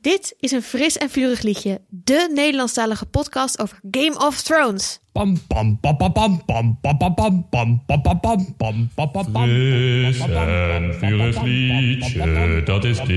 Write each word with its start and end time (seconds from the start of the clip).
Dit 0.00 0.34
is 0.38 0.50
een 0.50 0.62
fris 0.62 0.96
en 0.96 1.10
vurig 1.10 1.42
liedje, 1.42 1.80
de 1.88 2.30
Nederlandstalige 2.34 3.06
podcast 3.06 3.58
over 3.58 3.80
Game 3.90 4.18
of 4.18 4.42
Thrones. 4.42 5.00
Pam 5.12 5.46
pam 5.46 5.80
pam 5.80 5.96
pam 5.96 6.12
pam 6.12 6.44
pam 6.44 6.78
pam 6.80 6.98
pam 6.98 7.14
pam 7.14 7.46
pam 7.50 7.84
pam 7.86 8.10
pam 8.10 8.20
pam 8.20 8.54
pam 8.56 8.90
pam 8.94 9.10
pam 9.12 9.32
pam 9.32 9.48
Fris 9.48 10.20
en 10.20 10.94
vurig 10.94 11.42
liedje, 11.42 12.62
dat 12.64 12.84
is 12.84 12.98
dit. 12.98 13.16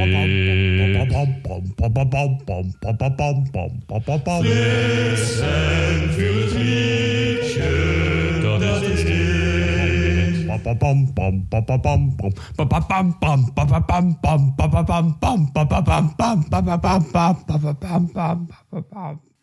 Fris 4.41 5.39
en 5.39 6.13
vurig 6.13 6.53
liedje. 6.53 7.92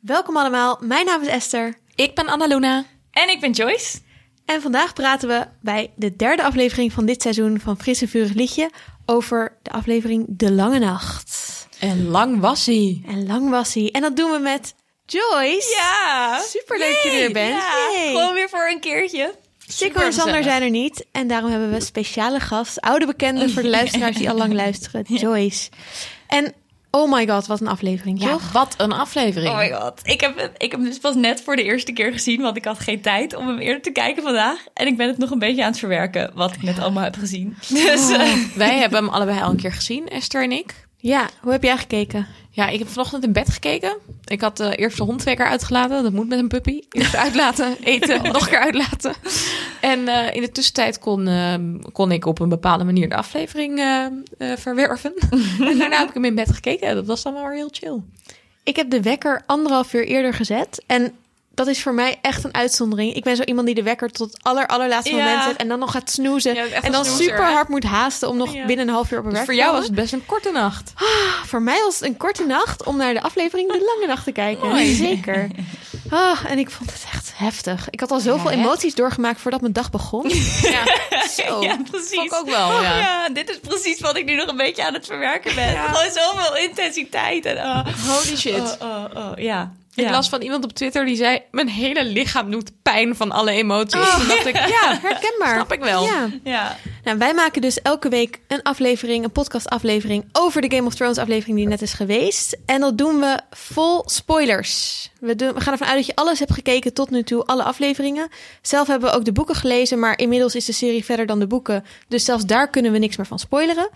Welkom 0.01 0.37
allemaal, 0.37 0.79
mijn 0.81 1.07
naam 1.07 1.23
is 1.23 1.29
Esther 1.29 1.79
Ik 1.95 2.15
ben 2.15 2.27
Annaluna. 2.27 2.85
En 3.11 3.29
ik 3.29 3.41
ben 3.41 3.51
Joyce. 3.51 3.99
en 4.45 4.63
vandaag 4.63 4.93
praten 4.93 5.29
we 5.29 5.47
bij 5.63 5.91
de 5.97 6.17
derde 6.17 6.45
aflevering 6.45 6.93
van 6.93 7.07
dit 7.07 7.23
seizoen 7.23 7.61
van 7.61 7.79
Fris 7.79 8.03
en 8.03 8.09
Vurig 8.09 8.33
Liedje 8.33 8.71
over 9.07 9.59
de 9.63 9.71
aflevering 9.71 10.25
De 10.29 10.53
Lange 10.53 10.79
Nacht. 10.79 11.69
En 11.81 12.07
lang 12.07 12.41
was 12.41 12.67
hij. 12.67 13.03
En 13.07 13.27
lang 13.27 13.51
was 13.51 13.75
hij. 13.75 13.91
En 13.91 14.01
dat 14.01 14.17
doen 14.17 14.31
we 14.31 14.39
met 14.39 14.75
Joyce. 15.07 15.77
Ja. 15.77 16.39
Superleuk 16.39 17.01
dat 17.03 17.13
je 17.13 17.19
er 17.19 17.33
bent. 17.33 17.63
Ja, 17.63 18.07
gewoon 18.07 18.35
weer 18.35 18.49
voor 18.49 18.69
een 18.69 18.81
keertje. 18.81 19.35
Sikko 19.73 20.01
en 20.01 20.13
Sander 20.13 20.43
zijn 20.43 20.63
er 20.63 20.71
niet. 20.71 21.07
En 21.13 21.27
daarom 21.29 21.51
hebben 21.51 21.69
we 21.69 21.75
een 21.75 21.83
speciale 21.83 22.41
gast, 22.41 22.81
oude 22.81 23.07
bekende 23.07 23.49
voor 23.49 23.63
de 23.63 23.69
luisteraars 23.79 24.17
die 24.17 24.31
al 24.31 24.37
lang 24.37 24.53
luisteren, 24.53 25.05
Joyce. 25.09 25.69
En 26.27 26.55
oh 26.91 27.13
my 27.13 27.29
god, 27.29 27.47
wat 27.47 27.61
een 27.61 27.67
aflevering, 27.69 28.23
Ja, 28.23 28.31
toch? 28.31 28.53
wat 28.53 28.75
een 28.77 28.93
aflevering. 28.93 29.51
Oh 29.51 29.59
my 29.59 29.71
god. 29.73 30.01
Ik 30.03 30.21
heb, 30.21 30.39
het, 30.39 30.51
ik 30.57 30.71
heb 30.71 30.81
hem 30.81 30.89
dus 30.89 30.99
pas 30.99 31.15
net 31.15 31.43
voor 31.43 31.57
de 31.57 31.63
eerste 31.63 31.93
keer 31.93 32.13
gezien, 32.13 32.41
want 32.41 32.57
ik 32.57 32.65
had 32.65 32.79
geen 32.79 33.01
tijd 33.01 33.35
om 33.35 33.47
hem 33.49 33.59
eerder 33.59 33.83
te 33.83 33.91
kijken 33.91 34.23
vandaag. 34.23 34.65
En 34.75 34.87
ik 34.87 34.97
ben 34.97 35.09
het 35.09 35.19
nog 35.19 35.31
een 35.31 35.39
beetje 35.39 35.63
aan 35.63 35.71
het 35.71 35.79
verwerken, 35.79 36.31
wat 36.35 36.55
ik 36.55 36.63
net 36.63 36.79
allemaal 36.79 37.05
heb 37.05 37.17
gezien. 37.17 37.57
Dus 37.69 38.11
eh, 38.11 38.33
Wij 38.55 38.79
hebben 38.79 38.99
hem 38.99 39.09
allebei 39.09 39.41
al 39.41 39.51
een 39.51 39.57
keer 39.57 39.73
gezien, 39.73 40.09
Esther 40.09 40.43
en 40.43 40.53
ik. 40.53 40.75
Ja, 40.97 41.29
hoe 41.41 41.53
heb 41.53 41.63
jij 41.63 41.77
gekeken? 41.77 42.27
Ja, 42.53 42.69
ik 42.69 42.79
heb 42.79 42.89
vanochtend 42.89 43.25
in 43.25 43.33
bed 43.33 43.51
gekeken. 43.51 43.97
Ik 44.25 44.41
had 44.41 44.61
eerst 44.61 44.97
de 44.97 45.03
hond 45.03 45.19
twee 45.19 45.37
keer 45.37 45.47
uitgelaten. 45.47 46.03
Dat 46.03 46.13
moet 46.13 46.29
met 46.29 46.39
een 46.39 46.49
puppy. 46.49 46.81
Eerst 46.91 47.17
uitlaten, 47.17 47.77
eten, 47.83 48.23
nog 48.23 48.43
een 48.43 48.49
keer 48.49 48.59
uitlaten. 48.59 49.15
En 49.81 49.99
uh, 49.99 50.35
in 50.35 50.41
de 50.41 50.53
tussentijd 50.53 50.99
kon, 50.99 51.27
uh, 51.27 51.55
kon 51.93 52.13
ik 52.13 52.27
op 52.27 52.39
een 52.39 52.49
bepaalde 52.49 52.85
manier 52.85 53.09
de 53.09 53.17
aflevering 53.17 53.79
uh, 53.79 54.07
verwerven. 54.57 55.15
en 55.71 55.79
daarna 55.79 55.99
heb 55.99 56.09
ik 56.09 56.15
hem 56.15 56.25
in 56.25 56.35
bed 56.35 56.53
gekeken. 56.53 56.95
Dat 56.95 57.07
was 57.07 57.23
dan 57.23 57.33
wel 57.35 57.43
weer 57.43 57.55
heel 57.55 57.69
chill. 57.73 58.01
Ik 58.63 58.77
heb 58.77 58.91
de 58.91 59.03
wekker 59.03 59.43
anderhalf 59.47 59.95
uur 59.95 60.07
eerder 60.07 60.35
gezet. 60.35 60.85
En 60.87 61.13
dat 61.61 61.69
is 61.69 61.83
voor 61.83 61.95
mij 61.95 62.19
echt 62.23 62.45
een 62.45 62.55
uitzondering. 62.55 63.15
Ik 63.15 63.25
ben 63.25 63.37
zo 63.37 63.43
iemand 63.43 63.67
die 63.67 63.75
de 63.75 63.83
wekker 63.83 64.11
tot 64.11 64.33
het 64.33 64.43
aller, 64.45 64.67
allerlaatste 64.67 65.15
Ja. 65.15 65.25
moment 65.25 65.43
zet 65.43 65.57
en 65.57 65.69
dan 65.69 65.79
nog 65.79 65.91
gaat 65.93 66.11
snoezen. 66.11 66.55
Ja, 66.55 66.65
en 66.67 66.93
dan 66.93 67.05
snoezer, 67.05 67.25
super 67.25 67.47
hè? 67.47 67.53
hard 67.53 67.69
moet 67.69 67.85
haasten 67.85 68.29
om 68.29 68.37
nog 68.37 68.55
Ja. 68.55 68.67
binnen 68.67 68.89
een 68.89 68.95
half 68.95 69.11
uur 69.11 69.19
op 69.19 69.25
een 69.25 69.31
Dus 69.31 69.39
werk 69.39 69.45
voor 69.51 69.55
te 69.55 69.61
jou 69.61 69.73
komen. 69.73 69.89
was 69.89 69.97
het 69.97 70.11
best 70.11 70.13
een 70.13 70.27
korte 70.27 70.51
nacht. 70.51 70.93
Voor 71.47 71.63
mij 71.63 71.81
was 71.85 71.95
het 71.99 72.09
een 72.09 72.17
korte 72.17 72.47
nacht 72.47 72.85
om 72.85 72.97
naar 72.97 73.15
de 73.15 73.23
aflevering 73.23 73.73
De 73.73 73.93
Lange 73.95 74.07
Nacht 74.07 74.25
te 74.25 74.33
kijken. 74.33 74.87
Zeker. 74.95 75.49
Ah, 76.11 76.39
en 76.49 76.59
ik 76.59 76.71
vond 76.71 76.93
het 76.93 77.05
echt 77.13 77.33
heftig. 77.35 77.91
Ik 77.91 78.01
had 78.01 78.11
al 78.11 78.21
zoveel 78.21 78.51
Ja, 78.51 78.57
emoties 78.57 78.95
doorgemaakt 78.95 79.41
voordat 79.41 79.61
mijn 79.61 79.73
dag 79.73 79.91
begon. 79.91 80.29
Ja, 80.63 80.85
Zo. 81.47 81.63
ja, 81.63 81.77
precies. 81.91 82.15
vond 82.15 82.27
ik 82.27 82.35
ook 82.35 82.49
wel, 82.51 82.83
ja. 82.83 82.99
Ja, 82.99 83.29
dit 83.29 83.51
is 83.51 83.59
precies 83.69 84.01
wat 84.01 84.17
ik 84.17 84.25
nu 84.25 84.35
nog 84.35 84.47
een 84.47 84.57
beetje 84.57 84.87
aan 84.87 84.95
het 84.95 85.07
verwerken 85.07 85.55
ben. 85.55 85.77
Gewoon 85.79 86.11
zoveel 86.13 86.57
intensiteit. 86.57 87.45
En, 87.45 87.57
oh, 87.57 87.87
Holy 88.07 88.37
shit. 88.37 88.77
oh, 88.81 89.05
oh, 89.15 89.33
oh, 89.37 89.80
ja. 89.91 90.05
Ik 90.05 90.11
las 90.11 90.29
van 90.29 90.43
iemand 90.43 90.65
op 90.65 90.73
Twitter 90.73 91.05
die 91.05 91.17
zei... 91.17 91.43
mijn 91.51 91.69
hele 91.69 92.05
lichaam 92.05 92.51
doet 92.51 92.71
pijn 92.83 93.17
van 93.17 93.31
alle 93.31 93.51
emoties. 93.51 94.15
Toen 94.17 94.29
dacht 94.29 94.47
ik, 94.47 94.57
ja, 94.81 94.99
Herkenbaar. 95.03 95.55
Snap 95.55 95.73
ik 95.73 95.81
wel. 95.81 96.05
Ja. 96.05 96.29
Ja. 96.45 96.77
Nou, 97.05 97.19
wij 97.19 97.35
maken 97.35 97.61
dus 97.61 97.83
elke 97.83 98.09
week 98.09 98.41
een 98.49 98.63
aflevering, 98.63 99.25
een 99.25 99.33
podcastaflevering 99.33 100.25
over 100.33 100.61
de 100.61 100.77
Game 100.77 100.87
of 100.87 100.95
Thrones 100.95 101.19
aflevering 101.19 101.57
die 101.57 101.67
net 101.69 101.83
is 101.83 101.93
geweest. 101.93 102.57
En 102.67 102.81
dat 102.81 102.99
doen 102.99 103.21
we 103.21 103.41
vol 103.51 104.03
spoilers. 104.07 105.11
We, 105.21 105.37
doen, 105.37 105.55
we 105.55 105.61
gaan 105.61 105.73
ervan 105.73 105.89
uit 105.89 105.97
dat 105.97 106.07
je 106.07 106.15
alles 106.15 106.39
hebt 106.39 106.53
gekeken 106.53 106.93
tot 106.93 107.11
nu 107.11 107.23
toe, 107.23 107.45
alle 107.45 107.63
afleveringen. 107.63 108.29
Zelf 108.63 108.87
hebben 108.87 109.11
we 109.11 109.17
ook 109.17 109.25
de 109.25 109.33
boeken 109.33 109.55
gelezen, 109.55 109.99
maar 109.99 110.19
inmiddels 110.19 110.55
is 110.55 110.65
de 110.65 110.73
serie 110.73 111.05
verder 111.05 111.27
dan 111.27 111.39
de 111.39 111.47
boeken. 111.47 111.85
Dus 112.09 112.25
zelfs 112.25 112.45
daar 112.45 112.71
kunnen 112.71 112.93
we 112.93 112.99
niks 112.99 113.17
meer 113.17 113.27
van 113.27 113.39
spoileren. 113.39 113.89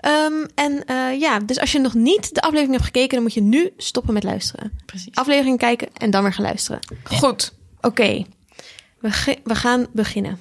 Ehm, 0.00 0.46
en 0.54 0.84
eh, 0.84 1.20
ja, 1.20 1.38
dus 1.38 1.58
als 1.60 1.72
je 1.72 1.78
nog 1.78 1.94
niet 1.94 2.34
de 2.34 2.40
aflevering 2.40 2.72
hebt 2.72 2.84
gekeken, 2.84 3.10
dan 3.14 3.22
moet 3.22 3.34
je 3.34 3.42
nu 3.42 3.72
stoppen 3.76 4.14
met 4.14 4.22
luisteren. 4.24 4.78
Precies. 4.86 5.14
Aflevering 5.14 5.58
kijken 5.58 5.88
en 5.96 6.10
dan 6.10 6.22
weer 6.22 6.32
gaan 6.32 6.44
luisteren. 6.44 6.80
Goed. 7.04 7.52
Oké, 7.80 8.24
we, 8.98 9.10
ge- 9.10 9.38
we 9.44 9.54
gaan 9.54 9.86
beginnen. 9.92 10.40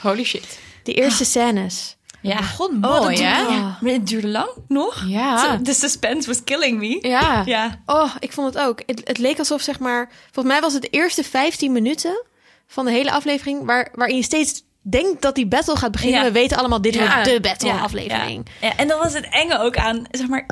Holy 0.00 0.24
shit. 0.24 0.58
De 0.82 0.92
eerste 0.94 1.24
scènes. 1.24 1.96
Ja. 2.20 2.36
begon 2.36 2.84
Oh, 2.84 3.00
mooi, 3.00 3.16
hè? 3.22 3.38
ja. 3.40 3.78
Maar 3.80 3.92
het 3.92 4.06
duurde 4.06 4.28
lang 4.28 4.48
nog. 4.68 5.04
Ja. 5.06 5.56
De 5.56 5.74
suspense 5.74 6.28
was 6.28 6.44
killing 6.44 6.78
me. 6.78 7.08
Ja. 7.08 7.42
Ja. 7.44 7.82
Oh, 7.86 8.14
ik 8.18 8.32
vond 8.32 8.54
het 8.54 8.62
ook. 8.64 8.82
Het, 8.86 9.00
het 9.04 9.18
leek 9.18 9.38
alsof, 9.38 9.60
zeg 9.62 9.78
maar... 9.78 10.10
Volgens 10.32 10.54
mij 10.54 10.60
was 10.62 10.72
het 10.72 10.82
de 10.82 10.88
eerste 10.88 11.24
15 11.24 11.72
minuten 11.72 12.24
van 12.66 12.84
de 12.84 12.90
hele 12.90 13.10
aflevering... 13.12 13.64
Waar, 13.64 13.88
waarin 13.94 14.16
je 14.16 14.22
steeds 14.22 14.62
denkt 14.90 15.22
dat 15.22 15.34
die 15.34 15.46
battle 15.46 15.76
gaat 15.76 15.92
beginnen. 15.92 16.20
Ja. 16.20 16.26
We 16.26 16.32
weten 16.32 16.56
allemaal, 16.56 16.80
dit 16.80 16.94
Ja. 16.94 17.14
wordt 17.14 17.24
de 17.24 17.40
battle 17.40 17.68
Ja, 17.68 17.78
aflevering. 17.78 18.46
Ja. 18.60 18.66
Ja, 18.68 18.76
en 18.76 18.88
dan 18.88 18.98
was 18.98 19.12
het 19.14 19.28
enge 19.30 19.58
ook 19.58 19.76
aan, 19.76 20.04
zeg 20.10 20.28
maar, 20.28 20.46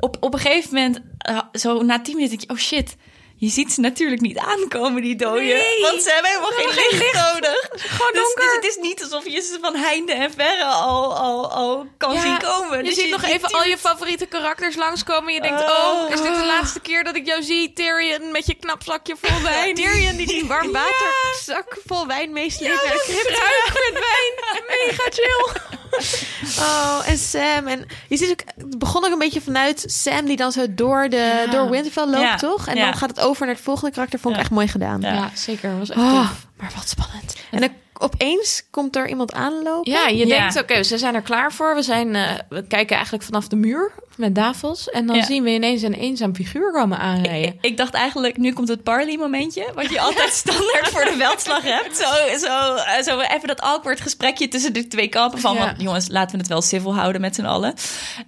op, 0.00 0.16
op 0.20 0.34
een 0.34 0.40
gegeven 0.40 0.74
moment, 0.74 1.00
uh, 1.30 1.40
zo 1.52 1.82
na 1.82 2.00
tien 2.00 2.14
minuten, 2.14 2.38
denk 2.38 2.50
je, 2.50 2.56
oh 2.56 2.62
shit, 2.62 2.96
je 3.38 3.48
ziet 3.48 3.72
ze 3.72 3.80
natuurlijk 3.80 4.20
niet 4.20 4.38
aankomen, 4.38 5.02
die 5.02 5.16
doden. 5.16 5.44
Nee. 5.44 5.80
Want 5.80 6.02
ze 6.02 6.10
hebben 6.10 6.30
helemaal 6.30 6.50
geen 6.50 6.74
licht 6.74 7.12
nodig. 7.14 7.68
Gewoon 7.72 8.12
Dus, 8.12 8.22
donker. 8.22 8.42
dus 8.44 8.52
het 8.54 8.64
is 8.64 8.76
niet 8.76 9.02
alsof 9.02 9.24
je 9.28 9.40
ze 9.40 9.58
van 9.60 9.74
heinde 9.76 10.12
en 10.12 10.30
verre 10.32 10.64
al, 10.64 11.16
al, 11.16 11.50
al 11.52 11.86
kan 11.98 12.12
Ja, 12.14 12.20
zien 12.20 12.38
komen. 12.38 12.78
Je 12.78 12.84
Dus 12.84 12.94
ziet 12.94 13.10
nog 13.10 13.22
even 13.22 13.50
al 13.50 13.64
je 13.64 13.78
favoriete 13.78 14.26
karakters 14.26 14.76
langskomen. 14.76 15.34
Je 15.34 15.40
denkt, 15.40 15.60
Oh. 15.60 16.02
oh, 16.04 16.10
is 16.10 16.20
dit 16.20 16.34
de 16.34 16.44
laatste 16.44 16.80
keer 16.80 17.04
dat 17.04 17.16
ik 17.16 17.26
jou 17.26 17.42
zie? 17.42 17.72
Tyrion 17.72 18.30
met 18.32 18.46
je 18.46 18.54
knapzakje 18.54 19.14
vol 19.20 19.42
wijn. 19.42 19.74
Tyrion 19.74 20.16
die 20.16 20.26
die 20.26 20.44
warm 20.46 20.72
Ja. 20.72 20.80
waterzak 20.80 21.76
vol 21.86 22.06
wijn 22.06 22.32
meesleept 22.32 22.80
crypta. 22.80 23.42
Fruit 23.42 23.92
met 23.92 23.92
wijn. 23.92 24.64
Mega 24.86 25.02
chill. 25.10 25.46
Oh, 26.58 27.02
en 27.06 27.18
Sam. 27.18 27.66
En 27.66 27.86
je 28.08 28.16
ziet 28.16 28.30
ook, 28.30 28.40
het 28.56 28.78
begon 28.78 29.04
ook 29.04 29.12
een 29.12 29.18
beetje 29.18 29.40
vanuit 29.40 29.84
Sam 29.86 30.24
die 30.26 30.36
dan 30.36 30.52
zo 30.52 30.66
door, 30.74 31.08
de, 31.08 31.16
Ja. 31.16 31.46
door 31.52 31.70
Winterfell 31.70 32.04
loopt, 32.06 32.20
Ja. 32.20 32.36
toch? 32.36 32.66
En 32.66 32.76
Ja. 32.76 32.84
dan 32.84 32.94
gaat 32.94 33.08
het 33.08 33.20
over 33.20 33.46
naar 33.46 33.54
het 33.54 33.64
volgende 33.64 33.90
karakter. 33.94 34.18
Vond 34.18 34.34
ik 34.34 34.40
echt 34.40 34.50
mooi 34.50 34.68
gedaan. 34.68 35.00
Ja. 35.00 35.12
Ja, 35.12 35.30
zeker. 35.34 35.78
was 35.78 35.90
echt 35.90 35.98
Oh, 36.00 36.20
tof. 36.20 36.46
maar 36.56 36.72
wat 36.76 36.88
spannend. 36.88 37.36
En 37.50 37.60
dan 37.60 37.70
opeens 37.98 38.62
komt 38.70 38.96
er 38.96 39.08
iemand 39.08 39.32
aanlopen. 39.32 39.92
Ja, 39.92 40.06
je 40.06 40.26
Ja. 40.26 40.38
denkt, 40.38 40.58
oké, 40.60 40.82
ze 40.82 40.98
zijn 40.98 41.14
er 41.14 41.22
klaar 41.22 41.52
voor. 41.52 41.74
We, 41.74 41.82
zijn, 41.82 42.14
eh, 42.14 42.30
we 42.48 42.66
kijken 42.66 42.94
eigenlijk 42.94 43.24
vanaf 43.24 43.48
de 43.48 43.56
muur 43.56 43.92
met 44.18 44.34
Davos. 44.34 44.88
En 44.90 45.06
dan 45.06 45.16
Ja. 45.16 45.24
zien 45.24 45.42
we 45.42 45.50
ineens 45.50 45.82
een 45.82 45.94
eenzaam 45.94 46.34
figuur 46.34 46.72
komen 46.72 46.98
aanrijden. 46.98 47.52
Ik, 47.52 47.58
ik 47.60 47.76
dacht 47.76 47.94
eigenlijk, 47.94 48.36
nu 48.36 48.52
komt 48.52 48.68
het 48.68 48.82
Parley 48.82 49.16
momentje. 49.16 49.70
Wat 49.74 49.90
je 49.90 50.00
altijd 50.00 50.32
standaard 50.44 50.88
voor 50.88 51.04
de 51.04 51.14
veldslag 51.18 51.62
hebt. 51.62 51.96
Zo, 51.96 52.38
zo, 52.38 52.76
zo 53.02 53.20
even 53.20 53.48
dat 53.48 53.60
awkward 53.60 54.00
gesprekje 54.00 54.48
tussen 54.48 54.72
de 54.72 54.86
twee 54.86 55.08
kampen. 55.08 55.38
Van, 55.40 55.54
Ja. 55.54 55.64
want, 55.64 55.80
jongens, 55.82 56.08
laten 56.08 56.32
we 56.32 56.38
het 56.38 56.48
wel 56.48 56.62
civil 56.62 56.94
houden 56.94 57.20
met 57.20 57.34
z'n 57.34 57.44
allen. 57.44 57.74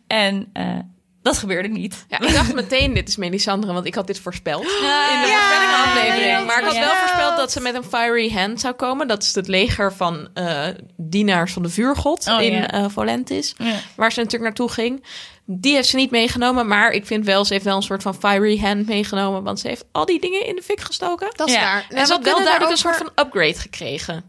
En 0.07 0.49
eh, 0.53 0.79
dat 1.23 1.39
gebeurde 1.39 1.69
niet. 1.69 2.05
Ja, 2.09 2.21
ik 2.21 2.33
dacht 2.35 2.55
meteen, 2.55 2.95
dit 2.95 3.09
is 3.09 3.17
Melisandre, 3.17 3.73
want 3.73 3.87
ik 3.87 3.95
had 3.95 4.07
dit 4.07 4.19
voorspeld 4.21 4.63
in 4.63 4.69
de 4.69 4.87
Ja, 4.87 5.23
voorspellingaflevering. 5.23 6.31
ja, 6.31 6.45
maar 6.45 6.59
ik 6.59 6.65
had 6.65 6.79
wel 6.79 6.95
voorspeld 6.95 7.37
dat 7.37 7.53
ze 7.53 7.61
met 7.61 7.75
een 7.75 7.85
fiery 7.85 8.31
hand 8.33 8.61
zou 8.61 8.75
komen. 8.75 9.09
Dat 9.09 9.23
is 9.23 9.35
het 9.35 9.49
leger 9.49 9.93
van 9.93 10.29
eh, 10.35 10.67
dienaars 10.97 11.53
van 11.53 11.63
de 11.63 11.69
vuurgod 11.69 12.27
Oh, 12.29 12.41
in 12.43 12.53
ja. 12.53 12.89
Volantis. 12.89 13.55
Ja. 13.59 13.73
Waar 13.97 14.13
ze 14.13 14.19
natuurlijk 14.19 14.45
naartoe 14.45 14.71
ging. 14.71 15.05
Die 15.53 15.75
heeft 15.75 15.89
ze 15.89 15.97
niet 15.97 16.11
meegenomen, 16.11 16.67
maar 16.67 16.91
ik 16.93 17.07
vind 17.07 17.25
wel, 17.25 17.45
ze 17.45 17.53
heeft 17.53 17.65
wel 17.65 17.77
een 17.77 17.83
soort 17.83 18.03
van 18.03 18.15
fiery 18.15 18.59
hand 18.59 18.87
meegenomen. 18.87 19.43
Want 19.43 19.61
ze 19.61 19.69
heeft 19.69 19.85
al 19.93 20.05
die 20.07 20.21
dingen 20.21 20.47
in 20.47 20.55
de 20.57 20.63
fik 20.63 20.81
gestoken. 20.81 21.29
Dat 21.37 21.49
is 21.49 21.55
Ja. 21.55 21.61
waar. 21.61 21.87
En 21.89 22.07
ze 22.07 22.13
had 22.13 22.25
wel 22.25 22.35
duidelijk 22.39 22.71
een 22.71 22.77
soort 22.77 22.97
van 22.97 23.11
upgrade 23.15 23.55
gekregen. 23.59 24.25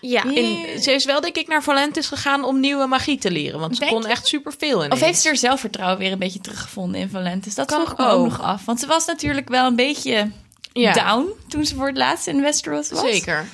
Ja. 0.00 0.24
In, 0.24 0.82
ze 0.82 0.92
is 0.92 1.04
wel, 1.04 1.20
denk 1.20 1.36
ik, 1.36 1.48
naar 1.48 1.62
Volantis 1.62 2.06
gegaan 2.06 2.44
om 2.44 2.60
nieuwe 2.60 2.86
magie 2.86 3.18
te 3.18 3.30
leren. 3.30 3.60
Want 3.60 3.74
ze 3.74 3.80
Denk 3.80 3.92
kon 3.92 4.02
je? 4.02 4.08
echt 4.08 4.26
superveel 4.26 4.84
in. 4.84 4.92
Of 4.92 5.00
heeft 5.00 5.20
ze 5.20 5.28
er 5.28 5.36
zelfvertrouwen 5.36 5.98
weer 5.98 6.12
een 6.12 6.18
beetje 6.18 6.40
teruggevonden 6.40 7.00
in 7.00 7.08
Valentis? 7.08 7.54
Dat 7.54 7.66
Kan 7.66 7.80
vroeg 7.80 7.92
ik 7.92 7.98
me 7.98 8.04
ook 8.06 8.18
ook. 8.18 8.24
nog 8.24 8.42
af. 8.42 8.64
Want 8.64 8.80
ze 8.80 8.86
was 8.86 9.06
natuurlijk 9.06 9.48
wel 9.48 9.66
een 9.66 9.76
beetje 9.76 10.30
Ja. 10.72 10.92
down 10.92 11.26
toen 11.48 11.64
ze 11.64 11.74
voor 11.74 11.86
het 11.86 11.96
laatst 11.96 12.26
in 12.26 12.40
Westeros 12.40 12.90
was. 12.90 13.00
Zeker. 13.00 13.46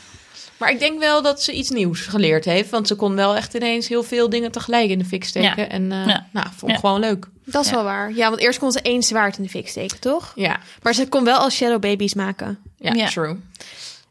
Maar 0.61 0.71
ik 0.71 0.79
denk 0.79 0.99
wel 0.99 1.23
dat 1.23 1.43
ze 1.43 1.53
iets 1.53 1.71
nieuws 1.71 2.01
geleerd 2.01 2.45
heeft. 2.45 2.71
Want 2.71 2.87
ze 2.87 2.95
kon 2.95 3.15
wel 3.15 3.37
echt 3.37 3.55
ineens 3.55 3.89
heel 3.89 4.03
veel 4.03 4.29
dingen 4.31 4.53
tegelijk 4.53 4.91
in 4.91 4.99
de 4.99 5.05
fik 5.05 5.25
steken. 5.25 5.63
Ja. 5.63 5.69
En 5.69 5.93
eh, 5.93 6.07
Ja. 6.07 6.27
nou, 6.33 6.47
vond 6.57 6.63
ik 6.63 6.69
Ja. 6.71 6.77
gewoon 6.79 7.01
leuk. 7.01 7.27
Dat 7.45 7.65
is 7.65 7.71
Ja. 7.71 7.75
wel 7.75 7.85
waar. 7.85 8.13
Ja, 8.13 8.29
want 8.29 8.41
eerst 8.41 8.59
kon 8.59 8.73
ze 8.73 8.81
één 8.81 9.03
zwaard 9.03 9.37
in 9.37 9.43
de 9.43 9.49
fik 9.49 9.69
steken, 9.69 10.01
toch? 10.01 10.33
Ja, 10.35 10.61
Maar 10.83 10.95
ze 10.95 11.09
kon 11.09 11.25
wel 11.25 11.39
als 11.39 11.55
shadow 11.55 11.81
babies 11.81 12.15
maken. 12.15 12.59
ja, 12.79 12.93
Ja. 12.93 13.07
true. 13.09 13.37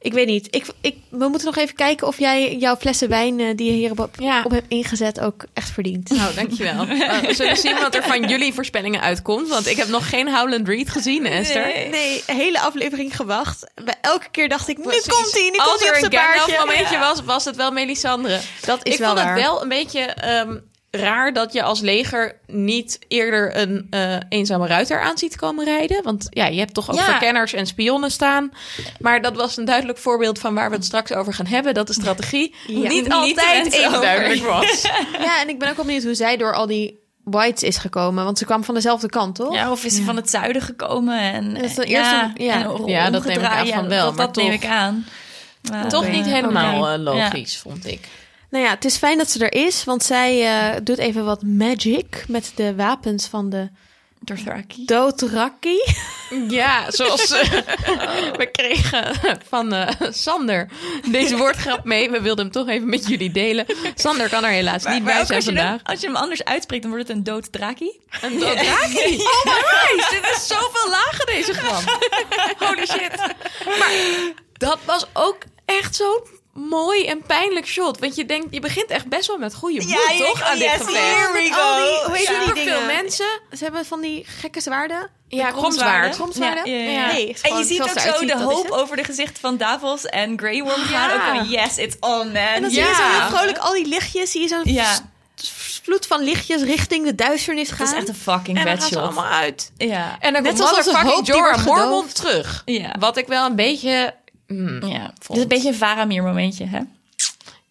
Ik 0.02 0.14
weet 0.14 0.28
niet. 0.28 0.56
Ik, 0.56 0.66
ik, 0.82 0.96
we 1.10 1.28
moeten 1.28 1.46
nog 1.48 1.58
even 1.58 1.76
kijken 1.76 2.08
of 2.08 2.20
jij 2.20 2.56
jouw 2.56 2.76
flessen 2.76 3.10
wijn 3.10 3.40
eh, 3.40 3.56
die 3.56 3.66
je 3.72 3.78
hier 3.78 3.92
op, 3.92 4.10
Ja. 4.20 4.44
op 4.44 4.52
hebt 4.52 4.66
ingezet 4.72 5.20
ook 5.20 5.44
echt 5.54 5.70
verdient. 5.70 6.10
Nou, 6.10 6.34
dankjewel. 6.36 6.88
Uh, 6.90 7.20
we 7.20 7.34
zullen 7.34 7.58
zien 7.58 7.76
wat 7.80 7.96
er 7.96 8.04
van 8.04 8.24
jullie 8.30 8.54
voorspellingen 8.54 9.02
uitkomt. 9.02 9.48
Want 9.50 9.68
ik 9.68 9.78
heb 9.78 9.88
nog 9.88 10.10
geen 10.10 10.30
Howland 10.36 10.68
Reed 10.68 10.90
gezien, 10.90 11.26
Esther. 11.26 11.66
Nee. 11.66 11.90
Nee, 11.90 12.24
hele 12.26 12.60
aflevering 12.60 13.16
gewacht. 13.16 13.72
Bij 13.86 13.96
elke 14.02 14.28
keer 14.32 14.50
dacht 14.50 14.68
ik, 14.68 14.78
nu 14.78 14.84
Precies. 14.84 15.08
komt 15.08 15.32
hij, 15.34 15.50
nu 15.50 15.58
Als 15.58 15.68
komt 15.70 15.80
hij 15.80 15.90
er 15.90 15.96
op 15.98 16.04
een 16.04 16.12
zijn 16.12 16.26
paardje. 16.36 16.58
momentje 16.66 16.98
was, 16.98 17.22
was 17.24 17.46
het 17.46 17.56
wel 17.56 17.72
Melisandre. 17.72 18.40
Dat 18.66 18.80
is 18.86 18.94
ik 18.94 19.00
wel 19.00 19.08
vond 19.10 19.20
waar. 19.24 19.34
het 19.36 19.44
wel 19.44 19.62
een 19.62 19.70
beetje 19.70 20.00
ehm, 20.02 20.58
raar 20.92 21.34
dat 21.34 21.54
je 21.54 21.64
als 21.64 21.80
leger 21.80 22.36
niet 22.48 23.00
eerder 23.08 23.58
een 23.58 23.88
eh, 23.90 24.16
eenzame 24.30 24.68
ruiter 24.68 25.02
aan 25.02 25.18
ziet 25.18 25.36
komen 25.36 25.66
rijden. 25.66 26.04
Want 26.04 26.28
ja, 26.30 26.46
je 26.46 26.60
hebt 26.60 26.74
toch 26.74 26.90
ook 26.90 26.96
Ja. 26.96 27.04
verkenners 27.04 27.54
en 27.54 27.66
spionnen 27.68 28.12
staan. 28.12 28.52
Maar 29.00 29.22
dat 29.22 29.36
was 29.36 29.58
een 29.58 29.66
duidelijk 29.66 29.98
voorbeeld 29.98 30.40
van 30.40 30.54
waar 30.54 30.70
we 30.70 30.76
het 30.76 30.86
straks 30.86 31.14
over 31.14 31.34
gaan 31.34 31.46
hebben. 31.46 31.74
Dat 31.74 31.88
de 31.88 31.94
strategie 31.94 32.56
niet 32.68 32.88
Niet 32.90 33.10
altijd 33.12 33.74
even 33.74 34.02
duidelijk 34.02 34.44
was. 34.44 34.82
Ja, 35.26 35.42
en 35.42 35.50
ik 35.50 35.60
ben 35.60 35.70
ook 35.70 35.76
wel 35.76 35.86
benieuwd 35.86 36.04
hoe 36.04 36.16
zij 36.16 36.38
door 36.38 36.54
al 36.56 36.68
die 36.68 37.00
whites 37.24 37.64
is 37.64 37.78
gekomen. 37.78 38.24
Want 38.24 38.38
ze 38.38 38.46
kwam 38.46 38.64
van 38.64 38.74
dezelfde 38.76 39.10
kant, 39.10 39.36
toch? 39.36 39.54
Ja, 39.54 39.72
of 39.72 39.84
is 39.86 39.96
ze 39.96 40.04
van 40.04 40.16
het 40.16 40.30
zuiden 40.30 40.62
gekomen 40.62 41.20
en 41.20 41.54
Dat 41.54 41.64
is 41.64 41.76
dan 41.76 41.88
ja, 41.88 41.98
eerst 42.00 42.12
een- 42.38 42.46
ja. 42.46 42.54
en 42.54 42.86
Ja, 42.86 43.10
dat 43.10 43.26
neem 43.26 43.40
ik 43.40 43.46
aan 43.46 43.68
van 43.68 43.84
Ja, 43.84 43.88
wel, 43.90 44.06
Dat, 44.06 44.16
maar 44.16 44.26
dat 44.26 44.36
neem 44.36 44.46
toch. 44.52 44.56
ik 44.64 44.66
aan. 44.70 45.06
Maar- 45.72 45.90
Toch 45.90 46.08
niet 46.10 46.26
helemaal 46.26 46.88
eh, 46.90 47.00
logisch, 47.00 47.58
vond 47.58 47.88
ik. 47.88 48.08
Nou 48.50 48.64
ja, 48.64 48.70
het 48.70 48.86
is 48.86 48.98
fijn 48.98 49.18
dat 49.18 49.30
ze 49.30 49.46
er 49.48 49.66
is. 49.66 49.84
Want 49.84 50.04
zij 50.04 50.48
eh, 50.48 50.80
doet 50.84 50.98
even 50.98 51.26
wat 51.26 51.44
magic 51.44 52.26
met 52.28 52.52
de 52.56 52.76
wapens 52.76 53.28
van 53.28 53.50
de 53.50 53.70
Dothraki. 54.22 54.86
Dothraki. 54.86 55.84
Ja, 56.48 56.92
zoals 56.92 57.32
eh, 57.32 57.52
we 58.40 58.50
kregen 58.52 59.16
van 59.48 59.74
eh, 59.74 60.12
Sander 60.12 60.68
deze 61.12 61.38
woordgrap 61.38 61.84
mee. 61.84 62.10
We 62.10 62.22
wilden 62.22 62.44
hem 62.44 62.54
toch 62.54 62.68
even 62.68 62.90
met 62.90 63.08
jullie 63.08 63.32
delen. 63.32 63.66
Sander 63.96 64.30
kan 64.30 64.44
er 64.44 64.52
helaas 64.52 64.86
niet 64.86 65.04
bij 65.04 65.14
zijn 65.14 65.36
als, 65.36 65.46
je 65.46 65.54
vandaag. 65.54 65.78
hem, 65.78 65.80
als 65.84 66.00
je 66.00 66.08
hem 66.08 66.16
anders 66.16 66.44
uitspreekt, 66.44 66.82
dan 66.82 66.92
wordt 66.92 67.08
het 67.08 67.18
een 67.18 67.24
dooddraki. 67.24 68.00
Een 68.22 68.40
Dothraki. 68.40 69.18
Oh 69.30 69.46
my 69.46 69.62
god, 69.62 70.10
dit 70.10 70.36
is 70.36 70.48
zoveel 70.48 70.90
lager 70.90 71.26
deze 71.26 71.54
grap. 71.54 72.00
Holy 72.60 72.86
shit. 72.86 73.18
Maar 73.80 73.92
dat 74.54 74.80
was 74.86 75.06
ook 75.14 75.38
echt 75.66 75.96
zo'n 75.96 76.39
mooi 76.54 77.06
en 77.06 77.22
pijnlijk 77.22 77.68
shot. 77.68 78.00
Want 78.00 78.16
je 78.16 78.26
denkt, 78.26 78.48
je 78.54 78.60
begint 78.60 78.90
echt 78.90 79.06
best 79.08 79.28
wel 79.28 79.38
met 79.38 79.54
goede 79.56 79.82
moed, 79.82 79.90
Ja, 79.90 80.26
toch? 80.26 80.42
aan 80.42 80.54
oh, 80.54 80.60
dit 80.60 80.62
yes, 80.70 80.72
gevecht. 80.78 80.98
here 81.16 81.32
we 81.34 81.42
Met 81.44 81.54
go. 81.54 81.62
al 81.62 81.76
die- 82.14 82.22
Ja. 82.22 82.40
die 82.40 82.46
veel 82.46 82.54
dingen? 82.54 82.86
mensen. 82.86 83.26
Ze 83.58 83.64
hebben 83.64 83.86
van 83.86 84.02
die 84.02 84.26
gekke 84.28 84.62
zwaarden. 84.62 85.10
Ja, 85.28 85.52
kromzwaard. 85.52 86.16
Kromzwaarden? 86.16 86.72
Ja, 86.72 86.92
ja. 86.92 87.12
Nee, 87.12 87.36
En 87.42 87.58
je 87.58 87.64
ziet 87.64 87.82
ook 87.82 88.00
zo 88.00 88.26
de 88.26 88.38
hoop 88.38 88.70
over 88.70 88.96
de 88.98 89.04
gezicht 89.04 89.40
van 89.40 89.58
Davos 89.58 90.06
en 90.06 90.38
Grey 90.40 90.64
Worm 90.64 90.82
gaan. 90.82 91.10
Ja. 91.10 91.16
Ook 91.16 91.36
van, 91.38 91.50
yes, 91.50 91.78
it's 91.78 91.96
on, 92.00 92.10
man. 92.32 92.36
En 92.36 92.62
dan 92.62 92.72
zie 92.72 92.80
je 92.80 92.94
zo 92.96 93.20
heel 93.20 93.30
vrolijk 93.38 93.58
al 93.58 93.74
die 93.74 93.88
lichtjes. 93.88 94.32
Zie 94.32 94.42
je 94.42 94.48
zo'n 94.48 94.64
vloed 95.84 96.08
van 96.08 96.22
lichtjes 96.24 96.62
richting 96.62 97.06
de 97.06 97.16
duisternis 97.16 97.70
gaan. 97.70 97.78
Dat 97.78 97.88
is 97.88 97.94
echt 97.94 98.08
een 98.08 98.16
fucking 98.16 98.58
En 98.58 98.64
gaan 98.68 98.82
ze 98.82 98.88
shot. 98.88 98.98
allemaal 98.98 99.26
uit. 99.26 99.72
Ja. 99.78 100.18
En 100.20 100.34
dan 100.34 100.44
komt 100.44 100.58
motherfucking 100.58 101.12
hoop 101.14 101.26
die 101.26 101.36
Jorah 101.36 101.66
Mormont 101.66 102.16
terug. 102.16 102.62
Ja. 102.66 102.96
Wat 103.00 103.18
ik 103.18 103.28
wel 103.28 103.46
een 103.46 103.56
beetje... 103.56 104.16
hmm, 104.50 104.86
ja. 104.86 105.14
Is 105.30 105.42
een 105.42 105.48
beetje 105.48 105.68
een 105.68 105.76
Varamir 105.76 106.24
momentje, 106.24 106.66
hè? 106.66 106.80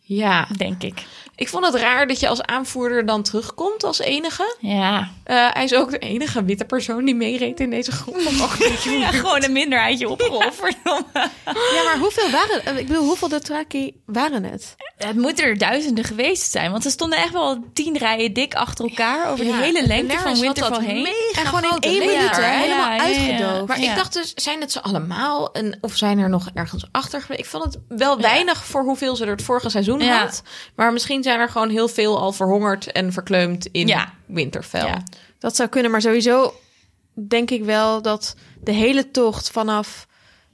Ja, 0.03 0.49
Denk 0.57 0.83
ik. 0.83 1.07
Ik 1.39 1.49
vond 1.49 1.65
het 1.65 1.75
raar 1.75 2.07
dat 2.07 2.21
je 2.21 2.29
als 2.29 2.43
aanvoerder 2.43 3.07
dan 3.07 3.23
terugkomt 3.23 3.85
als 3.85 3.99
enige. 3.99 4.57
Ja. 4.61 5.09
Eh, 5.25 5.47
hij 5.53 5.65
is 5.65 5.75
ook 5.75 5.91
de 5.91 5.99
enige 5.99 6.45
witte 6.45 6.65
persoon 6.65 7.05
die 7.05 7.15
meereed 7.15 7.61
in 7.61 7.71
deze 7.71 7.93
groep. 7.93 8.17
Een 8.85 8.99
ja 8.99 9.11
gewoon 9.11 9.43
een 9.45 9.53
minderheidje 9.53 10.09
opgeofferd. 10.09 10.77
Ja, 10.85 11.83
maar 11.85 11.99
hoeveel 11.99 12.31
waren 12.31 12.65
eh, 12.65 12.77
Ik 12.79 12.87
bedoel, 12.87 13.05
hoeveel 13.05 13.29
Dothraki 13.29 13.93
waren 14.07 14.45
het? 14.45 14.77
Het 14.97 15.17
moeten 15.17 15.45
er 15.45 15.59
duizenden 15.59 16.05
geweest 16.05 16.51
zijn. 16.51 16.71
Want 16.71 16.83
ze 16.83 16.91
stonden 16.91 17.19
echt 17.19 17.33
wel 17.33 17.65
tien 17.73 17.97
rijen 17.99 18.33
dik 18.33 18.55
achter 18.55 18.85
elkaar... 18.89 19.31
over 19.31 19.45
Ja, 19.45 19.57
de 19.57 19.63
hele 19.65 19.87
lengte 19.87 20.19
van 20.19 20.41
Winterfell 20.41 20.85
heen. 20.85 21.07
En 21.37 21.47
gewoon 21.47 21.63
in 21.63 21.81
één 21.81 21.99
minuut? 21.99 22.37
Helemaal 22.37 22.91
Ja, 22.91 22.95
ja, 22.95 22.95
ja. 22.95 23.01
uitgedoofd. 23.03 23.67
Maar 23.67 23.81
Ja. 23.81 23.91
ik 23.91 23.97
dacht 23.97 24.13
dus, 24.13 24.33
zijn 24.35 24.61
het 24.61 24.73
ze 24.73 24.83
allemaal? 24.83 25.53
En, 25.53 25.79
of 25.81 25.97
zijn 25.97 26.19
er 26.19 26.29
nog 26.29 26.49
ergens 26.55 26.85
achter 26.91 27.21
geweest? 27.21 27.41
Ik 27.41 27.47
vond 27.47 27.65
het 27.65 27.79
wel 27.89 28.21
weinig 28.21 28.65
voor 28.65 28.83
hoeveel 28.83 29.17
ze 29.17 29.25
er 29.25 29.31
het 29.31 29.43
vorige 29.43 29.69
seizoen 29.71 30.01
Ja. 30.01 30.19
had. 30.21 30.43
Maar 30.77 30.93
misschien 30.93 31.23
zijn 31.29 31.41
er 31.41 31.49
gewoon 31.49 31.69
heel 31.69 31.89
veel 31.89 32.19
al 32.19 32.33
verhongerd 32.33 32.93
en 32.93 33.13
verkleumd 33.13 33.67
in 33.67 33.87
Ja. 33.87 34.15
Winterfell. 34.27 34.87
Ja. 34.87 35.03
Dat 35.39 35.57
zou 35.57 35.69
kunnen, 35.69 35.91
maar 35.91 36.01
sowieso 36.01 36.55
denk 37.29 37.51
ik 37.51 37.65
wel 37.65 38.03
dat 38.03 38.37
de 38.63 38.73
hele 38.73 39.11
tocht 39.11 39.51
vanaf 39.51 40.07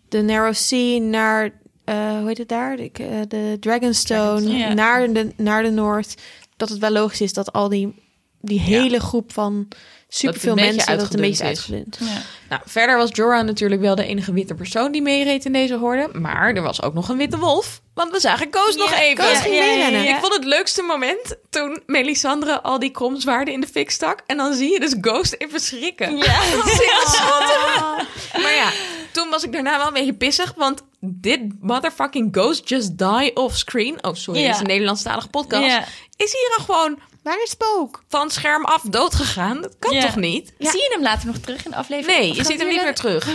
de 0.08 0.22
Narrow 0.22 0.54
Sea 0.54 1.00
naar, 1.00 1.50
eh, 1.84 2.18
hoe 2.18 2.28
heet 2.28 2.38
het 2.38 2.48
daar? 2.48 2.76
De, 2.76 2.90
eh, 2.92 3.20
de 3.28 3.56
Dragonstone, 3.60 3.60
Dragonstone, 3.60 4.58
ja. 4.58 4.72
naar, 4.72 5.12
de, 5.12 5.32
naar 5.36 5.62
de 5.62 5.70
Noord. 5.70 6.14
Dat 6.56 6.68
het 6.68 6.78
wel 6.78 6.90
logisch 6.90 7.20
is 7.20 7.32
dat 7.32 7.52
al 7.52 7.68
die, 7.68 7.94
die 8.40 8.60
hele 8.60 9.00
groep 9.00 9.32
van 9.32 9.68
superveel 10.16 10.50
een 10.50 10.56
beetje 10.56 10.72
mensen, 10.74 10.96
dat 10.96 11.04
het 11.06 11.14
een 11.14 11.20
beetje 11.20 11.44
uitgedund. 11.44 11.96
Ja. 12.00 12.22
Nou, 12.48 12.62
verder 12.64 12.96
was 12.96 13.08
Jorah 13.12 13.44
natuurlijk 13.44 13.80
wel 13.80 13.94
de 13.94 14.06
enige 14.06 14.32
witte 14.32 14.54
persoon 14.54 14.92
die 14.92 15.02
meereed 15.02 15.44
in 15.44 15.52
deze 15.52 15.76
horde. 15.76 16.08
Maar 16.12 16.54
er 16.54 16.62
was 16.62 16.82
ook 16.82 16.94
nog 16.94 17.08
een 17.08 17.16
witte 17.16 17.38
wolf. 17.38 17.80
Want 17.94 18.10
we 18.10 18.20
zagen 18.20 18.50
Koos 18.50 18.76
nog 18.76 18.92
even. 18.92 19.24
Koos 19.24 19.38
ging. 19.38 20.08
Ik 20.08 20.16
vond 20.20 20.34
het 20.34 20.44
leukste 20.44 20.82
moment 20.82 21.36
toen 21.50 21.82
Melisandre 21.86 22.60
al 22.62 22.78
die 22.78 22.90
kromzwaarden 22.90 23.54
in 23.54 23.60
de 23.60 23.66
fik 23.66 23.90
stak. 23.90 24.20
En 24.26 24.36
dan 24.36 24.54
zie 24.54 24.72
je 24.72 24.80
dus 24.80 24.94
Ghost 25.00 25.34
even 25.38 25.60
schrikken. 25.60 26.16
Ja. 26.16 26.40
Schattig. 27.06 28.06
Maar 28.42 28.54
ja, 28.54 28.70
toen 29.12 29.30
was 29.30 29.42
ik 29.44 29.52
daarna 29.52 29.76
wel 29.78 29.86
een 29.86 29.92
beetje 29.92 30.14
pissig. 30.14 30.54
Want 30.56 30.82
dit 31.00 31.40
motherfucking 31.60 32.28
Ghost 32.32 32.68
just 32.68 32.98
die 32.98 33.36
off 33.36 33.56
screen. 33.56 34.04
Oh, 34.04 34.14
sorry, 34.14 34.40
Ja. 34.40 34.46
dit 34.46 34.54
is 34.54 34.60
een 34.60 34.66
Nederlandstalige 34.66 35.28
podcast. 35.28 35.64
Ja. 35.66 35.84
Is 36.16 36.32
hier 36.32 36.54
dan 36.56 36.64
gewoon 36.64 36.98
Waar 37.24 37.42
is 37.42 37.50
Spook? 37.50 38.02
van 38.08 38.30
scherm 38.30 38.64
af 38.64 38.82
dood 38.82 39.14
gegaan? 39.14 39.60
Dat 39.62 39.76
kan 39.78 39.92
Ja. 39.94 40.00
toch 40.06 40.16
niet? 40.16 40.52
Zie 40.58 40.70
je 40.80 40.90
hem 40.92 41.02
later 41.02 41.26
nog 41.26 41.36
terug 41.36 41.64
in 41.64 41.70
de 41.70 41.76
aflevering? 41.76 42.18
Nee, 42.18 42.28
je 42.34 42.44
ziet 42.44 42.58
hem 42.58 42.66
niet 42.66 42.76
weer- 42.76 42.84
meer 42.84 42.94
terug. 42.94 43.28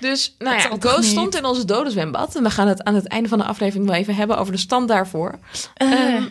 Dus 0.00 0.34
nou 0.38 0.56
ja, 0.56 0.70
Ghost 0.80 1.08
stond 1.10 1.36
in 1.36 1.44
onze 1.44 1.64
dode 1.64 1.90
zwembad. 1.90 2.34
En 2.36 2.42
we 2.42 2.50
gaan 2.50 2.68
het 2.68 2.82
aan 2.84 2.94
het 2.94 3.06
einde 3.08 3.28
van 3.28 3.38
de 3.38 3.44
aflevering 3.44 3.86
wel 3.86 3.96
even 3.96 4.14
hebben 4.14 4.38
over 4.38 4.52
de 4.52 4.58
stand 4.58 4.88
daarvoor. 4.88 5.38
Ehm, 5.74 6.22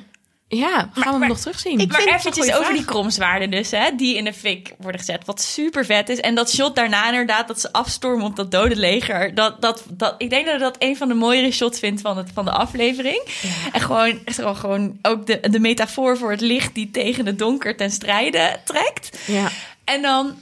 ja, 0.57 0.69
gaan 0.77 0.89
we 0.93 1.09
hem 1.09 1.19
maar- 1.19 1.27
nog 1.27 1.39
terugzien? 1.39 1.79
ik 1.79 1.91
Maar 1.91 2.01
eventjes 2.01 2.51
over 2.51 2.63
vraag. 2.63 2.75
die 2.75 2.85
kromzwaarden 2.85 3.51
dus, 3.51 3.71
hè, 3.71 3.95
die 3.95 4.17
in 4.17 4.23
de 4.23 4.33
fik 4.33 4.73
worden 4.79 4.99
gezet. 4.99 5.25
Wat 5.25 5.41
super 5.41 5.85
vet 5.85 6.09
is. 6.09 6.19
En 6.19 6.35
dat 6.35 6.51
shot 6.51 6.75
daarna 6.75 7.05
inderdaad, 7.07 7.47
dat 7.47 7.61
ze 7.61 7.73
afstormen 7.73 8.25
op 8.25 8.35
dat 8.35 8.51
dode 8.51 8.75
leger. 8.75 9.35
Dat, 9.35 9.61
dat, 9.61 9.83
dat, 9.89 10.15
ik 10.17 10.29
denk 10.29 10.45
dat 10.45 10.53
ik 10.55 10.61
dat 10.61 10.75
een 10.79 10.97
van 10.97 11.07
de 11.07 11.13
mooiere 11.13 11.51
shots 11.51 11.79
vind 11.79 12.01
van, 12.01 12.17
het, 12.17 12.29
van 12.33 12.45
de 12.45 12.51
aflevering. 12.51 13.21
En 13.73 13.81
gewoon, 13.81 14.19
gewoon, 14.25 14.55
gewoon 14.55 14.99
ook 15.01 15.25
de, 15.27 15.39
de 15.49 15.59
metafoor 15.59 16.17
voor 16.17 16.31
het 16.31 16.41
licht 16.41 16.75
die 16.75 16.91
tegen 16.91 17.25
het 17.25 17.39
donker 17.39 17.77
ten 17.77 17.91
strijde 17.91 18.59
trekt. 18.65 19.19
ja. 19.27 19.49
En 19.83 20.01
dan 20.01 20.39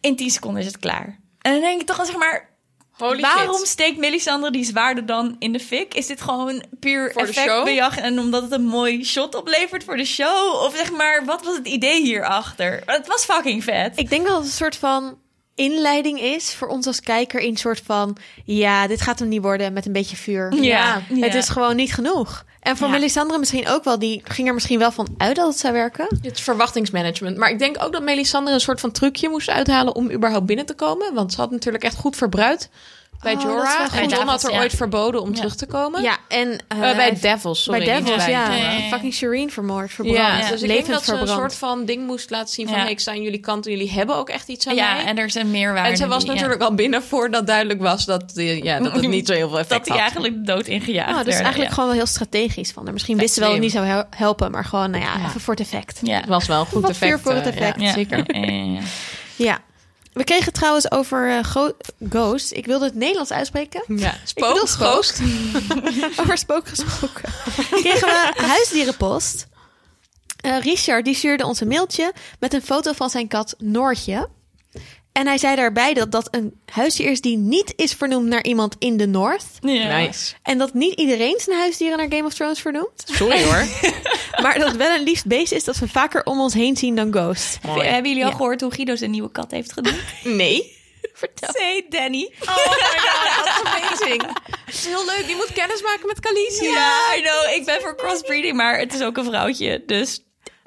in 0.00 0.16
10 0.16 0.30
seconden 0.30 0.60
is 0.60 0.66
het 0.66 0.78
klaar. 0.78 1.18
En 1.40 1.52
dan 1.52 1.60
denk 1.60 1.80
ik 1.80 1.86
toch, 1.86 2.06
zeg 2.06 2.16
maar, 2.16 2.48
Holy 2.98 3.20
waarom 3.20 3.56
shit. 3.56 3.66
steekt 3.66 3.98
Melisandre 3.98 4.50
die 4.50 4.64
zwaarden 4.64 5.06
dan 5.06 5.36
in 5.38 5.52
de 5.52 5.60
fik? 5.60 5.94
Is 5.94 6.06
dit 6.06 6.20
gewoon 6.20 6.64
puur 6.80 7.12
Voor 7.12 7.22
de 7.22 7.28
effectbejag 7.28 7.98
en 7.98 8.18
omdat 8.18 8.42
het 8.42 8.52
een 8.52 8.66
mooi 8.66 9.04
shot 9.04 9.34
oplevert 9.34 9.84
voor 9.84 9.96
de 9.96 10.04
show? 10.04 10.54
Of 10.54 10.76
zeg 10.76 10.92
maar, 10.92 11.24
wat 11.24 11.44
was 11.44 11.56
het 11.56 11.66
idee 11.66 12.02
hierachter? 12.02 12.82
Het 12.86 13.06
was 13.06 13.24
fucking 13.24 13.64
vet. 13.64 13.98
Ik 13.98 14.10
denk 14.10 14.26
dat 14.26 14.36
het 14.36 14.44
een 14.44 14.50
soort 14.50 14.76
van 14.76 15.18
inleiding 15.54 16.20
is 16.20 16.54
voor 16.54 16.68
ons 16.68 16.86
als 16.86 17.00
kijker 17.00 17.40
in 17.40 17.48
een 17.48 17.56
soort 17.56 17.82
van 17.84 18.16
ja, 18.44 18.86
dit 18.86 19.00
gaat 19.00 19.18
hem 19.18 19.28
niet 19.28 19.42
worden 19.42 19.72
met 19.72 19.86
een 19.86 19.92
beetje 19.92 20.16
vuur. 20.16 20.54
Ja, 20.54 21.02
ja. 21.08 21.26
Het 21.26 21.34
is 21.34 21.48
gewoon 21.48 21.76
niet 21.76 21.94
genoeg. 21.94 22.44
En 22.66 22.76
voor 22.76 22.86
Ja. 22.86 22.92
Melisandre 22.92 23.38
misschien 23.38 23.68
ook 23.68 23.84
wel, 23.84 23.98
die 23.98 24.20
ging 24.24 24.48
er 24.48 24.54
misschien 24.54 24.78
wel 24.78 24.90
van 24.90 25.08
uit 25.16 25.36
dat 25.36 25.46
het 25.48 25.58
zou 25.58 25.72
werken. 25.72 26.06
Het 26.22 26.40
verwachtingsmanagement. 26.40 27.36
Maar 27.36 27.50
ik 27.50 27.58
denk 27.58 27.76
ook 27.84 27.92
dat 27.92 28.02
Melisandre 28.02 28.54
een 28.54 28.60
soort 28.60 28.80
van 28.80 28.90
trucje 28.90 29.28
moest 29.28 29.48
uithalen 29.48 29.94
om 29.94 30.10
überhaupt 30.10 30.46
binnen 30.46 30.66
te 30.66 30.74
komen. 30.74 31.14
Want 31.14 31.32
ze 31.32 31.40
had 31.40 31.50
natuurlijk 31.50 31.84
echt 31.84 31.96
goed 31.96 32.16
verbruikt 32.16 32.68
bij 33.26 33.34
Oh, 33.34 33.42
dat 33.42 33.48
is 33.48 33.54
wel 33.54 33.64
Jorah. 33.72 33.90
goed. 33.90 34.00
En 34.00 34.08
John 34.08 34.26
had 34.26 34.44
er 34.44 34.50
ja. 34.52 34.58
ooit 34.58 34.72
verboden 34.74 35.20
om 35.22 35.28
Ja. 35.28 35.34
terug 35.34 35.54
te 35.54 35.66
komen. 35.66 36.02
Ja, 36.02 36.16
en 36.28 36.58
Eh, 36.68 36.90
eh, 36.90 36.96
bij 36.96 37.18
Devils, 37.20 37.62
sorry. 37.62 37.84
bij 37.84 37.94
Devils, 37.98 38.16
bij 38.16 38.30
ja. 38.30 38.52
Ja. 38.54 38.80
Fucking 38.90 39.14
Shireen 39.14 39.50
vermoord, 39.50 39.92
verbrand. 39.92 40.18
Ja, 40.18 40.38
Ja. 40.38 40.50
dus 40.50 40.62
ik 40.62 40.66
levend 40.68 40.68
denk 40.68 40.86
dat 40.86 41.04
ze 41.04 41.10
een 41.12 41.16
verbrand. 41.16 41.40
soort 41.40 41.54
van 41.54 41.84
ding 41.84 42.06
moest 42.06 42.30
laten 42.30 42.54
zien 42.54 42.66
van... 42.66 42.76
Ja. 42.76 42.82
hey, 42.82 42.90
ik 42.90 43.00
sta 43.00 43.10
aan 43.10 43.22
jullie 43.22 43.40
kant 43.40 43.66
en 43.66 43.72
jullie 43.72 43.90
hebben 43.90 44.16
ook 44.16 44.28
echt 44.28 44.48
iets 44.48 44.66
aan 44.66 44.74
ja, 44.74 44.94
mij. 44.94 45.04
en 45.04 45.18
er 45.18 45.30
zijn 45.30 45.50
meerwaarden. 45.50 45.90
En 45.92 45.96
ze 45.96 46.06
was 46.06 46.18
die- 46.18 46.26
ja, 46.26 46.32
natuurlijk 46.34 46.62
al 46.62 46.74
binnen 46.74 47.02
voordat 47.02 47.46
duidelijk 47.46 47.80
was 47.80 48.04
dat, 48.04 48.32
eh, 48.36 48.62
ja, 48.62 48.78
dat 48.78 48.92
het 48.92 49.08
niet 49.08 49.26
zo 49.26 49.32
heel 49.34 49.48
veel 49.48 49.58
effect 49.58 49.86
dat 49.86 49.96
hij 49.96 50.02
had. 50.02 50.12
eigenlijk 50.12 50.46
de 50.46 50.52
dood 50.52 50.66
ingejaagd 50.66 51.10
Nou, 51.10 51.24
dus 51.24 51.32
werd, 51.32 51.40
eigenlijk 51.44 51.68
ja. 51.68 51.74
gewoon 51.74 51.88
wel 51.90 51.98
heel 51.98 52.06
strategisch 52.06 52.70
van 52.72 52.84
haar. 52.84 52.92
Misschien 52.92 53.16
wisten 53.16 53.34
ze 53.34 53.40
wel 53.40 53.48
dat 53.48 53.58
het 53.58 53.66
niet 53.66 53.76
zou 53.76 53.86
hel- 53.86 54.04
helpen, 54.16 54.50
maar 54.50 54.64
gewoon, 54.64 54.90
nou 54.90 55.02
ja, 55.04 55.12
Ja. 55.18 55.26
even 55.28 55.40
voor 55.40 55.54
het 55.54 55.62
effect. 55.62 55.98
Ja. 56.02 56.16
Het 56.16 56.26
was 56.28 56.46
wel 56.46 56.60
een 56.60 56.66
goed 56.66 56.88
effect. 56.88 57.20
voor 57.20 57.32
het 57.32 57.46
eh, 57.46 57.56
effect. 57.60 57.92
zeker. 57.94 58.24
Ja. 59.36 59.58
We 60.16 60.24
kregen 60.24 60.52
trouwens 60.52 60.90
over 60.90 61.30
eh, 61.30 61.44
Ghost. 62.08 62.52
Ik 62.52 62.66
wilde 62.66 62.84
het 62.84 62.94
Nederlands 62.94 63.32
uitspreken. 63.32 63.82
Ja, 63.96 64.14
spook. 64.24 64.68
ghost. 64.68 65.20
Over 66.20 66.38
spook 66.38 66.68
gesproken. 66.68 67.32
Kregen 67.70 68.08
we 68.08 68.32
huisdierenpost. 68.54 69.46
Eh, 70.40 70.60
Richard 70.60 71.04
die 71.04 71.14
stuurde 71.14 71.46
ons 71.46 71.60
een 71.60 71.68
mailtje 71.68 72.12
met 72.40 72.54
een 72.54 72.62
foto 72.62 72.92
van 72.92 73.10
zijn 73.10 73.28
kat 73.28 73.54
Noortje. 73.58 74.28
En 75.16 75.26
hij 75.26 75.38
zei 75.38 75.56
daarbij 75.56 75.94
dat 75.94 76.12
dat 76.12 76.28
een 76.30 76.60
huisdier 76.72 77.10
is 77.10 77.20
die 77.20 77.36
niet 77.36 77.72
is 77.76 77.92
vernoemd 77.92 78.26
naar 78.26 78.42
iemand 78.44 78.74
in 78.78 78.96
de 78.96 79.06
North. 79.06 79.44
Ja. 79.60 79.96
Nice. 79.98 80.34
En 80.42 80.58
dat 80.58 80.74
niet 80.74 80.98
iedereen 80.98 81.40
zijn 81.40 81.56
huisdieren 81.58 81.98
naar 81.98 82.06
Game 82.10 82.24
of 82.24 82.34
Thrones 82.34 82.60
vernoemt. 82.60 83.02
Sorry 83.04 83.42
hoor. 83.44 83.64
Maar 84.42 84.58
dat 84.58 84.68
het 84.68 84.76
wel 84.76 84.94
een 84.94 85.02
liefst 85.02 85.26
beest 85.26 85.52
is 85.52 85.64
dat 85.64 85.76
we 85.76 85.88
vaker 85.88 86.24
om 86.24 86.40
ons 86.40 86.54
heen 86.54 86.76
zien 86.76 86.96
dan 86.96 87.12
Ghost. 87.12 87.58
Mooi. 87.62 87.86
Hebben 87.88 88.08
jullie 88.10 88.24
al 88.24 88.30
Ja. 88.30 88.36
gehoord 88.36 88.60
hoe 88.60 88.72
Guido 88.72 88.96
zijn 88.96 89.10
nieuwe 89.10 89.30
kat 89.30 89.50
heeft 89.50 89.72
gedaan? 89.72 89.96
Nee. 90.24 90.74
Vertel. 91.12 91.48
Say 91.52 91.86
Danny. 91.88 92.32
Oh 92.40 92.56
my 92.56 92.62
god, 92.64 93.44
dat 93.44 93.46
is 93.46 93.72
amazing. 93.72 94.22
Het 94.64 94.74
is 94.74 94.86
heel 94.86 95.04
leuk. 95.04 95.26
Die 95.26 95.36
moet 95.36 95.52
kennis 95.52 95.82
maken 95.82 96.06
met 96.06 96.20
Khaleesi. 96.20 96.64
Ja, 96.64 96.98
I 97.16 97.20
know. 97.20 97.54
Ik 97.58 97.64
ben 97.64 97.80
voor 97.80 97.96
crossbreeding, 97.96 98.56
maar 98.56 98.78
het 98.78 98.94
is 98.94 99.02
ook 99.02 99.16
een 99.16 99.24
vrouwtje. 99.24 99.82
Dus 99.86 100.20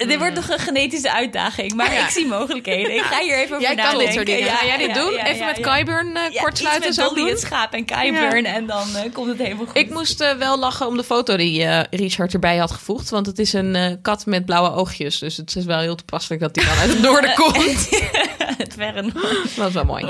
dit 0.08 0.18
wordt 0.18 0.36
nog 0.36 0.50
een 0.50 0.60
genetische 0.60 1.12
uitdaging. 1.14 1.74
Maar 1.74 1.94
Ja. 1.94 2.04
ik 2.04 2.10
zie 2.10 2.26
mogelijkheden. 2.28 2.96
Ik 2.96 3.02
ga 3.02 3.20
hier 3.22 3.36
even 3.38 3.56
over 3.56 3.62
Jij 3.62 3.76
kan 3.76 3.84
nadenken. 3.84 4.06
dit 4.06 4.14
soort 4.14 4.26
dingen. 4.26 4.44
Ja, 4.46 4.56
Ga 4.56 4.66
jij 4.66 4.78
dit 4.78 4.88
ja, 4.88 4.94
doen? 4.94 5.12
ja, 5.14 5.26
Even 5.26 5.38
ja, 5.40 5.46
met 5.46 5.58
ja. 5.58 5.76
Kyburn 5.76 6.16
eh, 6.16 6.32
Ja, 6.34 6.42
kortsluiten 6.42 6.88
iets 6.90 6.98
zo 6.98 7.14
doen? 7.14 7.28
het 7.28 7.40
schaap 7.40 7.74
en 7.74 7.86
Kyburn. 7.86 8.46
En 8.46 8.66
dan 8.66 8.96
eh, 8.96 9.14
komt 9.14 9.28
het 9.28 9.38
helemaal 9.38 9.66
goed. 9.66 9.78
Ik 9.78 9.90
moest 9.90 10.22
eh, 10.22 10.32
wel 10.32 10.60
lachen 10.60 10.88
om 10.88 10.98
de 10.98 11.04
foto 11.04 11.36
die 11.38 11.64
eh, 11.64 11.84
Richard 12.00 12.34
erbij 12.34 12.58
had 12.58 12.72
gevoegd. 12.72 13.10
Want 13.10 13.26
het 13.26 13.40
is 13.40 13.54
een 13.54 13.76
eh, 13.76 13.94
kat 14.02 14.26
met 14.26 14.46
blauwe 14.46 14.72
oogjes. 14.74 15.20
Dus 15.20 15.38
het 15.38 15.56
is 15.56 15.66
wel 15.66 15.80
heel 15.80 15.96
toepasselijk 15.96 16.42
dat 16.42 16.54
die 16.54 16.66
dan 16.66 16.78
uit 16.78 16.90
het 16.90 17.02
noorden 17.02 17.34
komt. 17.44 17.90
het 18.64 18.74
verre 18.78 19.02
Dat 19.56 19.68
is 19.68 19.74
wel 19.74 19.86
mooi. 19.86 20.06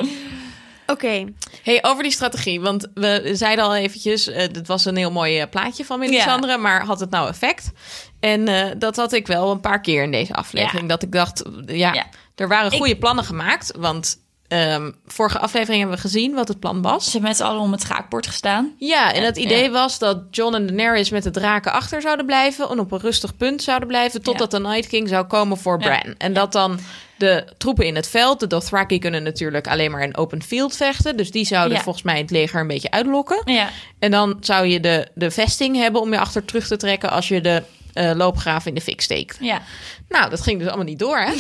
Oké, 0.87 1.25
Hey, 1.63 1.79
over 1.81 2.03
die 2.03 2.11
strategie. 2.11 2.61
Want 2.61 2.87
we 2.93 3.29
zeiden 3.33 3.65
al 3.65 3.75
eventjes, 3.75 4.27
eh 4.27 4.47
dit 4.51 4.67
was 4.67 4.85
een 4.85 4.95
heel 4.95 5.11
mooi 5.11 5.45
plaatje 5.45 5.85
van 5.85 5.99
Melisandre, 5.99 6.57
maar 6.57 6.85
had 6.85 6.99
het 6.99 7.09
nou 7.09 7.29
effect? 7.29 7.71
En 8.19 8.47
eh, 8.47 8.65
dat 8.77 8.95
had 8.95 9.13
ik 9.13 9.27
wel 9.27 9.51
een 9.51 9.59
paar 9.61 9.81
keer 9.81 10.03
in 10.03 10.11
deze 10.11 10.33
aflevering. 10.33 10.81
Ja. 10.81 10.87
Dat 10.87 11.03
ik 11.03 11.11
dacht, 11.11 11.43
ja, 11.65 11.93
Ja. 11.93 12.05
er 12.35 12.47
waren 12.47 12.71
goede 12.71 12.97
plannen 12.97 13.23
gemaakt. 13.23 13.73
Want 13.77 14.17
ehm, 14.47 14.91
vorige 15.05 15.39
aflevering 15.39 15.79
hebben 15.79 15.95
we 15.95 16.01
gezien 16.03 16.33
wat 16.33 16.47
het 16.47 16.59
plan 16.59 16.81
was. 16.81 17.03
Ze 17.03 17.11
hebben 17.11 17.29
met 17.29 17.37
z'n 17.37 17.43
allen 17.43 17.61
om 17.61 17.71
het 17.71 17.81
schaakbord 17.81 18.27
gestaan. 18.27 18.73
Ja, 18.77 19.13
en 19.13 19.23
het 19.23 19.37
idee 19.37 19.63
Ja. 19.63 19.69
was 19.69 19.99
dat 19.99 20.21
John 20.31 20.55
en 20.55 20.65
Daenerys 20.67 21.09
met 21.09 21.23
de 21.23 21.31
draken 21.31 21.71
achter 21.71 22.01
zouden 22.01 22.25
blijven... 22.25 22.69
en 22.69 22.79
op 22.79 22.91
een 22.91 22.99
rustig 22.99 23.37
punt 23.37 23.63
zouden 23.63 23.87
blijven... 23.87 24.21
totdat 24.21 24.51
de 24.51 24.59
Night 24.59 24.87
King 24.87 25.07
zou 25.09 25.25
komen 25.25 25.57
voor. 25.57 25.77
Bran. 25.77 26.15
En 26.17 26.33
dat 26.33 26.51
dan 26.51 26.79
de 27.17 27.45
troepen 27.57 27.85
in 27.85 27.95
het 27.95 28.07
veld... 28.09 28.39
de 28.39 28.47
Dothraki 28.47 28.99
kunnen 28.99 29.23
natuurlijk 29.23 29.67
alleen 29.67 29.91
maar 29.91 30.03
in 30.03 30.17
open 30.17 30.43
field 30.43 30.75
vechten... 30.75 31.17
dus 31.17 31.31
die 31.31 31.45
zouden 31.45 31.77
Ja. 31.77 31.83
volgens 31.83 32.03
mij 32.05 32.17
het 32.17 32.31
leger 32.31 32.61
een 32.61 32.67
beetje 32.67 32.91
uitlokken. 32.91 33.41
Ja. 33.45 33.69
En 33.99 34.11
dan 34.11 34.37
zou 34.39 34.65
je 34.65 34.79
de, 34.79 35.07
de 35.13 35.31
vesting 35.31 35.75
hebben 35.75 36.01
om 36.01 36.11
je 36.11 36.19
achter 36.19 36.45
terug 36.45 36.67
te 36.67 36.77
trekken... 36.77 37.09
als 37.09 37.27
je 37.27 37.41
de 37.41 37.63
eh 37.99 38.11
loopgraven 38.15 38.67
in 38.69 38.75
de 38.75 38.81
fik 38.81 39.01
steekt. 39.01 39.37
ja. 39.39 39.61
Nou, 40.09 40.29
dat 40.29 40.41
ging 40.41 40.57
dus 40.59 40.67
allemaal 40.67 40.85
niet 40.85 40.99
door, 40.99 41.17
hè? 41.19 41.31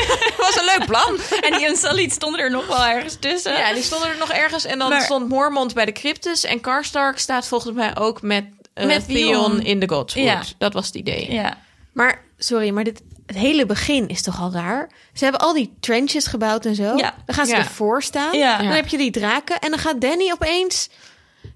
was 0.46 0.56
een 0.58 0.64
leuk 0.78 0.86
plan. 0.86 1.18
En 1.40 1.52
die 1.58 1.66
Unsullied 1.68 2.12
stonden 2.12 2.40
er 2.40 2.50
nog 2.50 2.66
wel 2.66 2.84
ergens 2.84 3.16
tussen. 3.20 3.52
Ja, 3.52 3.72
die 3.72 3.82
stonden 3.82 4.08
er 4.08 4.16
nog 4.18 4.32
ergens. 4.32 4.64
En 4.64 4.78
dan 4.78 4.88
Maar- 4.88 5.02
stond 5.02 5.28
Mormont 5.28 5.74
bij 5.74 5.84
de 5.84 5.92
cryptus. 5.92 6.44
En 6.44 6.60
Karstark 6.60 7.18
staat 7.18 7.46
volgens 7.46 7.74
mij 7.74 7.96
ook 7.96 8.22
met, 8.22 8.44
eh 8.74 8.86
Met 8.86 9.06
Theon 9.06 9.30
Theon. 9.32 9.60
in 9.62 9.78
de 9.80 9.88
Godswood. 9.88 10.24
Ja. 10.24 10.42
Dat 10.58 10.72
was 10.72 10.86
het 10.86 10.94
idee. 10.94 11.32
ja. 11.32 11.58
maar 11.92 12.22
sorry, 12.38 12.70
maar 12.70 12.84
dit, 12.84 13.02
het 13.26 13.36
hele 13.36 13.66
begin 13.66 14.08
is 14.08 14.22
toch 14.22 14.40
al 14.40 14.52
raar? 14.52 14.90
Ze 15.14 15.22
hebben 15.24 15.40
al 15.42 15.52
die 15.54 15.76
trenches 15.80 16.26
gebouwd 16.26 16.64
en 16.66 16.74
zo. 16.74 16.96
Ja. 16.96 17.14
Dan 17.26 17.34
gaan 17.34 17.46
ze 17.46 17.52
Ja. 17.52 17.58
ervoor 17.58 18.02
staan. 18.02 18.38
Ja. 18.38 18.56
Dan 18.56 18.66
Ja. 18.66 18.72
heb 18.72 18.88
je 18.88 18.96
die 18.96 19.10
draken 19.10 19.58
en 19.58 19.70
dan 19.70 19.78
gaat 19.78 20.00
Danny 20.00 20.32
opeens... 20.32 20.88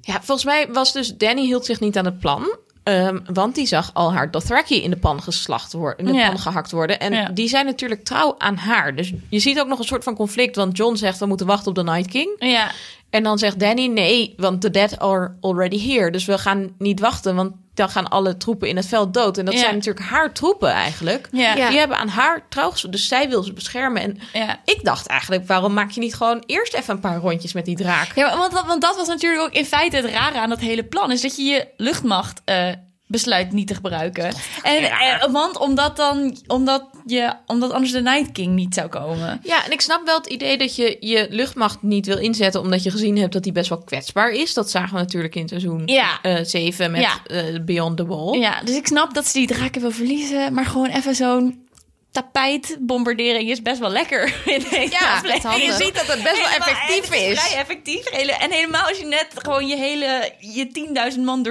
Ja, 0.01 0.13
volgens 0.23 0.45
mij 0.45 0.69
was 0.73 0.93
dus 0.93 1.15
Danny 1.17 1.43
hield 1.45 1.65
zich 1.65 1.81
niet 1.81 1.97
aan 1.97 2.05
het 2.05 2.19
plan. 2.19 2.57
Ehm, 2.83 3.19
want 3.33 3.55
die 3.55 3.67
zag 3.67 3.91
al 3.95 4.13
haar 4.13 4.31
Dothraki 4.31 4.83
in 4.83 4.91
de 4.91 4.97
pan 4.97 5.23
geslacht 5.23 5.73
worden, 5.73 6.07
in 6.07 6.13
de 6.13 6.19
Ja. 6.19 6.29
pan 6.29 6.39
gehakt 6.39 6.71
worden. 6.71 7.01
En 7.01 7.13
Ja. 7.13 7.29
die 7.29 7.49
zijn 7.49 7.67
natuurlijk 7.67 8.05
trouw 8.05 8.35
aan 8.39 8.57
haar. 8.57 8.97
Dus 8.97 9.13
je 9.29 9.39
ziet 9.39 9.61
ook 9.61 9.67
nog 9.69 9.79
een 9.79 9.85
soort 9.85 10.05
van 10.05 10.15
conflict. 10.15 10.57
Want 10.57 10.77
John 10.77 10.95
zegt 10.97 11.19
we 11.19 11.27
moeten 11.27 11.47
wachten 11.47 11.69
op 11.69 11.75
de 11.75 11.83
Night 11.83 12.07
King. 12.11 12.37
Ja. 12.39 12.71
En 13.11 13.23
dan 13.23 13.39
zegt 13.39 13.61
Danny 13.61 13.87
nee, 13.87 14.35
want 14.37 14.61
the 14.61 14.71
dead 14.71 14.99
are 14.99 15.35
already 15.41 15.89
here. 15.93 16.11
Dus 16.11 16.25
we 16.25 16.39
gaan 16.39 16.75
niet 16.79 17.01
wachten, 17.01 17.35
want 17.37 17.53
dan 17.75 17.89
gaan 17.89 18.09
alle 18.09 18.37
troepen 18.37 18.69
in 18.69 18.77
het 18.77 18.87
veld 18.87 19.15
dood. 19.15 19.39
En 19.39 19.45
dat 19.45 19.55
Ja. 19.55 19.61
zijn 19.61 19.75
natuurlijk 19.75 20.07
haar 20.07 20.33
troepen 20.33 20.71
eigenlijk. 20.71 21.29
Ja. 21.33 21.55
Ja. 21.55 21.69
Die 21.69 21.79
hebben 21.79 21.97
aan 21.97 22.09
haar 22.09 22.47
trouw 22.49 22.71
ges- 22.71 22.81
Dus 22.91 23.09
zij 23.09 23.29
wil 23.29 23.43
ze 23.43 23.53
beschermen. 23.53 24.03
En 24.03 24.19
Ja. 24.33 24.61
ik 24.65 24.85
dacht 24.85 25.07
eigenlijk, 25.07 25.47
waarom 25.47 25.73
maak 25.73 25.91
je 25.91 26.01
niet 26.01 26.15
gewoon 26.15 26.43
eerst 26.47 26.75
even 26.75 26.95
een 26.95 27.01
paar 27.01 27.17
rondjes 27.19 27.53
met 27.53 27.65
die 27.65 27.77
draak? 27.77 28.15
Ja, 28.15 28.37
want, 28.37 28.53
dat- 28.53 28.67
want 28.67 28.83
dat 28.83 28.97
was 28.97 29.09
natuurlijk 29.09 29.43
ook 29.43 29.53
in 29.53 29.65
feite 29.67 29.97
het 29.97 30.05
rare 30.05 30.39
aan 30.39 30.49
dat 30.49 30.61
hele 30.61 30.85
plan. 30.85 31.11
Is 31.13 31.21
dat 31.21 31.37
je 31.37 31.43
je 31.43 31.69
luchtmacht 31.77 32.41
eh, 32.45 32.69
besluit 33.13 33.53
niet 33.53 33.67
te 33.67 33.75
gebruiken. 33.75 34.35
En, 34.63 34.83
eh, 34.85 35.31
want 35.33 35.59
omdat 35.59 35.97
dan, 35.97 36.37
omdat 36.47 36.89
je, 37.07 37.33
omdat 37.47 37.73
anders 37.73 37.93
de 37.93 38.01
Night 38.01 38.33
King 38.33 38.55
niet 38.55 38.75
zou 38.75 38.89
komen. 38.89 39.41
Ja, 39.43 39.65
en 39.65 39.71
ik 39.73 39.81
snap 39.81 40.01
wel 40.05 40.17
het 40.17 40.27
idee 40.27 40.59
dat 40.59 40.77
je 40.77 40.97
je 41.01 41.27
luchtmacht 41.31 41.83
niet 41.83 42.07
wil 42.07 42.19
inzetten... 42.19 42.61
omdat 42.61 42.83
je 42.83 42.91
gezien 42.91 43.19
hebt 43.19 43.33
dat 43.33 43.43
die 43.43 43.53
best 43.53 43.69
wel 43.69 43.83
kwetsbaar 43.83 44.31
is. 44.31 44.55
Dat 44.55 44.71
zagen 44.71 44.95
we 44.95 45.01
natuurlijk 45.01 45.35
in 45.35 45.49
seizoen 45.49 45.83
Ja. 45.87 46.19
7 46.45 46.91
met 46.91 47.01
Ja. 47.01 47.21
eh, 47.27 47.61
Beyond 47.65 47.97
the 47.97 48.07
Wall. 48.07 48.39
Ja, 48.39 48.61
dus 48.65 48.77
ik 48.77 48.87
snap 48.87 49.15
dat 49.15 49.27
ze 49.27 49.33
die 49.39 49.47
draken 49.47 49.81
wil 49.81 49.91
verliezen. 49.91 50.55
Maar 50.55 50.67
gewoon 50.67 50.89
even 50.91 51.15
zo'n 51.15 51.67
tapijtbombardering 52.13 53.51
is 53.51 53.63
best 53.63 53.79
wel 53.79 53.91
lekker 53.91 54.25
in 54.55 54.65
deze 54.71 54.91
Ja, 54.91 55.15
aflevering. 55.15 55.61
en 55.61 55.67
je 55.67 55.73
ziet 55.85 55.95
dat 55.95 56.07
het 56.07 56.23
best 56.23 56.37
wel 56.37 56.47
effectief 56.51 57.09
het 57.09 57.21
is. 57.21 57.41
Vrij 57.41 57.59
effectief. 57.59 58.11
Hele- 58.11 58.33
En 58.33 58.51
helemaal 58.51 58.89
als 58.89 58.99
je 58.99 59.05
net 59.07 59.27
gewoon 59.35 59.67
je 59.67 59.77
hele 59.77 60.33
je 60.39 60.67
10.000 61.15 61.21
man 61.21 61.43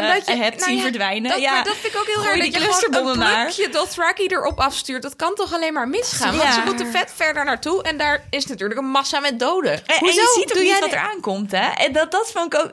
eh 0.00 0.14
dat 0.14 0.26
je 0.26 0.36
hebt 0.36 0.56
nou 0.56 0.68
zien 0.70 0.76
ja, 0.76 0.82
verdwijnen. 0.82 1.30
Dat, 1.30 1.40
ja. 1.40 1.52
maar 1.52 1.64
dat 1.64 1.76
vind 1.76 1.94
ik 1.94 2.00
ook 2.00 2.06
heel 2.06 2.22
raar. 2.24 2.36
Dat 2.38 2.46
je 2.46 2.60
gewoon 2.60 3.08
een 3.08 3.44
blokje 3.44 3.68
Dothraki 3.68 4.26
erop 4.26 4.58
afstuurt. 4.60 5.02
Dat 5.02 5.16
kan 5.16 5.34
toch 5.34 5.54
alleen 5.54 5.72
maar 5.72 5.88
misgaan? 5.88 6.32
Ja. 6.34 6.38
Want 6.42 6.54
ze 6.54 6.60
moeten 6.64 6.86
vet 6.90 7.12
verder 7.16 7.44
naartoe. 7.44 7.82
En 7.82 7.96
daar 7.96 8.24
is 8.30 8.46
natuurlijk 8.46 8.80
een 8.80 8.90
massa 8.90 9.20
met 9.20 9.38
doden. 9.38 9.72
En, 9.72 9.82
en 9.86 9.98
Hoezo? 9.98 10.20
je 10.20 10.32
ziet 10.34 10.42
ook 10.50 10.52
Doe 10.52 10.62
niet 10.62 10.70
jij 10.70 10.80
wat 10.80 10.92
er 10.92 10.98
aankomt, 10.98 11.50
hè? 11.52 11.68
En 11.70 11.92
dat, 11.92 12.10
dat 12.10 12.30
vond 12.32 12.54
ik 12.54 12.60
ook... 12.60 12.70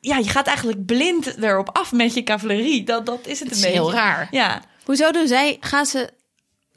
Ja, 0.00 0.16
je 0.16 0.28
gaat 0.28 0.46
eigenlijk 0.46 0.86
blind 0.86 1.42
erop 1.42 1.68
af 1.72 1.92
met 1.92 2.14
je 2.14 2.22
cavalerie. 2.22 2.84
Dat, 2.84 3.06
dat 3.06 3.18
is 3.26 3.38
het 3.40 3.48
Het 3.48 3.50
een 3.50 3.54
is 3.56 3.60
beetje. 3.62 3.78
heel 3.78 3.92
raar. 3.92 4.28
Ja. 4.30 4.62
Hoezo 4.84 5.10
doen 5.10 5.26
zij... 5.26 5.56
Gaan 5.60 5.86
ze 5.86 6.08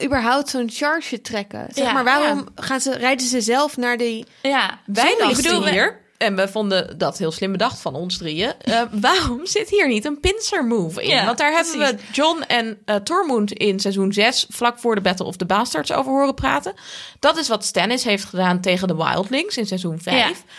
überhaupt 0.02 0.48
zo'n 0.48 0.70
charge 0.70 1.20
trekken? 1.20 1.66
Zeg 1.74 1.84
Ja, 1.84 1.92
maar, 1.92 2.04
waarom 2.04 2.48
gaan 2.54 2.80
ze, 2.80 2.96
rijden 2.96 3.26
ze 3.26 3.40
zelf 3.40 3.76
naar 3.76 3.96
die... 3.96 4.26
Ja. 4.42 4.78
Wij 4.86 5.14
ik 5.28 5.36
bedoel, 5.36 5.66
hier, 5.66 5.99
en 6.20 6.36
we 6.36 6.48
vonden 6.48 6.98
dat 6.98 7.18
heel 7.18 7.32
slim 7.32 7.52
bedacht 7.52 7.80
van 7.80 7.94
ons 7.94 8.16
drieën. 8.18 8.52
eh, 8.60 8.82
waarom 9.08 9.46
zit 9.46 9.68
hier 9.70 9.88
niet 9.88 10.04
een 10.04 10.20
pincer 10.20 10.64
move 10.64 11.02
in? 11.02 11.08
Ja, 11.08 11.24
Want 11.24 11.38
daar 11.38 11.52
hebben 11.52 11.78
we 11.78 11.96
John 12.12 12.42
en 12.46 12.78
eh 12.84 12.96
Tormund 12.96 13.52
in 13.52 13.80
seizoen 13.80 14.12
6, 14.12 14.46
vlak 14.48 14.78
voor 14.78 14.94
de 14.94 15.00
Battle 15.00 15.26
of 15.26 15.36
the 15.36 15.46
Bastards, 15.46 15.92
over 15.92 16.12
horen 16.12 16.34
praten. 16.34 16.74
Dat 17.18 17.36
is 17.36 17.48
wat 17.48 17.64
Stannis 17.64 18.04
heeft 18.04 18.24
gedaan 18.24 18.60
tegen 18.60 18.88
de 18.88 18.96
Wildlings 18.96 19.56
in 19.56 19.66
seizoen 19.66 20.00
5. 20.00 20.16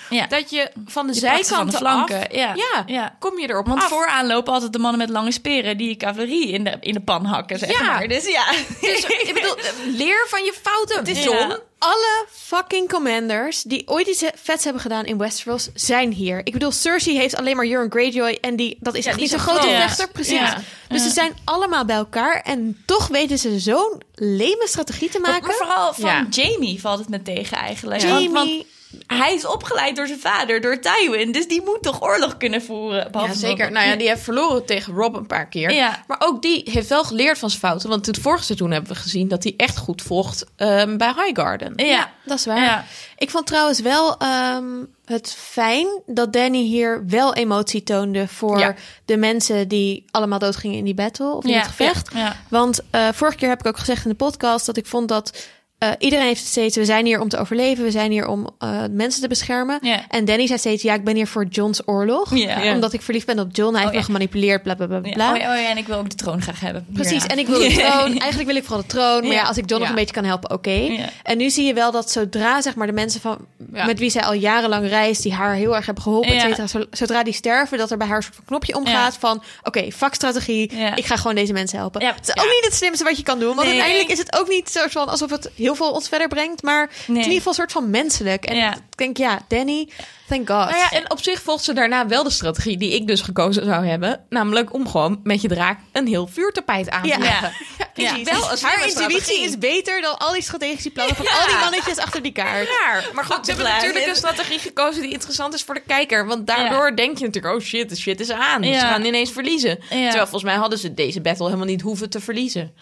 Ja, 0.10 0.18
ja. 0.18 0.28
Dat 0.28 0.50
je 0.50 0.72
van 0.86 1.08
de 1.08 1.14
Je 1.14 1.20
ze 1.20 1.26
zijkanten 1.26 1.56
van 1.56 1.66
de 1.66 1.78
flanken, 1.78 2.30
af, 2.30 2.84
ja. 2.88 3.16
kom 3.20 3.40
je 3.40 3.50
erop 3.50 3.68
Want 3.68 3.82
af. 3.82 3.90
vooraan 3.90 4.28
lopen 4.28 4.54
altijd 4.54 4.74
de 4.74 4.80
mannen 4.80 5.00
met 5.00 5.10
lange 5.10 5.32
speren... 5.32 5.78
die 5.78 5.90
je 5.90 5.96
cavalerie 5.98 6.48
in 6.48 6.64
de, 6.64 6.78
in 6.80 6.94
de 6.94 7.02
pan 7.02 7.26
hakken, 7.26 7.60
zeg 7.60 7.80
Ja. 7.80 7.86
maar. 7.86 8.08
Dus 8.08 8.28
ja. 8.28 8.52
Dus, 8.82 9.04
ik 9.06 9.32
bedoel, 9.34 9.56
leer 9.98 10.26
van 10.28 10.44
je 10.44 10.54
fouten, 10.62 11.04
John. 11.24 11.58
Alle 11.84 12.26
fucking 12.30 12.90
commanders 12.90 13.62
die 13.64 13.88
ooit 13.88 14.08
iets 14.08 14.24
vets 14.36 14.64
hebben 14.64 14.82
gedaan 14.82 15.06
in 15.06 15.18
Westeros 15.18 15.70
zijn 15.74 16.12
hier. 16.12 16.40
Ik 16.44 16.54
bedoel, 16.54 16.72
Cersei 16.72 17.18
heeft 17.18 17.36
alleen 17.36 17.56
maar 17.56 17.66
Euron 17.68 17.92
Greyjoy 17.92 18.38
en 18.42 18.56
die, 18.56 18.78
dat 18.80 18.96
is 18.96 19.04
Ja, 19.04 19.10
echt 19.10 19.20
die 19.20 19.30
niet 19.30 19.40
zo'n 19.40 19.48
grote 19.50 19.68
groot. 19.68 19.82
vechter, 19.82 20.10
precies. 20.10 20.34
Ja. 20.34 20.62
Dus 20.88 21.04
ze 21.04 21.10
zijn 21.10 21.34
allemaal 21.44 21.86
bij 21.86 21.96
elkaar 21.96 22.42
en 22.42 22.84
toch 22.86 23.08
weten 23.08 23.38
ze 23.38 23.60
zo'n 23.60 24.02
leme 24.16 24.66
strategie 24.68 25.10
te 25.10 25.20
Maar, 25.20 25.32
maken. 25.32 25.48
maar 25.48 25.56
vooral 25.56 25.94
van 25.94 26.10
Ja. 26.10 26.26
Jamie 26.30 26.80
valt 26.82 27.00
het 27.00 27.10
me 27.10 27.22
tegen 27.22 27.58
eigenlijk. 27.58 28.02
Jamie, 28.02 28.30
Want, 28.30 28.50
want 28.50 28.66
hij 29.08 29.34
is 29.34 29.46
opgeleid 29.46 29.96
door 29.96 30.08
zijn 30.08 30.20
vader, 30.20 30.62
door 30.62 30.80
Tywin. 30.80 31.32
Dus 31.32 31.48
die 31.48 31.62
moet 31.66 31.82
toch 31.84 32.02
oorlog 32.04 32.38
kunnen 32.38 32.62
voeren? 32.62 32.98
Ja, 33.04 33.10
behalve 33.10 33.36
zeker. 33.36 33.72
Nou 33.72 33.88
ja, 33.88 33.96
die 33.96 34.08
heeft 34.08 34.22
verloren 34.22 34.66
tegen 34.66 34.94
Rob 34.94 35.16
een 35.16 35.28
paar 35.28 35.48
keer. 35.48 35.72
Ja. 35.72 36.04
Maar 36.08 36.22
ook 36.24 36.42
die 36.42 36.62
heeft 36.72 36.90
wel 36.90 37.04
geleerd 37.04 37.38
van 37.38 37.50
zijn 37.50 37.62
fouten. 37.62 37.90
Want 37.90 38.06
het 38.06 38.18
vorige 38.18 38.44
seizoen 38.44 38.72
hebben 38.72 38.92
we 38.92 38.98
gezien 39.00 39.28
dat 39.28 39.44
hij 39.44 39.54
echt 39.58 39.78
goed 39.78 40.02
vocht 40.02 40.46
ehm, 40.56 40.98
bij 40.98 41.14
Highgarden. 41.16 41.74
Ja. 41.76 42.12
dat 42.26 42.38
is 42.38 42.46
waar. 42.46 42.64
Ja. 42.64 42.86
Ik 43.18 43.30
vond 43.30 43.48
trouwens 43.48 43.80
wel 43.80 44.18
ehm, 44.18 44.66
het 45.06 45.34
fijn 45.40 45.88
dat 46.06 46.34
Danny 46.34 46.62
hier 46.64 47.04
wel 47.08 47.34
emotie 47.34 47.84
toonde 47.84 48.28
voor 48.28 48.60
Ja. 48.60 48.76
de 49.06 49.18
mensen 49.18 49.68
die 49.68 50.06
allemaal 50.12 50.40
doodgingen 50.40 50.78
in 50.78 50.86
die 50.86 50.94
battle 50.94 51.34
of 51.34 51.44
in 51.44 51.50
Ja, 51.50 51.58
het 51.58 51.68
gevecht. 51.68 52.10
ja, 52.14 52.20
ja. 52.20 52.36
Want 52.50 52.80
eh, 52.90 53.08
vorige 53.14 53.38
keer 53.38 53.50
heb 53.50 53.60
ik 53.60 53.66
ook 53.68 53.78
gezegd 53.78 54.04
in 54.04 54.10
de 54.10 54.16
podcast 54.16 54.66
dat 54.66 54.78
ik 54.78 54.86
vond 54.86 55.08
dat 55.08 55.38
eh, 55.82 55.90
iedereen 56.00 56.26
heeft 56.26 56.46
steeds, 56.46 56.76
we 56.76 56.86
zijn 56.86 57.06
hier 57.06 57.20
om 57.20 57.30
te 57.30 57.38
overleven, 57.38 57.84
we 57.84 57.92
zijn 57.92 58.12
hier 58.12 58.28
om 58.28 58.50
eh, 58.60 58.82
mensen 58.92 59.22
te 59.22 59.28
beschermen. 59.28 59.80
En 60.10 60.26
Danny 60.26 60.48
zei 60.48 60.60
steeds, 60.60 60.84
ja, 60.84 60.94
ik 60.94 61.04
ben 61.04 61.16
hier 61.16 61.28
voor 61.28 61.46
John's 61.46 61.82
oorlog. 61.86 62.36
Ja. 62.36 62.74
Omdat 62.74 62.94
ik 62.94 63.02
verliefd 63.02 63.26
ben 63.26 63.40
op 63.40 63.48
John, 63.52 63.72
hij 63.74 63.82
heeft 63.82 63.94
ja. 63.94 64.00
me 64.00 64.06
gemanipuleerd, 64.06 64.64
bla 64.64 64.76
bla 64.76 64.86
bla 64.88 65.00
bla. 65.00 65.10
Ja. 65.14 65.32
Oh, 65.32 65.38
ja, 65.38 65.54
oh 65.56 65.62
ja, 65.62 65.70
en 65.70 65.78
ik 65.78 65.88
wil 65.88 65.98
ook 65.98 66.10
de 66.10 66.16
troon 66.16 66.42
graag 66.42 66.60
hebben. 66.60 66.86
Precies, 66.94 67.24
Ja. 67.24 67.30
en 67.30 67.40
ik 67.40 67.48
wil 67.48 67.60
de 67.60 67.68
troon. 67.82 68.18
Eigenlijk 68.18 68.46
wil 68.46 68.56
ik 68.56 68.64
vooral 68.64 68.82
de 68.82 68.88
troon. 68.88 69.20
Maar 69.22 69.32
ja, 69.32 69.42
Ja. 69.42 69.44
als 69.48 69.58
ik 69.58 69.70
John 69.70 69.82
nog 69.82 69.90
een 69.90 69.96
beetje 69.96 70.14
kan 70.16 70.24
helpen, 70.26 70.52
oké. 70.52 70.70
Ja. 70.72 71.10
En 71.24 71.38
nu 71.38 71.50
zie 71.50 71.66
je 71.66 71.74
wel 71.74 71.92
dat 71.92 72.12
zodra 72.12 72.62
zeg 72.62 72.76
maar, 72.76 72.88
de 72.88 72.94
mensen 72.94 73.22
van, 73.22 73.38
Ja. 73.74 73.86
met 73.86 74.00
wie 74.00 74.10
zij 74.10 74.22
al 74.24 74.34
jarenlang 74.34 74.88
reist... 74.90 75.24
die 75.24 75.34
haar 75.34 75.54
heel 75.56 75.76
erg 75.76 75.86
hebben 75.86 76.04
geholpen, 76.04 76.34
et 76.36 76.42
cetera, 76.42 76.68
zo- 76.68 76.86
zodra 76.92 77.24
die 77.24 77.34
sterven... 77.34 77.78
dat 77.78 77.92
er 77.92 77.98
bij 77.98 78.08
haar 78.08 78.18
een 78.18 78.24
soort 78.24 78.36
van 78.36 78.46
knopje 78.46 78.76
omgaat 78.76 79.18
van... 79.20 79.44
oké, 79.64 79.92
fuck 79.92 80.14
strategie, 80.14 80.76
Ja. 80.78 80.96
ik 80.96 81.06
ga 81.06 81.16
gewoon 81.16 81.36
deze 81.36 81.54
mensen 81.54 81.78
helpen. 81.78 82.02
Ja. 82.02 82.14
Het 82.16 82.28
is 82.28 82.38
ook 82.44 82.50
niet 82.50 82.66
het 82.66 82.74
slimste 82.74 83.04
wat 83.04 83.18
je 83.18 83.24
kan 83.24 83.40
doen. 83.40 83.56
Want 83.56 83.68
Nee. 83.68 83.70
uiteindelijk 83.82 84.12
is 84.12 84.18
het 84.18 84.40
ook 84.40 84.48
niet 84.48 84.70
soort 84.70 84.92
van 84.92 85.08
alsof 85.10 85.30
het 85.30 85.50
heel 85.56 85.71
heel 85.76 85.86
veel 85.86 85.94
ons 85.96 86.08
verder 86.10 86.28
brengt, 86.28 86.64
maar 86.64 86.90
in 87.08 87.16
ieder 87.16 87.32
geval 87.32 87.48
een 87.48 87.54
soort 87.54 87.72
van 87.72 87.90
menselijk. 87.90 88.46
En 88.46 88.56
Ja. 88.56 88.74
ik 88.74 88.98
denk, 88.98 89.18
ja, 89.18 89.40
Danny, 89.48 89.90
thank 90.28 90.48
God. 90.50 90.58
Nou 90.70 90.76
ja, 90.78 90.92
en 90.92 91.12
op 91.12 91.24
zich 91.24 91.42
volgt 91.42 91.64
ze 91.64 91.74
daarna 91.74 92.08
wel 92.08 92.24
de 92.24 92.30
strategie 92.30 92.78
die 92.78 92.96
ik 92.96 93.08
dus 93.08 93.22
gekozen 93.22 93.66
zou 93.66 93.86
hebben. 93.86 94.26
Namelijk 94.30 94.74
om 94.74 94.88
gewoon 94.90 95.20
met 95.24 95.42
je 95.42 95.48
draak 95.48 95.80
een 95.92 96.08
heel 96.08 96.28
vuurtapijt 96.28 96.90
aan 96.90 97.02
te 97.02 97.08
Ja. 97.08 97.18
leggen. 97.18 97.52
Ja. 97.94 98.16
Is 98.16 98.24
wel 98.30 98.52
een 98.52 98.58
Haar 98.62 98.88
intuïtie 98.88 99.44
is 99.44 99.58
beter 99.58 100.02
dan 100.02 100.18
al 100.18 100.34
die 100.34 100.42
strategische 100.42 100.90
plannen 100.90 101.16
van 101.16 101.26
Ja. 101.26 101.32
al 101.40 101.48
die 101.48 101.56
mannetjes 101.56 101.98
achter 101.98 102.22
die 102.22 102.32
kaart. 102.32 102.68
Raar. 102.86 103.10
Maar 103.14 103.24
goed, 103.24 103.46
ze 103.46 103.52
hebben 103.52 103.72
natuurlijk 103.72 104.08
een 104.08 104.16
strategie 104.16 104.60
gekozen 104.60 105.02
die 105.02 105.12
interessant 105.12 105.54
is 105.54 105.64
voor 105.64 105.74
de 105.76 105.84
kijker. 105.88 106.26
Want 106.28 106.48
daardoor 106.48 106.96
denk 106.96 107.18
je 107.18 107.26
natuurlijk, 107.26 107.56
oh 107.56 107.62
shit, 107.62 107.90
de 107.90 107.96
shit 107.96 108.20
is 108.20 108.32
aan. 108.32 108.64
Ze 108.64 108.70
Ja. 108.70 108.80
gaan 108.92 109.06
ineens 109.06 109.32
verliezen. 109.32 109.70
Ja. 109.80 109.88
Terwijl 109.88 110.12
volgens 110.22 110.44
mij 110.44 110.56
hadden 110.56 110.80
ze 110.80 110.94
deze 110.94 111.22
battle 111.22 111.46
helemaal 111.46 111.66
niet 111.66 111.82
hoeven 111.82 112.10
te 112.10 112.20
verliezen. 112.20 112.74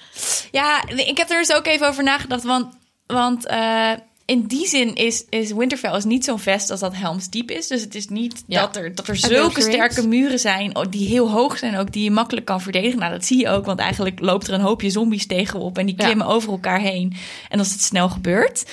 Ja, 0.52 0.84
ik 0.96 1.18
heb 1.18 1.30
er 1.30 1.38
dus 1.40 1.52
ook 1.54 1.66
even 1.68 1.88
over 1.88 2.04
nagedacht. 2.04 2.44
Want, 2.44 2.74
want 3.14 3.46
eh, 3.46 3.92
in 4.26 4.46
die 4.48 4.68
zin 4.68 4.96
is, 4.96 5.26
is 5.30 5.52
Winterfell 5.52 5.96
is 5.96 6.04
niet 6.04 6.26
zo'n 6.26 6.40
vest 6.40 6.70
als 6.72 6.80
dat 6.80 6.96
Helm's 6.96 7.30
Diep 7.30 7.52
is. 7.52 7.68
Dus 7.68 7.82
het 7.82 7.96
is 7.96 8.08
niet 8.08 8.44
Ja. 8.48 8.62
dat, 8.62 8.76
er, 8.76 8.96
dat 8.96 9.08
er 9.08 9.16
zulke 9.16 9.62
sterke 9.62 10.08
muren 10.08 10.40
zijn... 10.40 10.76
oh, 10.76 10.84
die 10.90 11.08
heel 11.08 11.32
hoog 11.32 11.58
zijn 11.58 11.78
ook, 11.78 11.92
die 11.92 12.04
je 12.04 12.12
makkelijk 12.12 12.46
kan 12.46 12.62
verdedigen. 12.62 13.00
Nou, 13.00 13.12
dat 13.12 13.26
zie 13.26 13.38
je 13.38 13.50
ook, 13.50 13.66
want 13.66 13.80
eigenlijk 13.80 14.20
loopt 14.20 14.48
er 14.48 14.54
een 14.54 14.60
hoopje 14.62 14.90
zombies 14.90 15.28
tegenop... 15.28 15.78
en 15.78 15.86
die 15.86 15.96
Ja. 15.98 16.04
klimmen 16.06 16.28
over 16.28 16.52
elkaar 16.52 16.80
heen. 16.80 17.14
En 17.50 17.60
als 17.60 17.72
het 17.72 17.82
snel 17.82 18.10
gebeurt. 18.10 18.66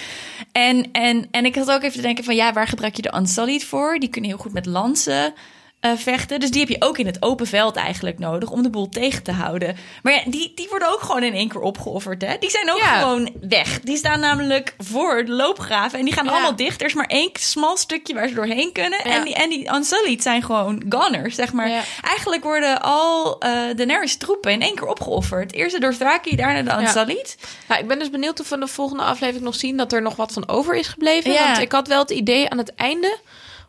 En, 0.53 0.93
en, 0.93 1.27
en 1.31 1.45
ik 1.45 1.55
had 1.55 1.71
ook 1.71 1.83
even 1.83 1.97
te 1.97 2.03
denken 2.03 2.25
van... 2.25 2.35
ja, 2.35 2.53
waar 2.53 2.69
gebruik 2.69 2.97
je 2.97 3.03
de 3.03 3.15
Unsullied 3.17 3.65
voor? 3.65 3.99
Die 3.99 4.09
kunnen 4.09 4.31
heel 4.31 4.39
goed 4.39 4.53
met 4.53 4.67
lansen... 4.67 5.35
eh, 5.91 5.97
vechten. 5.99 6.41
Dus 6.41 6.51
die 6.51 6.61
heb 6.61 6.69
je 6.69 6.77
ook 6.79 6.99
in 6.99 7.07
het 7.07 7.23
open 7.23 7.47
veld 7.47 7.77
eigenlijk 7.77 8.19
nodig 8.19 8.51
om 8.51 8.63
de 8.63 8.71
boel 8.71 8.89
tegen 8.89 9.23
te 9.23 9.33
houden. 9.33 9.77
Maar 10.03 10.13
ja, 10.13 10.21
die, 10.27 10.53
die 10.55 10.67
worden 10.71 10.89
ook 10.93 11.01
gewoon 11.01 11.23
in 11.23 11.33
één 11.35 11.49
keer 11.49 11.61
opgeofferd. 11.61 12.23
Hè? 12.23 12.37
Die 12.41 12.51
zijn 12.51 12.71
ook 12.71 12.79
Ja. 12.79 12.99
gewoon 13.01 13.31
weg. 13.41 13.81
Die 13.81 13.97
staan 13.97 14.21
namelijk 14.21 14.75
voor 14.79 15.25
de 15.25 15.33
loopgraven 15.33 15.99
en 15.99 16.05
die 16.05 16.15
gaan 16.15 16.25
Ja. 16.25 16.31
allemaal 16.31 16.57
dicht. 16.57 16.81
Er 16.81 16.87
is 16.87 16.95
maar 16.95 17.07
één 17.07 17.31
smal 17.33 17.77
stukje 17.77 18.15
waar 18.15 18.29
ze 18.29 18.35
doorheen 18.35 18.73
kunnen. 18.73 19.01
Ja. 19.05 19.11
En, 19.15 19.25
die, 19.25 19.35
en 19.35 19.49
die 19.49 19.69
Unsullied 19.75 20.23
zijn 20.23 20.43
gewoon 20.43 20.83
goners, 20.89 21.35
zeg 21.35 21.53
maar. 21.53 21.69
Ja. 21.69 21.81
Eigenlijk 22.03 22.43
worden 22.43 22.83
al 22.83 23.39
eh 23.41 23.51
Daenerys 23.77 24.17
troepen 24.17 24.53
in 24.53 24.63
één 24.63 24.75
keer 24.75 24.87
opgeofferd. 24.87 25.53
Eerst 25.53 25.75
de 25.75 25.81
Dothraki, 25.81 26.37
daarna 26.37 26.63
de 26.77 26.83
Unsullied. 26.83 27.37
Nou, 27.69 27.81
ik 27.81 27.89
ben 27.89 27.99
dus 27.99 28.11
benieuwd 28.11 28.41
of 28.41 28.49
we 28.49 28.59
de 28.59 28.67
volgende 28.67 29.03
aflevering 29.03 29.45
nog 29.45 29.55
zien 29.55 29.77
dat 29.77 29.93
er 29.93 30.03
nog 30.03 30.17
wat 30.17 30.33
van 30.33 30.49
over 30.49 30.75
is 30.75 30.87
gebleven. 30.89 31.33
Ja. 31.33 31.45
Want 31.47 31.59
ik 31.59 31.73
had 31.73 31.89
wel 31.89 31.99
het 32.01 32.11
idee 32.11 32.49
aan 32.51 32.59
het 32.59 32.75
einde, 32.75 33.17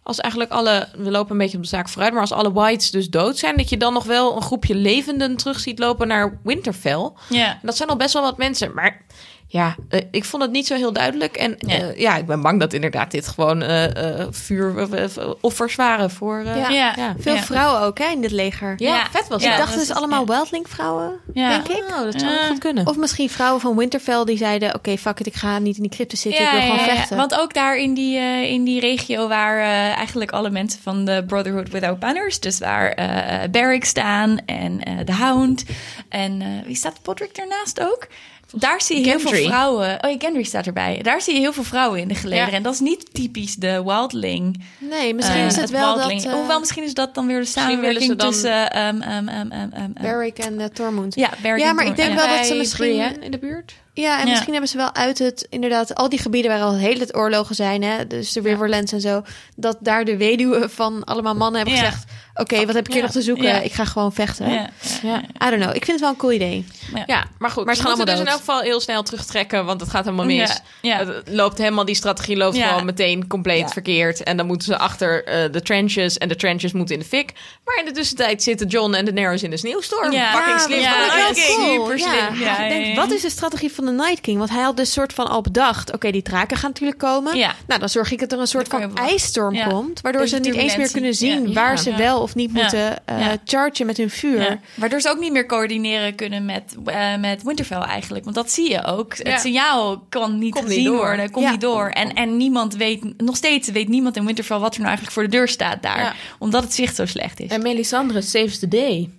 als 0.08 0.20
eigenlijk 0.20 0.52
alle, 0.52 0.88
we 0.98 1.12
lopen 1.12 1.32
een 1.32 1.38
beetje 1.38 1.58
op 1.58 1.64
de 1.64 1.70
zaak 1.70 1.90
vooruit, 1.90 2.12
maar 2.12 2.22
als 2.22 2.32
alle 2.32 2.52
whites 2.52 2.92
dus 2.92 3.10
dood 3.10 3.38
zijn, 3.38 3.58
dat 3.58 3.70
je 3.70 3.78
dan 3.78 3.94
nog 3.94 4.04
wel 4.04 4.36
een 4.36 4.42
groepje 4.42 4.76
levenden 4.76 5.36
terug 5.36 5.60
ziet 5.60 5.80
lopen 5.80 6.08
naar 6.08 6.40
Winterfell. 6.44 7.12
Ja. 7.30 7.48
En 7.48 7.60
dat 7.62 7.78
zijn 7.78 7.90
al 7.90 7.96
best 7.96 8.14
wel 8.14 8.22
wat 8.22 8.38
mensen, 8.38 8.74
maar 8.74 9.06
ja, 9.50 9.76
eh, 9.90 10.02
ik 10.12 10.26
vond 10.26 10.44
het 10.44 10.52
niet 10.52 10.68
zo 10.68 10.76
heel 10.76 10.94
duidelijk. 10.94 11.36
En 11.38 11.56
Ja. 11.60 11.76
ja, 11.76 11.92
ja 11.96 12.16
ik 12.18 12.26
ben 12.26 12.42
bang 12.42 12.60
dat 12.60 12.74
inderdaad 12.74 13.12
dit 13.12 13.28
gewoon 13.28 13.62
eh 13.62 14.20
eh 14.22 14.28
vuuroffers 14.32 15.76
waren 15.76 16.12
voor... 16.12 16.40
eh, 16.40 16.56
Ja. 16.56 16.70
Ja. 16.70 16.94
ja. 16.98 17.16
Veel 17.20 17.36
Ja. 17.36 17.42
vrouwen 17.42 17.82
ook 17.82 17.98
hè, 17.98 18.06
in 18.12 18.22
dit 18.22 18.32
leger. 18.32 18.74
Ja, 18.78 18.96
Ja. 18.96 19.08
vet 19.12 19.28
was 19.28 19.44
Ja. 19.44 19.52
ik 19.52 19.58
dat. 19.58 19.66
dacht 19.66 19.78
dat 19.78 19.88
dus 19.88 19.96
allemaal 19.98 20.20
ja. 20.26 20.26
Wildling 20.34 20.70
vrouwen, 20.70 21.20
Ja. 21.34 21.50
denk 21.50 21.68
ik. 21.68 21.84
Oh, 21.90 22.02
dat 22.04 22.20
zou 22.20 22.34
Eh, 22.34 22.46
goed 22.48 22.58
kunnen. 22.58 22.88
Of 22.88 22.98
misschien 22.98 23.30
vrouwen 23.30 23.62
van 23.62 23.76
Winterfell 23.78 24.24
die 24.26 24.38
zeiden... 24.38 24.76
oké, 24.76 24.98
fuck 24.98 25.20
it, 25.20 25.26
ik 25.28 25.36
ga 25.36 25.60
niet 25.60 25.76
in 25.76 25.82
die 25.82 25.92
crypte 25.92 26.18
zitten, 26.18 26.46
ik 26.46 26.52
wil 26.52 26.60
gewoon 26.62 26.76
ja, 26.78 26.86
ja. 26.86 26.96
vechten. 26.96 27.18
Want 27.18 27.36
ook 27.40 27.54
daar 27.54 27.78
in 27.78 27.94
die, 27.94 28.18
eh, 28.18 28.42
in 28.52 28.64
die 28.64 28.80
regio 28.80 29.28
waar 29.28 29.58
eh, 29.60 29.68
eigenlijk 29.98 30.32
alle 30.32 30.50
mensen 30.50 30.82
van 30.82 31.06
de 31.06 31.24
Brotherhood 31.28 31.70
Without 31.70 32.00
Banners, 32.00 32.40
dus 32.40 32.60
waar 32.60 32.90
eh 32.92 33.50
Barrick 33.52 33.86
staan 33.86 34.38
en 34.46 34.84
eh 34.84 34.94
de 35.06 35.14
Hound 35.14 35.64
en 36.10 36.42
eh, 36.42 36.48
wie 36.66 36.76
staat 36.76 37.02
Podrick 37.02 37.36
daarnaast 37.36 37.82
ook? 37.82 38.08
Daar 38.56 38.82
zie 38.82 38.98
je 38.98 39.04
heel 39.04 39.20
Gendry. 39.20 39.38
veel 39.38 39.48
vrouwen. 39.48 39.98
Oh 40.04 40.12
ja, 40.12 40.16
Gendry 40.20 40.44
staat 40.44 40.66
erbij. 40.68 41.00
Daar 41.02 41.22
zie 41.22 41.34
je 41.34 41.40
heel 41.40 41.54
veel 41.54 41.64
vrouwen 41.64 42.00
in 42.00 42.08
de 42.08 42.16
gelederen. 42.16 42.50
Ja. 42.50 42.56
En 42.58 42.64
dat 42.64 42.74
is 42.74 42.80
niet 42.80 43.14
typisch 43.14 43.56
de 43.56 43.84
wildling. 43.84 44.64
nee, 44.78 45.14
misschien 45.14 45.40
eh, 45.40 45.46
is 45.46 45.56
het 45.56 45.70
wel 45.70 45.96
dat... 45.98 46.12
eh, 46.12 46.34
Hoewel, 46.34 46.60
misschien 46.60 46.84
is 46.84 46.94
dat 46.94 47.16
dan 47.16 47.28
weer 47.28 47.40
de 47.44 47.52
willen 47.54 47.70
samenwerking 47.70 48.04
ze 48.12 48.16
dan- 48.16 48.32
tussen... 48.32 48.72
ehm 48.72 49.02
ehm 49.02 49.28
ehm 49.28 49.52
ehm 49.52 49.72
ehm, 49.72 49.72
ehm, 49.74 49.92
Barrick 50.02 50.38
en 50.38 50.54
uh, 50.54 50.66
Tormund. 50.66 51.16
ja, 51.16 51.30
Barrick 51.42 51.62
Ja, 51.64 51.70
en 51.70 51.76
maar 51.76 51.86
ik 51.86 51.96
denk 51.96 52.10
ja. 52.10 52.16
wel 52.28 52.38
dat 52.38 52.46
ze 52.46 52.54
misschien- 52.56 52.86
Brienne 52.98 53.20
in 53.20 53.32
de 53.32 53.38
buurt. 53.40 53.74
Ja, 53.94 54.20
en 54.20 54.24
Ja. 54.26 54.30
misschien 54.32 54.52
hebben 54.52 54.70
ze 54.70 54.78
wel 54.78 54.94
uit 54.96 55.20
het, 55.20 55.48
inderdaad, 55.50 55.96
al 55.96 56.10
die 56.10 56.20
gebieden 56.20 56.52
waar 56.52 56.62
al 56.62 56.76
hele 56.76 56.98
tijd 56.98 57.16
oorlogen 57.16 57.56
zijn, 57.56 57.84
hè, 57.84 58.08
dus 58.08 58.32
de 58.32 58.42
Riverlands 58.42 58.92
en 58.92 59.02
zo, 59.02 59.22
dat 59.56 59.78
daar 59.80 60.06
de 60.06 60.18
weduwen 60.18 60.70
van 60.70 61.04
allemaal 61.04 61.36
mannen 61.36 61.62
hebben 61.62 61.80
Ja. 61.80 61.86
gezegd: 61.86 62.04
Oké, 62.38 62.66
wat 62.66 62.76
heb 62.76 62.86
ik 62.86 62.88
hier 62.94 62.96
Ja. 62.96 63.02
nog 63.04 63.12
te 63.12 63.22
zoeken? 63.22 63.44
Ja. 63.46 63.60
Ik 63.60 63.74
ga 63.74 63.86
gewoon 63.86 64.14
vechten. 64.14 64.50
Ja, 64.52 64.70
Ja. 65.02 65.18
I 65.48 65.50
don't 65.50 65.62
know. 65.62 65.76
Ik 65.76 65.86
vind 65.86 65.88
het 65.88 66.00
wel 66.00 66.10
een 66.10 66.16
cool 66.16 66.32
idee. 66.32 66.66
Ja, 67.06 67.26
maar 67.40 67.50
goed. 67.50 67.66
Maar 67.66 67.76
ze 67.76 67.82
gaan 67.82 67.90
moeten 67.98 68.16
dus 68.16 68.20
in 68.24 68.30
elk 68.30 68.38
geval 68.40 68.60
heel 68.62 68.80
snel 68.80 69.04
terugtrekken, 69.04 69.66
want 69.66 69.82
het 69.82 69.90
gaat 69.90 70.04
helemaal 70.04 70.26
mis. 70.26 70.50
Ja, 70.82 71.00
ja. 71.00 71.06
Het 71.06 71.30
loopt 71.30 71.58
helemaal, 71.58 71.86
die 71.86 71.96
strategie 71.96 72.38
loopt 72.38 72.56
Ja. 72.56 72.68
gewoon 72.68 72.86
meteen 72.86 73.28
compleet 73.28 73.60
Ja. 73.60 73.68
verkeerd. 73.68 74.24
En 74.24 74.38
dan 74.38 74.46
moeten 74.46 74.68
ze 74.68 74.78
achter 74.78 75.24
eh, 75.24 75.52
de 75.52 75.62
trenches 75.62 76.18
en 76.18 76.28
de 76.28 76.36
trenches 76.36 76.72
moeten 76.72 76.96
in 76.96 77.02
de 77.02 77.08
fik. 77.08 77.34
Maar 77.66 77.78
in 77.80 77.86
de 77.86 77.92
tussentijd 77.92 78.44
zitten 78.44 78.68
John 78.68 78.94
en 78.94 79.06
Daenerys 79.06 79.44
in 79.44 79.50
de 79.50 79.58
sneeuwstorm. 79.58 80.12
Ja. 80.12 80.32
Fucking 80.32 80.60
slim 80.60 80.80
ja, 80.80 80.92
van 80.92 81.10
de 81.10 81.16
Night 81.16 81.46
King. 81.48 81.72
super 81.82 82.00
slim. 82.00 82.40
Ja, 82.40 82.60
ik 82.66 82.70
denk, 82.70 82.96
wat 82.96 83.12
is 83.12 83.22
de 83.22 83.30
strategie 83.30 83.72
van 83.72 83.86
de 83.86 83.92
Night 83.92 84.22
King? 84.22 84.38
Want 84.38 84.50
hij 84.50 84.62
had 84.64 84.78
dus 84.78 84.92
soort 84.92 85.14
van 85.14 85.28
al 85.28 85.42
bedacht: 85.42 85.94
oké, 85.94 86.12
die 86.12 86.22
draken 86.22 86.58
gaan 86.58 86.70
natuurlijk 86.70 87.00
komen. 87.00 87.38
Ja. 87.38 87.56
Nou, 87.68 87.80
dan 87.80 87.90
zorg 87.90 88.12
ik 88.12 88.20
dat 88.20 88.32
er 88.32 88.40
een 88.40 88.48
soort 88.48 88.68
van 88.68 88.96
ijsstorm 88.98 89.54
Ja. 89.56 89.68
komt, 89.68 90.02
waardoor 90.02 90.28
ze 90.28 90.38
niet 90.38 90.56
eens 90.56 90.78
meer 90.78 90.92
kunnen 90.92 91.14
zien 91.14 91.54
waar 91.54 91.78
ze 91.80 91.96
wel 91.96 92.22
of 92.28 92.36
niet 92.36 92.52
Ja. 92.54 92.62
moeten 92.62 93.06
eh 93.06 93.20
Ja. 93.20 93.38
chargen 93.46 93.86
met 93.86 93.98
hun 93.98 94.10
vuur. 94.10 94.40
Ja, 94.42 94.60
waardoor 94.76 95.02
ze 95.02 95.10
ook 95.10 95.20
niet 95.20 95.32
meer 95.32 95.46
coördineren 95.46 96.16
kunnen 96.16 96.46
met, 96.46 96.76
eh, 96.86 97.16
met 97.18 97.44
Winterfell 97.44 97.78
eigenlijk. 97.82 98.24
Want 98.24 98.36
dat 98.36 98.52
zie 98.52 98.70
je 98.70 98.84
ook. 98.86 99.14
Ja. 99.16 99.32
Het 99.32 99.42
signaal 99.42 100.06
kan 100.10 100.38
niet 100.40 100.54
Komt 100.54 100.66
niet 100.68 100.74
gezien 100.76 100.92
door. 100.92 100.98
worden, 100.98 101.32
komt 101.32 101.46
Ja. 101.46 101.52
niet 101.52 101.62
door. 101.62 101.90
En, 101.90 102.14
en 102.14 102.38
niemand 102.38 102.76
weet, 102.76 103.22
nog 103.22 103.36
steeds 103.36 103.70
weet 103.70 103.88
niemand 103.88 104.16
in 104.16 104.26
Winterfell 104.26 104.58
wat 104.58 104.74
er 104.74 104.78
nou 104.82 104.88
eigenlijk 104.88 105.14
voor 105.14 105.24
de 105.24 105.30
deur 105.38 105.48
staat 105.48 105.82
daar. 105.84 106.00
Ja. 106.00 106.14
Omdat 106.40 106.64
het 106.64 106.74
zicht 106.74 106.96
zo 106.96 107.06
slecht 107.06 107.40
is. 107.40 107.50
En 107.50 107.62
Melisandre 107.62 108.22
saves 108.22 108.60
the 108.60 108.68
day. 108.68 109.10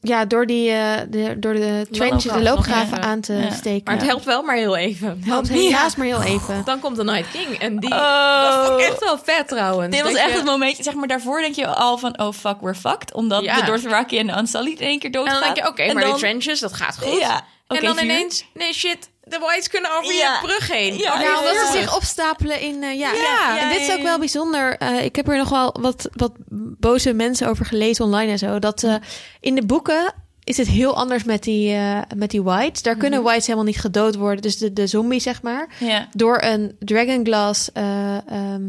Ja, 0.00 0.24
door, 0.24 0.46
die, 0.46 0.70
eh, 0.70 1.00
de, 1.08 1.38
door 1.38 1.54
de 1.54 1.86
trenches, 1.90 2.32
de 2.32 2.42
loopgraven 2.42 3.02
aan 3.02 3.20
te 3.20 3.32
Ja. 3.34 3.50
steken. 3.50 3.82
Maar 3.84 3.94
het 3.94 4.04
helpt 4.06 4.24
wel 4.24 4.42
maar 4.42 4.56
heel 4.56 4.76
even. 4.76 5.20
helpt 5.24 5.48
helaas 5.48 5.96
maar 5.96 6.06
heel 6.06 6.22
even. 6.22 6.62
Dan 6.64 6.80
komt 6.80 6.96
de 6.96 7.04
Night 7.04 7.30
King 7.30 7.58
en 7.58 7.78
die... 7.78 7.92
Oh. 7.92 8.42
Dat 8.42 8.66
vond 8.66 8.80
ik 8.80 8.86
echt 8.86 9.00
wel 9.00 9.18
vet 9.22 9.48
trouwens. 9.48 9.94
Dit 9.96 10.04
was 10.04 10.14
echt 10.14 10.30
je- 10.30 10.36
het 10.36 10.44
momentje, 10.44 10.82
zeg 10.82 10.94
maar, 10.94 11.08
daarvoor 11.08 11.40
denk 11.40 11.54
je 11.54 11.66
al 11.66 11.98
van, 11.98 12.18
oh 12.20 12.32
fuck, 12.32 12.60
we're 12.60 12.74
fucked. 12.74 13.12
Omdat 13.14 13.44
Ja. 13.44 13.60
de 13.60 13.64
Dothraki 13.66 14.18
en 14.18 14.26
de 14.26 14.36
Unsullied 14.38 14.80
in 14.80 14.86
één 14.86 14.98
keer 14.98 15.10
En 15.10 15.12
doodgaan. 15.12 15.34
dan 15.34 15.42
denk 15.54 15.56
je, 15.56 15.66
oké, 15.72 15.82
En 15.82 15.94
maar 15.94 16.02
dan- 16.02 16.12
die 16.12 16.20
trenches, 16.20 16.60
dat 16.60 16.72
gaat 16.72 16.98
goed. 17.02 17.18
Ja, 17.20 17.34
en 17.66 17.76
oké, 17.76 17.86
dan 17.86 17.98
ineens, 17.98 18.44
nee 18.54 18.72
shit, 18.72 19.10
de 19.28 19.38
whites 19.38 19.68
kunnen 19.68 19.90
over 19.96 20.14
Ja. 20.14 20.32
je 20.32 20.46
brug 20.46 20.68
heen. 20.72 20.96
Ja, 20.96 21.20
Ja, 21.20 21.30
je 21.30 21.38
omdat 21.38 21.56
ze 21.66 21.78
zich 21.78 21.96
opstapelen 21.96 22.60
in... 22.60 22.82
eh, 22.82 22.98
ja. 22.98 23.12
Ja, 23.12 23.58
en 23.60 23.68
dit 23.68 23.80
is 23.80 23.92
ook 23.94 24.02
wel 24.02 24.18
bijzonder. 24.18 24.76
Eh, 24.78 25.04
ik 25.04 25.16
heb 25.16 25.28
er 25.28 25.36
nog 25.36 25.48
wel 25.48 25.76
wat, 25.80 26.08
wat 26.12 26.32
boze 26.78 27.12
mensen 27.12 27.48
over 27.48 27.66
gelezen 27.66 28.04
online 28.04 28.30
en 28.32 28.38
zo. 28.38 28.58
Dat 28.58 28.82
eh, 28.82 28.94
in 29.40 29.54
de 29.54 29.66
boeken 29.66 30.12
is 30.44 30.56
het 30.56 30.66
heel 30.68 30.96
anders 30.96 31.24
met 31.24 31.42
die, 31.42 31.74
eh, 31.74 31.98
met 32.16 32.30
die 32.30 32.42
whites. 32.42 32.82
Daar 32.82 32.96
kunnen 32.96 33.22
whites 33.22 33.44
helemaal 33.46 33.66
niet 33.66 33.80
gedood 33.80 34.14
worden. 34.16 34.42
Dus 34.42 34.58
de, 34.58 34.72
de 34.72 34.86
zombies, 34.86 35.22
zeg 35.22 35.42
maar. 35.42 35.68
Ja, 35.78 36.08
Door 36.12 36.42
een 36.42 36.76
dragonglass 36.78 37.72
eh 37.72 38.16
ehm, 38.28 38.62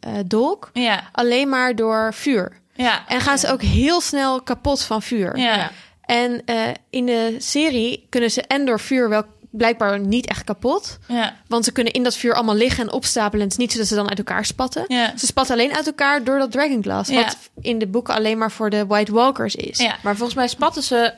eh, 0.00 0.12
dolk. 0.26 0.70
ja, 0.72 1.08
Alleen 1.12 1.48
maar 1.48 1.74
door 1.76 2.14
vuur. 2.14 2.60
ja. 2.74 3.04
En 3.08 3.20
gaan 3.20 3.38
ze 3.38 3.52
ook 3.52 3.62
heel 3.62 4.00
snel 4.00 4.42
kapot 4.42 4.82
van 4.82 5.02
vuur. 5.02 5.38
Ja. 5.38 5.70
En 6.02 6.42
eh, 6.44 6.56
in 6.90 7.06
de 7.06 7.34
serie 7.38 8.06
kunnen 8.10 8.30
ze 8.30 8.42
en 8.42 8.64
door 8.64 8.80
vuur 8.80 9.08
wel 9.08 9.24
blijkbaar 9.52 9.98
niet 10.00 10.26
echt 10.26 10.44
kapot. 10.44 10.98
ja. 11.08 11.36
Want 11.48 11.64
ze 11.64 11.72
kunnen 11.72 11.92
in 11.92 12.02
dat 12.02 12.16
vuur 12.16 12.34
allemaal 12.34 12.54
liggen 12.54 12.84
en 12.86 12.92
opstapelen. 12.92 13.40
En 13.40 13.42
het 13.42 13.52
is 13.52 13.58
niet 13.58 13.72
zo 13.72 13.78
dat 13.78 13.86
ze 13.86 13.94
dan 13.94 14.08
uit 14.08 14.18
elkaar 14.18 14.44
spatten. 14.44 14.84
Ja. 14.88 15.12
Ze 15.16 15.26
spatten 15.26 15.54
alleen 15.54 15.74
uit 15.74 15.86
elkaar 15.86 16.24
door 16.24 16.38
dat 16.38 16.52
dragonglass. 16.52 17.10
Ja. 17.10 17.24
Wat 17.24 17.36
in 17.60 17.78
de 17.78 17.86
boeken 17.86 18.14
alleen 18.14 18.38
maar 18.38 18.50
voor 18.52 18.70
de 18.70 18.86
White 18.86 19.12
Walkers 19.12 19.54
is. 19.54 19.78
Maar 20.02 20.16
volgens 20.16 20.34
mij 20.34 20.48
spatten 20.48 20.82
ze 20.82 21.12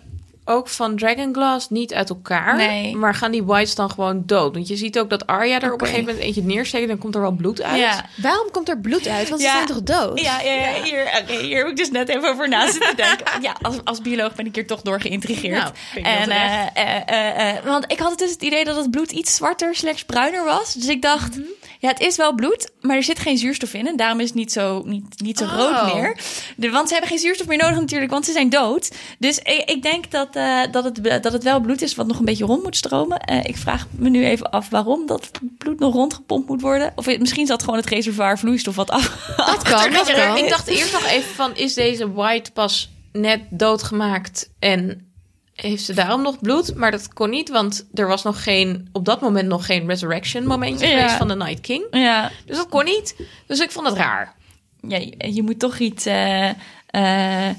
ook 0.45 0.69
van 0.69 0.97
Dragonglass 0.97 1.71
niet 1.71 1.95
uit 1.95 2.09
elkaar. 2.09 2.57
Nee. 2.57 2.97
Maar 2.97 3.15
gaan 3.15 3.31
die 3.31 3.45
whites 3.45 3.75
dan 3.75 3.91
gewoon 3.91 4.23
dood? 4.27 4.55
Want 4.55 4.69
je 4.69 4.77
ziet 4.77 4.99
ook 4.99 5.11
dat 5.11 5.27
Arya 5.27 5.61
er 5.61 5.73
op 5.73 5.81
een 5.81 5.87
gegeven 5.87 6.07
moment 6.07 6.25
eentje 6.25 6.43
neersteekt... 6.43 6.83
en 6.83 6.89
dan 6.89 6.99
komt 6.99 7.15
er 7.15 7.21
wel 7.21 7.31
bloed 7.31 7.63
uit. 7.63 7.79
Ja. 7.81 8.05
Waarom 8.17 8.51
komt 8.51 8.69
er 8.69 8.79
bloed 8.79 9.09
uit? 9.09 9.29
Want 9.29 9.41
ze 9.41 9.49
zijn 9.49 9.67
toch 9.67 9.83
dood? 9.83 10.21
Ja, 10.21 10.41
ja, 10.41 10.53
ja, 10.53 10.83
Hier, 10.83 11.09
hier 11.41 11.59
heb 11.59 11.67
ik 11.69 11.77
dus 11.77 11.91
net 11.91 12.09
even 12.09 12.29
over 12.29 12.49
na 12.49 12.71
zitten 12.71 12.97
denken. 13.07 13.43
Ja, 13.43 13.57
als, 13.63 13.77
als 13.85 14.01
bioloog 14.01 14.35
ben 14.35 14.47
ik 14.47 14.55
hier 14.55 14.67
toch 14.67 14.83
door 14.83 15.01
geïntrigeerd. 15.01 15.55
Nou, 15.63 15.73
en, 16.07 16.31
eh, 16.31 16.63
eh, 16.75 17.09
eh, 17.09 17.57
eh, 17.57 17.65
want 17.65 17.85
ik 17.93 17.99
had 17.99 18.19
dus 18.19 18.31
het 18.31 18.43
idee 18.43 18.65
dat 18.65 18.77
het 18.77 18.91
bloed 18.91 19.13
iets 19.13 19.35
zwarter 19.35 19.75
slash 19.75 20.03
bruiner 20.03 20.45
was. 20.45 20.75
Dus 20.75 20.87
ik 20.89 21.03
dacht, 21.03 21.37
Mhm. 21.37 21.47
Ja, 21.85 21.91
het 21.91 22.01
is 22.01 22.17
wel 22.17 22.35
bloed, 22.35 22.71
maar 22.81 22.97
er 22.97 23.03
zit 23.03 23.19
geen 23.19 23.39
zuurstof 23.39 23.75
in. 23.75 23.87
En 23.87 23.97
daarom 23.97 24.21
is 24.21 24.27
het 24.27 24.35
niet 24.35 24.53
zo, 24.53 24.83
niet, 24.87 25.21
niet 25.23 25.39
zo 25.39 25.45
Oh. 25.45 25.53
rood 25.57 25.95
meer. 25.95 26.17
De, 26.57 26.71
want 26.71 26.87
ze 26.87 26.93
hebben 26.93 27.11
geen 27.11 27.21
zuurstof 27.21 27.47
meer 27.47 27.59
nodig 27.59 27.79
natuurlijk, 27.79 28.11
want 28.11 28.25
ze 28.25 28.33
zijn 28.33 28.49
dood. 28.49 28.91
Dus 29.19 29.39
ik, 29.39 29.63
ik 29.71 29.83
denk 29.83 30.11
dat, 30.11 30.37
eh, 30.37 30.61
dat, 30.71 30.85
het, 30.85 31.23
dat 31.23 31.33
het 31.33 31.43
wel 31.43 31.61
bloed 31.61 31.83
is 31.83 31.95
wat 31.95 32.07
nog 32.07 32.19
een 32.19 32.25
beetje 32.25 32.45
rond 32.45 32.63
moet 32.63 32.77
stromen. 32.77 33.19
Eh, 33.21 33.45
ik 33.45 33.57
vraag 33.57 33.87
me 33.91 34.09
nu 34.09 34.25
even 34.25 34.51
af 34.51 34.69
waarom 34.69 35.07
dat 35.07 35.31
bloed 35.59 35.79
nog 35.79 35.95
rondgepompt 35.95 36.49
moet 36.49 36.61
worden. 36.61 36.93
Of 36.97 37.05
het- 37.05 37.21
misschien 37.21 37.47
zat 37.47 37.63
gewoon 37.63 37.79
het 37.79 37.89
reservoir 37.89 38.39
vloeistof 38.39 38.75
wat 38.77 38.91
af. 38.91 39.35
Dat 39.37 39.63
kan, 39.73 39.93
dat 39.93 40.09
Ik, 40.09 40.15
kan. 40.15 40.37
ik 40.37 40.49
dacht 40.49 40.67
eerst 40.67 40.93
nog 40.93 41.07
even 41.07 41.35
van... 41.35 41.57
is 41.57 41.75
deze 41.75 42.13
white 42.13 42.53
pas 42.53 42.91
net 43.13 43.41
doodgemaakt... 43.51 44.51
en 44.59 45.04
heeft 45.55 45.85
ze 45.85 45.95
daarom 45.95 46.23
nog 46.23 46.41
bloed. 46.41 46.75
Maar 46.75 46.91
dat 46.91 47.13
kon 47.13 47.31
niet, 47.31 47.49
want 47.49 47.87
er 47.95 48.07
was 48.07 48.23
nog 48.23 48.43
geen, 48.43 48.89
op 48.93 49.05
dat 49.05 49.21
moment 49.21 49.49
nog 49.49 49.67
geen 49.67 49.87
resurrection 49.87 50.47
momentje 50.47 50.87
Ja. 50.87 50.97
geweest 50.97 51.15
van 51.17 51.29
de 51.29 51.37
Night 51.37 51.61
King. 51.61 51.87
Ja, 51.91 52.31
Dus 52.47 52.57
dat 52.57 52.69
kon 52.69 52.85
niet. 52.85 53.17
Dus 53.47 53.61
ik 53.61 53.71
vond 53.71 53.87
het 53.87 53.97
raar. 53.97 54.35
ja 54.89 54.97
je, 54.97 55.33
je 55.35 55.43
moet 55.43 55.59
toch 55.59 55.79
iets... 55.79 56.07
eh, 56.07 56.49
eh, 56.87 57.55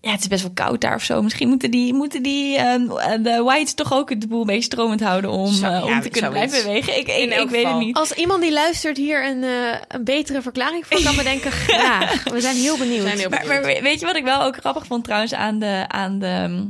ja, 0.00 0.10
het 0.10 0.20
is 0.20 0.26
best 0.28 0.42
wel 0.42 0.50
koud 0.54 0.80
daar 0.80 0.94
of 0.94 1.02
zo. 1.02 1.22
Misschien 1.22 1.48
moeten 1.48 1.70
die, 1.70 1.94
moeten 1.94 2.22
die 2.22 2.56
ehm, 2.56 2.86
de 3.22 3.42
Whites 3.44 3.74
toch 3.74 3.92
ook 3.92 4.20
de 4.20 4.26
boel 4.26 4.44
beetje 4.44 4.62
stromend 4.62 5.00
houden 5.00 5.30
om, 5.30 5.52
Zo, 5.52 5.64
eh, 5.66 5.70
ja, 5.72 5.94
om 5.96 6.00
te 6.00 6.08
kunnen 6.08 6.32
zoiets. 6.32 6.50
blijven 6.52 6.62
bewegen. 6.64 6.98
Ik, 6.98 7.08
ik, 7.08 7.40
ik 7.40 7.50
weet 7.50 7.66
het 7.66 7.76
niet. 7.78 7.96
Als 7.96 8.12
iemand 8.12 8.42
die 8.42 8.52
luistert 8.52 8.96
hier 8.96 9.26
een, 9.26 9.42
eh, 9.44 9.78
een 9.88 10.04
betere 10.04 10.42
verklaring 10.42 10.86
voor 10.86 11.02
kan 11.02 11.16
bedenken, 11.16 11.52
graag. 11.68 12.24
We 12.24 12.40
zijn 12.40 12.56
heel 12.56 12.78
benieuwd. 12.78 13.02
We 13.02 13.06
zijn 13.06 13.18
heel 13.18 13.28
Maar, 13.28 13.40
benieuwd. 13.46 13.62
maar 13.62 13.82
weet 13.82 14.00
je 14.00 14.06
wat 14.06 14.16
ik 14.16 14.24
wel 14.24 14.42
ook 14.42 14.56
grappig 14.56 14.86
vond 14.86 15.04
trouwens 15.04 15.34
aan 15.34 15.58
de, 15.58 15.84
aan 15.88 16.18
de, 16.18 16.66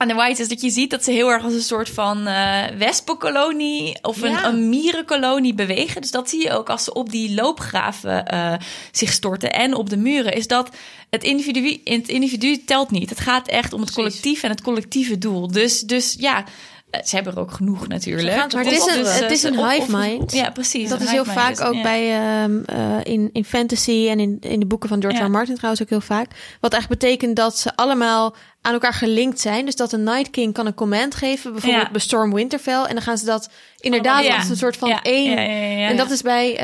aan 0.00 0.08
de 0.08 0.14
Whites? 0.14 0.40
Is 0.40 0.48
dat 0.48 0.60
je 0.60 0.70
ziet 0.70 0.90
dat 0.90 1.04
ze 1.04 1.10
heel 1.10 1.28
erg 1.30 1.44
als 1.44 1.52
een 1.52 1.60
soort 1.60 1.88
van 1.90 2.26
eh 2.26 2.64
wespenkolonie 2.78 3.98
of 4.02 4.22
een, 4.22 4.30
Ja. 4.30 4.44
een 4.46 4.68
mierenkolonie 4.68 5.54
bewegen. 5.54 6.00
Dus 6.00 6.10
dat 6.10 6.28
zie 6.28 6.42
je 6.42 6.52
ook 6.52 6.68
als 6.70 6.84
ze 6.84 6.92
op 6.92 7.10
die 7.10 7.34
loopgraven 7.34 8.26
eh, 8.26 8.52
zich 8.92 9.12
storten 9.12 9.52
en 9.52 9.74
op 9.74 9.90
de 9.90 9.96
muren. 9.96 10.32
Is 10.32 10.46
dat 10.46 10.68
het 11.10 11.24
individu, 11.24 11.80
het 11.84 12.08
individu 12.08 12.64
telt 12.64 12.90
niet. 12.90 13.10
Het 13.10 13.20
gaat 13.20 13.48
echt 13.48 13.72
om 13.72 13.80
het 13.80 13.92
collectief 13.92 14.42
en 14.42 14.50
het 14.50 14.62
collectieve 14.62 15.18
doel. 15.18 15.46
Dus, 15.46 15.80
dus 15.80 16.16
ja... 16.18 16.44
eh, 16.90 17.02
Ze 17.04 17.14
hebben 17.14 17.34
er 17.34 17.40
ook 17.40 17.50
genoeg 17.52 17.88
natuurlijk. 17.88 18.36
Maar 18.52 18.64
het 18.64 18.72
is 18.72 18.86
een- 18.86 19.04
het 19.22 19.30
is 19.30 19.42
een 19.42 19.68
hive 19.70 19.96
mind. 19.96 20.32
Ja, 20.32 20.50
precies. 20.50 20.88
Dat 20.88 21.00
is 21.00 21.10
heel 21.10 21.24
vaak 21.24 21.60
ook 21.60 21.74
ja. 21.74 21.82
bij 21.82 22.18
ehm, 22.18 22.62
eh, 22.64 22.96
in, 23.02 23.30
in 23.32 23.44
fantasy 23.44 24.06
en 24.08 24.20
in, 24.20 24.36
in 24.40 24.60
de 24.60 24.66
boeken 24.66 24.88
van 24.88 25.00
George 25.00 25.18
Ja. 25.18 25.24
R. 25.26 25.30
Martin 25.30 25.54
trouwens 25.54 25.82
ook 25.82 25.88
heel 25.88 26.00
vaak. 26.00 26.30
Wat 26.60 26.72
eigenlijk 26.72 27.02
betekent 27.02 27.36
dat 27.36 27.58
ze 27.58 27.76
allemaal 27.76 28.34
aan 28.62 28.72
elkaar 28.72 28.92
gelinkt 28.94 29.40
zijn. 29.40 29.64
Dus 29.64 29.76
dat 29.76 29.92
een 29.92 30.02
Night 30.02 30.30
King 30.30 30.52
kan 30.54 30.66
een 30.66 30.74
command 30.74 31.14
geven, 31.14 31.52
bijvoorbeeld 31.52 31.82
Ja. 31.86 31.90
bestorm 31.92 32.34
Winterfell. 32.34 32.82
En 32.84 32.94
dan 32.94 33.02
gaan 33.02 33.18
ze 33.18 33.24
dat 33.24 33.50
inderdaad 33.78 34.28
als 34.28 34.48
een 34.48 34.56
soort 34.56 34.76
van 34.76 34.90
één. 35.02 35.36
En 35.88 35.96
dat 35.96 36.10
is 36.10 36.22
bij 36.22 36.54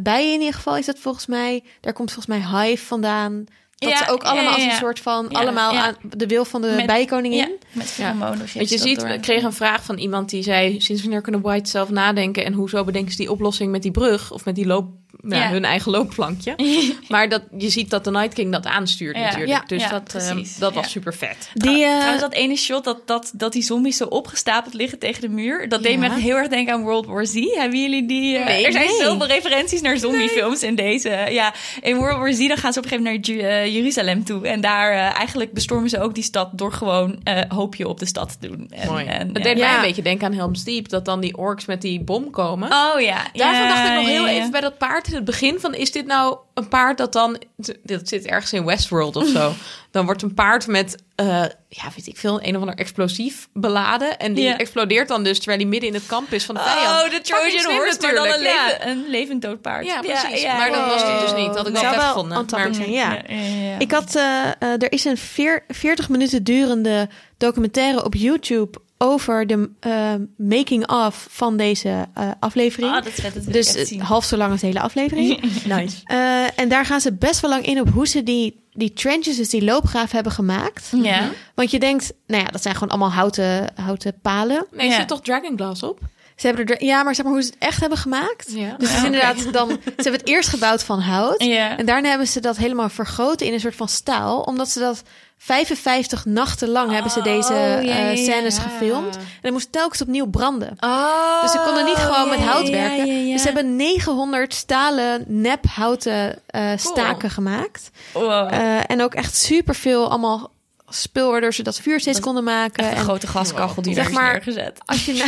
bij 0.00 0.32
in 0.32 0.40
ieder 0.40 0.54
geval 0.54 0.76
is 0.76 0.86
dat 0.86 0.98
volgens 0.98 1.26
mij. 1.26 1.62
Daar 1.80 1.92
komt 1.92 2.12
volgens 2.12 2.36
mij 2.38 2.62
Hive 2.66 2.84
vandaan. 2.84 3.44
Dat 3.78 3.90
Ja, 3.90 3.96
ze 3.96 4.08
ook 4.12 4.22
ja, 4.22 4.28
allemaal 4.28 4.50
ja, 4.50 4.54
als 4.54 4.64
een 4.64 4.70
soort 4.78 5.00
van 5.00 5.26
Ja, 5.30 5.38
allemaal 5.40 5.72
ja. 5.72 5.84
aan 5.86 5.94
de 6.02 6.26
wil 6.26 6.44
van 6.44 6.60
de 6.62 6.72
Met- 6.76 6.86
bijkoningin. 6.86 7.38
Ja, 7.38 7.48
met 7.72 7.86
pheromonen. 7.86 8.42
of 8.42 8.52
Want 8.54 8.68
je 8.68 8.78
ziet, 8.78 9.00
door- 9.00 9.18
kregen 9.18 9.44
een 9.44 9.52
vraag 9.52 9.84
van 9.84 9.98
iemand 9.98 10.30
die 10.30 10.42
zei... 10.42 10.80
sinds 10.80 11.02
wanneer 11.02 11.20
kunnen 11.20 11.40
White 11.40 11.70
zelf 11.70 11.90
nadenken... 11.90 12.44
en 12.44 12.52
hoezo 12.52 12.84
bedenken 12.84 13.10
ze 13.10 13.16
die 13.16 13.30
oplossing 13.30 13.70
met 13.70 13.82
die 13.82 13.90
brug... 13.90 14.32
of 14.32 14.44
met 14.44 14.54
die 14.54 14.66
loop, 14.66 14.86
nou, 15.20 15.42
Ja. 15.42 15.48
hun 15.50 15.64
eigen 15.64 15.90
loopplankje. 15.90 16.54
maar 17.08 17.28
dat, 17.28 17.42
je 17.58 17.70
ziet 17.70 17.90
dat 17.90 18.04
de 18.04 18.10
Night 18.10 18.34
King 18.34 18.52
dat 18.52 18.66
aanstuurt 18.66 19.16
Ja. 19.16 19.22
natuurlijk. 19.22 19.50
Ja. 19.50 19.64
Dus 19.66 19.82
Ja, 19.82 19.88
dat, 19.88 20.14
eh, 20.14 20.28
precies. 20.32 20.56
dat 20.56 20.74
was 20.74 20.90
super 20.90 21.14
vet. 21.14 21.50
Die, 21.54 21.84
eh, 21.84 21.90
Trouwens, 21.96 22.20
dat 22.20 22.32
ene 22.32 22.56
shot 22.56 22.84
dat, 22.84 23.06
dat, 23.06 23.32
dat 23.34 23.52
die 23.52 23.62
zombies 23.62 23.96
zo 23.96 24.04
opgestapeld 24.04 24.74
liggen 24.74 24.98
tegen 24.98 25.20
de 25.20 25.28
muur. 25.28 25.68
Dat 25.68 25.82
deed 25.82 25.98
me 25.98 26.12
heel 26.12 26.36
erg 26.36 26.48
denken 26.48 26.74
aan 26.74 26.82
World 26.82 27.06
War 27.06 27.26
Z. 27.26 27.34
Hebben 27.54 27.80
jullie 27.80 28.06
die? 28.06 28.36
eh, 28.38 28.46
Nee, 28.46 28.66
er 28.66 28.72
zijn 28.72 28.86
nee. 28.86 28.96
zoveel 29.02 29.26
referenties 29.26 29.80
naar 29.80 29.98
zombiefilms 29.98 30.62
in 30.62 30.74
deze. 30.74 31.26
Ja, 31.30 31.52
in 31.82 31.96
World 31.96 32.18
War 32.18 32.32
Z 32.32 32.46
dan 32.48 32.56
gaan 32.56 32.72
ze 32.72 32.78
op 32.78 32.84
een 32.84 32.90
gegeven 32.90 33.12
moment 33.12 33.36
naar 33.42 33.62
eh, 33.62 33.74
Jeruzalem 33.74 34.24
toe. 34.24 34.48
En 34.48 34.60
daar 34.60 34.92
eh, 34.92 35.18
eigenlijk 35.18 35.52
bestormen 35.52 35.88
ze 35.88 36.00
ook 36.00 36.14
die 36.14 36.24
stad 36.24 36.48
door 36.52 36.72
gewoon 36.72 37.20
eh 37.24 37.40
hoopje 37.48 37.88
op 37.88 37.98
de 37.98 38.06
stad 38.06 38.36
te 38.40 38.48
doen. 38.48 38.66
En, 38.70 38.88
Mooi. 38.88 39.04
En, 39.04 39.26
ja. 39.32 39.40
deed 39.42 39.58
Ja. 39.58 39.66
mij 39.66 39.74
een 39.74 39.80
beetje 39.80 40.02
denken 40.02 40.26
aan 40.26 40.32
Helm's 40.32 40.64
Deep... 40.64 40.88
dat 40.88 41.04
dan 41.04 41.20
die 41.20 41.36
orks 41.36 41.64
met 41.64 41.82
die 41.82 42.00
bom 42.00 42.30
komen. 42.30 42.68
Oh 42.72 43.00
ja. 43.00 43.22
Daarvan 43.32 43.62
Ja, 43.62 43.68
dacht 43.68 43.88
ik 43.88 43.94
nog 43.94 44.06
heel 44.06 44.24
ja, 44.24 44.30
ja. 44.30 44.36
even 44.38 44.50
bij 44.50 44.60
dat 44.60 44.78
paard 44.78 45.03
in 45.08 45.14
het 45.14 45.24
begin 45.24 45.60
van... 45.60 45.74
is 45.74 45.92
dit 45.92 46.06
nou 46.06 46.38
een 46.54 46.68
paard 46.68 46.98
dat 46.98 47.12
dan... 47.12 47.38
Dat 47.82 48.08
zit 48.08 48.26
ergens 48.26 48.52
in 48.52 48.64
Westworld 48.64 49.16
of 49.16 49.26
zo. 49.26 49.52
Dan 49.90 50.04
wordt 50.04 50.22
een 50.22 50.34
paard 50.34 50.66
met, 50.66 51.02
eh, 51.14 51.26
ja, 51.68 51.84
weet 51.96 52.06
ik 52.06 52.16
veel... 52.16 52.42
een 52.42 52.54
of 52.54 52.60
ander 52.60 52.76
explosief 52.76 53.48
beladen. 53.52 54.18
En 54.18 54.34
die 54.34 54.54
explodeert 54.54 55.08
dan 55.08 55.24
dus 55.24 55.36
terwijl 55.36 55.58
hij 55.58 55.68
midden 55.68 55.88
in 55.88 55.94
het 55.94 56.06
kamp 56.06 56.32
is 56.32 56.44
van 56.44 56.54
de 56.54 56.60
vijand. 56.60 57.04
Oh, 57.04 57.10
de 57.10 57.20
Trojan 57.20 57.74
horse, 57.74 57.98
maar 58.00 58.14
dan 58.14 58.24
een, 58.24 58.30
natuurlijk, 58.30 58.54
ja. 58.56 58.66
leven, 58.66 58.88
een 58.88 59.04
levend 59.08 59.42
dood 59.42 59.60
paard. 59.60 59.86
Ja, 59.86 60.00
precies. 60.00 60.42
ja, 60.42 60.56
maar 60.56 60.70
dat 60.72 60.86
was 60.86 61.02
het 61.02 61.20
dus 61.20 61.34
niet. 61.34 61.46
Dat 61.46 61.56
had 61.56 61.66
ik 61.66 61.72
wel 61.72 61.82
vet 61.82 61.96
wel 61.96 62.08
gevonden. 62.08 62.46
Maar- 62.50 62.74
zijn, 62.74 62.90
ja. 62.90 63.12
Ja, 63.12 63.34
ja, 63.34 63.68
ja. 63.70 63.78
Ik 63.78 63.90
had, 63.92 64.14
eh, 64.14 64.44
eh, 64.44 64.82
er 64.82 64.92
is 64.92 65.04
een 65.04 65.16
veer- 65.16 65.64
40 65.68 66.08
minuten 66.08 66.44
durende 66.44 67.08
documentaire 67.38 68.04
op 68.04 68.14
YouTube 68.14 68.78
over 69.04 69.46
de 69.46 69.70
eh, 69.80 70.14
making 70.36 70.88
of 70.90 71.26
van 71.30 71.56
deze 71.56 72.06
eh, 72.14 72.30
aflevering. 72.40 72.92
Ah, 72.92 72.96
dat 73.02 73.06
is 73.06 73.14
vet, 73.14 73.34
dat 73.34 73.44
wil 73.44 73.54
ik 73.54 73.74
dus 73.74 73.98
half 73.98 74.24
zo 74.24 74.36
lang 74.36 74.50
als 74.50 74.60
de 74.60 74.66
hele 74.66 74.80
aflevering. 74.80 75.40
Nice. 75.76 75.96
Eh, 76.04 76.58
en 76.60 76.68
daar 76.68 76.84
gaan 76.86 77.00
ze 77.00 77.12
best 77.12 77.40
wel 77.40 77.50
lang 77.50 77.66
in 77.66 77.80
op 77.80 77.88
hoe 77.88 78.06
ze 78.08 78.22
die, 78.22 78.60
die 78.72 78.92
trenches, 78.92 79.36
dus 79.36 79.50
die 79.50 79.64
loopgraven 79.64 80.14
hebben 80.14 80.32
gemaakt. 80.32 80.90
Ja. 81.02 81.30
Want 81.54 81.70
je 81.70 81.78
denkt, 81.78 82.12
nou 82.26 82.42
ja, 82.42 82.48
dat 82.48 82.62
zijn 82.62 82.74
gewoon 82.74 82.88
allemaal 82.88 83.10
houten, 83.12 83.66
houten 83.74 84.14
palen. 84.22 84.66
Nee, 84.72 84.88
Ja. 84.88 84.96
zit 84.96 85.08
toch 85.08 85.20
Dragonglass 85.20 85.82
op? 85.82 85.98
Ze 86.36 86.46
hebben 86.46 86.66
er, 86.66 86.84
ja, 86.84 87.02
maar 87.02 87.14
zeg 87.14 87.24
maar 87.24 87.34
hoe 87.34 87.42
ze 87.42 87.50
het 87.50 87.58
echt 87.58 87.80
hebben 87.80 87.98
gemaakt. 87.98 88.52
Ja. 88.52 88.74
Dus 88.78 88.88
het 88.88 88.98
is 88.98 89.04
inderdaad 89.04 89.52
dan, 89.52 89.68
ze 89.68 89.92
hebben 89.96 90.20
het 90.20 90.28
eerst 90.28 90.48
gebouwd 90.48 90.84
van 90.84 91.00
hout. 91.00 91.42
Ja. 91.42 91.78
En 91.78 91.86
daarna 91.86 92.08
hebben 92.08 92.26
ze 92.26 92.40
dat 92.40 92.56
helemaal 92.56 92.88
vergroten 92.88 93.46
in 93.46 93.52
een 93.52 93.60
soort 93.60 93.76
van 93.76 93.88
staal. 93.88 94.40
Omdat 94.40 94.68
ze 94.68 94.78
dat 94.78 95.02
55 95.38 96.24
nachten 96.24 96.68
lang 96.68 96.90
hebben 96.92 97.10
ze 97.10 97.22
deze 97.22 97.54
ja, 97.82 98.10
eh, 98.10 98.16
scènes 98.16 98.58
gefilmd. 98.58 99.16
En 99.16 99.22
dan 99.40 99.52
moest 99.52 99.72
telkens 99.72 100.00
opnieuw 100.00 100.26
branden. 100.26 100.76
Oh, 100.80 101.42
Dus 101.42 101.50
ze 101.50 101.62
konden 101.64 101.84
niet 101.84 101.96
gewoon 101.96 102.28
met 102.28 102.38
hout 102.38 102.68
werken. 102.68 103.06
Dus 103.06 103.40
ze 103.42 103.46
hebben 103.46 103.76
900 103.76 104.54
stalen 104.54 105.24
nephouten 105.26 106.38
eh 106.46 106.70
staken 106.76 107.30
gemaakt. 107.30 107.90
Wow. 108.12 108.52
Eh, 108.52 108.90
en 108.90 109.02
ook 109.02 109.14
echt 109.14 109.36
superveel 109.36 110.10
allemaal 110.10 110.50
spul 110.88 111.30
waardoor 111.30 111.54
ze 111.54 111.62
dat 111.62 111.80
vuur 111.80 112.00
steeds 112.00 112.20
konden 112.20 112.44
maken. 112.44 112.84
Een 112.84 112.90
En 112.90 113.02
grote 113.02 113.26
gaskachel 113.26 113.82
die 113.82 113.94
Zeg 113.94 114.10
maar- 114.10 114.32
neergezet. 114.32 114.78
als 114.84 115.04
je, 115.04 115.12
na 115.12 115.24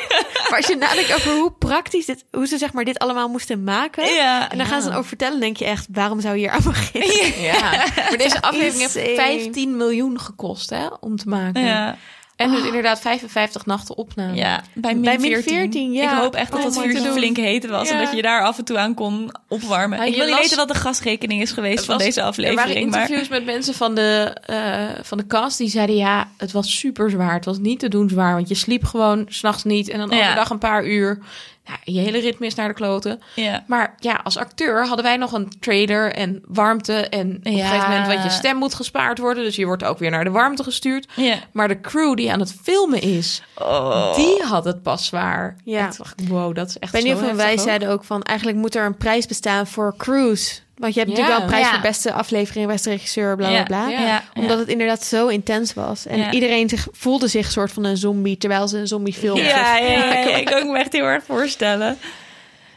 maar 0.50 0.58
als 0.58 0.66
je 0.66 0.76
nadenkt 0.76 1.14
over 1.14 1.32
hoe 1.34 1.52
praktisch 1.52 2.06
dit, 2.06 2.24
hoe 2.30 2.46
ze 2.46 2.58
zeg 2.58 2.72
maar 2.72 2.84
dit 2.84 2.98
allemaal 2.98 3.28
moesten 3.28 3.64
maken. 3.64 4.14
Ja. 4.14 4.50
En 4.50 4.58
dan 4.58 4.66
gaan 4.66 4.82
ze 4.82 4.88
erover 4.88 5.08
vertellen, 5.08 5.40
denk 5.40 5.56
je 5.56 5.64
echt, 5.64 5.86
waarom 5.92 6.20
zou 6.20 6.34
je 6.34 6.40
hier 6.40 6.50
aan 6.50 6.62
beginnen? 6.62 7.42
Ja. 7.52 7.60
Maar 7.96 8.14
deze 8.18 8.42
aflevering 8.42 8.80
heeft 8.80 8.96
insane. 8.96 9.14
15 9.40 9.76
miljoen 9.76 10.20
gekost 10.20 10.70
hè, 10.70 10.86
om 11.00 11.16
te 11.16 11.28
maken. 11.28 11.64
Ja. 11.64 11.96
En 12.40 12.50
dus 12.50 12.64
inderdaad 12.64 13.00
55 13.00 13.66
nachten 13.66 13.96
opname. 13.96 14.34
ja, 14.34 14.62
bij 14.74 14.92
min 14.94 15.02
Bij 15.02 15.18
min 15.18 15.30
14. 15.32 15.54
14, 15.54 15.92
ja. 15.92 16.12
Ik 16.12 16.18
hoop 16.18 16.34
echt 16.34 16.50
dat 16.50 16.58
Oh, 16.60 16.64
het 16.66 16.74
mooi 16.74 16.88
vuur 16.90 17.00
te 17.00 17.06
zo 17.06 17.12
flink 17.12 17.36
heet 17.36 17.66
was. 17.66 17.88
En 17.90 17.98
dat 17.98 18.12
je 18.16 18.22
daar 18.22 18.42
af 18.44 18.58
en 18.58 18.64
toe 18.64 18.78
aan 18.78 18.94
kon 18.94 19.32
opwarmen. 19.48 19.98
Ja, 19.98 20.04
ik 20.04 20.10
je 20.10 20.16
wil 20.16 20.24
niet 20.24 20.34
las- 20.34 20.42
weten 20.42 20.56
wat 20.56 20.68
de 20.68 20.74
gasrekening 20.74 21.42
is 21.42 21.52
geweest 21.52 21.84
van 21.84 21.98
deze 21.98 22.20
Er 22.20 22.26
waren 22.26 22.28
aflevering. 22.54 22.90
Maar 22.90 23.00
interviews 23.00 23.28
met 23.28 23.44
mensen 23.44 23.74
van 23.74 23.94
de, 23.94 24.36
eh, 24.46 25.02
van 25.02 25.18
de 25.18 25.26
cast 25.26 25.58
die 25.58 25.68
zeiden... 25.68 25.96
ja, 25.96 26.28
het 26.36 26.52
was 26.52 26.78
super 26.78 27.10
zwaar. 27.10 27.34
Het 27.34 27.44
was 27.44 27.58
niet 27.58 27.78
te 27.78 27.88
doen 27.88 28.08
zwaar. 28.08 28.34
Want 28.34 28.48
je 28.48 28.54
sliep 28.54 28.84
gewoon 28.84 29.26
s'nachts 29.28 29.64
niet. 29.64 29.88
En 29.88 29.98
dan 29.98 30.10
Ja. 30.10 30.22
overdag 30.22 30.50
een 30.50 30.58
paar 30.58 30.86
uur. 30.86 31.18
Ja, 31.70 31.92
je 31.92 32.00
hele 32.00 32.18
ritme 32.18 32.46
is 32.46 32.54
naar 32.54 32.68
de 32.68 32.74
kloten. 32.74 33.20
ja. 33.34 33.64
Maar 33.66 33.94
ja, 33.98 34.20
als 34.24 34.36
acteur 34.36 34.86
hadden 34.86 35.04
wij 35.04 35.16
nog 35.16 35.32
een 35.32 35.48
trailer 35.60 36.12
en 36.12 36.42
warmte. 36.48 36.92
En 36.94 37.36
op 37.36 37.46
een 37.46 37.56
Ja. 37.56 37.66
gegeven 37.68 37.88
moment, 37.90 38.06
want 38.06 38.22
je 38.22 38.30
stem 38.30 38.56
moet 38.56 38.74
gespaard 38.74 39.18
worden. 39.18 39.44
Dus 39.44 39.56
je 39.56 39.64
wordt 39.66 39.84
ook 39.84 39.98
weer 39.98 40.10
naar 40.10 40.24
de 40.24 40.30
warmte 40.30 40.62
gestuurd. 40.62 41.08
Ja. 41.16 41.36
Maar 41.52 41.68
de 41.68 41.80
crew 41.80 42.14
die 42.16 42.32
aan 42.32 42.40
het 42.40 42.54
filmen 42.62 43.00
is, 43.02 43.42
Oh. 43.58 44.14
die 44.14 44.42
had 44.42 44.64
het 44.64 44.82
pas 44.82 45.06
zwaar. 45.06 45.56
Ja. 45.64 45.88
Toen 45.88 45.96
dacht 45.98 46.20
ik, 46.20 46.28
wow, 46.28 46.54
dat 46.54 46.68
is 46.68 46.78
echt 46.78 46.94
Ik 46.94 47.02
niet 47.02 47.18
zo 47.18 47.24
of 47.24 47.32
wij 47.36 47.52
ook. 47.52 47.58
zeiden 47.60 47.88
ook 47.88 48.04
van, 48.04 48.22
eigenlijk 48.22 48.58
moet 48.58 48.74
er 48.74 48.84
een 48.84 48.96
prijs 48.96 49.26
bestaan 49.26 49.66
voor 49.66 49.94
cruise. 49.96 50.60
Want 50.80 50.94
je 50.94 51.00
hebt 51.00 51.12
natuurlijk 51.12 51.38
wel 51.38 51.46
een 51.46 51.52
prijs 51.52 51.66
Ja. 51.66 51.72
voor 51.72 51.80
beste 51.82 52.12
aflevering, 52.12 52.66
beste 52.66 52.90
regisseur, 52.90 53.36
bla 53.36 53.48
bla 53.48 53.62
bla. 53.62 53.88
ja. 53.88 54.00
Ja. 54.00 54.22
Omdat 54.34 54.58
het 54.58 54.68
inderdaad 54.68 55.04
zo 55.04 55.26
intens 55.26 55.74
was. 55.74 56.06
En 56.06 56.18
Ja. 56.18 56.30
iedereen 56.32 56.68
zich, 56.68 56.86
voelde 56.92 57.28
zich 57.28 57.50
soort 57.50 57.72
van 57.72 57.84
een 57.84 57.96
zombie, 57.96 58.36
terwijl 58.36 58.68
ze 58.68 58.78
een 58.78 58.86
zombiefilm 58.86 59.36
Ja, 59.38 59.76
ja, 59.76 59.76
ja, 59.76 60.12
ja, 60.14 60.36
ik 60.36 60.44
kan 60.44 60.70
me 60.70 60.78
echt 60.78 60.92
heel 60.92 61.04
erg 61.04 61.24
voorstellen. 61.24 61.98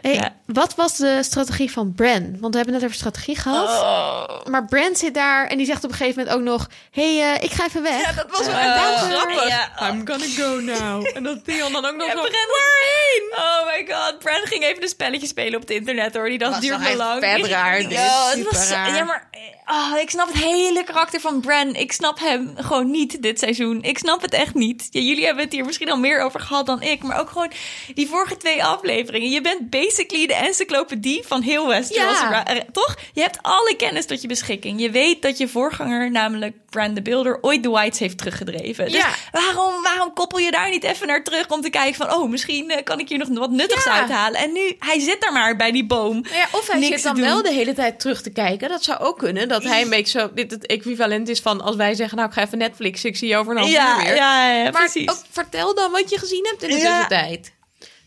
Hey, 0.01 0.13
Ja. 0.13 0.33
Wat 0.45 0.75
was 0.75 0.97
de 0.97 1.19
strategie 1.23 1.71
van 1.71 1.93
Bran? 1.95 2.37
Want 2.39 2.51
we 2.53 2.55
hebben 2.59 2.73
net 2.73 2.83
over 2.83 2.95
strategie 2.95 3.35
gehad. 3.35 3.69
Oh. 3.69 4.45
Maar 4.45 4.65
Bran 4.65 4.95
zit 4.95 5.13
daar 5.13 5.47
en 5.47 5.57
die 5.57 5.65
zegt 5.65 5.83
op 5.83 5.89
een 5.91 5.95
gegeven 5.95 6.19
moment 6.23 6.37
ook 6.37 6.43
nog... 6.43 6.67
hey, 6.91 7.33
eh, 7.33 7.43
ik 7.43 7.51
ga 7.51 7.65
even 7.65 7.83
weg. 7.83 8.01
Ja, 8.01 8.11
dat 8.11 8.37
was 8.37 8.45
wel 8.47 8.55
Eh, 8.55 8.93
echt 8.93 8.99
grappig. 9.03 9.47
Ja. 9.47 9.89
I'm 9.89 10.07
gonna 10.07 10.25
go 10.35 10.59
now. 10.59 11.09
En 11.13 11.23
dat 11.23 11.45
Theon 11.45 11.71
dan 11.71 11.85
ook 11.85 11.95
nog 11.95 12.07
Ja, 12.07 12.11
zo... 12.13 12.19
Bran 12.21 12.31
waarheen? 12.31 13.31
Oh 13.35 13.65
my 13.67 13.93
god, 13.95 14.19
Bran 14.19 14.41
ging 14.43 14.63
even 14.63 14.81
een 14.83 14.87
spelletje 14.89 15.27
spelen 15.27 15.55
op 15.55 15.61
het 15.61 15.69
internet 15.69 16.13
hoor. 16.15 16.29
Die 16.29 16.37
dacht 16.37 16.51
Was 16.51 16.61
duurt 16.61 16.79
me 16.79 16.95
lang. 16.95 17.19
vet 17.23 17.45
raar, 17.45 17.77
dit. 17.77 17.91
Ja, 17.91 18.25
het 18.27 18.37
Super 18.37 18.51
was, 18.53 18.69
raar. 18.69 18.95
ja, 18.95 19.03
maar 19.03 19.29
oh, 19.65 19.97
ik 19.99 20.09
snap 20.09 20.27
het 20.27 20.37
hele 20.43 20.83
karakter 20.83 21.19
van 21.19 21.39
Bran. 21.41 21.75
Ik 21.75 21.91
snap 21.91 22.19
hem 22.19 22.53
gewoon 22.57 22.91
niet 22.91 23.21
dit 23.21 23.39
seizoen. 23.39 23.81
Ik 23.83 23.97
snap 23.97 24.21
het 24.21 24.33
echt 24.33 24.53
niet. 24.53 24.87
Ja, 24.89 24.99
jullie 25.01 25.25
hebben 25.25 25.43
het 25.43 25.53
hier 25.53 25.65
misschien 25.65 25.91
al 25.91 25.97
meer 25.97 26.21
over 26.21 26.39
gehad 26.39 26.65
dan 26.65 26.81
ik. 26.81 27.03
Maar 27.03 27.19
ook 27.19 27.29
gewoon 27.29 27.51
die 27.93 28.07
vorige 28.07 28.37
twee 28.37 28.63
afleveringen. 28.63 29.29
Je 29.29 29.41
bent 29.41 29.69
basically 29.69 30.27
de 30.39 30.45
encyclopedie 30.45 31.23
van 31.27 31.41
heel 31.41 31.67
Westeros. 31.67 32.19
Ja. 32.19 32.29
Ra- 32.29 32.45
eh, 32.45 32.59
Toch? 32.71 32.95
Je 33.13 33.21
hebt 33.21 33.37
alle 33.41 33.73
kennis 33.77 34.05
tot 34.05 34.21
je 34.21 34.27
beschikking. 34.27 34.81
Je 34.81 34.89
weet 34.91 35.21
dat 35.21 35.37
je 35.37 35.47
voorganger, 35.47 36.11
namelijk 36.11 36.55
Bran 36.69 36.93
the 36.93 37.01
Builder, 37.01 37.37
ooit 37.41 37.63
de 37.63 37.69
Whites 37.69 37.99
heeft 37.99 38.17
teruggedreven. 38.17 38.85
Dus 38.85 38.95
Ja. 38.95 39.09
waarom, 39.31 39.83
waarom 39.83 40.13
koppel 40.13 40.39
je 40.39 40.51
daar 40.51 40.69
niet 40.69 40.83
even 40.83 41.07
naar 41.07 41.23
terug 41.23 41.49
om 41.49 41.61
te 41.61 41.69
kijken 41.69 41.95
van... 41.95 42.13
oh, 42.13 42.29
misschien 42.29 42.69
eh, 42.69 42.83
kan 42.83 42.99
ik 42.99 43.09
hier 43.09 43.17
nog 43.17 43.27
wat 43.39 43.51
nuttigs 43.51 43.83
Ja. 43.83 43.91
uithalen. 43.99 44.39
En 44.39 44.51
nu, 44.51 44.75
hij 44.79 44.99
zit 44.99 45.21
daar 45.21 45.33
maar 45.33 45.55
bij 45.55 45.71
die 45.71 45.85
boom. 45.85 46.25
Ja, 46.33 46.47
of 46.51 46.67
hij 46.67 46.83
zit 46.83 47.03
dan 47.03 47.21
wel 47.21 47.41
de 47.41 47.51
hele 47.51 47.73
tijd 47.73 47.99
terug 47.99 48.21
te 48.21 48.29
kijken. 48.31 48.69
Dat 48.69 48.83
zou 48.83 48.99
ook 48.99 49.17
kunnen. 49.17 49.47
dat 49.47 49.63
hij 49.63 49.81
een 49.81 49.89
beetje 49.89 50.19
zo 50.19 50.29
dit 50.33 50.51
het 50.51 50.65
equivalent 50.65 51.29
is 51.29 51.39
van 51.39 51.61
als 51.61 51.75
wij 51.75 51.93
zeggen, 51.95 52.17
nou 52.17 52.29
ik 52.29 52.35
ga 52.35 52.41
even 52.41 52.57
Netflix, 52.57 53.03
ik 53.05 53.17
zie 53.17 53.27
je 53.27 53.37
over 53.37 53.51
een 53.51 53.57
half 53.57 53.69
uur 53.69 54.03
weer. 54.05 54.15
ja, 54.15 54.51
ja, 54.51 54.63
maar 54.63 54.71
precies. 54.71 55.09
ook 55.09 55.17
vertel 55.31 55.75
dan 55.75 55.91
wat 55.91 56.09
je 56.09 56.17
gezien 56.19 56.45
hebt 56.49 56.63
in 56.63 56.69
de 56.69 56.75
tussentijd. 56.75 57.53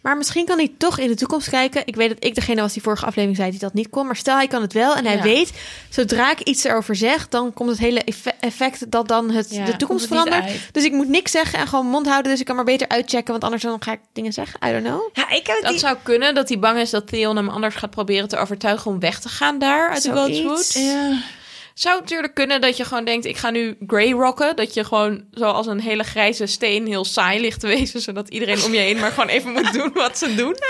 Maar 0.06 0.16
misschien 0.16 0.46
kan 0.46 0.58
hij 0.58 0.72
toch 0.78 0.98
in 0.98 1.08
de 1.08 1.14
toekomst 1.14 1.48
kijken. 1.48 1.82
Ik 1.84 1.96
weet 1.96 2.08
dat 2.08 2.24
ik 2.24 2.34
degene 2.34 2.60
was 2.60 2.72
die 2.72 2.82
vorige 2.82 3.04
aflevering 3.06 3.36
zei 3.36 3.50
die 3.50 3.60
dat 3.60 3.74
niet 3.74 3.88
kon. 3.90 4.06
Maar 4.06 4.16
stel 4.16 4.36
hij 4.36 4.46
kan 4.46 4.62
het 4.62 4.72
wel 4.72 4.96
en 4.96 5.04
hij 5.04 5.16
Ja. 5.16 5.22
weet, 5.22 5.52
zodra 5.90 6.30
ik 6.30 6.40
iets 6.40 6.64
erover 6.64 6.96
zeg, 6.96 7.28
dan 7.28 7.52
komt 7.52 7.70
het 7.70 7.78
hele 7.78 8.00
effe- 8.04 8.32
effect 8.40 8.90
dat 8.90 9.08
dan 9.08 9.30
het, 9.30 9.50
Ja, 9.50 9.64
de 9.64 9.76
toekomst 9.76 10.08
het 10.08 10.18
verandert. 10.18 10.52
Dus 10.72 10.84
ik 10.84 10.92
moet 10.92 11.08
niks 11.08 11.30
zeggen 11.30 11.58
en 11.58 11.66
gewoon 11.68 11.86
mond 11.86 12.06
houden. 12.06 12.30
Dus 12.30 12.40
ik 12.40 12.46
kan 12.46 12.56
maar 12.56 12.64
beter 12.64 12.88
uitchecken, 12.88 13.30
want 13.30 13.44
anders 13.44 13.62
dan 13.62 13.82
ga 13.82 13.92
ik 13.92 14.00
dingen 14.12 14.32
zeggen. 14.32 14.68
I 14.68 14.72
don't 14.72 14.84
know. 14.84 15.00
Ja, 15.12 15.30
ik 15.30 15.46
heb 15.46 15.58
Dat 15.62 15.70
die... 15.70 15.78
zou 15.80 15.96
kunnen, 16.02 16.34
dat 16.34 16.48
hij 16.48 16.58
bang 16.58 16.78
is 16.78 16.90
dat 16.90 17.06
Theon 17.06 17.36
hem 17.36 17.48
anders 17.48 17.74
gaat 17.74 17.90
proberen 17.90 18.28
te 18.28 18.36
overtuigen 18.36 18.90
om 18.90 19.00
weg 19.00 19.20
te 19.20 19.28
gaan 19.28 19.58
daar 19.58 19.90
uit 19.90 20.02
de 20.02 20.10
Zoiets. 20.14 20.40
Godswood. 20.40 20.82
Ja. 20.84 21.18
Zou 21.78 22.00
natuurlijk 22.00 22.34
kunnen 22.34 22.60
dat 22.60 22.76
je 22.76 22.84
gewoon 22.84 23.04
denkt, 23.04 23.24
ik 23.24 23.36
ga 23.36 23.50
nu 23.50 23.76
grey 23.86 24.10
rocken. 24.10 24.56
Dat 24.56 24.74
je 24.74 24.84
gewoon 24.84 25.24
zoals 25.30 25.66
een 25.66 25.80
hele 25.80 26.02
grijze 26.02 26.46
steen 26.46 26.86
heel 26.86 27.04
saai 27.04 27.40
ligt 27.40 27.60
te 27.60 27.66
wezen. 27.66 28.00
Zodat 28.00 28.28
iedereen 28.28 28.62
om 28.64 28.72
je 28.72 28.78
heen 28.80 28.98
maar 28.98 29.10
gewoon 29.12 29.28
even 29.28 29.52
moet 29.52 29.72
doen 29.72 29.90
wat 29.92 30.18
ze 30.18 30.34
doen. 30.34 30.56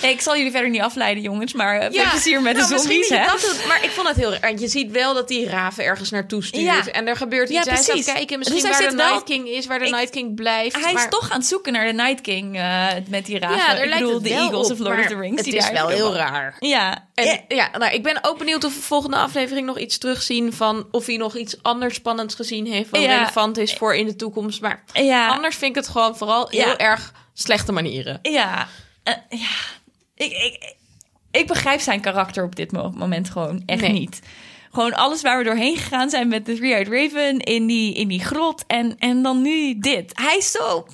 Ik 0.00 0.20
zal 0.20 0.36
jullie 0.36 0.50
verder 0.50 0.70
niet 0.70 0.80
afleiden, 0.80 1.22
jongens, 1.22 1.52
maar 1.52 1.88
plezier 1.90 2.42
met 2.42 2.56
nou, 2.56 2.68
de 2.68 2.72
misschien 2.74 3.04
zombies, 3.04 3.08
hè? 3.18 3.26
dat 3.26 3.40
doet, 3.40 3.66
maar 3.66 3.84
ik 3.84 3.90
vond 3.90 4.08
het 4.08 4.16
heel 4.16 4.34
raar. 4.34 4.58
Je 4.58 4.68
ziet 4.68 4.90
wel 4.90 5.14
dat 5.14 5.28
die 5.28 5.48
raven 5.48 5.84
ergens 5.84 6.10
naartoe 6.10 6.44
stuurt. 6.44 6.64
Ja. 6.64 6.86
En 6.86 7.08
er 7.08 7.16
gebeurt 7.16 7.48
Ja, 7.48 7.58
iets. 7.58 7.68
hij 7.68 7.78
precies. 7.82 8.02
staat 8.02 8.14
kijken 8.14 8.38
misschien 8.38 8.60
Dus 8.60 8.70
hij 8.70 8.80
waar 8.80 8.90
de 8.90 8.96
wel- 8.96 9.06
Night 9.10 9.24
King 9.24 9.48
is, 9.48 9.66
waar 9.66 9.78
de 9.78 9.84
Ik- 9.84 9.90
Night 9.90 10.10
King 10.10 10.34
blijft. 10.34 10.74
Hij 10.82 10.92
maar... 10.92 11.02
is 11.04 11.10
toch 11.10 11.30
aan 11.30 11.38
het 11.38 11.46
zoeken 11.46 11.72
naar 11.72 11.86
de 11.86 11.92
Night 11.92 12.20
King 12.20 12.56
eh, 12.56 12.86
met 13.08 13.26
die 13.26 13.38
raven. 13.38 13.56
Ja, 13.56 13.72
ik 13.72 13.78
lijkt 13.78 13.94
bedoel, 13.98 14.14
het 14.14 14.22
de 14.24 14.30
Eagles 14.30 14.66
op, 14.66 14.72
of 14.72 14.78
Lord 14.78 14.98
of 15.00 15.06
the 15.06 15.16
Rings. 15.18 15.36
Het 15.36 15.44
die 15.44 15.56
is 15.56 15.64
daar 15.64 15.72
wel 15.72 15.88
heel 15.88 16.14
raar. 16.14 16.56
Ja. 16.58 17.08
En 17.14 17.24
Ja. 17.26 17.38
ja, 17.48 17.68
nou, 17.78 17.92
ik 17.94 18.02
ben 18.02 18.18
ook 18.22 18.38
benieuwd 18.38 18.64
of 18.64 18.74
we 18.74 18.80
volgende 18.80 19.16
aflevering 19.16 19.43
nog 19.52 19.78
iets 19.78 19.98
terugzien 19.98 20.52
van 20.52 20.86
of 20.90 21.06
hij 21.06 21.16
nog 21.16 21.36
iets 21.36 21.62
anders 21.62 21.94
spannends 21.94 22.34
gezien 22.34 22.66
heeft 22.66 22.90
wat 22.90 23.02
Ja. 23.02 23.16
relevant 23.18 23.58
is 23.58 23.72
voor 23.74 23.94
in 23.94 24.06
de 24.06 24.16
toekomst. 24.16 24.60
Maar 24.60 24.84
Ja. 24.92 25.28
anders 25.28 25.56
vind 25.56 25.70
ik 25.76 25.82
het 25.82 25.88
gewoon 25.92 26.16
vooral 26.16 26.48
heel 26.48 26.60
Ja. 26.66 26.76
erg 26.78 27.12
slechte 27.32 27.72
manieren. 27.72 28.18
Ja, 28.22 28.68
eh, 29.02 29.14
ja. 29.28 29.48
Ik, 30.14 30.32
ik, 30.32 30.74
ik 31.30 31.46
begrijp 31.46 31.80
zijn 31.80 32.00
karakter 32.00 32.44
op 32.44 32.56
dit 32.56 32.72
mo- 32.72 32.92
moment 32.94 33.30
gewoon 33.30 33.62
echt 33.66 33.80
Nee. 33.80 33.92
niet. 33.92 34.20
Gewoon 34.72 34.92
alles 34.94 35.22
waar 35.22 35.38
we 35.38 35.44
doorheen 35.44 35.76
gegaan 35.76 36.10
zijn 36.10 36.28
met 36.28 36.46
de 36.46 36.54
Three-Eyed 36.54 36.88
Raven 36.88 37.38
in 37.40 37.66
die, 37.66 37.94
in 37.94 38.08
die 38.08 38.24
grot 38.24 38.64
en, 38.66 38.98
en 38.98 39.22
dan 39.22 39.42
nu 39.42 39.78
dit. 39.78 40.12
Hij 40.14 40.36
is 40.36 40.50
zo 40.50 40.86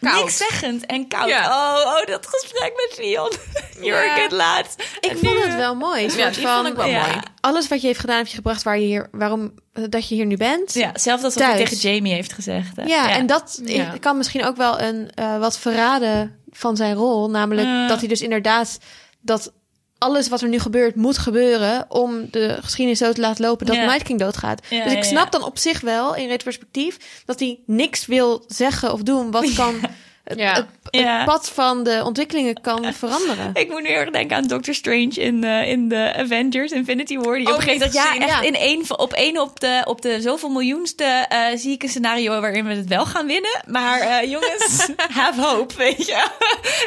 Koud. 0.00 0.14
niks 0.20 0.36
zeggend 0.36 0.86
en 0.86 1.08
koud. 1.08 1.28
Ja. 1.28 1.44
Oh, 1.46 1.86
oh, 1.86 2.06
dat 2.06 2.26
gesprek 2.30 2.72
met 2.76 3.04
Sion. 3.06 3.30
Jurk 3.86 4.16
Ja. 4.16 4.22
het 4.22 4.32
laatst. 4.32 4.82
Ik 5.00 5.10
En 5.10 5.18
vond 5.18 5.34
nu, 5.38 5.42
het 5.44 5.54
wel 5.56 5.74
mooi. 5.74 6.02
Ja, 6.16 6.30
die 6.30 6.42
van, 6.46 6.54
vond 6.54 6.66
ik 6.68 6.74
wel 6.74 6.86
ja. 6.86 7.00
mooi. 7.06 7.18
Alles 7.40 7.68
wat 7.68 7.80
je 7.80 7.86
heeft 7.86 8.00
gedaan, 8.00 8.16
heb 8.16 8.26
je 8.26 8.34
gebracht 8.34 8.62
waar 8.62 8.78
je 8.78 8.86
hier, 8.86 9.08
waarom 9.12 9.54
dat 9.72 10.08
je 10.08 10.14
hier 10.14 10.26
nu 10.26 10.36
bent. 10.36 10.74
Ja, 10.74 10.90
zelfs 10.94 11.22
als 11.24 11.34
wat 11.34 11.42
hij 11.44 11.56
tegen 11.56 11.76
Jamie 11.76 12.12
heeft 12.14 12.32
gezegd. 12.32 12.76
hè. 12.76 12.82
Ja, 12.84 13.10
en 13.10 13.26
dat 13.26 13.60
Ja. 13.64 13.94
kan 14.00 14.16
misschien 14.16 14.44
ook 14.44 14.56
wel 14.56 14.80
een 14.80 15.10
eh, 15.14 15.38
wat 15.38 15.58
verraden 15.58 16.38
van 16.50 16.76
zijn 16.76 16.94
rol. 16.94 17.30
Namelijk 17.30 17.66
Ja. 17.66 17.86
dat 17.88 17.98
hij 17.98 18.08
dus 18.08 18.20
inderdaad 18.20 18.78
dat 19.20 19.52
alles 20.00 20.28
wat 20.28 20.40
er 20.40 20.48
nu 20.48 20.58
gebeurt 20.58 20.94
moet 20.94 21.18
gebeuren 21.18 21.84
om 21.88 22.28
de 22.30 22.58
geschiedenis 22.60 22.98
zo 22.98 23.12
te 23.12 23.20
laten 23.20 23.44
lopen 23.44 23.66
dat 23.66 23.76
Ja. 23.76 23.84
Night 23.84 24.02
King 24.02 24.18
doodgaat. 24.18 24.66
Ja, 24.70 24.84
dus 24.84 24.92
ik 24.92 25.04
snap 25.04 25.24
ja. 25.24 25.30
dan 25.30 25.44
op 25.44 25.58
zich 25.58 25.80
wel 25.80 26.14
in 26.14 26.28
retrospectief 26.28 27.22
dat 27.24 27.40
hij 27.40 27.58
niks 27.66 28.06
wil 28.06 28.44
zeggen 28.46 28.92
of 28.92 29.02
doen 29.02 29.30
wat 29.30 29.52
kan 29.60 29.80
het, 30.24 30.38
Ja. 30.38 30.54
het, 30.54 30.66
het 30.82 31.00
Ja. 31.00 31.24
pad 31.24 31.50
van 31.50 31.82
de 31.84 32.02
ontwikkelingen 32.04 32.60
kan 32.60 32.92
veranderen. 33.02 33.50
Ik 33.54 33.68
moet 33.68 33.82
nu 33.82 33.88
erg 33.88 34.10
denken 34.10 34.36
aan 34.36 34.46
Doctor 34.46 34.74
Strange 34.74 35.08
in, 35.14 35.44
eh, 35.44 35.68
in 35.68 35.88
de 35.88 36.12
Avengers 36.16 36.72
Infinity 36.72 37.16
War. 37.18 37.34
Die 37.36 37.46
op 37.46 37.52
Oh, 37.52 37.56
een 37.58 37.62
gegeven 37.62 37.86
moment, 37.92 38.18
ja, 38.18 38.26
echt 38.26 38.40
ja. 38.40 38.46
in 38.46 38.54
één, 38.54 38.86
van- 38.86 38.98
op 38.98 39.12
één 39.12 39.38
op 39.40 39.60
de, 39.60 39.82
op 39.84 40.02
de 40.02 40.20
zoveel 40.20 40.48
miljoenste 40.50 41.04
eh, 41.04 41.46
zie 41.54 41.72
ik 41.72 41.82
een 41.82 41.88
scenario 41.88 42.40
waarin 42.40 42.64
we 42.66 42.74
het 42.74 42.88
wel 42.88 43.06
gaan 43.06 43.26
winnen. 43.26 43.62
Maar 43.66 44.00
eh, 44.00 44.30
jongens, 44.30 44.88
have 45.20 45.40
hope, 45.40 45.74
weet 45.76 46.06
je. 46.06 46.26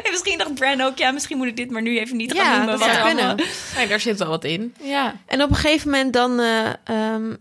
en 0.04 0.12
misschien 0.12 0.38
dacht 0.38 0.54
Bran 0.54 0.82
ook, 0.82 0.98
ja, 0.98 1.12
misschien 1.12 1.38
moet 1.38 1.48
ik 1.48 1.58
dit 1.58 1.72
maar 1.72 1.82
nu 1.82 2.00
even 2.00 2.17
niet 2.17 2.34
gaan 2.34 2.46
Ja, 2.46 2.50
noemen. 2.58 2.67
dat 2.67 2.80
wat 2.80 2.89
zou 2.96 3.04
allemaal- 3.04 3.36
kunnen. 3.36 3.54
Nee, 3.78 3.88
daar 3.88 4.00
zit 4.00 4.19
wel 4.19 4.28
wat 4.28 4.43
in. 4.43 4.76
Ja. 4.82 5.15
En 5.26 5.41
op 5.43 5.50
een 5.50 5.56
gegeven 5.56 5.89
moment 5.89 6.13
dan 6.13 6.39
eh, 6.39 6.65
ehm, 6.84 7.34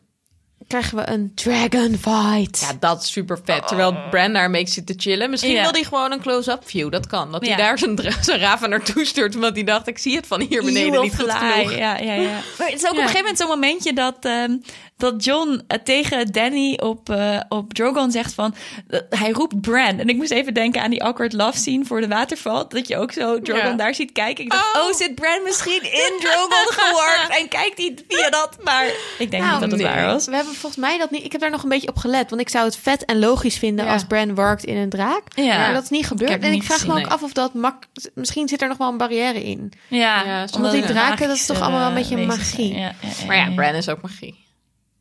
krijgen 0.66 0.96
we 0.96 1.09
een 1.09 1.33
dragon 1.35 1.96
fight. 2.01 2.61
Ja, 2.61 2.77
dat 2.81 3.03
is 3.03 3.12
super 3.12 3.38
vet. 3.44 3.66
Terwijl 3.68 3.94
Bran 4.11 4.33
daar 4.33 4.44
een 4.44 4.53
beetje 4.53 4.72
zit 4.75 4.87
te 4.87 4.94
chillen. 4.96 5.31
Misschien 5.31 5.53
Ja. 5.53 5.62
wil 5.62 5.72
hij 5.72 5.85
gewoon 5.85 6.12
een 6.12 6.20
close-up 6.20 6.62
view. 6.68 6.90
Dat 6.92 7.07
kan. 7.07 7.33
Dat 7.33 7.46
hij 7.46 7.57
daar 7.57 7.79
zijn, 7.79 7.98
raven 8.40 8.70
naartoe 8.70 9.05
stuurt. 9.05 9.35
Omdat 9.35 9.55
hij 9.55 9.64
dacht, 9.64 9.87
ik 9.87 9.98
zie 9.98 10.16
het 10.16 10.27
van 10.27 10.40
hier 10.40 10.64
beneden 10.64 11.01
niet 11.03 11.14
goed 11.20 11.33
genoeg. 11.33 11.75
Ja, 11.77 11.98
ja, 11.98 12.12
ja. 12.14 12.31
Maar 12.59 12.66
het 12.68 12.77
is 12.83 12.85
ook 12.85 12.90
op 12.90 12.96
een 12.96 13.03
gegeven 13.03 13.20
moment 13.20 13.38
zo'n 13.38 13.48
momentje 13.48 13.92
dat, 13.92 14.16
ehm, 14.20 14.57
dat 14.96 15.25
John 15.25 15.62
eh, 15.66 15.79
tegen 15.85 16.33
Danny 16.33 16.79
op, 16.83 17.11
eh, 17.11 17.40
op 17.48 17.75
Drogon 17.75 18.11
zegt 18.11 18.35
van... 18.35 18.55
eh, 18.88 19.01
hij 19.11 19.31
roept 19.31 19.61
Bran. 19.61 19.98
En 19.98 20.09
ik 20.09 20.16
moest 20.16 20.31
even 20.31 20.55
denken 20.55 20.83
aan 20.83 20.90
die 20.90 21.03
awkward 21.03 21.33
love 21.33 21.59
scene 21.59 21.85
voor 21.85 22.01
de 22.01 22.09
waterval. 22.09 22.68
Dat 22.68 22.88
je 22.88 22.96
ook 22.96 23.12
zo 23.12 23.40
Drogon 23.40 23.64
Ja. 23.64 23.72
daar 23.72 23.94
ziet 23.94 24.12
kijken. 24.12 24.44
Ik 24.44 24.51
dacht, 24.51 24.77
oh. 24.77 24.83
Oh. 24.83 24.92
zit 24.94 25.14
Bran 25.14 25.42
misschien 25.44 25.83
in 25.83 26.12
Drogon 26.20 26.66
geworkt? 26.68 27.27
en 27.40 27.48
kijkt 27.48 27.79
hij 27.79 27.94
via 28.09 28.31
dat? 28.31 28.57
Maar 28.64 28.87
ik 29.18 29.31
denk 29.31 29.42
Nou, 29.42 29.53
niet 29.53 29.61
dat 29.61 29.70
het 29.70 29.81
nee. 29.81 29.90
waar 29.90 30.12
was. 30.12 30.27
We 30.27 30.35
hebben 30.37 30.55
volgens 30.62 30.83
mij 30.83 30.98
dat 30.98 31.11
niet. 31.11 31.25
Ik 31.25 31.33
heb 31.33 31.40
daar 31.40 31.51
nog 31.51 31.62
een 31.62 31.68
beetje 31.68 31.88
op 31.88 31.96
gelet. 31.96 32.31
Want 32.31 32.42
ik 32.42 32.48
zou 32.48 32.64
het 32.64 32.77
vet 32.77 33.05
en 33.05 33.18
logisch 33.18 33.59
vinden 33.59 33.85
Ja. 33.85 33.92
als 33.92 34.05
Bran 34.05 34.35
werkt 34.35 34.64
in 34.64 34.77
een 34.77 34.88
draak. 34.88 35.22
Ja. 35.35 35.57
Maar 35.59 35.72
dat 35.72 35.83
is 35.83 35.90
niet 35.90 36.07
gebeurd. 36.07 36.42
en 36.42 36.53
ik 36.53 36.62
vraag 36.62 36.87
me 36.87 36.92
ook 36.92 36.98
nee. 36.98 37.07
af 37.07 37.22
of 37.22 37.33
dat 37.33 37.55
mak. 37.55 37.85
Misschien 38.14 38.48
zit 38.48 38.62
er 38.62 38.68
nog 38.68 38.77
wel 38.77 38.88
een 38.88 38.96
barrière 38.96 39.44
in. 39.44 39.72
Ja, 39.88 40.25
Ja, 40.25 40.40
omdat 40.40 40.57
omdat 40.57 40.72
die 40.72 40.85
draken, 40.85 41.29
dat 41.29 41.37
is 41.37 41.46
toch 41.46 41.61
allemaal 41.61 41.90
een 41.90 41.96
eh, 41.96 42.09
beetje 42.09 42.27
magie. 42.27 42.44
zijn. 42.66 42.68
Ja, 42.68 42.94
ja, 43.01 43.09
ja, 43.20 43.27
Maar 43.27 43.37
ja, 43.37 43.44
ja. 43.46 43.55
Bran 43.55 43.75
is 43.75 43.88
ook 43.88 44.03
magie. 44.03 44.40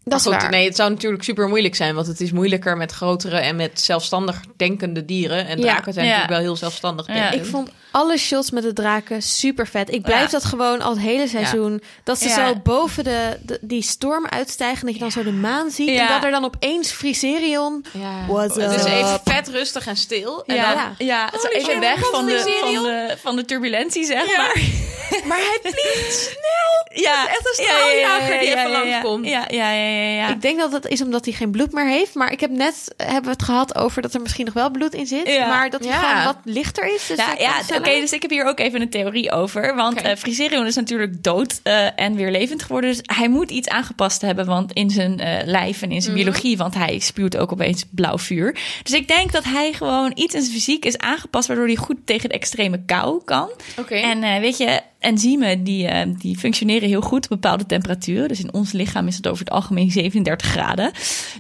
Dat 0.03 0.19
is 0.19 0.25
Maar 0.25 0.33
goed, 0.33 0.41
waar. 0.43 0.51
Nee, 0.51 0.65
het 0.67 0.75
zou 0.75 0.89
natuurlijk 0.89 1.23
super 1.23 1.47
moeilijk 1.47 1.75
zijn. 1.75 1.95
Want 1.95 2.07
het 2.07 2.21
is 2.21 2.31
moeilijker 2.31 2.77
met 2.77 2.91
grotere 2.91 3.37
en 3.39 3.55
met 3.55 3.81
zelfstandig 3.81 4.39
denkende 4.57 5.05
dieren. 5.05 5.47
En 5.47 5.57
Ja. 5.57 5.63
draken 5.63 5.93
zijn 5.93 6.05
Ja. 6.05 6.11
natuurlijk 6.11 6.37
wel 6.39 6.47
heel 6.47 6.57
zelfstandig 6.57 7.07
Ja. 7.07 7.13
denkend. 7.13 7.35
Ik 7.45 7.45
vond 7.51 7.69
alle 7.91 8.17
shots 8.17 8.51
met 8.51 8.63
de 8.63 8.73
draken 8.73 9.21
super 9.21 9.67
vet. 9.67 9.93
Ik 9.93 10.01
blijf 10.01 10.21
Ja. 10.23 10.27
dat 10.29 10.43
gewoon 10.45 10.81
al 10.81 10.89
het 10.91 10.99
hele 10.99 11.27
seizoen. 11.27 11.81
Dat 12.03 12.19
ze 12.19 12.27
Ja. 12.27 12.47
zo 12.47 12.55
boven 12.63 13.03
de, 13.03 13.37
de- 13.41 13.59
die 13.61 13.81
storm 13.81 14.25
uitstijgen. 14.27 14.85
Dat 14.85 14.93
je 14.93 14.99
dan 15.01 15.11
zo 15.11 15.23
de 15.23 15.31
maan 15.31 15.69
ziet. 15.71 15.89
Ja. 15.89 16.01
En 16.01 16.07
dat 16.07 16.23
er 16.23 16.31
dan 16.31 16.45
opeens 16.45 16.91
Friserion. 16.91 17.85
Ja. 17.93 18.25
What's 18.27 18.55
Het 18.55 18.71
is 18.75 18.83
even 18.83 19.19
vet 19.23 19.47
rustig 19.49 19.87
en 19.87 19.97
stil. 19.97 20.43
En 20.45 20.55
Ja, 20.55 20.73
dan, 20.73 20.83
Ja. 20.83 20.93
ja. 20.97 21.29
zo 21.39 21.47
Holy 21.47 21.53
even 21.55 21.79
weg 21.79 22.09
van 22.09 22.25
de, 22.25 22.57
van, 22.61 22.83
de, 22.83 23.15
van 23.21 23.35
de 23.35 23.45
turbulentie, 23.45 24.05
zeg 24.05 24.37
maar. 24.37 24.55
maar 25.27 25.37
hij 25.37 25.59
vliegt 25.61 26.19
snel. 26.19 27.01
Ja, 27.03 27.27
echt 27.27 27.39
een 27.57 27.63
straaljager 27.65 28.39
die 28.39 28.47
even 28.49 28.71
ja, 28.71 28.83
langskomt. 28.83 29.25
Ja, 29.25 29.45
ja, 29.49 29.71
ja, 29.71 29.90
ja. 29.91 30.12
ja. 30.12 30.30
Ik 30.30 30.41
denk 30.41 30.60
dat 30.60 30.71
het 30.71 30.88
is 30.88 31.01
omdat 31.01 31.25
hij 31.25 31.34
geen 31.34 31.51
bloed 31.51 31.71
meer 31.71 31.88
heeft. 31.88 32.15
Maar 32.15 32.32
ik 32.32 32.39
heb 32.39 32.49
net 32.49 32.93
hebben 32.97 33.23
we 33.23 33.30
het 33.30 33.43
gehad 33.43 33.75
over 33.75 34.01
dat 34.01 34.13
er 34.13 34.21
misschien 34.21 34.45
nog 34.45 34.54
wel 34.54 34.71
bloed 34.71 34.93
in 34.93 35.06
zit. 35.06 35.27
Ja. 35.27 35.47
Maar 35.47 35.69
dat 35.69 35.86
hij 35.86 35.97
gewoon 35.97 36.23
wat 36.23 36.38
lichter 36.43 36.93
is. 36.95 37.08
Dus 37.08 37.17
Ja, 37.17 37.62
dat 37.67 37.77
oké, 37.77 37.99
dus 37.99 38.13
ik 38.13 38.21
heb 38.21 38.32
hier 38.32 38.45
ook 38.45 38.60
even 38.60 38.82
een 38.82 38.89
theorie 38.89 39.32
over. 39.32 39.75
Want 39.75 39.99
Oké. 39.99 40.08
eh 40.08 40.17
Friserion 40.17 40.65
is 40.65 40.75
natuurlijk 40.75 41.23
dood 41.23 41.60
eh, 41.63 41.99
en 41.99 42.15
weer 42.15 42.32
levend 42.32 42.63
geworden. 42.63 42.89
Dus 42.89 42.99
hij 43.01 43.30
moet 43.30 43.51
iets 43.51 43.67
aangepast 43.67 44.21
hebben 44.21 44.45
want 44.45 44.73
in 44.73 44.89
zijn 44.89 45.19
eh, 45.19 45.45
lijf 45.45 45.82
en 45.82 45.91
in 45.91 46.01
zijn 46.01 46.15
biologie. 46.15 46.58
Want 46.58 46.73
hij 46.73 46.99
spuwt 46.99 47.38
ook 47.38 47.51
opeens 47.51 47.86
blauw 47.89 48.17
vuur. 48.17 48.60
Dus 48.84 48.93
ik 48.93 49.08
denk 49.08 49.32
dat 49.32 49.43
hij 49.43 49.73
gewoon 49.73 50.12
iets 50.15 50.36
in 50.36 50.41
zijn 50.41 50.54
fysiek 50.54 50.86
is 50.86 50.97
aangepast... 50.97 51.47
waardoor 51.47 51.65
hij 51.65 51.75
goed 51.75 51.97
tegen 52.06 52.30
de 52.30 52.36
extreme 52.36 52.86
kou 52.86 53.21
kan. 53.25 53.49
Oké. 53.77 53.95
En 53.95 54.41
weet 54.41 54.58
je, 54.58 54.82
enzymen 55.01 55.63
die, 55.63 55.87
eh, 55.87 56.07
die 56.17 56.37
functioneren 56.37 56.87
heel 56.89 57.01
goed 57.01 57.23
op 57.23 57.29
bepaalde 57.29 57.65
temperaturen. 57.65 58.27
Dus 58.27 58.39
in 58.39 58.53
ons 58.53 58.71
lichaam 58.71 59.07
is 59.07 59.15
het 59.15 59.27
over 59.27 59.39
het 59.45 59.53
algemeen 59.53 59.91
37 59.91 60.47
graden. 60.47 60.91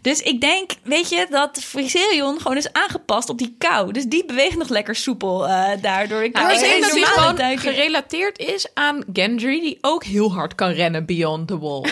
Dus 0.01 0.21
ik 0.21 0.41
denk, 0.41 0.71
weet 0.83 1.09
je, 1.09 1.27
dat 1.29 1.59
Friserion 1.63 2.39
gewoon 2.41 2.57
is 2.57 2.73
aangepast 2.73 3.29
op 3.29 3.37
die 3.37 3.55
kou. 3.57 3.91
Dus 3.91 4.05
die 4.05 4.25
beweegt 4.25 4.57
nog 4.57 4.69
lekker 4.69 4.95
soepel 4.95 5.47
eh, 5.47 5.69
daardoor. 5.81 6.23
Ik 6.23 6.33
Nou, 6.33 6.59
denk 6.59 6.81
dat 6.83 6.91
die 6.93 7.05
gewoon 7.05 7.35
duiken- 7.35 7.73
gerelateerd 7.73 8.39
is 8.39 8.67
aan 8.73 9.03
Gendry, 9.13 9.59
die 9.59 9.77
ook 9.81 10.03
heel 10.03 10.33
hard 10.33 10.55
kan 10.55 10.69
rennen 10.71 11.05
beyond 11.05 11.47
the 11.47 11.59
wall. 11.59 11.81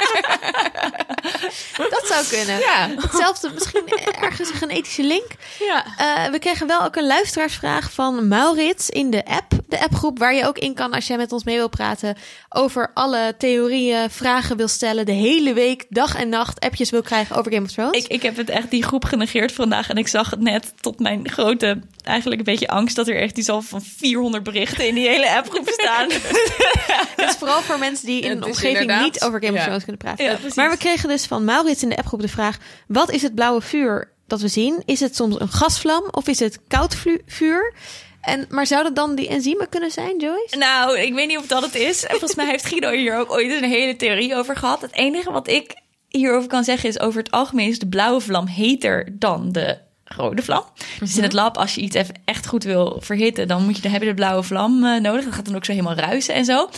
Dat 1.90 2.04
zou 2.06 2.26
kunnen. 2.26 2.58
Ja. 2.58 2.88
Hetzelfde, 2.96 3.50
misschien 3.54 3.82
ergens 4.20 4.48
een 4.48 4.54
genetische 4.54 5.02
link. 5.02 5.26
ja. 5.58 5.84
Eh, 5.96 6.30
we 6.30 6.38
kregen 6.38 6.66
wel 6.66 6.82
ook 6.82 6.96
een 6.96 7.06
luisteraarsvraag 7.06 7.92
van 7.92 8.28
Maurits 8.28 8.90
in 8.90 9.10
de 9.10 9.24
app. 9.24 9.52
De 9.68 9.80
appgroep 9.80 10.18
waar 10.18 10.34
je 10.34 10.46
ook 10.46 10.58
in 10.58 10.74
kan 10.74 10.92
als 10.92 11.06
jij 11.06 11.16
met 11.16 11.32
ons 11.32 11.44
mee 11.44 11.56
wil 11.56 11.68
praten. 11.68 12.16
Over 12.48 12.90
alle 12.94 13.34
theorieën, 13.38 14.10
vragen 14.10 14.56
wil 14.56 14.68
stellen. 14.68 15.06
De 15.06 15.12
hele 15.12 15.52
week, 15.52 15.86
dag 15.88 16.14
en 16.14 16.28
nacht, 16.28 16.60
appjes 16.60 16.90
wil 16.90 17.02
krijgen 17.02 17.36
over 17.36 17.52
Game 17.52 17.64
of 17.64 17.72
Thrones. 17.72 18.04
Ik, 18.04 18.06
ik 18.06 18.22
heb 18.22 18.36
het 18.36 18.50
echt 18.50 18.70
die 18.70 18.82
groep 18.82 19.04
genegeerd 19.04 19.52
vandaag. 19.52 19.88
En 19.88 19.96
ik 19.96 20.08
zag 20.08 20.30
het 20.30 20.40
net 20.40 20.72
tot 20.80 20.98
mijn 20.98 21.30
grote, 21.30 21.80
eigenlijk 22.02 22.40
een 22.40 22.52
beetje 22.52 22.68
angst... 22.68 22.96
dat 22.96 23.08
er 23.08 23.16
echt 23.16 23.38
iets 23.38 23.48
al 23.48 23.62
van 23.62 23.82
400 23.82 24.42
berichten 24.42 24.86
in 24.86 24.94
die 24.94 25.08
hele 25.08 25.36
appgroep 25.36 25.68
staan. 25.68 26.10
Het 27.16 27.28
is 27.30 27.36
vooral 27.36 27.60
voor 27.62 27.78
mensen 27.78 28.06
die 28.06 28.20
in 28.20 28.30
een 28.30 28.44
omgeving 28.44 29.00
niet 29.00 29.24
over 29.24 29.42
Game 29.44 29.58
of. 29.58 29.62
Thrones 29.62 29.84
kunnen 29.84 29.89
praten. 29.96 30.24
Ja, 30.24 30.34
precies. 30.34 30.54
maar 30.54 30.70
we 30.70 30.76
kregen 30.76 31.08
dus 31.08 31.26
van 31.26 31.44
Maurits 31.44 31.82
in 31.82 31.88
de 31.88 31.96
appgroep 31.96 32.20
de 32.20 32.28
vraag... 32.28 32.58
wat 32.86 33.10
is 33.10 33.22
het 33.22 33.34
blauwe 33.34 33.60
vuur 33.60 34.12
dat 34.26 34.40
we 34.40 34.48
zien? 34.48 34.82
Is 34.84 35.00
het 35.00 35.16
soms 35.16 35.40
een 35.40 35.48
gasvlam 35.48 36.04
of 36.10 36.28
is 36.28 36.38
het 36.38 36.60
koud 36.68 36.96
vuur? 37.26 37.74
En, 38.20 38.46
maar 38.48 38.66
zou 38.66 38.82
dat 38.82 38.94
dan 38.96 39.14
die 39.14 39.28
enzymen 39.28 39.68
kunnen 39.68 39.90
zijn, 39.90 40.18
Joyce? 40.18 40.56
Nou, 40.56 40.98
ik 40.98 41.14
weet 41.14 41.28
niet 41.28 41.38
of 41.38 41.46
dat 41.46 41.62
het 41.62 41.74
is. 41.74 42.02
En 42.02 42.10
volgens 42.10 42.34
mij 42.34 42.46
heeft 42.46 42.66
Guido 42.66 42.90
hier 42.90 43.16
ook 43.16 43.32
ooit 43.32 43.62
een 43.62 43.68
hele 43.68 43.96
theorie 43.96 44.34
over 44.34 44.56
gehad. 44.56 44.80
Het 44.80 44.94
enige 44.94 45.32
wat 45.32 45.48
ik 45.48 45.74
hierover 46.08 46.48
kan 46.48 46.64
zeggen 46.64 46.88
is... 46.88 47.00
over 47.00 47.18
het 47.18 47.30
algemeen 47.30 47.68
is 47.68 47.78
de 47.78 47.88
blauwe 47.88 48.20
vlam 48.20 48.46
heter 48.46 49.18
dan 49.18 49.52
de 49.52 49.78
rode 50.16 50.42
vlam. 50.42 50.64
Dus 50.98 51.16
in 51.16 51.22
het 51.22 51.32
lab, 51.32 51.56
als 51.56 51.74
je 51.74 51.80
iets 51.80 51.96
even 51.96 52.14
echt 52.24 52.46
goed 52.46 52.64
wil 52.64 52.96
verhitten... 53.00 53.48
dan, 53.48 53.64
moet 53.64 53.76
je, 53.76 53.82
dan 53.82 53.92
heb 53.92 54.02
je 54.02 54.08
de 54.08 54.14
blauwe 54.14 54.42
vlam 54.42 54.84
eh, 54.84 55.00
nodig. 55.00 55.24
Dat 55.24 55.34
gaat 55.34 55.44
dan 55.44 55.56
ook 55.56 55.64
zo 55.64 55.72
helemaal 55.72 55.94
ruisen 55.94 56.34
en 56.34 56.44
zo. 56.44 56.68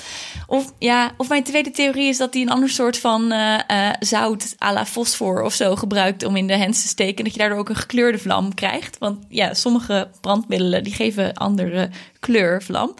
Of, 0.47 0.73
ja, 0.79 1.12
of 1.16 1.29
mijn 1.29 1.42
tweede 1.42 1.71
theorie 1.71 2.09
is 2.09 2.16
dat 2.18 2.35
hij 2.35 2.42
een 2.42 2.51
ander 2.51 2.68
soort 2.68 2.99
van 2.99 3.33
eh, 3.33 3.88
eh, 3.88 3.95
zout... 4.01 4.55
à 4.64 4.73
la 4.73 4.87
fosfor 4.87 5.42
of 5.42 5.55
zo 5.55 5.77
gebruikt 5.77 6.25
om 6.25 6.37
in 6.37 6.47
de 6.47 6.57
hens 6.57 6.83
te 6.83 6.88
steken... 6.88 7.25
dat 7.25 7.33
je 7.33 7.38
daardoor 7.38 7.59
ook 7.59 7.68
een 7.68 7.77
gekleurde 7.77 8.18
vlam 8.18 8.55
krijgt. 8.55 8.99
Want 8.99 9.25
ja, 9.29 9.55
sommige 9.55 10.09
brandmiddelen 10.21 10.85
die 10.85 10.95
geven 10.95 11.35
andere 11.35 11.90
kleur 12.21 12.62
vlam. 12.62 12.95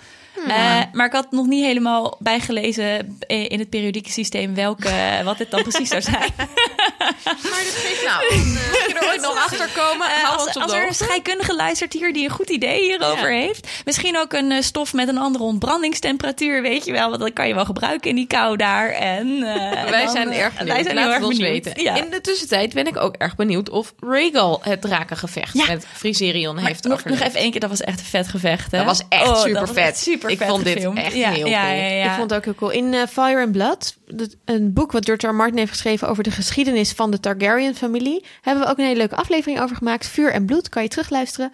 Eh, 0.49 0.81
maar 0.93 1.07
ik 1.07 1.13
had 1.13 1.31
nog 1.31 1.47
niet 1.47 1.65
helemaal 1.65 2.17
bijgelezen 2.19 3.19
eh, 3.27 3.51
in 3.51 3.59
het 3.59 3.71
periodieke 3.71 4.11
systeem 4.11 4.55
welke, 4.55 4.91
wat 5.25 5.39
dit 5.39 5.51
dan 5.51 5.63
precies 5.63 5.89
zou 5.89 6.03
zijn. 6.03 6.33
Maar 6.39 7.63
dit 7.63 7.75
geeft 7.85 8.05
nou, 8.05 8.23
als 8.25 8.87
je 8.87 8.95
er 9.01 9.09
ooit 9.09 9.21
nog 9.21 9.37
achter 9.45 9.69
komen, 9.75 10.07
Eh, 10.07 10.37
als, 10.39 10.73
er 10.73 10.87
een 10.87 10.95
scheikundige 10.95 11.55
luistert 11.55 11.93
hier 11.93 12.13
die 12.13 12.25
een 12.25 12.31
goed 12.31 12.51
idee 12.51 12.81
hierover 12.83 13.31
heeft. 13.33 13.69
Misschien 13.85 14.19
ook 14.19 14.33
een 14.33 14.53
eh, 14.53 14.63
stof 14.63 14.93
met 14.93 15.09
een 15.09 15.19
andere 15.19 15.45
ontbrandingstemperatuur, 15.45 16.63
weet 16.63 16.85
je 16.85 16.93
wel. 16.93 17.09
Want 17.09 17.21
dat 17.21 17.33
kan 17.33 17.49
je 17.49 17.55
wel 17.55 17.65
gebruiken 17.65 18.11
in 18.11 18.17
die 18.17 18.27
kou 18.27 18.57
daar. 18.57 18.89
En, 18.91 19.43
eh, 19.43 19.91
Wij 19.91 20.05
dan, 20.05 20.13
zijn 20.13 20.31
eh, 20.31 20.39
erg 20.39 20.55
benieuwd. 20.57 20.75
Wij 20.75 20.83
zijn 20.83 20.95
Laat 20.95 21.05
heel 21.05 21.13
het 21.13 21.23
erg 21.23 21.29
ons 21.31 21.39
benieuwd. 21.39 21.65
weten. 21.65 21.83
Ja. 21.83 21.97
In 21.97 22.11
de 22.11 22.21
tussentijd 22.21 22.75
ben 22.75 22.87
ik 22.87 22.97
ook 22.97 23.15
erg 23.17 23.37
benieuwd 23.37 23.71
of 23.71 23.95
Rhaegal 24.01 24.61
het 24.63 24.81
drakengevecht 24.81 25.55
Ja. 25.59 25.67
met 25.67 25.87
Friserion 25.93 26.59
heeft 26.59 26.85
nog, 26.85 27.05
nog 27.05 27.21
even 27.21 27.41
één 27.41 27.51
keer, 27.51 27.61
dat 27.61 27.71
was 27.71 27.81
echt 27.81 27.99
een 28.01 28.05
vet 28.07 28.29
gevecht. 28.29 28.71
Hè? 28.71 28.77
Dat 28.79 28.87
was 28.87 29.03
echt 29.09 29.29
Oh, 29.29 29.41
super 29.41 29.69
vet. 29.69 29.99
Super 30.31 30.47
Ik 30.47 30.53
vond 30.53 30.65
dit 30.65 30.85
echt 30.95 31.15
ja, 31.15 31.31
heel 31.31 31.47
ja, 31.47 31.63
cool. 31.63 31.77
Ja, 31.77 31.87
ja, 31.87 32.05
Ik 32.05 32.17
vond 32.17 32.31
het 32.31 32.39
ook 32.39 32.45
heel 32.45 32.55
cool. 32.55 32.71
In 32.71 32.95
eh, 32.95 33.07
Fire 33.07 33.43
and 33.43 33.53
Blood, 33.53 33.97
een 34.45 34.73
boek 34.73 34.93
wat 34.93 35.05
George 35.05 35.27
R. 35.27 35.31
R. 35.31 35.35
Martin 35.35 35.59
heeft 35.59 35.71
geschreven 35.71 36.09
over 36.09 36.23
de 36.23 36.31
geschiedenis 36.31 36.93
van 36.93 37.11
de 37.11 37.21
Targaryen-familie, 37.21 38.25
hebben 38.41 38.65
we 38.65 38.71
ook 38.71 38.79
een 38.79 38.85
hele 38.85 38.97
leuke 38.97 39.17
aflevering 39.17 39.61
over 39.61 39.77
gemaakt. 39.77 40.07
Vuur 40.07 40.33
en 40.33 40.47
bloed, 40.47 40.69
kan 40.69 40.83
je 40.83 40.89
terugluisteren. 40.89 41.53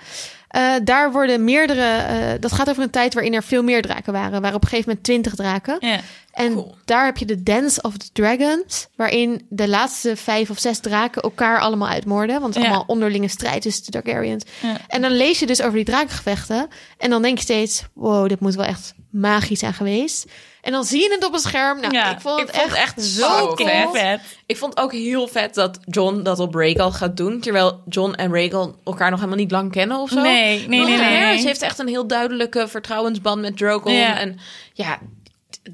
Eh, 0.48 0.74
daar 0.84 1.12
worden 1.12 1.44
meerdere, 1.44 1.82
eh, 1.82 2.40
dat 2.40 2.52
gaat 2.52 2.70
over 2.70 2.82
een 2.82 2.90
tijd 2.90 3.14
waarin 3.14 3.34
er 3.34 3.42
veel 3.42 3.62
meer 3.62 3.82
draken 3.82 4.12
waren. 4.12 4.40
Waar 4.40 4.54
op 4.54 4.62
een 4.62 4.68
gegeven 4.68 4.88
moment 4.88 5.06
twintig 5.06 5.34
draken. 5.34 5.76
Ja. 5.80 6.00
En 6.38 6.52
Cool. 6.54 6.74
daar 6.84 7.04
heb 7.04 7.16
je 7.16 7.24
de 7.24 7.42
Dance 7.42 7.82
of 7.82 7.96
the 7.96 8.08
Dragons, 8.12 8.88
waarin 8.96 9.46
de 9.48 9.68
laatste 9.68 10.16
vijf 10.16 10.50
of 10.50 10.58
zes 10.58 10.78
draken 10.80 11.22
elkaar 11.22 11.60
allemaal 11.60 11.88
uitmoorden. 11.88 12.40
Want 12.40 12.46
het 12.54 12.56
is 12.56 12.62
Ja. 12.62 12.68
allemaal 12.68 12.86
onderlinge 12.88 13.28
strijd 13.28 13.62
tussen 13.62 13.84
de 13.84 13.90
Targaryens. 13.90 14.44
Ja. 14.62 14.76
En 14.88 15.02
dan 15.02 15.10
lees 15.12 15.38
je 15.38 15.46
dus 15.46 15.62
over 15.62 15.74
die 15.76 15.84
drakengevechten. 15.84 16.68
En 16.98 17.10
dan 17.10 17.22
denk 17.22 17.36
je 17.38 17.44
steeds, 17.44 17.84
wow, 17.92 18.28
dit 18.28 18.40
moet 18.40 18.54
wel 18.54 18.64
echt 18.64 18.94
magisch 19.10 19.58
zijn 19.58 19.74
geweest. 19.74 20.26
En 20.60 20.72
dan 20.72 20.84
zie 20.84 21.00
je 21.02 21.10
het 21.10 21.24
op 21.24 21.32
een 21.34 21.38
scherm. 21.40 21.80
Nou, 21.80 21.92
Ja, 21.94 22.10
ik 22.10 22.20
vond 22.20 22.40
het 22.40 22.48
ik 22.48 22.54
vond 22.54 22.66
echt, 22.72 22.76
echt 22.76 23.02
zo 23.02 23.54
cool. 23.54 23.92
Vet. 23.92 24.20
Ik 24.46 24.56
vond 24.56 24.76
ook 24.78 24.92
heel 24.92 25.28
vet 25.28 25.54
dat 25.54 25.78
John 25.86 26.22
dat 26.22 26.38
op 26.40 26.54
Rhaegal 26.54 26.92
gaat 26.92 27.16
doen. 27.16 27.40
Terwijl 27.40 27.82
John 27.88 28.12
en 28.12 28.32
Rhaegal 28.32 28.76
elkaar 28.84 29.10
nog 29.10 29.18
helemaal 29.18 29.38
niet 29.40 29.50
lang 29.50 29.70
kennen 29.72 29.98
of 29.98 30.10
zo. 30.10 30.20
Nee, 30.20 30.58
nee, 30.58 30.68
nee, 30.68 30.78
Want 30.78 30.88
nee, 30.90 30.98
Daenerys 30.98 31.36
nee. 31.36 31.46
heeft 31.46 31.62
echt 31.62 31.78
een 31.78 31.88
heel 31.88 32.06
duidelijke 32.06 32.68
vertrouwensband 32.68 33.40
met 33.40 33.56
Drogon. 33.56 33.92
Ja. 33.94 34.18
En 34.18 34.38
ja, 34.72 34.98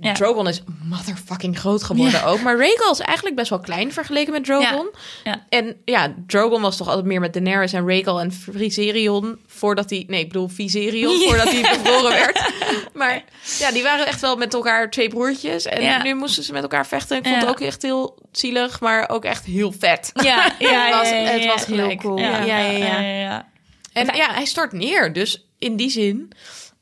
Ja. 0.01 0.13
Drogon 0.13 0.49
is 0.49 0.63
motherfucking 0.85 1.59
groot 1.59 1.83
geworden 1.83 2.21
Ja. 2.21 2.27
ook. 2.27 2.41
Maar 2.41 2.57
Rhaegal 2.57 2.91
is 2.93 3.01
eigenlijk 3.01 3.37
best 3.37 3.51
wel 3.51 3.61
klein 3.61 3.93
vergeleken 3.93 4.33
met 4.33 4.45
Drogon. 4.45 4.91
Ja. 5.25 5.45
En 5.49 5.77
ja, 5.85 6.15
Drogon 6.27 6.63
was 6.63 6.77
toch 6.77 6.89
altijd 6.89 7.07
meer 7.07 7.21
met 7.21 7.33
Daenerys 7.33 7.73
en 7.73 7.87
Rhaegal 7.89 8.21
en 8.21 8.33
Viserion 8.33 9.39
voordat 9.47 9.91
hij... 9.91 10.05
Nee, 10.09 10.21
ik 10.21 10.27
bedoel 10.29 10.49
Viserion, 10.49 11.21
voordat 11.29 11.51
hij 11.53 11.61
bevroren 11.61 12.11
werd. 12.11 12.43
Maar 12.95 13.25
ja, 13.59 13.71
die 13.73 13.83
waren 13.83 14.07
echt 14.07 14.21
wel 14.21 14.37
met 14.37 14.55
elkaar 14.55 14.91
twee 14.91 15.09
broertjes. 15.09 15.65
En 15.67 16.03
nu 16.03 16.15
moesten 16.15 16.43
ze 16.43 16.53
met 16.53 16.63
elkaar 16.63 16.87
vechten. 16.87 17.17
Ik 17.17 17.25
vond 17.27 17.41
het 17.41 17.49
ook 17.51 17.61
echt 17.61 17.83
heel 17.83 18.19
zielig, 18.33 18.81
maar 18.81 19.09
ook 19.09 19.25
echt 19.25 19.45
heel 19.45 19.73
vet. 19.79 20.11
Ja, 20.15 20.43
Het 20.59 20.95
was- 20.95 21.11
het 21.11 21.45
was 21.47 21.67
heel 21.67 21.97
cool. 21.97 22.19
Ja, 22.19 22.39
ja. 22.45 22.59
ja. 23.01 23.49
En 23.93 24.07
ja, 24.17 24.33
hij 24.35 24.45
stort 24.45 24.73
neer. 24.73 25.13
Dus 25.13 25.47
in 25.59 25.77
die 25.77 25.91
zin 25.91 26.33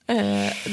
eh, 0.07 0.17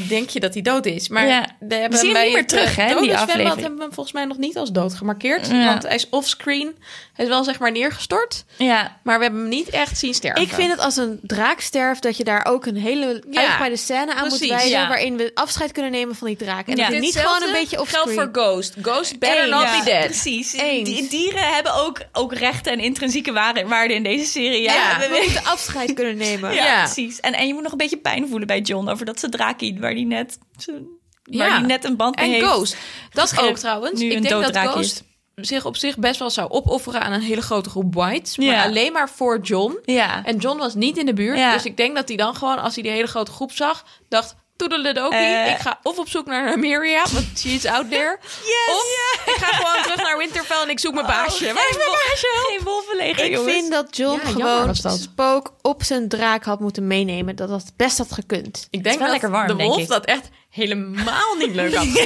denk 0.08 0.30
je 0.30 0.40
dat 0.40 0.54
hij 0.54 0.62
dood 0.62 0.86
is. 0.86 1.08
Maar 1.10 1.28
Ja. 1.28 1.48
we 1.60 1.76
hebben 1.76 2.00
We 2.00 2.06
zien 2.06 2.06
hem 2.06 2.14
bij 2.14 2.24
niet 2.24 2.32
meer 2.34 2.42
het, 2.42 2.50
terug, 2.50 2.78
eh, 2.78 2.86
hè, 2.86 2.96
in 2.96 3.02
die 3.02 3.18
aflevering. 3.18 3.50
hebben 3.56 3.76
we 3.78 3.82
hem 3.84 3.94
volgens 3.94 4.16
mij 4.16 4.26
nog 4.26 4.38
niet 4.38 4.58
als 4.58 4.72
dood 4.72 4.94
gemarkeerd. 4.94 5.48
Ja. 5.48 5.66
Want 5.66 5.84
hij 5.84 5.96
is 5.96 6.10
offscreen. 6.10 6.76
Hij 7.14 7.26
is 7.26 7.32
wel 7.32 7.44
zeg 7.44 7.60
maar 7.60 7.72
neergestort. 7.72 8.44
Ja. 8.58 8.98
Maar 9.04 9.18
we 9.18 9.24
hebben 9.24 9.42
hem 9.42 9.50
niet 9.50 9.70
echt 9.70 9.98
zien 9.98 10.14
sterven. 10.14 10.42
Ik 10.42 10.50
vind 10.50 10.72
het 10.72 10.80
als 10.80 10.96
een 10.98 11.20
draak 11.22 11.60
sterft, 11.60 12.02
dat 12.04 12.18
je 12.18 12.24
daar 12.24 12.46
ook 12.46 12.66
een 12.66 12.76
hele 12.78 13.24
Ja, 13.32 13.40
uitgebreide 13.42 13.78
scène 13.78 14.14
aan 14.14 14.28
moet 14.28 14.48
wijden. 14.48 14.70
ja. 14.70 14.88
Waarin 14.88 15.18
we 15.18 15.32
afscheid 15.34 15.72
kunnen 15.72 15.92
nemen 15.92 16.16
van 16.16 16.28
die 16.28 16.36
draak. 16.38 16.68
En 16.68 16.76
Ja. 16.76 16.84
dat 16.86 16.94
je 16.94 17.00
niet 17.02 17.16
gewoon 17.18 17.44
een 17.44 17.52
beetje 17.52 17.76
geldt 17.76 17.92
offscreen. 17.94 18.16
voor 18.16 18.30
Ghost. 18.44 18.76
Ghost 18.82 19.20
better 19.20 19.42
Eens. 19.42 19.50
not 19.52 19.66
be 19.80 19.82
dead. 19.92 20.06
Precies. 20.06 20.52
Die 20.84 21.08
dieren 21.10 21.54
hebben 21.54 21.74
ook, 21.76 22.00
ook 22.14 22.34
rechten 22.34 22.72
en 22.72 22.80
intrinsieke 22.80 23.32
waarde, 23.32 23.66
waarde 23.68 23.94
in 23.94 24.04
deze 24.04 24.26
serie. 24.26 24.62
Ja, 24.62 24.74
Ja, 24.74 25.00
we- 25.00 25.08
We 25.10 25.22
moeten 25.26 25.44
afscheid 25.46 25.94
kunnen 25.94 26.18
nemen. 26.18 26.54
ja, 26.56 26.66
Ja. 26.66 26.84
precies. 26.84 27.20
En, 27.20 27.34
en 27.34 27.48
je 27.48 27.54
moet 27.54 27.64
nog 27.64 27.72
een 27.72 27.78
beetje 27.78 27.98
pijn 27.98 28.28
voelen 28.28 28.48
bij 28.48 28.60
John 28.60 28.88
over 28.88 29.06
dat 29.06 29.20
ze 29.20 29.29
draakje, 29.30 29.80
waar 29.80 29.94
die 29.94 30.06
net, 30.06 30.38
waar 30.66 30.78
Ja. 31.24 31.58
die 31.58 31.66
net 31.68 31.84
een 31.84 31.96
band 31.96 32.16
mee 32.16 32.26
En 32.26 32.32
heeft. 32.32 32.46
Ghost. 32.46 32.78
Dat 33.10 33.40
ook 33.40 33.58
trouwens. 33.58 34.00
nu 34.00 34.10
Ik 34.12 34.22
denk 34.30 34.44
dat 34.54 34.58
Ghost 34.68 35.04
zich 35.36 35.66
op 35.66 35.78
zich 35.78 35.98
best 35.98 36.20
wel 36.20 36.30
zou 36.30 36.50
opofferen 36.50 37.02
aan 37.02 37.12
een 37.12 37.22
hele 37.22 37.42
grote 37.42 37.70
groep 37.70 37.94
whites. 37.94 38.38
Maar 38.38 38.46
Ja. 38.48 38.64
alleen 38.64 38.92
maar 38.92 39.10
voor 39.10 39.40
John. 39.42 39.80
Ja. 39.86 40.24
En 40.26 40.38
John 40.38 40.58
was 40.58 40.76
niet 40.76 40.98
in 40.98 41.06
de 41.06 41.14
buurt. 41.14 41.38
Ja. 41.38 41.54
Dus 41.54 41.66
ik 41.66 41.78
denk 41.78 41.96
dat 41.96 42.08
hij 42.08 42.18
dan 42.18 42.36
gewoon, 42.36 42.60
als 42.60 42.74
hij 42.74 42.84
die 42.84 42.92
hele 42.92 43.08
grote 43.08 43.32
groep 43.32 43.52
zag, 43.52 43.86
dacht... 44.10 44.36
Toedeledokie, 44.60 45.18
Eh. 45.20 45.52
ik 45.52 45.58
ga 45.60 45.80
of 45.84 45.98
op 45.98 46.10
zoek 46.10 46.26
naar 46.26 46.58
Nymeria, 46.58 47.04
want 47.12 47.26
she 47.40 47.50
is 47.50 47.66
out 47.66 47.90
there. 47.90 48.18
Yes! 48.54 48.76
Of 48.76 49.24
ik 49.26 49.44
ga 49.44 49.56
gewoon 49.56 49.82
terug 49.84 50.02
naar 50.02 50.18
Winterfell 50.18 50.62
en 50.62 50.70
ik 50.70 50.80
zoek 50.80 50.94
mijn 50.94 51.06
baasje. 51.06 51.46
Oh, 51.48 51.54
Waar 51.54 51.70
is 51.70 51.78
mijn 51.78 51.90
baasje? 51.90 52.28
Geen 52.48 52.64
wolvenleger, 52.64 53.26
Ik 53.26 53.32
jongens. 53.32 53.54
vind 53.54 53.72
dat 53.72 53.96
John 53.98 54.20
Ja, 54.26 54.32
gewoon 54.32 54.76
spook 54.76 55.54
op 55.62 55.84
zijn 55.84 56.08
draak 56.10 56.44
had 56.44 56.60
moeten 56.60 56.88
meenemen. 56.88 57.36
Dat 57.36 57.50
dat 57.50 57.64
best 57.76 57.98
had 57.98 58.12
gekund. 58.12 58.68
Ik 58.70 58.84
denk 58.84 58.96
wel 58.98 59.04
dat 59.04 59.12
lekker 59.12 59.30
warm, 59.32 59.48
de 59.58 59.64
wolf 59.64 59.86
dat 59.86 60.06
echt 60.06 60.30
helemaal 60.50 61.36
niet 61.38 61.56
leuk 61.56 61.74
had. 61.76 61.86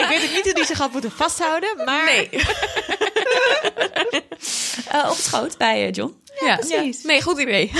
Ik 0.00 0.06
weet 0.08 0.24
ook 0.24 0.34
niet 0.34 0.44
hoe 0.44 0.54
die 0.54 0.64
zich 0.64 0.78
had 0.78 0.92
moeten 0.92 1.10
vasthouden, 1.12 1.84
maar... 1.84 2.04
Nee. 2.04 2.28
Eh, 4.88 5.00
op 5.04 5.08
het 5.16 5.24
schoot 5.24 5.56
bij 5.58 5.86
eh, 5.86 5.92
John. 5.92 6.22
Ja, 6.44 6.56
precies. 6.56 7.02
Nee, 7.02 7.22
goed 7.22 7.38
idee. 7.38 7.72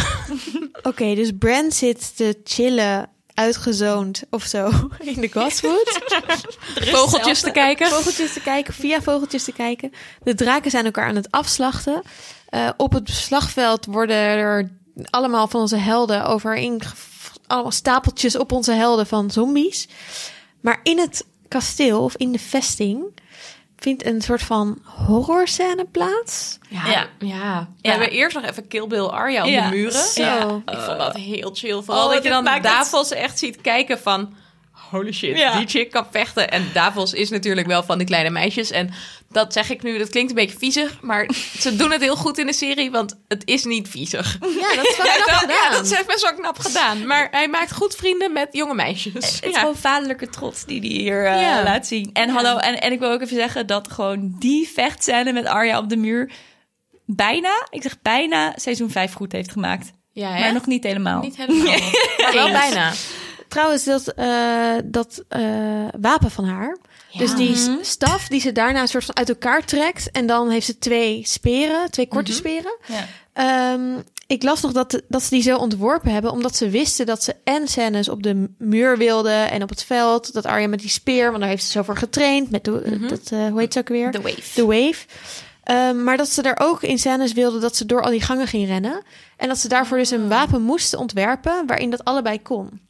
Oké, 0.83 1.15
dus 1.15 1.31
Bran 1.39 1.73
zit 1.73 2.17
te 2.17 2.41
chillen, 2.45 3.11
uitgezoond 3.41 4.23
of 4.31 4.45
zo, 4.45 4.71
in 5.15 5.21
de 5.21 5.33
Godswood. 5.33 6.01
Vogeltjes 6.95 7.41
te 7.41 7.51
kijken. 7.51 7.87
vogeltjes 7.87 8.33
te 8.33 8.41
kijken, 8.41 8.75
via 8.75 9.03
vogeltjes 9.03 9.45
te 9.45 9.53
kijken. 9.53 9.93
De 10.23 10.35
draken 10.35 10.71
zijn 10.71 10.85
elkaar 10.85 11.09
aan 11.09 11.17
het 11.17 11.31
afslachten. 11.31 12.03
Eh, 12.49 12.69
op 12.77 12.93
het 12.93 13.11
slagveld 13.11 13.87
worden 13.87 14.17
er 14.17 14.71
allemaal 15.11 15.49
van 15.49 15.61
onze 15.61 15.77
helden 15.77 16.25
overeen... 16.25 16.83
Allemaal 17.47 17.71
stapeltjes 17.71 18.37
op 18.37 18.53
onze 18.53 18.73
helden 18.73 19.07
van 19.07 19.31
zombies. 19.31 19.89
Maar 20.61 20.81
in 20.83 20.99
het 20.99 21.27
kasteel 21.49 22.03
of 22.05 22.17
in 22.17 22.33
de 22.33 22.39
vesting 22.39 23.05
vindt 23.81 24.05
een 24.07 24.21
soort 24.23 24.43
van 24.43 24.79
horrorscène 24.85 25.85
plaats. 25.93 26.59
Ja, 26.69 26.87
Ja. 26.87 27.07
ja. 27.19 27.69
We 27.83 27.89
hebben 27.89 28.11
eerst 28.11 28.37
nog 28.37 28.45
even 28.45 28.69
Kill 28.69 28.87
Bill 28.87 29.05
Arya 29.07 29.43
op 29.43 29.49
Ja. 29.49 29.69
de 29.69 29.77
muren. 29.77 29.93
Zo. 30.03 30.23
Ja. 30.23 30.63
Ik 30.73 30.79
vond 30.79 30.99
dat 30.99 31.15
heel 31.15 31.51
chill. 31.55 31.83
Vooral 31.83 32.07
Oh, 32.07 32.13
dat 32.15 32.23
je 32.23 32.29
dan 32.29 32.45
Davos 32.63 33.11
echt 33.11 33.39
ziet 33.39 33.61
kijken 33.61 33.99
van... 33.99 34.35
Holy 34.91 35.13
shit, 35.13 35.37
Ja. 35.39 35.59
die 35.59 35.67
chick 35.69 35.91
kan 35.91 36.07
vechten. 36.11 36.51
En 36.51 36.71
Davos 36.73 37.13
is 37.13 37.31
natuurlijk 37.31 37.67
wel 37.67 37.83
van 37.83 37.99
de 37.99 38.05
kleine 38.05 38.31
meisjes. 38.31 38.71
En 38.71 38.91
dat 39.29 39.53
zeg 39.53 39.71
ik 39.71 39.83
nu, 39.83 39.99
dat 39.99 40.09
klinkt 40.09 40.31
een 40.31 40.37
beetje 40.37 40.59
viezig. 40.59 41.01
Maar 41.03 41.31
ze 41.59 41.77
doen 41.77 41.91
het 41.91 42.01
heel 42.01 42.17
goed 42.17 42.39
in 42.39 42.47
de 42.47 42.53
serie, 42.53 42.91
want 42.91 43.21
het 43.29 43.43
is 43.45 43.65
niet 43.65 43.89
viezig. 43.89 44.33
Ja, 44.41 44.75
dat 44.77 44.87
is 44.87 44.97
wel 44.97 45.07
knap 45.15 45.27
Ja, 45.27 45.39
gedaan. 45.39 45.73
dat 45.73 45.85
is 45.85 46.05
best 46.07 46.23
wel 46.23 46.35
knap 46.35 46.59
gedaan. 46.59 47.07
Maar 47.07 47.29
hij 47.31 47.49
maakt 47.49 47.73
goed 47.73 47.95
vrienden 47.95 48.33
met 48.33 48.49
jonge 48.51 48.75
meisjes. 48.75 49.13
Het 49.15 49.45
is 49.45 49.51
Ja. 49.55 49.59
gewoon 49.59 49.77
vaderlijke 49.77 50.29
trots 50.29 50.65
die 50.65 50.81
die 50.81 51.01
hier 51.01 51.27
eh, 51.27 51.41
Ja. 51.41 51.63
laat 51.63 51.87
zien. 51.87 52.11
En 52.13 52.29
hallo, 52.29 52.57
en, 52.57 52.81
en 52.81 52.93
ik 52.93 52.99
wil 52.99 53.11
ook 53.11 53.21
even 53.21 53.37
zeggen 53.37 53.67
dat 53.67 53.91
gewoon 53.93 54.35
die 54.39 54.69
vechtscène 54.75 55.33
met 55.33 55.47
Arya 55.47 55.79
op 55.79 55.89
de 55.89 55.97
muur 55.97 56.31
bijna, 57.07 57.67
ik 57.71 57.83
zeg 57.83 58.03
bijna, 58.03 58.53
seizoen 58.57 58.91
5 58.91 59.13
goed 59.13 59.33
heeft 59.33 59.53
gemaakt. 59.53 59.91
Ja, 60.13 60.31
hè? 60.33 60.41
Maar 60.41 60.53
nog 60.53 60.67
niet 60.67 60.85
helemaal. 60.85 61.21
Niet 61.23 61.37
helemaal. 61.37 61.65
maar 62.23 62.33
wel 62.33 62.51
bijna. 62.51 62.93
Trouwens, 63.51 63.85
dat, 63.85 64.09
eh, 64.09 64.75
dat 64.85 65.25
eh, 65.29 65.43
wapen 66.01 66.31
van 66.31 66.45
haar. 66.45 66.77
Dus 67.19 67.35
die 67.35 67.57
staf 67.83 68.29
die 68.29 68.41
ze 68.41 68.53
daarna 68.53 68.81
een 68.81 68.89
soort 68.89 69.05
van 69.05 69.17
uit 69.17 69.29
elkaar 69.29 69.65
trekt. 69.65 70.11
En 70.11 70.27
dan 70.27 70.51
heeft 70.51 70.67
ze 70.67 70.79
twee 70.79 71.23
speren, 71.27 71.91
twee 71.91 72.09
korte 72.09 72.33
speren. 72.33 72.77
Ja. 72.87 73.07
Ehm, 73.33 73.99
ik 74.27 74.43
las 74.43 74.61
nog 74.61 74.73
dat, 74.73 75.03
dat 75.09 75.23
ze 75.23 75.31
die 75.31 75.43
zo 75.43 75.57
ontworpen 75.57 76.13
hebben. 76.13 76.31
Omdat 76.31 76.57
ze 76.57 76.69
wisten 76.69 77.07
dat 77.07 77.23
ze 77.23 77.37
en 77.45 77.69
scènes 77.69 78.09
op 78.09 78.23
de 78.23 78.49
muur 78.59 78.99
wilden. 78.99 79.51
En 79.51 79.63
op 79.63 79.69
het 79.69 79.85
veld. 79.85 80.33
Dat 80.33 80.47
Arya 80.47 80.69
met 80.69 80.81
die 80.81 80.91
speer. 80.91 81.27
Want 81.29 81.39
daar 81.39 81.49
heeft 81.49 81.65
ze 81.65 81.71
zo 81.71 81.83
voor 81.83 81.97
getraind. 81.97 82.51
Met 82.51 82.65
de, 82.65 83.07
dat, 83.09 83.31
eh, 83.33 83.49
hoe 83.49 83.61
heet 83.61 83.73
ze 83.73 83.79
ook 83.79 83.89
weer? 83.89 84.11
The 84.11 84.21
Wave. 84.21 84.55
The 84.55 84.67
Wave. 84.67 85.05
Ehm, 85.71 86.05
maar 86.05 86.17
dat 86.17 86.29
ze 86.29 86.43
daar 86.43 86.59
ook 86.63 86.83
in 86.83 86.99
scènes 86.99 87.33
wilden 87.33 87.61
dat 87.61 87.77
ze 87.77 87.87
door 87.87 88.03
al 88.03 88.11
die 88.11 88.23
gangen 88.23 88.47
ging 88.47 88.67
rennen. 88.67 89.03
En 89.37 89.49
dat 89.49 89.59
ze 89.59 89.69
daarvoor 89.69 89.99
dus 89.99 90.11
een 90.11 90.29
wapen 90.29 90.63
moesten 90.63 90.99
ontwerpen 90.99 91.67
waarin 91.67 91.91
dat 91.91 92.05
allebei 92.05 92.43
kon. 92.43 92.81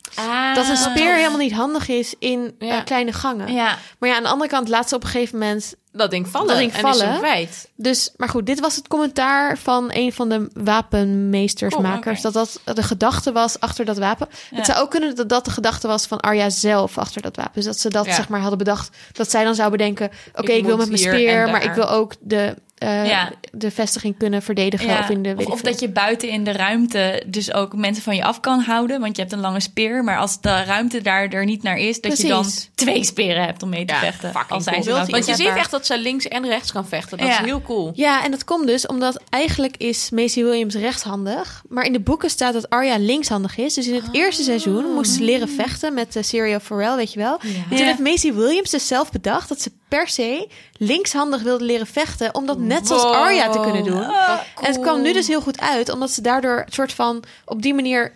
dat 0.54 0.68
een 0.68 0.76
speer 0.76 1.14
helemaal 1.14 1.38
niet 1.38 1.52
handig 1.52 1.88
is 1.88 2.14
in 2.18 2.54
eh, 2.58 2.84
kleine 2.84 3.12
gangen. 3.12 3.52
Ja. 3.52 3.76
Maar 3.98 4.08
ja, 4.08 4.16
aan 4.16 4.22
de 4.22 4.28
andere 4.28 4.50
kant 4.50 4.68
laat 4.68 4.88
ze 4.88 4.94
op 4.94 5.02
een 5.02 5.08
gegeven 5.08 5.38
moment 5.38 5.74
Dat 5.92 6.10
ding 6.10 6.28
vallen 6.28 6.48
Dat 6.48 6.56
ding 6.56 6.72
en 6.72 6.76
is 6.76 6.82
vallen. 6.82 7.08
hem 7.08 7.18
kwijt. 7.18 7.68
Dus, 7.76 8.12
maar 8.16 8.28
goed, 8.28 8.46
dit 8.46 8.60
was 8.60 8.76
het 8.76 8.88
commentaar 8.88 9.58
van 9.58 9.90
een 9.92 10.12
van 10.12 10.28
de 10.28 10.50
wapenmeestersmakers. 10.54 12.24
Oh, 12.24 12.32
Dat 12.32 12.58
dat 12.64 12.76
de 12.76 12.82
gedachte 12.82 13.32
was 13.32 13.60
achter 13.60 13.84
dat 13.84 13.98
wapen. 13.98 14.28
Het 14.54 14.66
zou 14.66 14.78
ook 14.78 14.90
kunnen 14.90 15.16
dat 15.16 15.28
dat 15.28 15.44
de 15.44 15.50
gedachte 15.50 15.86
was 15.86 16.06
van 16.06 16.20
Arya 16.20 16.50
zelf 16.50 16.98
achter 16.98 17.22
dat 17.22 17.36
wapen. 17.36 17.52
Dus 17.54 17.64
dat 17.64 17.78
ze 17.78 17.88
dat 17.88 18.06
zeg 18.06 18.28
maar 18.28 18.40
hadden 18.40 18.58
bedacht. 18.58 18.96
Dat 19.12 19.30
zij 19.30 19.44
dan 19.44 19.54
zou 19.54 19.70
bedenken: 19.70 20.10
oké, 20.34 20.52
Ik 20.52 20.58
ik, 20.58 20.64
wil 20.64 20.76
met 20.76 20.86
mijn 20.86 20.98
speer, 20.98 21.44
en 21.46 21.50
maar 21.50 21.64
ik 21.64 21.72
wil 21.72 21.88
ook 21.90 22.12
de, 22.20 22.54
eh, 22.80 23.06
Ja. 23.06 23.30
de 23.52 23.70
vestiging 23.70 24.18
kunnen 24.18 24.42
verdedigen. 24.42 24.88
Ja. 24.88 24.98
Of, 24.98 25.08
in 25.08 25.22
de, 25.22 25.34
of, 25.50 25.60
dat 25.60 25.80
je 25.80 25.88
buiten 25.88 26.28
in 26.28 26.44
de 26.44 26.52
ruimte 26.52 27.22
dus 27.26 27.52
ook 27.52 27.74
mensen 27.76 28.02
van 28.02 28.16
je 28.16 28.24
af 28.24 28.40
kan 28.40 28.60
houden. 28.60 29.00
Want 29.00 29.16
je 29.16 29.22
hebt 29.22 29.34
een 29.34 29.40
lange 29.40 29.60
speer. 29.60 30.04
Maar 30.04 30.18
als 30.18 30.40
de 30.40 30.62
ruimte 30.64 31.00
daar 31.02 31.28
er 31.28 31.44
niet 31.44 31.62
naar 31.62 31.76
is, 31.78 32.00
dat 32.00 32.20
je 32.20 32.28
dan 32.28 32.46
twee 32.74 33.04
speren 33.04 33.44
hebt 33.44 33.62
om 33.62 33.68
mee 33.68 33.84
te 33.84 33.92
Ja, 33.94 33.98
vechten. 34.00 34.30
fucking 34.30 34.50
Al 34.50 34.60
zijn 34.60 34.82
cool. 34.82 35.04
ze 35.04 35.10
Want 35.10 35.26
je 35.26 35.34
ziet 35.34 35.46
echt 35.46 35.70
dat 35.70 35.86
ze 35.86 35.98
links 35.98 36.28
en 36.28 36.46
rechts 36.46 36.72
kan 36.72 36.86
vechten. 36.86 37.18
Dat 37.18 37.26
Ja. 37.26 37.38
is 37.40 37.44
heel 37.44 37.62
cool. 37.62 37.92
Ja, 37.94 38.24
en 38.24 38.30
dat 38.30 38.44
komt 38.44 38.66
dus 38.66 38.86
omdat 38.86 39.22
eigenlijk 39.28 39.76
is 39.76 40.10
Macy 40.10 40.42
Williams 40.42 40.74
rechtshandig. 40.74 41.62
Maar 41.68 41.84
in 41.84 41.92
de 41.92 42.00
boeken 42.00 42.30
staat 42.30 42.52
dat 42.52 42.70
Arya 42.70 42.96
linkshandig 42.98 43.56
is. 43.58 43.74
Dus 43.74 43.86
in 43.86 43.94
het 43.94 44.08
eerste 44.12 44.42
seizoen 44.42 44.84
moest 44.94 45.12
ze 45.12 45.22
leren 45.24 45.48
vechten 45.48 45.94
met 45.94 46.16
Syrio 46.20 46.58
Farrell, 46.58 46.96
weet 46.96 47.12
je 47.12 47.18
wel. 47.18 47.38
En 47.40 47.48
toen 47.68 47.78
Ja. 47.78 47.84
heeft 47.84 47.98
Macy 47.98 48.32
Williams 48.32 48.70
dus 48.70 48.86
zelf 48.86 49.10
bedacht 49.10 49.48
dat 49.48 49.60
ze 49.60 49.70
per 49.88 50.08
se 50.08 50.48
linkshandig 50.76 51.42
wilde 51.42 51.64
leren 51.64 51.86
vechten. 51.86 52.34
Om 52.34 52.46
dat 52.46 52.58
net 52.74 52.86
zoals. 52.86 53.16
Arya 53.16 53.50
te 53.50 53.60
kunnen 53.60 53.84
doen. 53.84 54.04
Ah, 54.04 54.30
En 54.60 54.66
het 54.66 54.80
kwam 54.80 55.02
nu 55.02 55.12
dus 55.12 55.26
heel 55.26 55.40
goed 55.40 55.60
uit, 55.60 55.92
omdat 55.92 56.10
ze 56.10 56.20
daardoor 56.22 56.62
een 56.66 56.72
soort 56.72 56.92
van 56.92 57.22
op 57.44 57.62
die 57.62 57.74
manier 57.74 58.12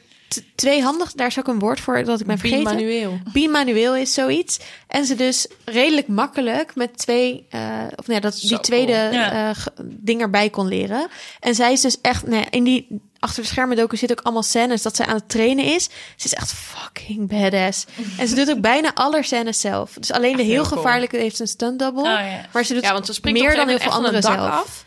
tweehandig, 0.55 1.12
daar 1.12 1.26
is 1.26 1.39
ook 1.39 1.49
een 1.49 1.59
woord 1.59 1.80
voor 1.80 2.05
dat 2.05 2.20
ik 2.20 2.26
ben 2.26 2.39
vergeten. 2.39 2.62
Manueel. 2.64 3.18
Bimanueel 3.32 3.97
is 3.97 4.14
zoiets. 4.14 4.59
En 4.87 5.05
ze 5.05 5.14
dus 5.14 5.47
redelijk 5.64 6.09
makkelijk 6.09 6.74
met 6.74 6.99
twee, 6.99 7.47
eh, 7.51 7.61
of 7.97 8.07
nee, 8.07 8.20
dat 8.20 8.41
die 8.41 8.61
tweede 8.61 8.93
cool. 8.93 9.12
Ja. 9.12 9.51
eh, 9.51 9.57
ding 9.82 10.20
erbij 10.20 10.51
kon 10.51 10.68
leren. 10.68 11.07
En 11.41 11.55
zij 11.55 11.72
is 11.72 11.80
dus 11.80 12.01
echt, 12.01 12.26
nee, 12.26 12.47
in 12.51 12.64
die 12.64 12.87
achter 13.18 13.43
de 13.43 13.49
schermen 13.49 13.76
docu 13.76 13.97
zit 13.97 14.11
ook 14.11 14.20
allemaal 14.22 14.43
scènes 14.43 14.82
dat 14.82 14.97
zij 14.97 15.07
aan 15.07 15.14
het 15.14 15.28
trainen 15.28 15.64
is. 15.64 15.85
Ze 16.16 16.24
is 16.24 16.35
echt 16.35 16.53
fucking 16.53 17.28
badass. 17.28 17.85
En 18.18 18.28
ze 18.28 18.35
doet 18.35 18.51
ook 18.51 18.61
bijna 18.61 18.95
alle 18.95 19.22
scènes 19.22 19.61
zelf. 19.61 19.93
Dus 19.99 20.12
alleen 20.12 20.37
de 20.37 20.43
heel, 20.43 20.53
heel 20.53 20.62
cool. 20.62 20.76
gevaarlijke 20.82 21.16
heeft 21.16 21.39
een 21.41 21.49
stunt 21.49 21.78
double. 21.78 22.03
Oh, 22.03 22.09
ja. 22.09 22.47
Maar 22.53 22.64
ze 22.64 22.74
doet 22.74 22.82
Ja, 22.82 22.93
want 22.93 23.07
ze 23.07 23.12
springt 23.12 23.41
meer 23.41 23.49
op 23.49 23.55
een 23.55 23.61
dan 23.66 23.68
heel 23.68 23.78
veel 23.85 23.93
andere 23.93 24.22
zelf. 24.22 24.51
af. 24.51 24.85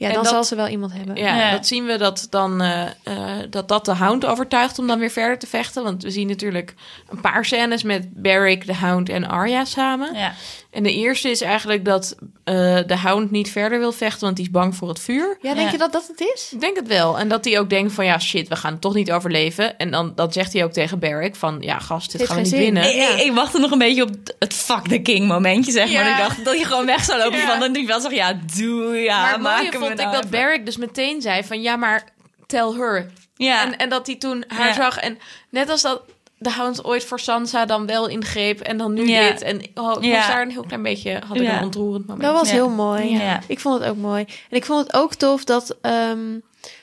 Ja, 0.00 0.12
dan 0.12 0.22
dat- 0.22 0.32
zal 0.32 0.44
ze 0.44 0.54
wel 0.54 0.68
iemand 0.68 0.92
hebben. 0.92 1.16
Ja, 1.16 1.36
Ja. 1.36 1.50
dat 1.50 1.66
zien 1.66 1.84
we 1.86 1.96
dat 1.98 2.26
dan 2.30 2.60
eh, 2.60 2.82
eh, 3.02 3.46
dat 3.50 3.68
dat 3.68 3.84
de 3.84 3.94
Hound 3.94 4.24
overtuigt 4.24 4.78
om 4.78 4.86
dan 4.86 4.98
weer 4.98 5.10
verder 5.10 5.38
te 5.38 5.46
vechten. 5.46 5.82
Want 5.82 6.02
we 6.02 6.10
zien 6.10 6.26
natuurlijk 6.26 6.74
een 7.10 7.20
paar 7.20 7.44
scènes 7.44 7.82
met 7.82 8.22
Barrick, 8.22 8.66
de 8.66 8.74
Hound 8.74 9.08
en 9.08 9.28
Arya 9.28 9.64
samen. 9.64 10.14
Ja. 10.14 10.32
En 10.70 10.82
de 10.82 10.94
eerste 10.94 11.30
is 11.30 11.40
eigenlijk 11.40 11.84
dat 11.84 12.16
eh, 12.50 12.78
de 12.86 12.96
Hound 12.96 13.30
niet 13.30 13.50
verder 13.50 13.78
wil 13.78 13.92
vechten, 13.92 14.20
want 14.20 14.36
die 14.36 14.44
is 14.44 14.50
bang 14.50 14.76
voor 14.76 14.88
het 14.88 15.00
vuur. 15.00 15.36
Ja, 15.40 15.54
denk 15.54 15.66
Ja. 15.66 15.72
je 15.72 15.78
dat 15.78 15.92
dat 15.92 16.06
het 16.06 16.20
is? 16.34 16.48
Ik 16.52 16.60
denk 16.60 16.76
het 16.76 16.88
wel. 16.88 17.18
En 17.18 17.28
dat 17.28 17.44
hij 17.44 17.58
ook 17.58 17.70
denkt 17.70 17.92
van 17.92 18.04
ja, 18.04 18.18
shit, 18.18 18.48
we 18.48 18.56
gaan 18.56 18.72
het 18.72 18.80
toch 18.80 18.94
niet 18.94 19.12
overleven. 19.12 19.78
En 19.78 19.90
dan 19.90 20.12
dat 20.14 20.32
zegt 20.32 20.52
hij 20.52 20.64
ook 20.64 20.72
tegen 20.72 20.98
Barrick 20.98 21.34
van 21.36 21.56
ja, 21.60 21.78
gast, 21.78 22.12
dit 22.18 22.26
gaan 22.26 22.36
we 22.36 22.42
niet 22.42 22.50
zin. 22.50 22.58
winnen. 22.60 22.82
Ik, 22.96 23.08
ik, 23.08 23.20
ik 23.20 23.32
wachtte 23.32 23.58
nog 23.58 23.70
een 23.70 23.78
beetje 23.78 24.02
op 24.02 24.10
het 24.38 24.54
fuck 24.54 24.88
the 24.88 24.98
king 24.98 25.26
momentje, 25.28 25.72
zeg 25.72 25.92
maar. 25.92 26.04
Ja. 26.04 26.10
Ik 26.18 26.22
dacht 26.22 26.44
dat 26.44 26.58
je 26.58 26.64
gewoon 26.64 26.86
weg 26.86 27.04
zou 27.04 27.18
lopen 27.18 27.38
Ja. 27.38 27.46
van. 27.46 27.62
En 27.62 27.74
ik 27.76 27.86
wel 27.86 28.00
zeg, 28.00 28.12
ja, 28.12 28.38
doe 28.56 28.96
ja, 28.96 29.20
maar 29.22 29.40
maak 29.40 29.62
hem 29.62 29.72
vond 29.80 29.90
ik 29.90 29.96
nou 29.96 30.12
dat. 30.12 30.30
Barrick 30.30 30.64
dus 30.66 30.76
meteen 30.76 31.20
zei 31.20 31.44
van 31.44 31.62
ja, 31.62 31.76
maar 31.76 32.04
tell 32.46 32.72
her. 32.76 33.10
Ja, 33.36 33.62
En, 33.64 33.76
en 33.76 33.88
dat 33.88 34.06
hij 34.06 34.16
toen 34.16 34.44
haar 34.48 34.66
Ja. 34.68 34.74
zag. 34.74 34.96
En 34.98 35.18
net 35.50 35.70
als 35.70 35.82
dat 35.82 36.02
de 36.42 36.50
Hound 36.50 36.84
ooit 36.84 37.04
voor 37.04 37.20
Sansa 37.20 37.64
dan 37.66 37.86
wel 37.86 38.08
ingreep. 38.08 38.60
En 38.60 38.76
dan 38.76 38.92
nu 38.92 39.08
Ja. 39.08 39.30
dit. 39.30 39.42
En 39.42 39.56
oh, 39.74 39.96
ik 39.98 40.04
Ja. 40.04 40.16
was 40.16 40.26
daar 40.26 40.42
een 40.42 40.50
heel 40.50 40.64
klein 40.66 40.82
beetje... 40.82 41.20
Had 41.26 41.36
ik 41.36 41.42
Ja. 41.42 41.56
een 41.58 41.64
ontroerend 41.64 42.06
moment. 42.06 42.24
Dat 42.24 42.34
was 42.34 42.48
Ja. 42.48 42.54
heel 42.54 42.68
mooi. 42.68 43.10
Ja. 43.18 43.40
Ik 43.46 43.60
vond 43.60 43.80
het 43.80 43.88
ook 43.88 43.96
mooi. 43.96 44.24
En 44.50 44.56
ik 44.56 44.64
vond 44.64 44.86
het 44.86 44.96
ook 44.96 45.14
tof 45.14 45.44
dat 45.44 45.76
ehm, 45.80 46.38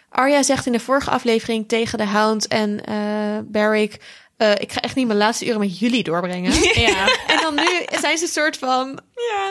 Arya 0.09 0.43
zegt 0.43 0.65
in 0.65 0.71
de 0.71 0.79
vorige 0.79 1.09
aflevering 1.09 1.67
tegen 1.67 1.97
de 1.97 2.05
Hound 2.05 2.47
en 2.47 2.85
eh 2.85 2.95
Barrick... 3.43 3.97
eh, 4.37 4.51
ik 4.51 4.71
ga 4.71 4.79
echt 4.81 4.95
niet 4.95 5.07
mijn 5.07 5.19
laatste 5.19 5.45
uren 5.45 5.59
met 5.59 5.79
jullie 5.79 6.03
doorbrengen. 6.03 6.51
Ja. 6.87 7.05
en 7.33 7.37
dan 7.41 7.55
nu 7.55 7.67
zijn 7.99 8.17
ze 8.17 8.23
een 8.23 8.29
soort 8.29 8.57
van 8.57 8.99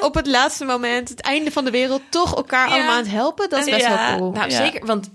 op 0.01 0.15
het 0.15 0.27
laatste 0.27 0.65
moment, 0.65 1.09
het 1.09 1.21
einde 1.21 1.51
van 1.53 1.65
de 1.65 1.71
wereld, 1.71 2.03
toch 2.09 2.35
elkaar 2.37 2.69
Ja. 2.69 2.75
allemaal 2.75 2.93
aan 2.93 2.99
het 3.03 3.11
helpen. 3.11 3.49
Dat 3.49 3.59
is 3.59 3.65
best 3.75 3.87
Ja. 3.87 4.09
wel 4.11 4.19
cool. 4.19 4.31
Nou, 4.33 4.51
Ja. 4.51 4.57
zeker. 4.65 4.87
Want 4.87 5.11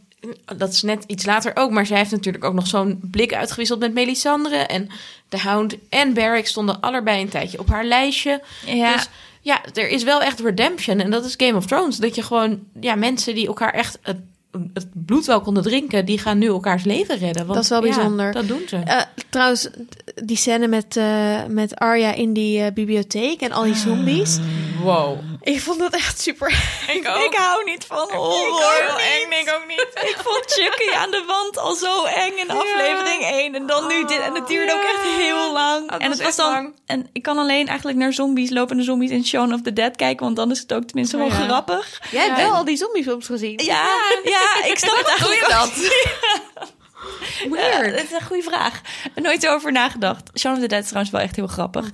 dat 0.58 0.72
is 0.72 0.82
net 0.82 1.04
iets 1.08 1.26
later 1.26 1.52
ook. 1.56 1.72
Maar 1.72 1.86
zij 1.86 1.98
heeft 1.98 2.12
natuurlijk 2.12 2.44
ook 2.44 2.54
nog 2.54 2.68
zo'n 2.68 3.00
blik 3.12 3.34
uitgewisseld 3.34 3.80
met 3.80 3.94
Melisandre. 3.94 4.56
En 4.56 4.90
de 5.30 5.40
Hound 5.40 5.76
en 5.90 6.14
Barrick 6.14 6.48
stonden 6.48 6.80
allebei 6.80 7.22
een 7.22 7.30
tijdje 7.30 7.60
op 7.60 7.70
haar 7.70 7.86
lijstje. 7.86 8.42
ja. 8.66 8.94
Dus 8.94 9.10
ja, 9.42 9.62
er 9.74 9.90
is 9.90 10.04
wel 10.04 10.22
echt 10.22 10.40
redemption. 10.40 11.00
En 11.00 11.12
dat 11.12 11.26
is 11.26 11.34
Game 11.38 11.58
of 11.58 11.66
Thrones. 11.66 11.98
Dat 11.98 12.16
je 12.16 12.24
gewoon, 12.24 12.60
ja, 12.80 12.96
mensen 12.96 13.36
die 13.36 13.48
elkaar 13.48 13.74
echt 13.74 13.98
het, 14.02 14.18
het 14.74 14.88
bloed 15.06 15.26
wel 15.26 15.42
konden 15.42 15.64
drinken, 15.64 16.06
die 16.06 16.18
gaan 16.18 16.38
nu 16.38 16.48
elkaars 16.48 16.84
leven 16.84 17.18
redden. 17.18 17.46
Want, 17.46 17.54
Dat 17.54 17.64
is 17.64 17.70
wel 17.70 17.86
ja, 17.86 17.96
bijzonder. 17.96 18.32
dat 18.32 18.48
doen 18.48 18.62
ze. 18.68 18.76
Eh, 18.78 19.02
trouwens, 19.30 19.70
die 20.24 20.38
scène 20.38 20.68
met, 20.68 20.98
eh, 20.98 21.46
met 21.48 21.76
Arya 21.76 22.14
in 22.14 22.34
die 22.34 22.62
eh, 22.62 22.72
bibliotheek 22.74 23.42
en 23.42 23.52
al 23.52 23.64
die 23.64 23.76
zombies. 23.76 24.40
Wow. 24.84 25.18
Ik 25.44 25.62
vond 25.62 25.80
dat 25.80 25.94
echt 25.94 26.22
super. 26.22 26.50
Ik 26.88 26.96
Ik 27.28 27.34
hou 27.36 27.64
niet 27.64 27.86
van 27.86 28.10
horror. 28.12 28.98
eng, 29.00 29.32
ik 29.32 29.54
ook 29.56 29.68
niet. 29.68 29.88
Ik 30.12 30.18
vond 30.24 30.44
Chucky 30.48 30.96
aan 30.96 31.12
de 31.12 31.24
wand 31.28 31.58
al 31.58 31.74
zo 31.76 32.04
eng 32.06 32.38
in 32.38 32.50
aflevering 32.50 33.22
1. 33.24 33.56
En 33.56 33.66
dan 33.66 33.88
nu 33.88 34.06
dit. 34.06 34.20
En 34.20 34.36
het 34.36 34.48
duurde 34.48 34.74
ook 34.74 34.84
echt 34.84 35.02
heel 35.18 35.52
lang. 35.54 35.92
Het 35.92 36.02
en 36.02 36.08
was 36.10 36.18
het 36.18 36.26
was 36.26 36.36
dan. 36.36 36.52
lang. 36.52 36.74
En 36.86 37.10
ik 37.14 37.22
kan 37.22 37.38
alleen 37.38 37.68
eigenlijk 37.68 37.98
naar 37.98 38.14
zombies, 38.14 38.50
lopende 38.50 38.84
zombies 38.84 39.10
in 39.10 39.26
Shaun 39.26 39.54
of 39.54 39.62
the 39.62 39.74
Dead 39.74 39.96
kijken. 39.96 40.24
Want 40.26 40.36
dan 40.36 40.52
is 40.52 40.60
het 40.60 40.74
ook 40.74 40.84
tenminste 40.84 41.18
wel 41.18 41.28
Ja. 41.28 41.34
grappig. 41.34 42.02
Jij 42.12 42.26
hebt 42.26 42.38
wel 42.38 42.54
al 42.54 42.66
die 42.66 42.78
zombiefilms 42.78 43.26
gezien. 43.26 43.60
Ja, 43.64 43.86
ja, 44.24 44.64
ik 44.66 44.78
snap 44.78 44.98
het 44.98 45.08
eigenlijk 45.08 45.44
ook. 45.44 45.50
dat? 45.50 45.72
Ja, 47.52 47.82
dat 47.82 48.04
is 48.04 48.12
een 48.12 48.26
goede 48.26 48.44
vraag. 48.44 48.82
Nooit 49.16 49.48
over 49.48 49.72
nagedacht. 49.72 50.30
Shaun 50.40 50.54
of 50.56 50.62
the 50.62 50.68
Dead 50.68 50.80
is 50.82 50.86
trouwens 50.88 51.14
wel 51.14 51.22
echt 51.22 51.36
heel 51.36 51.48
grappig. 51.48 51.90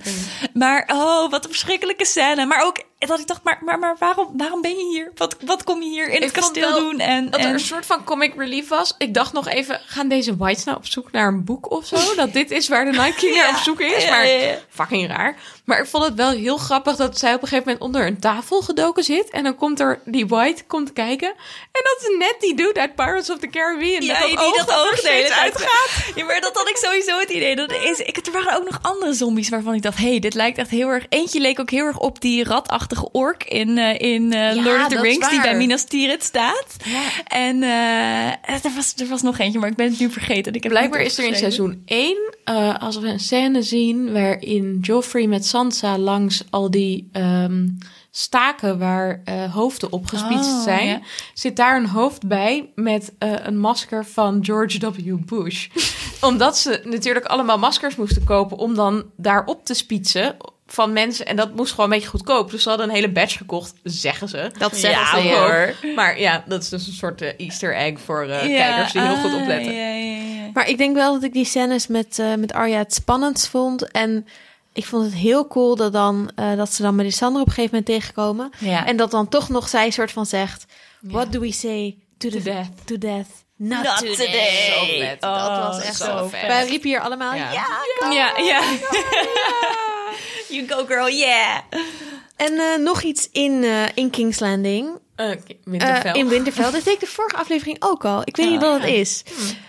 Maar 0.54 0.90
oh, 0.92 1.30
wat 1.30 1.44
een 1.44 1.50
verschrikkelijke 1.50 2.04
scène. 2.04 2.46
Maar 2.46 2.64
ook 2.64 2.78
dat 3.06 3.18
ik 3.20 3.26
dacht, 3.26 3.42
maar, 3.42 3.58
maar, 3.64 3.78
maar 3.78 3.96
waarom, 3.98 4.28
waarom 4.36 4.60
ben 4.60 4.76
je 4.76 4.86
hier? 4.92 5.12
Wat, 5.14 5.36
wat 5.44 5.64
kom 5.64 5.82
je 5.82 5.88
hier 5.88 6.08
in 6.08 6.14
het 6.14 6.24
Ik 6.24 6.32
kasteel 6.32 6.72
doen? 6.78 6.98
En, 7.00 7.30
Dat 7.30 7.40
er 7.40 7.46
en- 7.46 7.52
een 7.52 7.60
soort 7.60 7.86
van 7.86 8.04
comic 8.04 8.34
relief 8.36 8.68
was. 8.68 8.94
Ik 8.98 9.14
dacht 9.14 9.32
nog 9.32 9.48
even, 9.48 9.80
gaan 9.86 10.08
deze 10.08 10.36
Whites 10.36 10.64
nou 10.64 10.76
op 10.76 10.86
zoek 10.86 11.12
naar 11.12 11.28
een 11.28 11.44
boek 11.44 11.70
of 11.70 11.86
zo? 11.86 11.96
Dat 12.16 12.32
dit 12.32 12.50
is 12.50 12.68
waar 12.68 12.84
de 12.84 12.90
Night 12.90 13.14
King 13.14 13.34
naar 13.34 13.48
op 13.48 13.56
zoek 13.56 13.80
is. 13.80 14.08
Maar 14.08 14.26
ja, 14.26 14.32
ja. 14.32 14.58
fucking 14.68 15.08
raar. 15.08 15.36
Maar 15.64 15.78
ik 15.80 15.86
vond 15.86 16.04
het 16.04 16.14
wel 16.14 16.30
heel 16.30 16.56
grappig 16.56 16.96
dat 16.96 17.18
zij 17.18 17.34
op 17.34 17.42
een 17.42 17.48
gegeven 17.48 17.64
moment 17.66 17.84
onder 17.84 18.06
een 18.06 18.20
tafel 18.20 18.60
gedoken 18.60 19.04
zit. 19.04 19.30
En 19.30 19.42
dan 19.44 19.54
komt 19.54 19.80
er 19.80 20.00
die 20.04 20.26
White 20.26 20.64
komt 20.64 20.92
kijken. 20.92 21.28
En 21.72 21.82
dat 21.82 21.96
is 22.00 22.16
net 22.18 22.36
die 22.40 22.54
dude 22.56 22.80
uit 22.80 22.94
Pirates 22.94 23.30
of 23.30 23.38
the 23.38 23.46
Caribbean. 23.48 24.02
Ja, 24.02 24.26
die 24.26 24.38
oog 24.38 24.56
dat 24.64 24.76
oog 24.76 25.00
de 25.00 25.08
hele 25.08 25.28
tijd. 25.28 25.66
Ja, 26.14 26.24
maar 26.24 26.40
dat 26.40 26.54
had 26.56 26.68
ik 26.68 26.76
sowieso 26.76 27.18
het 27.18 27.30
idee. 27.30 27.56
Dat 27.56 27.72
is, 27.72 27.98
ik, 27.98 28.26
er 28.26 28.32
waren 28.32 28.56
ook 28.56 28.64
nog 28.64 28.78
andere 28.82 29.12
zombies 29.12 29.48
waarvan 29.48 29.74
ik 29.74 29.82
dacht... 29.82 29.98
hey, 29.98 30.18
dit 30.18 30.34
lijkt 30.34 30.58
echt 30.58 30.70
heel 30.70 30.88
erg... 30.88 31.06
Eentje 31.08 31.40
leek 31.40 31.60
ook 31.60 31.70
heel 31.70 31.84
erg 31.84 31.98
op 31.98 32.20
die 32.20 32.44
ratachtige 32.44 32.87
ork 33.12 33.44
in, 33.44 33.78
eh, 33.78 34.12
in 34.12 34.32
eh, 34.32 34.54
Ja, 34.54 34.62
Lord 34.62 34.80
of 34.80 34.88
the 34.88 35.00
Rings... 35.00 35.30
die 35.30 35.40
bij 35.40 35.56
Minas 35.56 35.84
Tirith 35.84 36.22
staat. 36.22 36.76
En 37.26 37.62
eh, 37.62 38.64
er, 38.64 38.72
was, 38.74 38.94
er 38.96 39.06
was 39.06 39.22
nog 39.22 39.38
eentje, 39.38 39.58
maar 39.58 39.68
ik 39.68 39.76
ben 39.76 39.90
het 39.90 39.98
nu 39.98 40.10
vergeten. 40.10 40.52
Ik 40.54 40.62
heb 40.62 40.72
Blijkbaar 40.72 41.00
is 41.00 41.18
er 41.18 41.26
in 41.26 41.36
seizoen 41.36 41.82
1, 41.84 42.34
eh, 42.44 42.78
als 42.78 42.98
we 42.98 43.08
een 43.08 43.20
scène 43.20 43.62
zien 43.62 44.12
waarin 44.12 44.78
Joffrey 44.80 45.26
met 45.26 45.46
Sansa 45.46 45.98
langs 45.98 46.44
al 46.50 46.70
die 46.70 47.08
ehm, 47.12 47.68
staken 48.10 48.78
waar 48.78 49.22
hoofden 49.52 49.92
opgespietst 49.92 50.52
Oh, 50.52 50.62
zijn, 50.62 50.86
ja. 50.86 51.00
zit 51.34 51.56
daar 51.56 51.76
een 51.76 51.88
hoofd 51.88 52.26
bij 52.26 52.70
met 52.74 53.12
een 53.18 53.58
masker 53.58 54.04
van 54.04 54.44
George 54.44 54.78
W. 54.78 55.16
Bush. 55.26 55.68
Omdat 56.20 56.58
ze 56.58 56.80
natuurlijk 56.84 57.26
allemaal 57.26 57.58
maskers 57.58 57.96
moesten 57.96 58.24
kopen 58.24 58.56
om 58.56 58.74
dan 58.74 59.04
daarop 59.16 59.64
te 59.64 59.74
spietsen 59.74 60.36
van 60.70 60.92
mensen. 60.92 61.26
En 61.26 61.36
dat 61.36 61.54
moest 61.54 61.70
gewoon 61.70 61.86
een 61.86 61.96
beetje 61.96 62.08
goedkoop. 62.08 62.50
Dus 62.50 62.62
ze 62.62 62.68
hadden 62.68 62.88
een 62.88 62.94
hele 62.94 63.10
batch 63.10 63.36
gekocht, 63.36 63.74
zeggen 63.82 64.28
ze. 64.28 64.50
Dat 64.58 64.70
Ja, 64.70 64.78
zeggen 64.78 65.22
ze. 65.22 65.28
hoor. 65.28 65.74
Maar 65.94 66.20
ja, 66.20 66.44
dat 66.46 66.62
is 66.62 66.68
dus 66.68 66.86
een 66.86 66.92
soort 66.92 67.22
eh, 67.22 67.32
easter 67.38 67.74
egg 67.76 68.00
voor 68.00 68.22
eh, 68.22 68.48
Ja, 68.48 68.66
kijkers 68.66 68.92
die 68.92 69.00
heel 69.02 69.16
goed 69.16 69.32
ah, 69.32 69.40
opletten. 69.40 69.72
ja, 69.74 69.88
ja, 69.88 70.16
ja. 70.44 70.50
Maar 70.52 70.68
ik 70.68 70.78
denk 70.78 70.94
wel 70.96 71.12
dat 71.12 71.22
ik 71.22 71.32
die 71.32 71.44
scènes 71.44 71.86
met, 71.86 72.18
eh, 72.18 72.34
met 72.34 72.52
Arya 72.52 72.78
het 72.78 72.94
spannendst 72.94 73.46
vond. 73.48 73.90
En 73.90 74.26
ik 74.72 74.84
vond 74.84 75.04
het 75.04 75.14
heel 75.14 75.46
cool 75.46 75.76
dat, 75.76 75.92
dan, 75.92 76.30
eh, 76.34 76.56
dat 76.56 76.72
ze 76.74 76.82
dan 76.82 76.94
Melisandre 76.94 77.40
op 77.40 77.46
een 77.46 77.52
gegeven 77.54 77.76
moment 77.78 78.00
tegenkomen. 78.00 78.50
Ja. 78.58 78.86
En 78.86 78.96
dat 78.96 79.10
dan 79.10 79.28
toch 79.28 79.48
nog 79.48 79.68
zij 79.68 79.90
soort 79.90 80.10
van 80.12 80.26
zegt... 80.26 80.66
What 81.00 81.32
do 81.32 81.40
we 81.40 81.52
say 81.52 81.96
to, 82.18 82.28
the, 82.28 82.36
To 82.36 82.42
death. 82.42 82.66
To 82.84 82.98
death. 82.98 83.26
Not, 83.56 83.82
Not 83.82 83.96
today. 83.98 84.14
today. 84.16 84.72
Zo 84.72 84.84
vet. 84.98 85.20
Dat 85.20 85.30
Oh, 85.30 85.66
was 85.66 85.80
echt 85.82 85.96
zo 85.96 86.04
zo 86.04 86.28
vet. 86.28 86.46
Wij 86.46 86.66
riepen 86.66 86.88
hier 86.88 87.00
allemaal... 87.00 87.34
Ja. 87.34 87.52
Ja. 87.52 87.66
Ja, 88.10 88.32
ja. 88.38 88.60
You 90.48 90.68
go 90.68 90.84
girl, 90.86 91.08
yeah. 91.10 91.58
En 92.36 92.58
eh, 92.58 92.76
nog 92.78 93.02
iets 93.02 93.28
in, 93.32 93.64
eh, 93.64 93.82
in 93.94 94.10
King's 94.10 94.38
Landing. 94.40 94.88
Eh, 95.16 95.30
Winterfell. 95.64 96.12
in 96.14 96.28
Winterfell. 96.28 96.70
Dat 96.70 96.84
deed 96.84 96.94
ik 96.94 97.00
de 97.00 97.06
vorige 97.06 97.36
aflevering 97.36 97.76
ook 97.80 98.04
al. 98.04 98.22
Ik 98.24 98.36
weet 98.36 98.46
Oh, 98.46 98.52
niet 98.52 98.60
wat 98.60 98.80
ja. 98.80 98.86
het 98.86 98.94
is. 98.96 99.22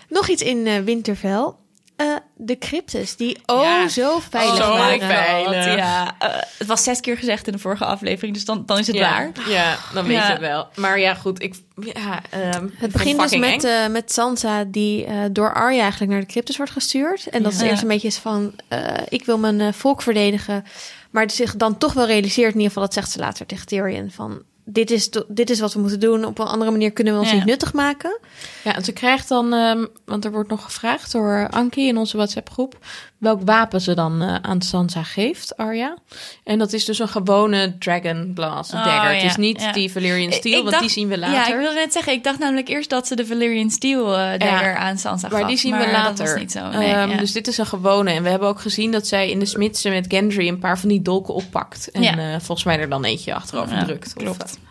Nog 0.08 0.28
iets 0.28 0.42
in 0.42 0.66
eh, 0.66 0.78
Winterfell. 0.78 1.52
Eh, 2.00 2.06
de 2.36 2.58
cryptes, 2.58 3.16
die 3.16 3.38
oh 3.46 3.62
Ja. 3.62 3.88
zo 3.88 4.18
veilig 4.30 4.56
Zo 4.64 4.70
waren. 4.70 5.00
veilig. 5.00 5.64
Ja, 5.76 6.14
eh, 6.18 6.28
het 6.58 6.66
was 6.66 6.82
zes 6.84 7.00
keer 7.00 7.16
gezegd 7.16 7.46
in 7.46 7.52
de 7.52 7.58
vorige 7.58 7.84
aflevering, 7.84 8.34
dus 8.34 8.44
dan, 8.44 8.62
dan 8.66 8.78
is 8.78 8.86
het 8.86 8.96
ja. 8.96 9.10
waar. 9.10 9.30
Ja, 9.48 9.76
dan 9.94 10.04
weet 10.06 10.16
Ja. 10.16 10.26
je 10.26 10.32
het 10.32 10.40
wel. 10.40 10.68
Maar 10.76 10.98
ja, 10.98 11.14
goed. 11.14 11.42
Ik, 11.42 11.54
ja, 11.80 12.20
ehm, 12.30 12.66
Het 12.76 12.92
begint 12.92 13.20
dus 13.20 13.36
met, 13.36 13.64
eh, 13.64 13.86
met 13.86 14.12
Sansa 14.12 14.64
die 14.64 15.04
eh, 15.04 15.16
door 15.30 15.54
Arya 15.54 15.80
eigenlijk 15.80 16.12
naar 16.12 16.20
de 16.20 16.26
cryptes 16.26 16.56
wordt 16.56 16.72
gestuurd. 16.72 17.26
En 17.26 17.42
dat 17.42 17.52
Ja. 17.52 17.58
ze 17.58 17.68
eerst 17.68 17.82
een 17.82 17.88
beetje 17.88 18.08
is 18.08 18.16
van, 18.18 18.52
eh, 18.68 18.80
ik 19.08 19.24
wil 19.24 19.38
mijn 19.38 19.74
volk 19.74 20.02
verdedigen. 20.02 20.64
Maar 21.10 21.30
zich 21.30 21.56
dan 21.56 21.78
toch 21.78 21.92
wel 21.92 22.06
realiseert, 22.06 22.48
in 22.48 22.54
ieder 22.60 22.66
geval 22.68 22.82
dat 22.82 22.94
zegt 22.94 23.10
ze 23.10 23.18
later 23.18 23.46
tegen 23.46 23.66
Tyrion, 23.66 24.10
van 24.10 24.42
dit 24.72 24.90
is, 24.90 25.10
dit 25.28 25.50
is 25.50 25.60
wat 25.60 25.72
we 25.72 25.80
moeten 25.80 26.00
doen. 26.00 26.24
Op 26.24 26.38
een 26.38 26.46
andere 26.46 26.70
manier 26.70 26.90
kunnen 26.92 27.12
we 27.12 27.18
ons 27.20 27.30
Ja. 27.30 27.34
niet 27.36 27.44
nuttig 27.44 27.72
maken. 27.72 28.18
Ja, 28.64 28.74
en 28.76 28.84
ze 28.84 28.92
krijgt 28.92 29.28
dan, 29.28 29.52
ehm, 29.52 29.86
want 30.04 30.24
er 30.24 30.30
wordt 30.32 30.50
nog 30.50 30.64
gevraagd 30.64 31.12
door 31.12 31.48
Ankie 31.50 31.86
in 31.88 31.96
onze 31.96 32.16
WhatsApp-groep, 32.16 32.78
welk 33.20 33.40
wapen 33.44 33.80
ze 33.80 33.94
dan 33.94 34.22
eh, 34.22 34.34
aan 34.42 34.62
Sansa 34.62 35.02
geeft, 35.02 35.56
Arya. 35.56 35.96
En 36.44 36.58
dat 36.58 36.72
is 36.72 36.84
dus 36.84 36.98
een 36.98 37.08
gewone 37.08 37.78
Dragon 37.78 38.32
Blast 38.34 38.72
Oh, 38.74 38.84
dagger. 38.84 39.10
Het 39.12 39.22
ja, 39.22 39.28
is 39.28 39.36
niet 39.36 39.60
ja. 39.62 39.72
die 39.72 39.90
Valyrian 39.92 40.32
Steel, 40.32 40.52
ik 40.52 40.58
want 40.58 40.70
dacht- 40.70 40.80
die 40.82 40.90
zien 40.92 41.08
we 41.08 41.14
Ja, 41.14 41.20
later. 41.20 41.54
ik 41.54 41.60
wilde 41.60 41.74
net 41.74 41.92
zeggen, 41.92 42.12
ik 42.12 42.24
dacht 42.24 42.38
namelijk 42.38 42.68
eerst 42.68 42.90
dat 42.90 43.06
ze 43.06 43.16
de 43.16 43.26
Valyrian 43.26 43.70
Steel 43.70 44.16
eh 44.18 44.38
dagger 44.38 44.76
aan 44.76 44.98
Sansa 44.98 45.28
gaf. 45.28 45.38
maar 45.38 45.48
die 45.48 45.56
zien 45.58 45.76
we 45.76 45.90
later. 45.90 46.02
dat 46.16 46.18
was 46.18 46.34
niet 46.40 46.52
zo. 46.52 46.68
Nee, 46.68 46.92
Ehm, 46.92 47.10
ja. 47.10 47.16
Dus 47.16 47.32
dit 47.32 47.46
is 47.48 47.58
een 47.58 47.66
gewone. 47.66 48.10
En 48.10 48.22
we 48.22 48.28
hebben 48.28 48.48
ook 48.48 48.60
gezien 48.60 48.90
dat 48.92 49.06
zij 49.06 49.30
in 49.30 49.38
de 49.38 49.46
smidse 49.46 49.88
met 49.88 50.04
Gendry 50.08 50.48
een 50.48 50.58
paar 50.58 50.78
van 50.78 50.88
die 50.88 51.02
dolken 51.02 51.34
oppakt. 51.34 51.90
En 51.90 52.02
Ja. 52.02 52.16
eh, 52.18 52.24
volgens 52.38 52.64
mij 52.64 52.78
er 52.78 52.88
dan 52.88 53.04
eentje 53.04 53.34
achterover 53.34 53.76
Ja, 53.76 53.84
drukt. 53.84 54.12
Of, 54.16 54.22
klopt. 54.22 54.42
eh, 54.42 54.68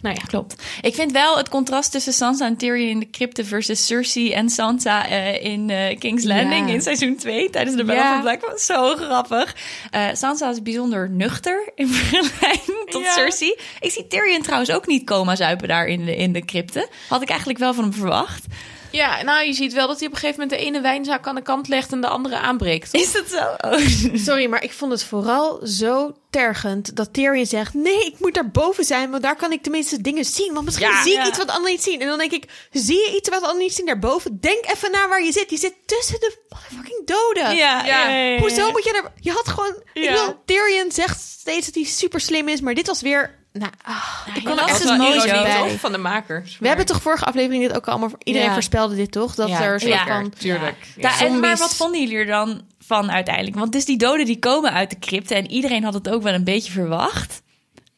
nou 0.00 0.14
ja, 0.14 0.22
Klopt. 0.26 0.62
Ik 0.82 0.94
vind 0.94 1.12
wel 1.12 1.36
het 1.36 1.48
contrast 1.48 1.90
tussen 1.90 2.12
Sansa 2.12 2.46
en 2.46 2.56
Tyrion 2.56 2.88
in 2.88 2.98
de 2.98 3.10
crypte 3.10 3.44
versus 3.44 3.86
Cersei 3.86 4.32
en 4.32 4.48
Sansa 4.50 5.08
eh, 5.08 5.44
in 5.44 5.70
eh, 5.70 5.98
King's 5.98 6.24
Landing 6.24 6.66
Ja. 6.68 6.74
in 6.74 6.80
seizoen 6.82 7.16
2 7.16 7.50
tijdens 7.50 7.76
de 7.76 7.84
Battle 7.84 8.04
Ja. 8.04 8.16
of 8.16 8.20
Black 8.22 8.40
was 8.50 8.64
zo 8.66 8.94
grappig. 8.96 9.56
Eh, 9.90 10.06
Sansa 10.12 10.50
is 10.50 10.62
bijzonder 10.62 11.10
nuchter 11.10 11.72
in 11.74 11.88
vergelijking 11.92 12.90
tot 12.90 13.02
Ja. 13.02 13.12
Cersei. 13.12 13.56
Ik 13.80 13.90
zie 13.90 14.06
Tyrion 14.06 14.42
trouwens 14.42 14.70
ook 14.70 14.86
niet 14.86 15.04
coma 15.06 15.36
zuipen 15.36 15.68
daar 15.68 15.86
in 15.86 16.04
de, 16.04 16.16
in 16.16 16.32
de 16.32 16.44
crypte. 16.44 16.88
Had 17.08 17.22
ik 17.22 17.28
eigenlijk 17.28 17.58
wel 17.58 17.74
van 17.74 17.84
hem 17.84 17.92
verwacht. 17.92 18.44
Ja, 18.90 19.22
nou, 19.22 19.46
je 19.46 19.52
ziet 19.52 19.72
wel 19.72 19.86
dat 19.86 19.98
hij 19.98 20.06
op 20.06 20.12
een 20.14 20.18
gegeven 20.20 20.40
moment 20.40 20.60
de 20.60 20.66
ene 20.66 20.80
wijnzaak 20.80 21.26
aan 21.26 21.34
de 21.34 21.42
kant 21.42 21.68
legt 21.68 21.92
en 21.92 22.00
de 22.00 22.06
andere 22.06 22.36
aanbreekt. 22.38 22.94
Is 22.94 23.12
dat 23.12 23.28
zo? 23.28 23.68
Oh. 23.68 23.78
Sorry, 24.14 24.46
maar 24.46 24.62
ik 24.62 24.72
vond 24.72 24.92
het 24.92 25.04
vooral 25.04 25.60
zo 25.66 26.14
tergend 26.30 26.96
dat 26.96 27.12
Tyrion 27.12 27.46
zegt... 27.46 27.74
nee, 27.74 28.04
ik 28.06 28.14
moet 28.18 28.34
daar 28.34 28.50
boven 28.50 28.84
zijn, 28.84 29.10
want 29.10 29.22
daar 29.22 29.36
kan 29.36 29.52
ik 29.52 29.62
tenminste 29.62 30.00
dingen 30.00 30.24
zien. 30.24 30.52
Want 30.52 30.64
misschien 30.64 30.86
Ja. 30.88 31.02
zie 31.02 31.12
ik 31.12 31.18
Ja. 31.18 31.26
iets 31.28 31.38
wat 31.38 31.48
anderen 31.48 31.70
niet 31.70 31.82
zien. 31.82 32.00
En 32.00 32.06
dan 32.06 32.18
denk 32.18 32.32
ik, 32.32 32.44
zie 32.72 32.96
je 32.98 33.16
iets 33.16 33.28
wat 33.28 33.40
anderen 33.42 33.62
niet 33.62 33.74
zien 33.74 33.86
daarboven? 33.86 34.40
Denk 34.40 34.64
even 34.66 34.90
naar 34.90 35.08
waar 35.08 35.24
je 35.24 35.32
zit. 35.32 35.50
Je 35.50 35.56
zit 35.56 35.74
tussen 35.86 36.20
de 36.20 36.36
fucking 36.74 37.06
doden. 37.06 37.56
Ja, 37.56 37.84
ja. 37.84 38.38
Hoezo 38.38 38.70
moet 38.70 38.84
je 38.84 38.92
daar... 38.92 39.12
Je 39.20 39.30
had 39.30 39.48
gewoon... 39.48 39.82
Ik 39.92 40.10
wil, 40.10 40.42
Tyrion 40.44 40.92
zegt 40.92 41.20
steeds 41.20 41.66
dat 41.66 41.74
hij 41.74 41.84
super 41.84 42.20
slim 42.20 42.48
is, 42.48 42.60
maar 42.60 42.74
dit 42.74 42.86
was 42.86 43.00
weer... 43.02 43.44
Nou, 43.58 43.70
ah, 43.82 44.26
ik 44.34 44.44
kon 44.44 44.54
mooi 44.98 45.20
zo. 45.20 45.26
bij. 45.42 45.76
Van 45.78 45.92
de 45.92 45.98
makers. 45.98 46.56
We 46.60 46.68
hebben 46.68 46.86
toch 46.86 47.02
vorige 47.02 47.24
aflevering 47.24 47.66
dit 47.66 47.76
ook 47.76 47.86
allemaal... 47.88 48.10
Iedereen 48.22 48.48
Ja. 48.48 48.52
voorspelde 48.54 48.94
dit 48.96 49.12
toch? 49.12 49.34
Dat 49.34 49.48
Ja, 49.48 49.62
er 49.62 49.72
een 49.74 49.80
soort 49.80 49.92
ja. 49.92 50.06
van... 50.06 50.30
Tuurlijk. 50.38 50.86
Da- 50.96 51.08
Ja. 51.18 51.20
en, 51.26 51.40
maar 51.40 51.56
wat 51.56 51.74
vonden 51.76 52.00
jullie 52.00 52.16
er 52.16 52.26
dan 52.26 52.62
van 52.78 53.10
uiteindelijk? 53.10 53.56
Want 53.56 53.72
dus 53.72 53.84
die 53.84 53.96
doden 53.98 54.26
die 54.26 54.38
komen 54.38 54.72
uit 54.72 54.90
de 54.90 54.98
crypte 54.98 55.34
en 55.34 55.50
iedereen 55.50 55.84
had 55.84 55.94
het 55.94 56.08
ook 56.08 56.22
wel 56.22 56.34
een 56.34 56.44
beetje 56.44 56.72
verwacht. 56.72 57.42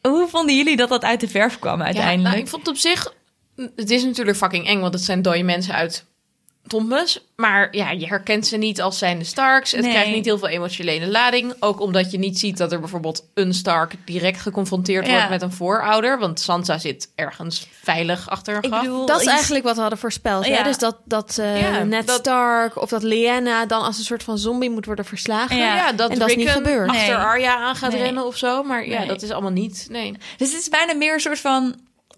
Hoe 0.02 0.28
vonden 0.28 0.56
jullie 0.56 0.76
dat 0.76 0.88
dat 0.88 1.04
uit 1.04 1.20
de 1.20 1.28
verf 1.28 1.58
kwam 1.58 1.78
Ja, 1.78 1.84
uiteindelijk? 1.84 2.28
nou, 2.28 2.38
ik 2.38 2.48
vond 2.48 2.66
het 2.66 2.74
op 2.74 2.80
zich... 2.80 3.12
Het 3.76 3.90
is 3.90 4.04
natuurlijk 4.04 4.36
fucking 4.36 4.66
eng, 4.66 4.80
want 4.80 4.94
het 4.94 5.02
zijn 5.02 5.22
dode 5.22 5.42
mensen 5.42 5.74
uit 5.74 6.04
Tombes. 6.68 7.20
Maar 7.36 7.68
ja, 7.70 7.90
je 7.90 8.06
herkent 8.06 8.46
ze 8.46 8.56
niet 8.56 8.80
als 8.80 8.98
zijnde 8.98 9.24
Starks. 9.24 9.70
Het 9.72 9.80
Nee. 9.80 9.90
krijgt 9.90 10.10
niet 10.10 10.24
heel 10.24 10.38
veel 10.38 10.48
emotionele 10.48 11.06
lading. 11.08 11.54
Ook 11.60 11.80
omdat 11.80 12.10
je 12.10 12.18
niet 12.18 12.38
ziet 12.38 12.56
dat 12.56 12.72
er 12.72 12.80
bijvoorbeeld 12.80 13.24
een 13.34 13.54
Stark 13.54 13.94
direct 14.04 14.40
geconfronteerd 14.40 15.06
Ja. 15.06 15.12
wordt 15.12 15.28
met 15.28 15.42
een 15.42 15.52
voorouder. 15.52 16.18
Want 16.18 16.40
Sansa 16.40 16.78
zit 16.78 17.08
ergens 17.14 17.66
veilig 17.82 18.28
achter 18.30 18.56
een 18.56 18.62
Ik 18.62 18.68
graf. 18.68 18.80
bedoel, 18.82 19.06
Dat 19.06 19.20
is 19.20 19.26
eigenlijk 19.26 19.64
wat 19.64 19.74
we 19.74 19.80
hadden 19.80 19.98
voorspeld. 19.98 20.44
Hè? 20.44 20.50
Ja. 20.52 20.62
Dus 20.62 20.78
dat, 20.78 20.96
dat 21.04 21.38
eh, 21.38 21.60
Ja, 21.60 21.82
Ned 21.84 22.06
dat- 22.06 22.18
Stark 22.18 22.76
of 22.82 22.88
dat 22.88 23.02
Lyanna 23.02 23.66
dan 23.66 23.82
als 23.82 23.98
een 23.98 24.04
soort 24.04 24.22
van 24.22 24.38
zombie 24.38 24.70
moet 24.70 24.86
worden 24.86 25.04
verslagen. 25.04 25.56
Ja. 25.56 25.74
ja, 25.74 25.92
dat, 25.92 26.10
en 26.10 26.18
dat 26.18 26.28
is 26.28 26.36
niet 26.36 26.48
gebeurd. 26.50 26.88
achter 26.90 27.06
Nee. 27.06 27.14
Arya 27.16 27.56
aan 27.56 27.76
gaat 27.76 27.92
Nee. 27.92 28.02
rennen 28.02 28.26
of 28.26 28.36
zo. 28.36 28.62
Maar 28.62 28.86
ja, 28.88 28.98
Nee. 28.98 29.08
dat 29.08 29.22
is 29.22 29.30
allemaal 29.30 29.50
niet. 29.50 29.86
Nee. 29.90 30.12
Dus 30.36 30.52
het 30.52 30.60
is 30.60 30.68
bijna 30.68 30.94
meer 30.94 31.14
een 31.14 31.20
soort 31.20 31.40
van 31.40 31.74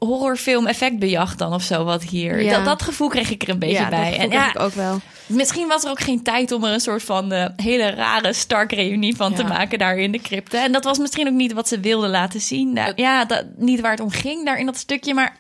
horrorfilm 0.07 0.67
effectbejacht 0.67 1.39
dan 1.39 1.55
of 1.55 1.63
zo 1.63 1.85
wat 1.85 2.03
hier. 2.03 2.43
Ja. 2.43 2.57
Dat, 2.57 2.65
dat 2.65 2.83
gevoel 2.83 3.09
kreeg 3.09 3.31
ik 3.31 3.43
er 3.43 3.49
een 3.49 3.59
beetje 3.59 3.77
ja, 3.77 3.89
bij. 3.89 4.19
En 4.19 4.31
ja, 4.31 4.49
ik 4.49 4.61
ook 4.61 4.73
wel. 4.73 5.01
misschien 5.27 5.69
was 5.69 5.85
er 5.85 5.91
ook 5.91 6.01
geen 6.01 6.23
tijd 6.23 6.53
om 6.53 6.65
er 6.65 6.73
een 6.73 6.81
soort 6.81 7.03
van 7.03 7.33
eh, 7.33 7.47
hele 7.57 7.91
rare 7.91 8.33
Stark-reunie 8.33 9.17
van 9.17 9.35
te 9.35 9.45
maken 9.45 9.79
daar 9.79 9.97
in 9.97 10.13
de 10.13 10.21
crypte. 10.21 10.59
En 10.59 10.73
dat 10.73 10.85
was 10.85 10.99
misschien 10.99 11.27
ook 11.27 11.35
niet 11.35 11.53
wat 11.53 11.69
ze 11.69 11.81
wilden 11.81 12.11
laten 12.11 12.41
zien. 12.41 12.73
Nou, 12.73 12.93
ja, 12.97 13.25
dat, 13.25 13.45
niet 13.57 13.81
waar 13.81 13.91
het 13.91 14.01
om 14.01 14.11
ging 14.11 14.45
daar 14.45 14.59
in 14.59 14.67
dat 14.67 14.77
stukje, 14.77 15.15
maar 15.15 15.37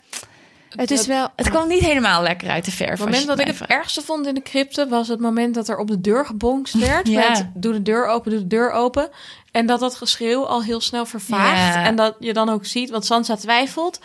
Het 0.70 0.90
is 0.90 1.06
wel... 1.06 1.28
het 1.36 1.50
kwam 1.50 1.68
niet 1.68 1.84
helemaal 1.84 2.22
lekker 2.22 2.48
uit 2.50 2.64
de 2.64 2.70
verf. 2.70 2.90
Het 2.90 2.98
moment 2.98 3.26
dat 3.26 3.40
ik 3.40 3.46
het 3.46 3.60
ergste 3.60 4.02
vond 4.02 4.26
in 4.26 4.34
de 4.34 4.42
crypte 4.42 4.88
was 4.88 5.08
het 5.08 5.20
moment 5.20 5.54
dat 5.54 5.68
er 5.68 5.78
op 5.78 5.88
de 5.88 6.00
deur 6.00 6.26
gebonkt 6.26 6.72
werd. 6.72 7.08
Ja. 7.08 7.28
Met 7.28 7.50
doe 7.54 7.72
de 7.72 7.82
deur 7.82 8.06
open, 8.06 8.30
doe 8.30 8.40
de 8.40 8.46
deur 8.46 8.70
open. 8.70 9.08
En 9.50 9.66
dat 9.66 9.80
dat 9.80 9.94
geschreeuw 9.94 10.46
al 10.46 10.62
heel 10.62 10.80
snel 10.80 11.06
vervaagt. 11.06 11.74
Ja. 11.74 11.84
En 11.84 11.96
dat 11.96 12.16
je 12.18 12.32
dan 12.32 12.48
ook 12.48 12.66
ziet, 12.66 12.90
want 12.90 13.04
Sansa 13.04 13.36
twijfelt. 13.36 14.00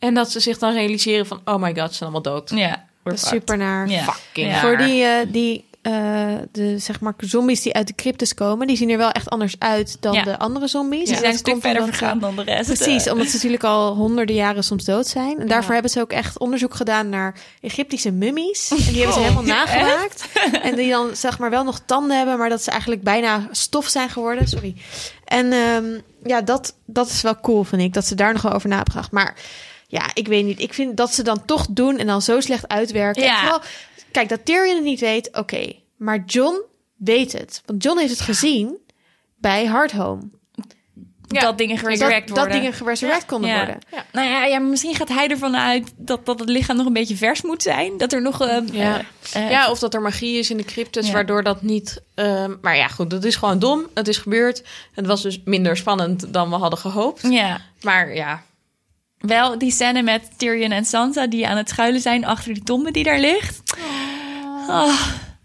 En 0.00 0.14
dat 0.14 0.30
ze 0.30 0.40
zich 0.40 0.58
dan 0.58 0.72
realiseren 0.72 1.26
van, 1.26 1.40
oh 1.44 1.56
my 1.62 1.74
god, 1.74 1.90
ze 1.90 1.96
zijn 1.96 2.10
allemaal 2.12 2.22
dood. 2.34 2.50
Ja, 2.54 2.84
we're 3.02 3.18
fucked. 3.18 3.28
super 3.32 3.56
naar. 3.56 3.88
Ja. 3.88 4.02
Fucking 4.02 4.50
Ja. 4.50 4.60
Voor 4.60 4.76
die, 4.76 5.04
eh, 5.04 5.26
die 5.28 5.68
eh, 5.82 5.92
de, 6.52 6.78
zeg 6.78 7.00
maar, 7.00 7.14
zombies 7.18 7.62
die 7.62 7.74
uit 7.74 7.86
de 7.86 7.94
cryptes 7.94 8.34
komen, 8.34 8.66
die 8.66 8.76
zien 8.76 8.90
er 8.90 8.98
wel 8.98 9.10
echt 9.10 9.28
anders 9.30 9.54
uit 9.58 9.96
dan 10.00 10.12
Ja. 10.12 10.22
de 10.22 10.38
andere 10.38 10.68
zombies. 10.68 11.08
Ze 11.08 11.14
En 11.14 11.20
zijn 11.20 11.22
dat 11.22 11.32
een 11.32 11.38
stuk 11.38 11.60
verder 11.60 11.84
vergaan 11.84 12.18
dan 12.18 12.36
de 12.36 12.42
rest. 12.42 12.66
Precies, 12.74 13.06
Eh, 13.06 13.12
omdat 13.12 13.28
ze 13.28 13.34
natuurlijk 13.34 13.64
al 13.64 13.94
honderden 13.94 14.34
jaren 14.34 14.64
soms 14.64 14.84
dood 14.84 15.06
zijn. 15.06 15.40
En 15.40 15.48
daarvoor 15.48 15.72
hebben 15.72 15.90
ze 15.90 16.00
ook 16.00 16.12
echt 16.12 16.38
onderzoek 16.38 16.74
gedaan 16.74 17.08
naar 17.08 17.34
Egyptische 17.60 18.10
mummies. 18.10 18.70
En 18.70 18.76
die 18.76 18.86
hebben 18.96 19.12
ze 19.12 19.18
Oh, 19.18 19.26
helemaal 19.26 19.42
nagemaakt. 19.56 20.28
En 20.62 20.76
die 20.76 20.90
dan 20.90 21.16
zeg 21.16 21.38
maar 21.38 21.50
wel 21.50 21.64
nog 21.64 21.80
tanden 21.86 22.16
hebben, 22.16 22.38
maar 22.38 22.48
dat 22.48 22.62
ze 22.62 22.70
eigenlijk 22.70 23.02
bijna 23.02 23.48
stof 23.50 23.86
zijn 23.86 24.08
geworden. 24.08 24.48
Sorry. 24.48 24.74
En 25.24 25.52
ehm, 25.52 25.84
ja, 26.24 26.40
dat, 26.40 26.74
dat 26.86 27.08
is 27.08 27.22
wel 27.22 27.40
cool, 27.40 27.64
vind 27.64 27.82
ik. 27.82 27.92
Dat 27.94 28.04
ze 28.06 28.14
daar 28.14 28.32
nog 28.32 28.42
wel 28.42 28.52
over 28.52 28.68
na 28.68 28.74
hebben 28.76 28.92
gedacht. 28.94 29.12
Maar 29.12 29.34
ja, 29.90 30.10
ik 30.14 30.28
weet 30.28 30.44
niet. 30.44 30.60
Ik 30.60 30.74
vind 30.74 30.96
dat 30.96 31.14
ze 31.14 31.22
dan 31.22 31.44
toch 31.44 31.66
doen 31.70 31.98
en 31.98 32.06
dan 32.06 32.22
zo 32.22 32.40
slecht 32.40 32.68
uitwerken. 32.68 33.22
Ja. 33.22 33.40
Vooral, 33.40 33.60
kijk, 34.12 34.28
dat 34.28 34.44
Tyrion 34.44 34.74
het 34.74 34.84
niet 34.84 35.00
weet, 35.00 35.36
oké. 35.36 35.72
Maar 35.96 36.22
John 36.26 36.60
weet 36.96 37.32
het. 37.32 37.62
Want 37.66 37.82
John 37.82 37.98
heeft 37.98 38.10
het 38.10 38.20
gezien 38.20 38.78
bij 39.36 39.66
Hardhome. 39.66 40.22
Ja, 41.28 41.40
dat 41.40 41.58
dingen 41.58 41.76
Dat, 41.76 41.84
geresurrect 41.84 42.28
dat 42.28 42.36
worden. 42.38 42.56
dingen 42.56 42.72
geresurrect 42.72 43.24
konden 43.26 43.50
Ja. 43.50 43.56
worden. 43.56 43.78
Nou 44.12 44.28
ja, 44.28 44.44
ja, 44.44 44.58
misschien 44.58 44.94
gaat 44.94 45.08
hij 45.08 45.28
ervan 45.28 45.56
uit 45.56 45.92
dat, 45.96 46.26
dat 46.26 46.38
het 46.40 46.48
lichaam 46.48 46.76
nog 46.76 46.86
een 46.86 46.92
beetje 46.92 47.16
vers 47.16 47.42
moet 47.42 47.62
zijn. 47.62 47.96
Dat 47.98 48.12
er 48.12 48.22
nog... 48.22 48.40
eh, 48.40 48.58
Ja. 48.72 49.00
eh, 49.32 49.44
eh, 49.44 49.50
Ja, 49.50 49.70
of 49.70 49.78
dat 49.78 49.94
er 49.94 50.00
magie 50.00 50.38
is 50.38 50.50
in 50.50 50.56
de 50.56 50.64
cryptes, 50.64 51.06
Ja. 51.06 51.12
waardoor 51.12 51.42
dat 51.42 51.62
niet... 51.62 52.02
ehm, 52.14 52.54
maar 52.60 52.76
ja, 52.76 52.88
goed, 52.88 53.10
dat 53.10 53.24
is 53.24 53.36
gewoon 53.36 53.58
dom. 53.58 53.86
Het 53.94 54.08
is 54.08 54.16
gebeurd. 54.18 54.62
Het 54.92 55.06
was 55.06 55.22
dus 55.22 55.40
minder 55.44 55.76
spannend 55.76 56.32
dan 56.32 56.50
we 56.50 56.56
hadden 56.56 56.78
gehoopt. 56.78 57.22
ja. 57.22 57.60
Maar 57.82 58.14
ja, 58.14 58.42
Wel 59.20 59.58
die 59.58 59.70
scène 59.70 60.02
met 60.02 60.30
Tyrion 60.36 60.70
en 60.70 60.84
Sansa 60.84 61.26
die 61.26 61.48
aan 61.48 61.56
het 61.56 61.68
schuilen 61.68 62.00
zijn 62.00 62.24
achter 62.24 62.54
die 62.54 62.62
tombe 62.62 62.90
die 62.90 63.04
daar 63.04 63.18
ligt. 63.18 63.62
Oh, 64.68 65.00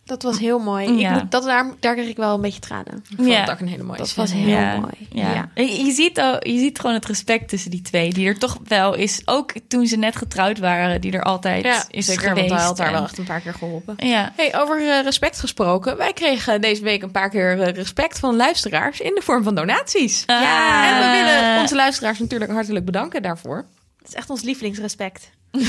Dat 0.06 0.24
was 0.24 0.40
heel 0.40 0.60
mooi. 0.60 0.98
Ja. 0.98 1.16
Ik 1.16 1.22
moet, 1.22 1.32
dat, 1.32 1.44
daar, 1.44 1.74
daar 1.80 1.94
kreeg 1.94 2.08
ik 2.08 2.18
wel 2.18 2.34
een 2.36 2.42
beetje 2.42 2.60
tranen. 2.60 3.04
ik 3.10 3.16
vond 3.16 3.28
Ja. 3.30 3.40
het 3.42 3.50
ook 3.52 3.60
een 3.60 3.68
hele 3.68 3.84
mooie 3.84 3.98
Dat 3.98 4.08
scène. 4.08 4.28
was 4.28 4.36
heel 4.36 4.48
ja. 4.48 4.76
mooi. 4.80 5.08
Ja. 5.12 5.50
Je, 5.56 5.92
ziet, 5.92 6.20
al- 6.20 6.48
je 6.48 6.58
ziet 6.60 6.80
gewoon 6.80 6.96
het 6.96 7.06
respect 7.06 7.50
tussen 7.50 7.72
die 7.72 7.82
twee. 7.82 8.14
Die 8.14 8.28
er 8.28 8.38
toch 8.40 8.58
wel 8.64 8.94
is. 8.96 9.22
Ook 9.26 9.52
toen 9.68 9.88
ze 9.88 9.98
net 9.98 10.16
getrouwd 10.16 10.60
waren. 10.60 11.02
Die 11.02 11.12
er 11.12 11.24
altijd 11.24 11.64
Ja, 11.64 11.84
is 11.90 12.06
zeker, 12.06 12.28
geweest. 12.28 12.48
want 12.50 12.60
hij 12.60 12.68
had 12.68 12.78
haar 12.78 12.88
En- 12.88 12.94
wel 12.94 13.04
echt 13.04 13.18
een 13.18 13.24
paar 13.24 13.42
keer 13.42 13.54
geholpen. 13.54 13.96
Ja. 13.98 14.32
Hey, 14.36 14.56
over 14.62 14.78
eh, 14.90 15.04
respect 15.04 15.40
gesproken. 15.40 15.98
Wij 15.98 16.14
kregen 16.14 16.62
deze 16.62 16.82
week 16.84 17.02
een 17.02 17.12
paar 17.12 17.30
keer 17.30 17.62
eh, 17.62 17.74
respect 17.74 18.20
van 18.20 18.36
luisteraars 18.36 19.00
in 19.00 19.16
de 19.16 19.22
vorm 19.22 19.44
van 19.44 19.56
donaties. 19.56 20.24
Ja. 20.26 20.90
En 20.90 21.12
we 21.12 21.18
willen 21.26 21.60
onze 21.62 21.76
luisteraars 21.76 22.20
natuurlijk 22.20 22.52
hartelijk 22.52 22.86
bedanken 22.86 23.22
daarvoor. 23.22 23.66
Het 23.98 24.08
is 24.08 24.14
echt 24.14 24.30
ons 24.30 24.42
lievelingsrespect. 24.42 25.30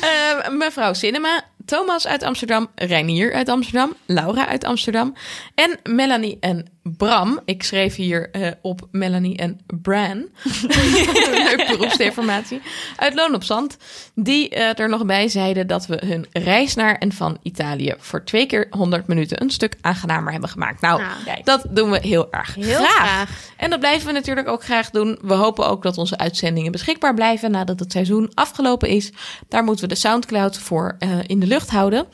Eh, 0.00 0.48
mevrouw 0.50 0.92
Cinema, 0.92 1.42
Thomas 1.64 2.06
uit 2.06 2.22
Amsterdam, 2.22 2.68
Reinier 2.74 3.34
uit 3.34 3.48
Amsterdam, 3.48 3.94
Laura 4.06 4.46
uit 4.46 4.64
Amsterdam 4.64 5.14
en 5.54 5.78
Melanie 5.94 6.36
en 6.40 6.66
Bram. 6.82 7.40
Ik 7.44 7.62
schreef 7.62 7.94
hier 7.94 8.30
eh, 8.30 8.50
op 8.62 8.88
Melanie 8.90 9.36
en 9.36 9.60
Bran. 9.66 10.28
Leuk 11.48 11.64
beroepsdeformatie. 11.68 12.60
Uit 12.96 13.14
Loon 13.14 13.34
op 13.34 13.44
Zand. 13.44 13.76
Die 14.14 14.48
eh, 14.48 14.78
er 14.78 14.88
nog 14.88 15.04
bij 15.06 15.28
zeiden 15.28 15.66
dat 15.66 15.86
we 15.86 16.02
hun 16.06 16.26
reis 16.32 16.74
naar 16.74 16.94
en 16.98 17.12
van 17.12 17.38
Italië 17.42 17.94
voor 17.98 18.24
twee 18.24 18.46
keer 18.46 18.66
100 18.70 19.06
minuten 19.06 19.42
een 19.42 19.50
stuk 19.50 19.76
aangenamer 19.80 20.32
hebben 20.32 20.50
gemaakt. 20.50 20.80
Nou, 20.80 21.02
Nou, 21.26 21.40
dat 21.44 21.64
doen 21.70 21.90
we 21.90 21.98
heel 21.98 22.32
erg 22.32 22.54
Heel 22.54 22.74
graag. 22.74 23.08
graag. 23.08 23.52
En 23.56 23.70
dat 23.70 23.80
blijven 23.80 24.06
we 24.06 24.12
natuurlijk 24.12 24.48
ook 24.48 24.64
graag 24.64 24.90
doen. 24.90 25.18
We 25.22 25.34
hopen 25.34 25.68
ook 25.68 25.82
dat 25.82 25.98
onze 25.98 26.18
uitzendingen 26.18 26.72
beschikbaar 26.72 27.14
blijven 27.14 27.50
nadat 27.50 27.80
het 27.80 27.92
seizoen 27.92 28.30
afgelopen 28.34 28.88
is. 28.88 29.12
Daar 29.48 29.64
moeten 29.64 29.88
we 29.88 29.94
de 29.94 30.00
Soundcloud 30.00 30.58
voor 30.58 30.96
eh, 30.98 31.08
in 31.26 31.40
de 31.40 31.46
lucht 31.46 31.52
houden. 31.62 32.06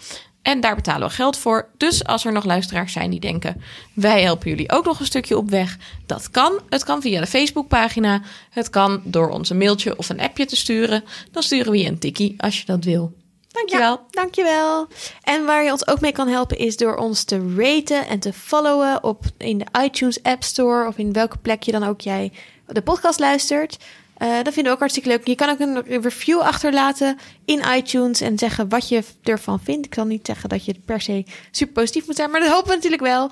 En 0.43 0.61
daar 0.61 0.75
betalen 0.75 1.09
we 1.09 1.15
geld 1.15 1.39
voor. 1.39 1.69
Dus 1.77 2.05
als 2.05 2.25
er 2.25 2.33
nog 2.33 2.45
luisteraars 2.45 2.93
zijn 2.93 3.11
die 3.11 3.21
denken: 3.21 3.63
wij 3.95 4.23
helpen 4.23 4.49
jullie 4.49 4.73
ook 4.73 4.85
nog 4.85 5.01
een 5.01 5.07
stukje 5.07 5.37
op 5.37 5.51
weg. 5.51 5.77
Dat 6.07 6.31
kan. 6.31 6.61
Het 6.69 6.85
kan 6.85 7.01
via 7.01 7.21
de 7.21 7.27
Facebookpagina. 7.27 8.23
Het 8.51 8.71
kan 8.71 9.01
door 9.05 9.29
ons 9.29 9.51
een 9.51 9.59
mailtje 9.59 9.99
of 9.99 10.09
een 10.09 10.21
appje 10.21 10.47
te 10.47 10.57
sturen. 10.57 11.05
Dan 11.31 11.43
sturen 11.43 11.73
we 11.73 11.79
je 11.79 11.89
een 11.89 11.99
tikkie 11.99 12.35
als 12.37 12.59
je 12.59 12.67
dat 12.67 12.85
wil. 12.85 13.13
Dankjewel. 13.49 14.01
Dankjewel. 14.11 14.89
En 15.23 15.45
waar 15.45 15.65
je 15.65 15.71
ons 15.71 15.87
ook 15.87 16.01
mee 16.01 16.13
kan 16.13 16.29
helpen 16.29 16.59
is 16.59 16.77
door 16.77 16.97
ons 16.97 17.25
te 17.25 17.55
raten 17.57 18.07
en 18.07 18.19
te 18.19 18.33
followen 18.33 19.05
op 19.05 19.25
in 19.37 19.59
de 19.59 19.67
iTunes 19.83 20.23
App 20.23 20.43
Store 20.43 20.89
of 20.89 20.99
in 20.99 21.13
welke 21.13 21.39
plek 21.39 21.63
je 21.63 21.73
dan 21.73 21.85
ook 21.85 22.01
jij 22.01 22.33
de 22.67 22.83
podcast 22.83 23.19
luistert. 23.19 23.79
Eh, 24.21 24.29
dat 24.43 24.45
vinden 24.53 24.65
we 24.65 24.71
ook 24.71 24.79
hartstikke 24.79 25.09
leuk. 25.09 25.27
Je 25.27 25.35
kan 25.35 25.49
ook 25.49 25.61
een 25.61 26.03
review 26.03 26.41
achterlaten 26.41 27.19
in 27.45 27.63
iTunes 27.77 28.21
en 28.21 28.39
zeggen 28.39 28.69
wat 28.69 28.89
je 28.89 29.03
ervan 29.23 29.61
vindt. 29.61 29.87
Ik 29.87 29.95
zal 29.95 30.05
niet 30.05 30.27
zeggen 30.27 30.49
dat 30.49 30.65
je 30.65 30.75
per 30.85 31.01
se 31.01 31.25
super 31.51 31.75
positief 31.75 32.07
moet 32.07 32.17
zijn, 32.17 32.31
maar 32.31 32.41
dat 32.41 32.51
hopen 32.51 32.69
we 32.69 32.75
natuurlijk 32.75 33.03
wel. 33.03 33.31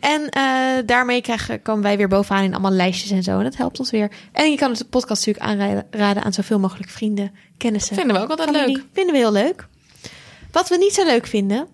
En 0.00 0.28
eh, 0.28 0.86
daarmee 0.86 1.20
krijgen, 1.20 1.62
komen 1.62 1.82
wij 1.82 1.96
weer 1.96 2.08
bovenaan 2.08 2.44
in 2.44 2.52
allemaal 2.52 2.70
lijstjes 2.70 3.10
en 3.10 3.22
zo. 3.22 3.38
En 3.38 3.44
dat 3.44 3.56
helpt 3.56 3.78
ons 3.78 3.90
weer. 3.90 4.10
En 4.32 4.50
je 4.50 4.56
kan 4.56 4.72
de 4.72 4.84
podcast 4.84 5.26
natuurlijk 5.26 5.62
aanraden 5.62 6.22
aan 6.24 6.32
zoveel 6.32 6.58
mogelijk 6.58 6.90
vrienden, 6.90 7.32
kennissen. 7.58 7.96
Vinden 7.96 8.16
we 8.16 8.22
ook 8.22 8.30
altijd 8.30 8.50
Familie. 8.50 8.76
leuk. 8.76 8.86
Vinden 8.92 9.12
we 9.14 9.20
heel 9.20 9.32
leuk. 9.32 9.66
Wat 10.52 10.68
we 10.68 10.76
niet 10.76 10.94
zo 10.94 11.04
leuk 11.04 11.26
vinden, 11.26 11.66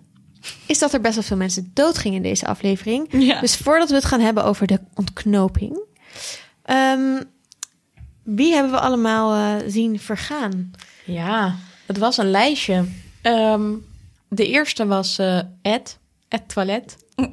is 0.65 0.79
dat 0.79 0.93
er 0.93 1.01
best 1.01 1.13
wel 1.15 1.23
veel 1.23 1.37
mensen 1.37 1.71
doodgingen 1.73 2.17
in 2.17 2.23
deze 2.23 2.45
aflevering. 2.45 3.07
Ja. 3.11 3.39
Dus 3.39 3.55
voordat 3.57 3.89
we 3.89 3.95
het 3.95 4.05
gaan 4.05 4.19
hebben 4.19 4.43
over 4.43 4.67
de 4.67 4.79
ontknoping. 4.93 5.79
ehm, 6.63 7.21
wie 8.35 8.53
hebben 8.53 8.71
we 8.71 8.79
allemaal 8.79 9.33
eh, 9.33 9.67
zien 9.67 9.99
vergaan? 9.99 10.71
Ja, 11.05 11.55
het 11.85 11.97
was 11.97 12.17
een 12.17 12.31
lijstje. 12.31 12.85
Ehm, 13.21 13.73
de 14.27 14.47
eerste 14.47 14.85
was 14.87 15.17
eh 15.17 15.39
Ed, 15.61 15.97
Ed 16.27 16.49
Toilet. 16.49 16.97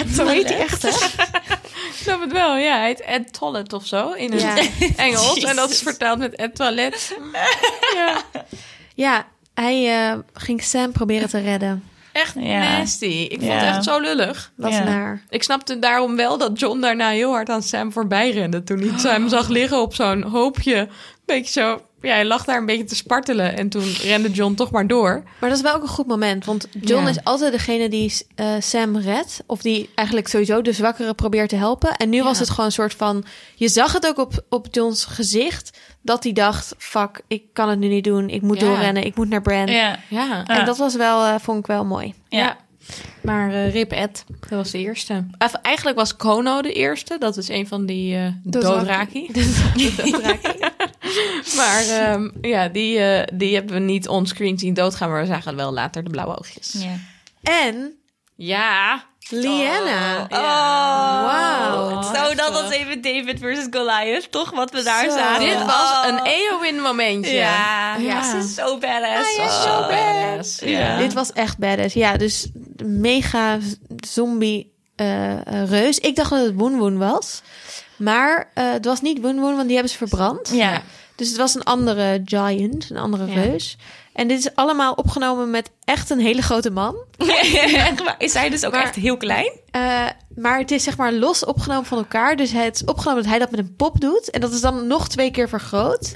Ed 0.00 0.08
Zo 0.14 0.26
heet 0.26 0.48
hij 0.48 0.58
echt, 0.58 0.82
hè? 0.82 0.88
Ik 0.88 2.02
snap 2.02 2.20
het 2.20 2.32
wel, 2.32 2.56
ja. 2.56 2.76
Hij 2.76 2.86
heet 2.86 3.00
Ed 3.00 3.32
Toilet 3.32 3.72
of 3.72 3.86
zo 3.86 4.12
in 4.12 4.32
het 4.32 4.40
Ja. 4.40 4.56
Engels. 5.06 5.42
En 5.42 5.56
dat 5.56 5.70
is 5.70 5.82
vertaald 5.82 6.18
met 6.18 6.34
Ed 6.34 6.54
Toilet. 6.54 7.18
ja. 7.96 8.22
Ja, 8.94 9.26
hij 9.54 10.08
eh, 10.10 10.18
ging 10.32 10.62
Sam 10.62 10.92
proberen 10.92 11.28
te 11.28 11.38
redden. 11.38 11.84
Echt 12.16 12.34
Ja. 12.38 12.78
nasty. 12.78 13.04
Ik 13.04 13.40
vond 13.40 13.52
het 13.52 13.62
echt 13.62 13.84
zo 13.84 14.00
lullig. 14.00 14.52
Was 14.56 14.72
Ja. 14.74 14.84
naar. 14.84 15.22
Ik 15.28 15.42
snapte 15.42 15.78
daarom 15.78 16.16
wel 16.16 16.38
dat 16.38 16.60
John 16.60 16.80
daarna 16.80 17.08
heel 17.08 17.30
hard 17.30 17.48
aan 17.48 17.62
Sam 17.62 17.92
voorbij 17.92 18.30
rende. 18.30 18.62
Toen 18.62 18.78
hij 18.78 18.98
Sam 18.98 19.28
zag 19.28 19.48
liggen 19.48 19.80
op 19.80 19.94
zo'n 19.94 20.22
hoopje. 20.22 20.88
Beetje 21.26 21.60
zo... 21.60 21.80
Ja, 22.00 22.12
hij 22.12 22.24
lag 22.24 22.44
daar 22.44 22.58
een 22.58 22.66
beetje 22.66 22.84
te 22.84 22.94
spartelen. 22.94 23.56
En 23.56 23.68
toen 23.68 23.92
rende 24.02 24.30
John 24.30 24.54
toch 24.54 24.70
maar 24.70 24.86
door. 24.86 25.22
Maar 25.40 25.48
dat 25.48 25.58
is 25.58 25.64
wel 25.64 25.74
ook 25.74 25.82
een 25.82 25.88
goed 25.88 26.06
moment. 26.06 26.44
Want 26.44 26.68
John 26.80 27.02
Ja. 27.04 27.08
is 27.10 27.24
altijd 27.24 27.52
degene 27.52 27.88
die 27.88 28.12
eh, 28.34 28.46
Sam 28.58 28.96
redt. 28.96 29.42
Of 29.46 29.62
die 29.62 29.90
eigenlijk 29.94 30.28
sowieso 30.28 30.62
de 30.62 30.72
zwakkere 30.72 31.14
probeert 31.14 31.48
te 31.48 31.56
helpen. 31.56 31.96
En 31.96 32.08
nu 32.08 32.22
was 32.22 32.38
het 32.38 32.50
gewoon 32.50 32.66
een 32.66 32.72
soort 32.72 32.94
van... 32.94 33.24
Je 33.54 33.68
zag 33.68 33.92
het 33.92 34.06
ook 34.06 34.18
op, 34.18 34.44
op 34.48 34.66
Johns 34.70 35.04
gezicht. 35.04 35.78
Dat 36.02 36.22
hij 36.22 36.32
dacht, 36.32 36.74
fuck, 36.78 37.20
ik 37.28 37.42
kan 37.52 37.68
het 37.68 37.78
nu 37.78 37.88
niet 37.88 38.04
doen. 38.04 38.28
Ik 38.28 38.42
moet 38.42 38.60
Ja. 38.60 38.66
doorrennen. 38.66 39.04
Ik 39.04 39.16
moet 39.16 39.28
naar 39.28 39.42
Bran. 39.42 39.66
Ja. 39.66 39.98
Ja. 40.08 40.44
En 40.46 40.64
dat 40.64 40.78
was 40.78 40.94
wel, 40.96 41.24
eh, 41.24 41.34
vond 41.40 41.58
ik 41.58 41.66
wel 41.66 41.84
mooi. 41.84 42.14
Ja. 42.28 42.56
Maar 43.22 43.50
eh, 43.52 43.72
Rip 43.72 43.92
Ed, 43.92 44.24
dat 44.40 44.50
was 44.50 44.70
de 44.70 44.78
eerste. 44.78 45.26
Of, 45.38 45.52
eigenlijk 45.54 45.96
was 45.96 46.16
Kono 46.16 46.62
de 46.62 46.72
eerste. 46.72 47.16
Dat 47.18 47.36
is 47.36 47.48
een 47.48 47.66
van 47.66 47.86
die 47.86 48.16
eh 48.16 48.26
Dothraki. 48.42 49.28
Dothraki. 49.32 50.50
maar 51.56 51.82
ehm, 51.88 52.28
ja, 52.40 52.68
die, 52.68 52.98
eh, 52.98 53.26
die 53.38 53.54
hebben 53.54 53.74
we 53.74 53.80
niet 53.80 54.08
onscreen 54.08 54.58
zien 54.58 54.74
doodgaan. 54.74 55.10
Maar 55.10 55.20
we 55.20 55.26
zagen 55.26 55.56
wel 55.56 55.72
later 55.72 56.04
de 56.04 56.10
blauwe 56.10 56.38
oogjes. 56.38 56.74
Ja. 56.78 56.96
En 57.42 57.98
Ja. 58.36 59.04
Liana. 59.28 60.26
Oh, 60.28 61.22
Wauw. 61.24 62.02
Zo, 62.02 62.34
dat 62.34 62.52
was 62.52 62.70
even 62.70 63.00
David 63.02 63.38
versus 63.38 63.66
Goliath, 63.70 64.30
toch? 64.32 64.50
Wat 64.50 64.70
we 64.70 64.82
daar 64.82 65.04
Zo. 65.04 65.16
zagen. 65.16 65.46
Dit 65.46 65.64
was 65.64 65.90
Oh. 65.90 66.04
een 66.06 66.20
Eowyn 66.24 66.80
momentje. 66.82 67.32
Ja, 67.32 67.96
Ja. 67.96 68.02
ja. 68.02 68.30
ze 68.30 68.36
is 68.36 68.54
zo 68.54 68.78
badass. 68.78 69.36
Hij 69.36 69.46
is 69.46 69.62
zo 69.62 69.68
Oh. 69.68 69.88
badass. 69.88 70.58
Ja. 70.64 70.98
Dit 70.98 71.12
was 71.12 71.32
echt 71.32 71.58
badass. 71.58 71.94
Ja, 71.94 72.16
dus 72.16 72.48
mega 72.84 73.58
zombie 73.96 74.74
eh, 74.96 75.64
reus. 75.68 75.98
Ik 75.98 76.16
dacht 76.16 76.30
dat 76.30 76.44
het 76.44 76.54
Woon 76.54 76.78
Woon 76.78 76.98
was. 76.98 77.42
Maar 77.96 78.50
eh, 78.54 78.72
het 78.72 78.84
was 78.84 79.00
niet 79.00 79.20
Woon 79.20 79.40
Woon, 79.40 79.54
want 79.54 79.64
die 79.66 79.74
hebben 79.74 79.92
ze 79.92 79.98
verbrand. 79.98 80.50
Ja. 80.52 80.82
Dus 81.14 81.28
het 81.28 81.36
was 81.36 81.54
een 81.54 81.62
andere 81.62 82.22
giant, 82.24 82.90
een 82.90 82.96
andere 82.96 83.24
reus. 83.24 83.76
En 84.16 84.28
dit 84.28 84.38
is 84.38 84.54
allemaal 84.54 84.92
opgenomen 84.92 85.50
met 85.50 85.70
echt 85.84 86.10
een 86.10 86.18
hele 86.20 86.42
grote 86.42 86.70
man. 86.70 86.96
Is 88.18 88.34
hij 88.34 88.48
dus 88.50 88.64
ook 88.64 88.72
Maar- 88.72 88.82
echt 88.82 88.94
heel 88.94 89.16
klein? 89.16 89.50
Eh, 89.70 90.04
maar 90.34 90.58
het 90.58 90.70
is 90.70 90.82
zeg 90.82 90.96
maar 90.96 91.12
los 91.12 91.44
opgenomen 91.44 91.84
van 91.84 91.98
elkaar. 91.98 92.36
Dus 92.36 92.52
het 92.52 92.74
is 92.74 92.84
opgenomen 92.84 93.22
dat 93.22 93.30
hij 93.30 93.38
dat 93.40 93.50
met 93.50 93.60
een 93.60 93.74
pop 93.76 94.00
doet. 94.00 94.30
En 94.30 94.40
dat 94.40 94.52
is 94.52 94.60
dan 94.60 94.86
nog 94.86 95.08
twee 95.08 95.30
keer 95.30 95.48
vergroot. 95.48 96.14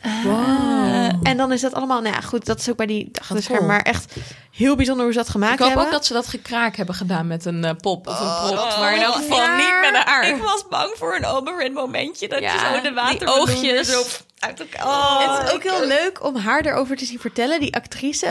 En 1.22 1.36
dan 1.36 1.52
is 1.52 1.60
dat 1.60 1.74
allemaal, 1.74 2.00
nou 2.00 2.14
ja, 2.14 2.20
goed, 2.20 2.46
dat 2.46 2.58
is 2.60 2.70
ook 2.70 2.76
bij 2.76 2.86
die 2.86 3.10
achterscherm. 3.20 3.58
cool. 3.58 3.70
Maar 3.70 3.82
echt 3.82 4.12
heel 4.50 4.76
bijzonder 4.76 5.04
hoe 5.04 5.12
ze 5.12 5.18
dat 5.18 5.28
gemaakt 5.28 5.52
Ik 5.52 5.58
hoop 5.58 5.68
hebben. 5.68 5.86
ook 5.86 5.92
dat 5.92 6.06
ze 6.06 6.12
dat 6.12 6.26
gekraak 6.26 6.76
hebben 6.76 6.94
gedaan 6.94 7.26
met 7.26 7.44
een 7.44 7.64
eh, 7.64 7.74
pop 7.80 8.06
of 8.06 8.20
een 8.20 8.26
prop. 8.46 8.58
Oh, 8.66 8.78
maar 8.80 8.94
in 8.94 9.02
elk 9.02 9.14
geval 9.14 9.36
ja. 9.42 9.56
niet 9.56 9.92
met 9.92 10.02
haar. 10.04 10.28
Ik 10.28 10.42
was 10.42 10.64
bang 10.70 10.94
voor 10.98 11.14
een 11.16 11.26
Oberyn 11.26 11.72
momentje. 11.72 12.28
Dat 12.28 12.40
Ja, 12.40 12.52
je 12.52 12.58
zo 12.58 12.72
de 12.74 12.80
die 12.82 12.92
waterballon 12.92 13.40
oogjes. 13.40 13.88
zo 13.90 14.02
uit 14.38 14.60
elkaar... 14.60 14.86
Oh, 14.86 15.36
Het 15.38 15.48
is 15.48 15.54
ook 15.54 15.62
heel 15.62 15.86
leuk 15.86 16.24
om 16.24 16.36
haar 16.36 16.60
erover 16.64 16.96
te 16.96 17.04
zien 17.04 17.18
vertellen, 17.20 17.60
die 17.60 17.74
actrice. 17.74 17.89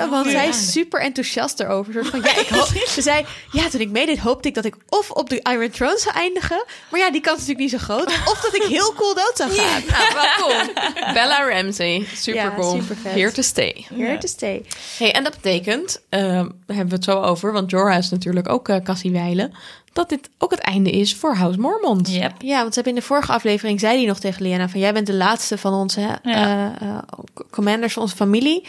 Want 0.10 0.26
ja. 0.26 0.32
zij 0.32 0.48
is 0.48 0.72
super 0.72 1.02
enthousiast 1.02 1.60
erover. 1.60 1.94
Soort 1.94 2.08
van, 2.08 2.22
ja, 2.22 2.38
ik 2.38 2.48
hoop, 2.48 2.68
ze 2.96 3.02
zei, 3.02 3.26
ja, 3.52 3.70
toen 3.70 3.80
ik 3.82 3.90
meedeed 3.90 4.20
hoopte 4.20 4.48
ik 4.48 4.54
dat 4.54 4.66
ik 4.66 4.76
of 4.90 5.12
op 5.12 5.30
de 5.30 5.40
Iron 5.52 5.70
Throne 5.70 5.98
zou 6.00 6.16
eindigen. 6.16 6.64
Maar 6.92 7.00
ja, 7.00 7.12
die 7.12 7.22
kans 7.22 7.42
is 7.42 7.48
natuurlijk 7.48 7.72
niet 7.72 7.82
zo 7.82 7.86
groot. 7.94 8.08
Of 8.34 8.40
dat 8.42 8.56
ik 8.56 8.64
heel 8.64 8.94
cool 8.94 9.14
dood 9.14 9.32
zou 9.36 9.52
gaan. 9.52 9.82
Nou, 9.88 10.14
wel 10.14 10.26
cool. 10.38 10.74
Bella 11.14 11.50
Ramsey. 11.50 12.06
Super 12.16 12.42
Ja, 12.42 12.54
cool. 12.56 12.72
supervet. 12.80 13.12
Here 13.14 13.32
to 13.32 13.42
stay. 13.42 13.86
Here 13.94 14.18
to 14.18 14.28
stay. 14.28 14.66
Hey, 14.98 15.12
en 15.14 15.24
dat 15.24 15.34
betekent, 15.42 16.02
daar 16.10 16.46
hebben 16.68 16.90
we 16.90 16.96
het 16.96 17.04
zo 17.04 17.22
over, 17.22 17.52
want 17.52 17.70
Jorah 17.72 17.98
is 17.98 18.10
natuurlijk 18.10 18.50
ook 18.50 18.70
eh 18.70 18.76
Cassie 18.84 19.12
Weilen, 19.12 19.54
dat 19.94 20.10
dit 20.10 20.30
ook 20.38 20.52
het 20.52 20.60
einde 20.60 20.90
is 20.90 21.16
voor 21.16 21.36
House 21.36 21.60
Mormont. 21.60 22.10
Yep. 22.14 22.34
Ja, 22.42 22.58
want 22.60 22.68
ze 22.74 22.80
hebben 22.80 22.94
in 22.94 23.00
de 23.00 23.06
vorige 23.06 23.32
aflevering, 23.32 23.80
zei 23.80 23.98
hij 23.98 24.06
nog 24.06 24.20
tegen 24.20 24.44
Liana 24.44 24.70
van, 24.70 24.80
jij 24.80 24.94
bent 24.94 25.08
de 25.08 25.14
laatste 25.14 25.58
van 25.58 25.74
onze 25.74 26.00
hè, 26.00 26.08
Ja. 26.32 26.76
eh, 26.82 26.88
eh, 26.90 26.98
commanders 27.52 27.94
van 27.94 28.02
onze 28.04 28.16
familie. 28.16 28.64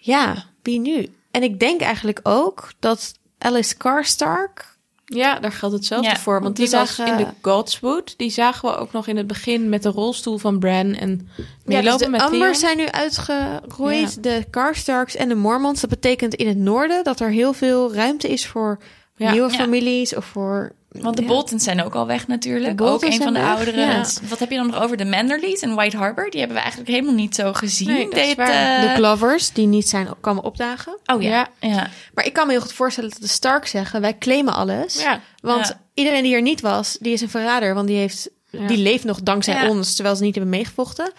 Ja, 0.00 0.44
wie 0.62 0.80
nu? 0.80 1.08
En 1.30 1.42
ik 1.42 1.60
denk 1.60 1.80
eigenlijk 1.80 2.20
ook 2.22 2.72
dat 2.78 3.12
Alice 3.38 3.76
Karstark 3.76 4.78
Ja, 5.04 5.38
daar 5.38 5.52
geldt 5.52 5.74
hetzelfde 5.74 6.08
Ja, 6.08 6.16
voor, 6.16 6.42
want 6.42 6.58
we 6.58 6.64
die 6.64 6.72
was 6.72 6.98
in 6.98 7.16
de 7.16 7.26
Godswood. 7.42 8.14
Die 8.16 8.30
zagen 8.30 8.68
we 8.70 8.76
ook 8.76 8.92
nog 8.92 9.06
in 9.06 9.16
het 9.16 9.26
begin 9.26 9.68
met 9.68 9.82
de 9.82 9.88
rolstoel 9.88 10.38
van 10.38 10.58
Bran 10.58 10.94
en 10.94 11.28
Ja, 11.36 11.44
meelopen 11.64 12.10
dus 12.12 12.20
de 12.20 12.24
Ambers 12.26 12.58
zijn 12.60 12.76
nu 12.76 12.86
uitgegroeid. 12.86 14.22
De 14.22 14.46
Karstarks 14.50 15.16
en 15.16 15.28
de 15.28 15.34
Mormons. 15.34 15.80
Dat 15.80 15.90
betekent 15.90 16.34
in 16.34 16.48
het 16.48 16.56
noorden 16.58 17.04
dat 17.04 17.20
er 17.20 17.30
heel 17.30 17.52
veel 17.52 17.94
ruimte 17.94 18.28
is 18.28 18.46
voor 18.46 18.78
Ja. 19.16 19.30
nieuwe 19.32 19.50
Ja. 19.52 19.56
families 19.58 20.14
of 20.14 20.24
voor. 20.24 20.72
Want 20.90 21.16
de 21.16 21.22
ja. 21.22 21.28
Boltons 21.28 21.64
zijn 21.64 21.82
ook 21.82 21.94
al 21.94 22.06
weg 22.06 22.26
natuurlijk. 22.26 22.80
Ook 22.80 23.02
een 23.04 23.12
van 23.22 23.32
de 23.32 23.40
weg, 23.40 23.48
ouderen. 23.48 23.80
ja. 23.86 24.04
Wat 24.28 24.38
heb 24.38 24.50
je 24.50 24.56
dan 24.56 24.66
nog 24.66 24.82
over 24.82 24.96
de 24.96 25.04
Manderleys 25.04 25.60
en 25.60 25.74
White 25.74 25.96
Harbor? 25.96 26.30
Die 26.30 26.38
hebben 26.38 26.56
we 26.56 26.62
eigenlijk 26.62 26.92
helemaal 26.92 27.14
niet 27.14 27.34
zo 27.34 27.52
gezien. 27.52 27.88
Nee, 27.88 28.04
dat 28.08 28.18
is 28.18 28.26
Dit, 28.26 28.36
waar. 28.36 28.76
eh, 28.76 28.82
De 28.82 28.94
Glovers, 28.94 29.52
die 29.52 29.66
niet 29.66 29.88
zijn 29.88 30.08
komen 30.20 30.44
opdagen. 30.44 30.98
Oh 31.06 31.22
ja. 31.22 31.48
Ja. 31.60 31.68
ja. 31.68 31.88
Maar 32.14 32.26
ik 32.26 32.32
kan 32.32 32.46
me 32.46 32.52
heel 32.52 32.60
goed 32.60 32.72
voorstellen 32.72 33.10
dat 33.10 33.20
de 33.20 33.28
Starks 33.28 33.70
zeggen: 33.70 34.00
wij 34.00 34.18
claimen 34.18 34.54
alles. 34.54 35.02
Ja. 35.02 35.20
Want 35.42 35.66
Ja. 35.68 35.80
iedereen 35.94 36.22
die 36.22 36.34
er 36.34 36.42
niet 36.42 36.60
was, 36.60 36.96
die 37.00 37.12
is 37.12 37.20
een 37.20 37.30
verrader. 37.30 37.74
Want 37.74 37.86
die, 37.86 37.96
heeft, 37.96 38.28
Ja. 38.50 38.66
die 38.66 38.78
leeft 38.78 39.04
nog 39.04 39.20
dankzij 39.22 39.54
Ja. 39.54 39.68
ons, 39.68 39.94
terwijl 39.94 40.16
ze 40.16 40.22
niet 40.22 40.34
hebben 40.34 40.52
meegevochten. 40.52 41.12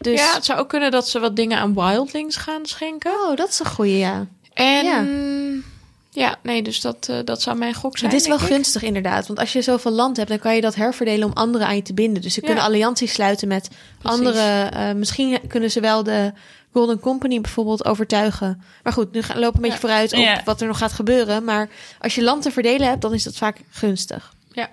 Dus, 0.00 0.20
ja, 0.20 0.34
het 0.34 0.44
zou 0.44 0.58
ook 0.58 0.68
kunnen 0.68 0.90
dat 0.90 1.08
ze 1.08 1.18
wat 1.20 1.36
dingen 1.36 1.58
aan 1.58 1.74
Wildlings 1.74 2.36
gaan 2.36 2.66
schenken. 2.66 3.10
oh, 3.12 3.36
dat 3.36 3.48
is 3.48 3.58
een 3.58 3.66
goeie, 3.66 3.98
ja. 3.98 4.26
En 4.52 5.64
Ja. 6.12 6.36
Nee, 6.42 6.62
dus 6.62 6.80
dat, 6.80 7.06
eh, 7.10 7.16
dat 7.24 7.42
zou 7.42 7.56
mijn 7.56 7.74
gok 7.74 7.98
zijn. 7.98 8.10
Het 8.10 8.20
is 8.20 8.26
wel 8.28 8.36
ik. 8.40 8.42
gunstig 8.46 8.82
inderdaad. 8.82 9.26
Want 9.26 9.38
als 9.38 9.52
je 9.52 9.62
zoveel 9.62 9.92
land 9.92 10.16
hebt, 10.16 10.28
dan 10.28 10.38
kan 10.38 10.54
je 10.54 10.60
dat 10.60 10.74
herverdelen 10.74 11.26
om 11.28 11.32
anderen 11.34 11.66
aan 11.66 11.76
je 11.76 11.82
te 11.82 11.94
binden. 11.94 12.22
Dus 12.22 12.34
ze 12.34 12.40
Ja. 12.40 12.46
kunnen 12.46 12.64
allianties 12.64 13.12
sluiten 13.12 13.48
met 13.48 13.68
Precies. 13.98 14.18
andere. 14.18 14.62
eh, 14.62 14.92
misschien 14.92 15.38
kunnen 15.48 15.70
ze 15.70 15.80
wel 15.80 16.02
de 16.02 16.32
Golden 16.72 17.00
Company 17.00 17.40
bijvoorbeeld 17.40 17.84
overtuigen. 17.84 18.62
Maar 18.82 18.92
goed, 18.92 19.12
nu 19.12 19.22
gaan 19.22 19.34
we 19.36 19.40
lopen 19.42 19.56
een 19.56 19.60
beetje 19.62 19.74
Ja. 19.76 19.80
vooruit 19.80 20.12
op 20.12 20.18
Ja. 20.18 20.40
wat 20.44 20.60
er 20.60 20.66
nog 20.66 20.78
gaat 20.78 20.92
gebeuren. 20.92 21.44
Maar 21.44 21.68
als 22.00 22.14
je 22.14 22.22
land 22.22 22.42
te 22.42 22.50
verdelen 22.50 22.88
hebt, 22.88 23.02
dan 23.02 23.14
is 23.14 23.22
dat 23.22 23.36
vaak 23.36 23.60
gunstig. 23.70 24.32
Ja. 24.52 24.68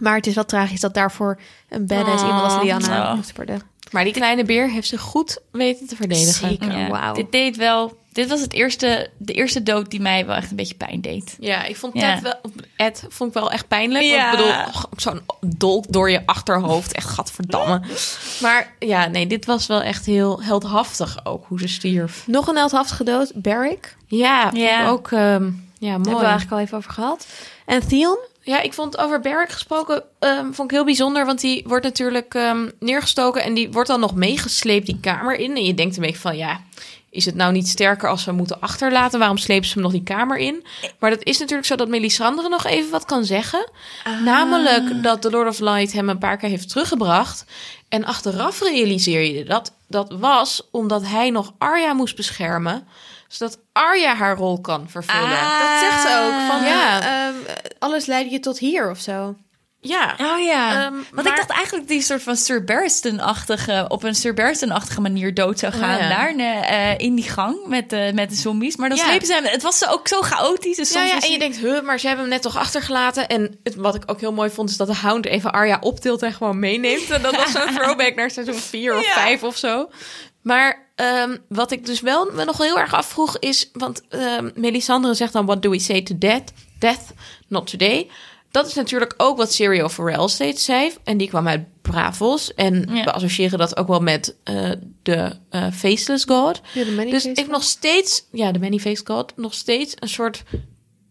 Maar 0.00 0.16
het 0.16 0.26
is 0.26 0.34
wel 0.34 0.44
tragisch 0.44 0.80
dat 0.80 0.94
daarvoor 0.94 1.40
een 1.68 1.86
badass 1.86 2.22
Oh. 2.22 2.28
iemand 2.28 2.52
als 2.52 2.62
Liana 2.62 3.10
Oh. 3.10 3.14
moet 3.14 3.32
worden. 3.36 3.62
Maar 3.90 4.04
die 4.04 4.12
kleine 4.12 4.44
beer 4.44 4.70
heeft 4.70 4.88
zich 4.88 5.00
goed 5.00 5.38
weten 5.52 5.86
te 5.86 5.96
verdedigen. 5.96 6.48
Zeker. 6.48 6.78
Ja, 6.78 6.88
Wauw. 6.88 7.14
Dit 7.14 7.32
deed 7.32 7.56
wel. 7.56 7.98
Dit 8.12 8.28
was 8.28 8.40
het 8.40 8.52
eerste, 8.52 9.10
de 9.18 9.32
eerste 9.32 9.62
dood 9.62 9.90
die 9.90 10.00
mij 10.00 10.26
wel 10.26 10.36
echt 10.36 10.50
een 10.50 10.56
beetje 10.56 10.74
pijn 10.74 11.00
deed. 11.00 11.36
Ja, 11.40 11.64
ik 11.64 11.76
vond 11.76 11.94
Ja. 11.94 12.14
Ted 12.14 12.22
wel, 12.22 12.34
Ed 12.76 13.04
vond 13.08 13.34
ik 13.34 13.40
wel 13.40 13.50
echt 13.50 13.68
pijnlijk. 13.68 14.04
Ja. 14.04 14.30
Want 14.36 14.38
ik 14.38 14.46
bedoel, 14.46 14.82
zo'n 14.96 15.20
dolk 15.56 15.92
door 15.92 16.10
je 16.10 16.22
achterhoofd, 16.26 16.92
echt 16.92 17.08
gadverdamme. 17.08 17.80
Maar 18.40 18.74
ja, 18.78 19.06
nee, 19.06 19.26
dit 19.26 19.44
was 19.44 19.66
wel 19.66 19.82
echt 19.82 20.06
heel 20.06 20.42
heldhaftig 20.42 21.26
ook, 21.26 21.44
hoe 21.48 21.60
ze 21.60 21.68
stierf. 21.68 22.26
Nog 22.26 22.46
een 22.46 22.56
heldhaftige 22.56 23.04
dood, 23.04 23.32
Barrick. 23.34 23.96
Ja, 24.06 24.50
ook 24.88 25.10
ehm, 25.12 25.18
ja, 25.18 25.50
Daar 25.78 25.90
hebben 25.90 26.02
we 26.02 26.10
mooi. 26.10 26.24
eigenlijk 26.24 26.52
al 26.52 26.58
even 26.58 26.76
over 26.76 26.90
gehad. 26.90 27.26
En 27.66 27.88
Theon? 27.88 28.18
Ja, 28.42 28.60
ik 28.60 28.72
vond 28.72 28.98
over 28.98 29.20
Barrick 29.20 29.50
gesproken, 29.50 30.02
ehm, 30.18 30.52
vond 30.52 30.70
ik 30.70 30.76
heel 30.76 30.84
bijzonder. 30.84 31.26
Want 31.26 31.40
die 31.40 31.64
wordt 31.66 31.84
natuurlijk 31.84 32.34
ehm, 32.34 32.68
neergestoken 32.78 33.42
en 33.42 33.54
die 33.54 33.70
wordt 33.72 33.88
dan 33.88 34.00
nog 34.00 34.14
meegesleept 34.14 34.86
die 34.86 34.98
kamer 35.00 35.34
in. 35.38 35.56
En 35.56 35.64
je 35.64 35.74
denkt 35.74 35.96
een 35.96 36.02
beetje 36.02 36.18
van, 36.18 36.36
ja, 36.36 36.60
is 37.10 37.24
het 37.24 37.34
nou 37.34 37.52
niet 37.52 37.68
sterker 37.68 38.08
als 38.08 38.24
we 38.24 38.28
hem 38.30 38.38
moeten 38.38 38.60
achterlaten? 38.60 39.18
Waarom 39.18 39.38
slepen 39.38 39.66
ze 39.66 39.72
hem 39.74 39.82
nog 39.82 39.92
die 39.92 40.02
kamer 40.02 40.36
in? 40.36 40.64
Maar 40.98 41.10
dat 41.10 41.22
is 41.24 41.38
natuurlijk 41.38 41.68
zo 41.68 41.76
dat 41.76 41.88
Melisandre 41.88 42.48
nog 42.48 42.64
even 42.66 42.90
wat 42.90 43.04
kan 43.04 43.24
zeggen. 43.24 43.70
Namelijk 44.24 45.02
dat 45.02 45.22
de 45.22 45.30
Lord 45.30 45.48
of 45.48 45.58
Light 45.58 45.92
hem 45.92 46.08
een 46.08 46.18
paar 46.18 46.36
keer 46.36 46.48
heeft 46.48 46.68
teruggebracht. 46.68 47.44
En 47.88 48.04
achteraf 48.04 48.60
realiseer 48.60 49.22
je 49.22 49.44
dat 49.44 49.72
dat 49.88 50.12
was 50.18 50.62
omdat 50.70 51.06
hij 51.06 51.30
nog 51.30 51.52
Arya 51.58 51.92
moest 51.92 52.16
beschermen. 52.16 52.86
Zodat 53.28 53.58
Arya 53.72 54.14
haar 54.14 54.36
rol 54.36 54.60
kan 54.60 54.88
vervullen. 54.88 55.30
Dat 55.30 55.78
zegt 55.80 56.00
ze 56.02 56.22
ook. 56.26 56.50
Van, 56.50 56.64
Ja. 56.68 56.98
ja. 56.98 57.32
alles 57.78 58.06
leidde 58.06 58.30
je 58.30 58.40
tot 58.40 58.58
hier 58.58 58.90
of 58.90 58.98
zo. 58.98 59.36
Ja. 59.82 60.14
Oh 60.20 60.40
ja. 60.42 60.84
Ehm, 60.84 60.92
Want 60.92 61.10
maar- 61.12 61.26
ik 61.26 61.36
dacht 61.36 61.50
eigenlijk 61.50 61.88
die 61.88 62.02
soort 62.02 62.22
van 62.22 62.36
Sir 62.36 62.64
Barristan-achtige, 62.64 63.84
op 63.88 64.02
een 64.02 64.14
Sir 64.14 64.34
Barristan-achtige 64.34 65.00
manier 65.00 65.34
dood 65.34 65.58
zou 65.58 65.72
gaan. 65.72 65.94
Oh 65.94 66.00
ja. 66.00 66.08
Daar 66.08 66.36
eh, 66.36 66.98
in 66.98 67.14
die 67.14 67.28
gang 67.30 67.66
met 67.66 67.90
de, 67.90 68.10
met 68.14 68.28
de 68.30 68.36
zombies. 68.36 68.76
Maar 68.76 68.88
dan 68.88 68.98
Ja. 68.98 69.04
slepen 69.04 69.26
ze 69.26 69.34
hem. 69.34 69.44
Het 69.44 69.62
was 69.62 69.88
ook 69.88 70.08
zo 70.08 70.20
chaotisch. 70.22 70.76
Dus 70.76 70.92
Ja, 70.92 70.98
soms 71.00 71.10
ja, 71.12 71.20
en 71.26 71.32
je 71.32 71.38
denkt, 71.38 71.56
huh, 71.56 71.82
maar 71.82 71.98
ze 72.00 72.06
hebben 72.06 72.24
hem 72.24 72.34
net 72.34 72.42
toch 72.42 72.56
achtergelaten. 72.56 73.28
En 73.28 73.58
het, 73.62 73.74
wat 73.74 73.94
ik 73.94 74.02
ook 74.06 74.20
heel 74.20 74.32
mooi 74.32 74.50
vond, 74.50 74.70
is 74.70 74.76
dat 74.76 74.86
de 74.86 74.94
Hound 74.96 75.26
even 75.26 75.52
Arya 75.52 75.76
optilt 75.80 76.22
en 76.22 76.32
gewoon 76.32 76.58
meeneemt. 76.58 77.10
En 77.10 77.22
dat 77.22 77.36
was 77.36 77.50
zo'n 77.52 77.74
throwback 77.74 78.14
naar 78.14 78.30
seizoen 78.30 78.54
4 78.54 78.96
of 78.96 79.04
Ja. 79.06 79.12
5 79.12 79.42
of 79.42 79.56
zo. 79.56 79.90
Maar 80.42 80.88
ehm, 80.94 81.36
wat 81.48 81.70
ik 81.70 81.86
dus 81.86 82.00
wel 82.00 82.30
me 82.32 82.44
nog 82.44 82.58
heel 82.58 82.78
erg 82.78 82.94
afvroeg 82.94 83.38
is... 83.38 83.70
Want 83.72 84.02
ehm 84.08 84.50
Melisandre 84.54 85.14
zegt 85.14 85.32
dan, 85.32 85.46
what 85.46 85.62
do 85.62 85.70
we 85.70 85.78
say 85.78 86.02
to 86.02 86.14
death? 86.18 86.52
Death, 86.78 87.02
not 87.48 87.70
today. 87.70 88.10
Dat 88.50 88.66
is 88.66 88.74
natuurlijk 88.74 89.14
ook 89.16 89.36
wat 89.36 89.52
Syrio 89.52 89.88
Farrell 89.88 90.28
steeds 90.28 90.64
zei. 90.64 90.92
En 91.04 91.16
die 91.16 91.28
kwam 91.28 91.48
uit 91.48 91.64
Bravos. 91.82 92.54
En 92.54 92.86
Ja. 92.92 93.04
we 93.04 93.12
associëren 93.12 93.58
dat 93.58 93.76
ook 93.76 93.88
wel 93.88 94.00
met 94.00 94.36
eh, 94.44 94.70
de 95.02 95.32
eh, 95.50 95.66
Faceless 95.72 96.24
God. 96.24 96.60
Ja, 96.72 96.84
de 96.84 97.06
Dus 97.10 97.26
ik 97.26 97.46
nog 97.46 97.62
steeds, 97.62 98.26
ja, 98.32 98.52
de 98.52 98.58
Many-Faced 98.58 99.06
God, 99.06 99.32
nog 99.36 99.54
steeds 99.54 99.94
een 99.98 100.08
soort 100.08 100.42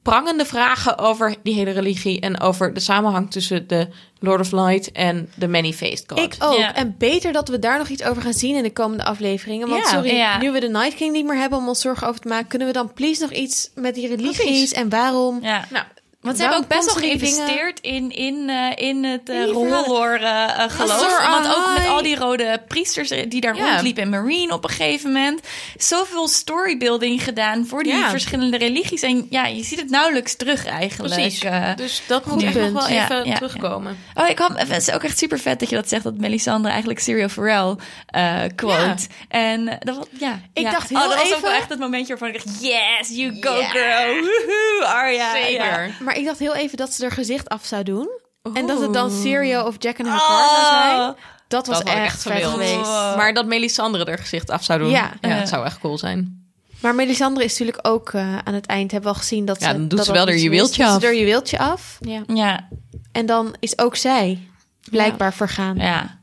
prangende 0.02 0.46
vragen 0.46 0.98
over 0.98 1.36
die 1.44 1.54
hele 1.54 1.72
religie 1.72 2.20
en 2.20 2.40
over 2.40 2.74
de 2.74 2.80
samenhang 2.80 3.32
tussen 3.32 3.68
de 3.68 3.88
Lord 4.20 4.40
of 4.40 4.52
Light 4.52 4.92
en 4.92 5.32
de 5.36 5.48
Many-Faced 5.48 6.04
God. 6.08 6.20
Ik 6.20 6.36
ook. 6.40 6.58
Ja. 6.58 6.76
En 6.76 6.96
beter 6.98 7.32
dat 7.32 7.48
we 7.50 7.60
daar 7.60 7.78
nog 7.78 7.88
iets 7.88 8.04
over 8.04 8.22
gaan 8.22 8.34
zien 8.34 8.56
in 8.56 8.64
de 8.64 8.74
komende 8.74 9.04
afleveringen. 9.04 9.68
Want 9.68 9.84
Ja, 9.84 9.90
sorry, 9.90 10.16
ja. 10.16 10.38
nu 10.38 10.52
we 10.52 10.60
de 10.60 10.70
Night 10.70 10.96
King 10.96 11.14
niet 11.14 11.26
meer 11.26 11.38
hebben 11.38 11.60
om 11.60 11.68
ons 11.68 11.82
zorgen 11.82 12.08
over 12.08 12.22
te 12.22 12.28
maken... 12.28 12.48
kunnen 12.48 12.68
we 12.68 12.74
dan 12.74 12.94
please 12.94 13.22
nog 13.22 13.32
iets 13.32 13.70
met 13.76 13.96
die 13.96 14.08
religies 14.08 14.38
Precies. 14.38 14.72
en 14.72 14.90
waarom... 14.90 15.40
Ja. 15.42 15.66
Nou, 15.70 15.86
Want 16.22 16.36
ze 16.38 16.41
hebben 16.43 16.61
ook 16.61 16.67
best 16.67 16.86
wel 16.86 16.95
geïnvesteerd 16.95 17.80
in, 17.80 18.11
in, 18.11 18.49
eh, 18.49 18.88
in 18.88 19.03
het 19.03 19.30
In 19.30 19.36
uh, 19.36 19.43
die 19.45 19.53
verhalen. 19.53 20.70
geloof. 20.70 20.91
Azor 20.91 21.30
Want 21.30 21.47
ook 21.47 21.78
met 21.78 21.88
al 21.88 22.01
die 22.01 22.15
rode 22.15 22.61
priesters 22.67 23.09
die 23.28 23.41
daar 23.41 23.55
Ja. 23.55 23.70
rondliepen 23.72 24.03
en 24.03 24.09
Marine 24.09 24.53
op 24.53 24.63
een 24.63 24.70
gegeven 24.70 25.11
moment. 25.11 25.41
Zoveel 25.78 26.28
storybuilding 26.28 27.24
gedaan 27.24 27.65
voor 27.67 27.84
die 27.84 27.93
Ja. 27.93 28.09
verschillende 28.09 28.57
religies. 28.57 29.01
En 29.01 29.28
ja, 29.30 29.45
je 29.45 29.63
ziet 29.63 29.80
het 29.80 29.89
nauwelijks 29.89 30.36
terug 30.36 30.65
eigenlijk. 30.65 31.13
precies. 31.13 31.43
Eh, 31.43 31.76
dus 31.76 32.01
dat 32.07 32.26
moet 32.26 32.43
echt 32.43 32.53
nog 32.59 32.72
wel 32.72 32.89
Ja, 32.89 33.03
even 33.03 33.26
ja, 33.26 33.36
terugkomen. 33.36 33.97
Oh, 34.15 34.28
ik 34.30 34.38
had, 34.39 34.51
het 34.57 34.70
is 34.88 34.91
ook 34.91 35.03
echt 35.03 35.17
super 35.17 35.39
vet 35.39 35.59
dat 35.59 35.70
je 35.70 35.76
dat 35.76 35.89
zegt, 35.89 36.03
dat 36.03 36.17
Melisandre 36.17 36.70
eigenlijk 36.70 36.99
Serial 36.99 37.30
Pharrell 37.30 37.76
eh 38.07 38.41
quote. 38.55 39.07
En 39.28 39.67
eh, 39.67 39.76
dat 39.80 39.95
was, 39.95 40.05
ja. 40.20 40.39
Ik 40.53 40.63
ja. 40.63 40.72
dacht 40.72 40.91
oh, 40.91 40.99
heel 40.99 41.09
dat 41.09 41.17
was 41.17 41.28
ook 41.28 41.32
even- 41.38 41.41
wel 41.41 41.51
echt 41.59 41.70
het 41.70 41.80
momentje 41.80 42.07
waarvan 42.17 42.28
ik 42.28 42.34
dacht, 42.45 42.61
yes, 42.61 43.09
you 43.17 43.38
go 43.41 43.53
girl. 43.55 44.13
Woehoe, 44.15 44.86
Arya. 44.86 45.32
Zeker. 45.32 45.95
Maar 46.10 46.18
ik 46.18 46.26
dacht 46.26 46.39
heel 46.39 46.55
even 46.55 46.78
dat 46.78 46.93
ze 46.93 47.05
er 47.05 47.12
gezicht 47.12 47.49
af 47.49 47.66
zou 47.66 47.84
doen. 47.84 48.10
En 48.53 48.68
dat 48.68 48.82
het 48.82 48.93
dan. 48.93 49.12
Sirio 49.12 49.62
of 49.64 49.76
Jack 49.80 49.97
en 49.97 50.05
haar 50.05 50.20
zou 50.20 50.66
zijn. 50.66 50.99
Oh. 50.99 51.10
Dat 51.47 51.68
was 51.68 51.78
Dat 51.78 51.88
echt, 51.88 51.97
echt 51.97 52.22
vet 52.22 52.43
geweest. 52.45 52.76
Oh. 52.76 53.16
Maar 53.16 53.34
dat 53.34 53.45
Melisandre 53.45 54.05
er 54.05 54.18
gezicht 54.18 54.49
af 54.49 54.64
zou 54.64 54.80
doen, 54.80 54.89
Ja. 54.89 55.12
ja, 55.22 55.39
dat 55.39 55.47
zou 55.49 55.66
echt 55.66 55.80
cool 55.80 55.97
zijn. 55.97 56.47
Maar 56.82 56.95
Melisandre 56.95 57.43
is 57.43 57.51
natuurlijk 57.51 57.88
ook 57.88 58.10
eh, 58.10 58.38
aan 58.38 58.53
het 58.53 58.66
eind. 58.66 58.91
Hebben 58.91 59.10
we 59.10 59.16
al 59.16 59.22
gezien 59.22 59.45
dat 59.45 59.60
Ja, 59.60 59.68
ze... 59.68 59.72
dan 59.74 59.88
doet 59.88 59.97
dat 59.97 60.05
ze 60.05 60.12
wel 60.12 60.26
haar 60.26 60.36
is. 60.36 60.41
juweeltje 60.41 60.84
Doet 60.84 60.93
af. 60.93 61.01
Ze 61.01 61.18
juweeltje 61.20 61.60
af. 61.60 61.97
Ja. 62.01 62.22
Ja, 62.28 62.68
En 63.12 63.26
dan 63.26 63.55
is 63.60 63.78
ook 63.78 63.95
zij 63.95 64.47
blijkbaar 64.89 65.34
vergaan. 65.34 65.78
ja. 65.78 66.18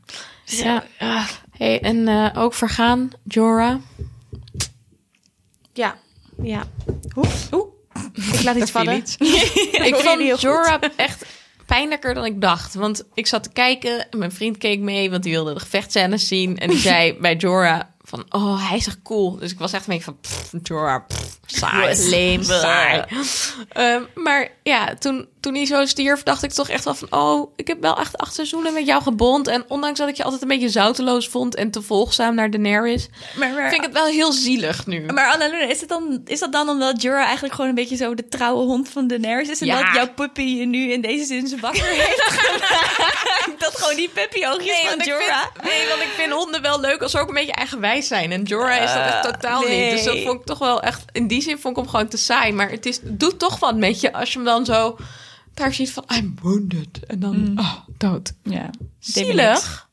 ja. 0.45 0.83
Hey, 1.57 1.81
en 1.81 2.07
eh, 2.07 2.29
ook 2.43 2.53
vergaan, 2.53 3.09
Jorah. 3.23 3.75
Ja. 5.73 5.95
ja. 6.43 6.63
Oeh. 7.15 7.29
Oeh. 7.51 7.75
Ik 8.17 8.43
laat 8.43 8.55
iets 8.55 8.71
vallen. 8.77 8.95
iets. 8.97 9.15
ik 9.17 9.95
vond. 9.95 10.41
Jorah 10.41 10.81
echt 10.95 11.25
pijnlijker 11.65 12.13
dan 12.13 12.25
ik 12.25 12.41
dacht. 12.41 12.73
Want 12.73 13.03
ik 13.13 13.27
zat 13.27 13.43
te 13.43 13.49
kijken 13.53 14.09
en 14.09 14.17
mijn 14.17 14.31
vriend 14.31 14.57
keek 14.57 14.79
mee, 14.79 15.09
want 15.09 15.23
die 15.23 15.31
wilde 15.31 15.53
de 15.53 15.59
gevechtscènes 15.59 16.27
zien. 16.27 16.57
En 16.57 16.69
die 16.69 16.79
zei 16.89 17.13
bij 17.13 17.35
Jorah 17.35 17.81
van, 18.07 18.25
oh, 18.29 18.69
hij 18.69 18.77
is 18.77 18.87
echt 18.87 19.01
cool. 19.03 19.37
Dus 19.37 19.51
ik 19.51 19.59
was 19.59 19.73
echt 19.73 19.87
een 19.87 19.93
beetje 19.93 20.03
van, 20.03 20.19
pff, 20.19 20.51
pff, 21.07 21.37
saai, 21.45 22.09
leem, 22.09 22.43
saai. 22.43 23.03
Ehm, 23.69 24.01
maar 24.15 24.49
ja, 24.63 24.93
toen, 24.93 25.27
toen 25.39 25.55
hij 25.55 25.65
zo 25.65 25.85
stierf, 25.85 26.23
dacht 26.23 26.43
ik 26.43 26.51
toch 26.51 26.69
echt 26.69 26.83
wel 26.83 26.95
van... 26.95 27.07
oh, 27.11 27.53
ik 27.55 27.67
heb 27.67 27.81
wel 27.81 27.99
echt 27.99 28.17
acht 28.17 28.33
seizoenen 28.33 28.73
met 28.73 28.85
jou 28.85 29.03
gebond. 29.03 29.47
En 29.47 29.65
ondanks 29.67 29.99
dat 29.99 30.09
ik 30.09 30.15
je 30.15 30.23
altijd 30.23 30.41
een 30.41 30.47
beetje 30.47 30.69
zouteloos 30.69 31.27
vond... 31.27 31.55
en 31.55 31.71
te 31.71 31.81
volgzaam 31.81 32.35
naar 32.35 32.51
Daenerys... 32.51 33.07
Maar, 33.35 33.51
maar, 33.53 33.69
vind 33.69 33.81
ik 33.81 33.87
het 33.87 33.93
wel 33.93 34.05
heel 34.05 34.31
zielig 34.31 34.85
nu. 34.85 35.05
maar 35.05 35.31
Annalena, 35.33 35.65
is, 35.65 35.79
het 35.79 35.89
dan, 35.89 36.21
is 36.25 36.39
dat 36.39 36.51
dan 36.51 36.69
omdat 36.69 37.01
Jorah 37.01 37.23
eigenlijk 37.23 37.53
gewoon 37.53 37.69
een 37.69 37.75
beetje 37.75 37.95
zo 37.95 38.13
de 38.15 38.27
trouwe 38.27 38.63
hond 38.63 38.89
van 38.89 39.07
Daenerys 39.07 39.49
is? 39.49 39.61
En 39.61 39.67
Ja. 39.67 39.83
dat 39.83 39.93
jouw 39.95 40.13
puppy 40.13 40.41
je 40.41 40.65
nu 40.65 40.91
in 40.91 41.01
deze 41.01 41.25
zin 41.25 41.47
zijn 41.47 41.61
wakker 41.61 41.85
heeft 41.85 42.23
dat 43.59 43.75
gewoon 43.77 43.95
die 43.95 44.09
puppy 44.09 44.45
oogjes 44.45 44.79
van 44.89 44.99
ik 44.99 45.05
Jorah? 45.05 45.41
vind, 45.53 45.63
nee, 45.63 45.87
want 45.87 46.01
ik 46.01 46.11
vind 46.15 46.31
honden 46.31 46.61
wel 46.61 46.79
leuk 46.79 47.01
als 47.01 47.11
ze 47.11 47.19
ook 47.19 47.27
een 47.27 47.33
beetje 47.33 47.53
eigenwijs 47.53 47.96
zijn. 48.05 48.31
En 48.31 48.43
Jorah 48.43 48.83
is 48.83 48.93
dat 48.93 49.05
echt 49.05 49.23
totaal 49.23 49.61
nee. 49.61 49.81
niet. 49.81 49.91
Dus 49.91 50.03
dat 50.03 50.19
vond 50.19 50.39
ik 50.39 50.45
toch 50.45 50.59
wel 50.59 50.81
echt... 50.81 51.03
In 51.11 51.27
die 51.27 51.41
zin 51.41 51.57
vond 51.57 51.77
ik 51.77 51.83
hem 51.83 51.91
gewoon 51.91 52.07
te 52.07 52.17
saai. 52.17 52.51
Maar 52.51 52.69
het, 52.69 52.85
is, 52.85 52.95
het 52.95 53.19
doet 53.19 53.39
toch 53.39 53.59
wat 53.59 53.75
met 53.75 54.01
je 54.01 54.13
als 54.13 54.31
je 54.33 54.35
hem 54.35 54.45
dan 54.47 54.65
zo... 54.65 54.97
Daar 55.53 55.73
ziet 55.73 55.91
van, 55.91 56.03
I'm 56.13 56.35
wounded. 56.41 56.99
En 57.07 57.19
dan, 57.19 57.53
oh, 57.55 57.73
dood. 57.97 58.33
Ja. 58.43 58.69
Zielig. 58.99 59.87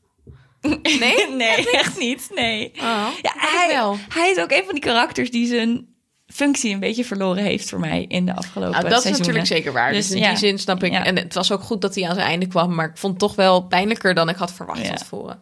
Nee? 0.61 1.29
Nee, 1.37 1.71
echt 1.71 1.99
niet. 1.99 2.29
Nee. 2.35 2.71
Oh, 2.75 3.07
Ja, 3.21 3.33
hij, 3.35 3.67
wel. 3.73 3.97
hij 4.09 4.31
is 4.31 4.37
ook 4.37 4.51
een 4.51 4.63
van 4.65 4.73
die 4.73 4.83
karakters 4.83 5.31
die 5.31 5.47
zijn 5.47 5.87
functie 6.27 6.73
een 6.73 6.79
beetje 6.79 7.05
verloren 7.05 7.43
heeft 7.43 7.69
voor 7.69 7.79
mij 7.79 8.05
in 8.07 8.25
de 8.25 8.35
afgelopen 8.35 8.79
Nou, 8.79 8.89
dat 8.89 9.05
is 9.05 9.17
natuurlijk 9.17 9.45
zeker 9.45 9.73
waar. 9.73 9.91
Dus, 9.91 10.07
Dus 10.07 10.15
in 10.15 10.21
ja. 10.21 10.29
die 10.29 10.37
zin 10.37 10.59
snap 10.59 10.83
ik. 10.83 10.91
Ja. 10.91 11.05
En 11.05 11.17
het 11.17 11.33
was 11.33 11.51
ook 11.51 11.61
goed 11.61 11.81
dat 11.81 11.95
hij 11.95 12.07
aan 12.07 12.15
zijn 12.15 12.27
einde 12.27 12.47
kwam. 12.47 12.75
Maar 12.75 12.89
ik 12.89 12.97
vond 12.97 13.13
het 13.13 13.21
toch 13.21 13.35
wel 13.35 13.61
pijnlijker 13.61 14.13
dan 14.13 14.29
ik 14.29 14.35
had 14.35 14.53
verwacht 14.53 14.81
Ja. 14.81 14.87
van 14.87 14.95
tevoren. 14.95 15.41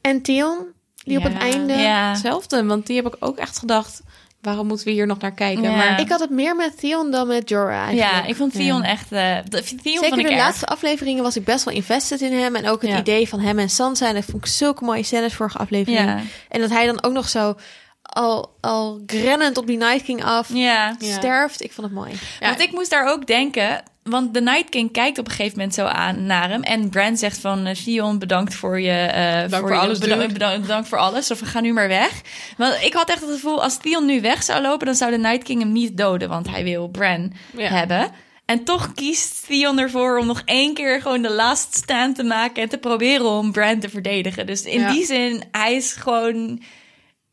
En 0.00 0.22
Theon, 0.22 0.66
die 1.04 1.16
op 1.18 1.22
het 1.24 1.38
einde... 1.38 1.74
Ja. 1.74 2.08
Hetzelfde, 2.10 2.64
want 2.64 2.86
die 2.86 2.96
heb 2.96 3.06
ik 3.06 3.16
ook 3.18 3.36
echt 3.38 3.58
gedacht... 3.58 4.00
waarom 4.40 4.66
moeten 4.66 4.86
we 4.86 4.92
hier 4.92 5.06
nog 5.06 5.18
naar 5.18 5.32
kijken? 5.34 5.62
Ja. 5.62 5.76
Maar 5.76 6.00
Ik 6.00 6.08
had 6.08 6.20
het 6.20 6.30
meer 6.30 6.56
met 6.56 6.78
Theon 6.78 7.10
dan 7.10 7.26
met 7.26 7.48
Jorah 7.48 7.84
eigenlijk. 7.86 8.10
Ja, 8.10 8.24
ik 8.24 8.36
vond 8.36 8.52
Theon 8.52 8.82
echt... 8.82 9.12
eh 9.12 9.36
de, 9.48 9.62
Theon 9.62 9.78
Zeker 9.82 10.08
vond 10.08 10.20
ik 10.20 10.26
de 10.26 10.32
erg. 10.32 10.40
laatste 10.42 10.66
afleveringen 10.66 11.22
was 11.22 11.36
ik 11.36 11.44
best 11.44 11.64
wel 11.64 11.74
invested 11.74 12.20
in 12.20 12.32
hem. 12.32 12.56
En 12.56 12.68
ook 12.68 12.82
het 12.82 12.90
Ja. 12.90 12.98
idee 12.98 13.28
van 13.28 13.40
hem 13.40 13.58
en 13.58 13.70
Sansa. 13.70 14.08
En 14.08 14.14
dat 14.14 14.24
vond 14.24 14.44
ik 14.44 14.50
zulke 14.52 14.84
mooie 14.84 15.02
scènes 15.02 15.34
vorige 15.34 15.58
aflevering. 15.58 16.00
Ja. 16.08 16.20
En 16.48 16.60
dat 16.60 16.70
hij 16.70 16.86
dan 16.86 17.02
ook 17.02 17.12
nog 17.12 17.28
zo 17.28 17.54
al, 18.02 18.56
al 18.60 19.00
grennend 19.06 19.56
op 19.58 19.66
die 19.66 19.76
Night 19.76 20.02
King 20.02 20.24
af 20.24 20.48
Ja. 20.52 20.94
sterft. 20.98 21.62
Ik 21.62 21.72
vond 21.72 21.86
het 21.86 21.96
mooi. 21.96 22.10
Ja. 22.40 22.48
Want 22.48 22.60
ik 22.60 22.72
moest 22.72 22.90
daar 22.90 23.06
ook 23.08 23.26
denken... 23.26 23.82
want 24.10 24.34
de 24.34 24.40
Night 24.40 24.68
King 24.68 24.92
kijkt 24.92 25.18
op 25.18 25.24
een 25.24 25.30
gegeven 25.34 25.58
moment 25.58 25.74
zo 25.74 25.84
aan 25.84 26.26
naar 26.26 26.48
hem. 26.48 26.62
En 26.62 26.88
Bran 26.88 27.16
zegt 27.16 27.38
van, 27.38 27.66
eh, 27.66 27.74
Theon, 27.74 28.18
bedankt 28.18 28.54
voor 28.54 28.80
je... 28.80 28.90
eh, 28.90 29.58
voor 29.60 29.70
je- 29.72 29.78
alles, 29.78 29.98
bedankt, 29.98 30.32
bedankt, 30.32 30.60
bedankt 30.60 30.88
voor 30.88 30.98
alles. 30.98 31.30
Of 31.30 31.40
we 31.40 31.46
gaan 31.46 31.62
nu 31.62 31.72
maar 31.72 31.88
weg. 31.88 32.20
Want 32.56 32.82
ik 32.82 32.92
had 32.94 33.08
echt 33.10 33.20
het 33.20 33.30
gevoel, 33.30 33.62
als 33.62 33.76
Theon 33.78 34.06
nu 34.06 34.20
weg 34.20 34.42
zou 34.42 34.62
lopen... 34.62 34.86
dan 34.86 34.94
zou 34.94 35.10
de 35.10 35.18
Night 35.18 35.42
King 35.42 35.60
hem 35.60 35.72
niet 35.72 35.96
doden. 35.96 36.28
Want 36.28 36.48
hij 36.50 36.64
wil 36.64 36.88
Bran 36.88 37.32
Ja. 37.56 37.68
hebben. 37.68 38.10
En 38.44 38.64
toch 38.64 38.92
kiest 38.94 39.46
Theon 39.46 39.78
ervoor 39.78 40.18
om 40.18 40.26
nog 40.26 40.42
één 40.44 40.74
keer 40.74 41.00
gewoon 41.02 41.22
de 41.22 41.30
last 41.32 41.74
stand 41.74 42.16
te 42.16 42.24
maken... 42.24 42.62
en 42.62 42.68
te 42.68 42.78
proberen 42.78 43.26
om 43.26 43.52
Bran 43.52 43.78
te 43.80 43.88
verdedigen. 43.88 44.46
Dus 44.46 44.62
in 44.62 44.80
Ja. 44.80 44.92
die 44.92 45.04
zin, 45.04 45.42
hij 45.52 45.74
is 45.74 45.92
gewoon... 45.92 46.62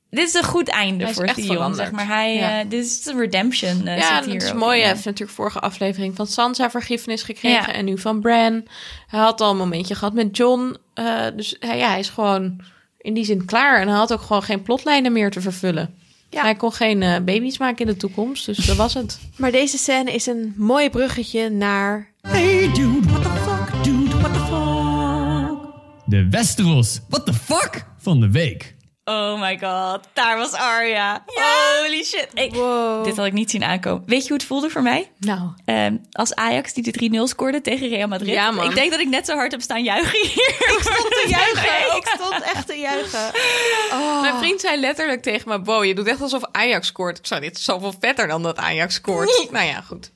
Dit 0.09 0.27
is 0.27 0.33
een 0.33 0.43
goed 0.43 0.67
einde 0.67 1.03
Hij 1.03 1.13
voor 1.13 1.23
echt 1.23 1.35
Theon, 1.35 1.47
veranderd. 1.47 1.81
zeg 1.81 1.91
maar. 1.91 2.07
Hij, 2.07 2.35
Ja. 2.35 2.59
eh, 2.59 2.69
dit 2.69 2.85
is 2.85 3.05
een 3.05 3.19
redemption. 3.19 3.87
eh, 3.87 3.97
ja, 3.97 4.21
dat 4.21 4.33
is 4.43 4.53
mooi. 4.53 4.79
Hij 4.79 4.89
heeft 4.89 5.05
natuurlijk 5.05 5.37
vorige 5.37 5.59
aflevering 5.59 6.15
van 6.15 6.27
Sansa 6.27 6.69
vergiffenis 6.69 7.23
gekregen. 7.23 7.71
Ja. 7.71 7.73
En 7.73 7.85
nu 7.85 7.97
van 7.97 8.19
Bran. 8.21 8.63
Hij 9.07 9.19
had 9.19 9.41
al 9.41 9.51
een 9.51 9.57
momentje 9.57 9.95
gehad 9.95 10.13
met 10.13 10.37
John. 10.37 10.75
eh, 10.93 11.25
dus 11.35 11.55
hij, 11.59 11.77
ja, 11.77 11.89
hij 11.89 11.99
is 11.99 12.09
gewoon 12.09 12.61
in 12.97 13.13
die 13.13 13.25
zin 13.25 13.45
klaar. 13.45 13.81
En 13.81 13.87
hij 13.87 13.97
had 13.97 14.13
ook 14.13 14.21
gewoon 14.21 14.43
geen 14.43 14.61
plotlijnen 14.61 15.11
meer 15.11 15.31
te 15.31 15.41
vervullen. 15.41 15.93
Ja. 16.29 16.41
Hij 16.41 16.55
kon 16.55 16.71
geen 16.73 16.99
baby's 16.99 17.57
maken 17.57 17.85
in 17.85 17.91
de 17.91 17.97
toekomst. 17.97 18.45
Dus 18.45 18.57
dat 18.65 18.75
was 18.75 18.93
het. 18.93 19.19
Maar 19.37 19.51
deze 19.51 19.77
scène 19.77 20.11
is 20.13 20.25
een 20.25 20.53
mooi 20.57 20.89
bruggetje 20.89 21.49
naar... 21.49 22.11
Hey 22.21 22.69
dude, 22.73 23.07
what 23.09 23.23
the 23.23 23.29
fuck? 23.29 23.83
Dude, 23.83 24.17
what 24.17 24.33
the 24.33 24.39
fuck? 24.39 25.73
De 26.05 26.27
Westeros, 26.29 26.99
what 27.09 27.25
the 27.25 27.33
fuck? 27.33 27.85
Van 27.97 28.19
de 28.19 28.31
week. 28.31 28.75
Oh 29.09 29.39
my 29.41 29.57
god, 29.59 29.99
daar 30.13 30.37
was 30.37 30.51
Arya. 30.53 31.23
Holy 31.25 32.03
shit. 32.03 32.27
Ik- 32.33 32.53
Wow. 32.55 33.03
Dit 33.05 33.17
had 33.17 33.25
ik 33.25 33.33
niet 33.33 33.51
zien 33.51 33.63
aankomen. 33.63 34.03
Weet 34.05 34.21
je 34.21 34.27
hoe 34.27 34.37
het 34.37 34.45
voelde 34.45 34.69
voor 34.69 34.81
mij? 34.81 35.11
Nou, 35.19 35.41
Ehm, 35.65 35.97
als 36.11 36.35
Ajax 36.35 36.73
die 36.73 36.83
de 36.83 36.91
3-0 36.91 37.27
scoorde 37.27 37.61
tegen 37.61 37.87
Real 37.89 38.07
Madrid. 38.07 38.33
Ja, 38.33 38.51
man. 38.51 38.69
Ik 38.69 38.75
denk 38.75 38.91
dat 38.91 38.99
ik 38.99 39.07
net 39.07 39.25
zo 39.25 39.35
hard 39.35 39.51
heb 39.51 39.61
staan 39.61 39.83
juichen 39.83 40.19
hier. 40.27 40.47
Ik 40.57 40.77
stond 40.81 41.11
te 41.11 41.25
juichen. 41.37 41.97
Ik 41.97 42.07
stond 42.15 42.41
echt 42.43 42.67
te 42.67 42.75
juichen. 42.79 43.31
Oh. 43.91 44.21
Mijn 44.21 44.37
vriend 44.37 44.61
zei 44.61 44.79
letterlijk 44.79 45.21
tegen 45.21 45.49
me: 45.49 45.59
Bo, 45.61 45.83
je 45.83 45.95
doet 45.95 46.07
echt 46.07 46.21
alsof 46.21 46.41
Ajax 46.51 46.87
scoort. 46.87 47.17
Ik 47.17 47.25
zei: 47.25 47.39
Dit 47.41 47.57
is 47.57 47.63
zoveel 47.63 47.93
vetter 47.99 48.27
dan 48.27 48.43
dat 48.43 48.57
Ajax 48.57 48.93
scoort. 48.93 49.47
nou 49.51 49.65
ja, 49.65 49.81
goed. 49.81 50.11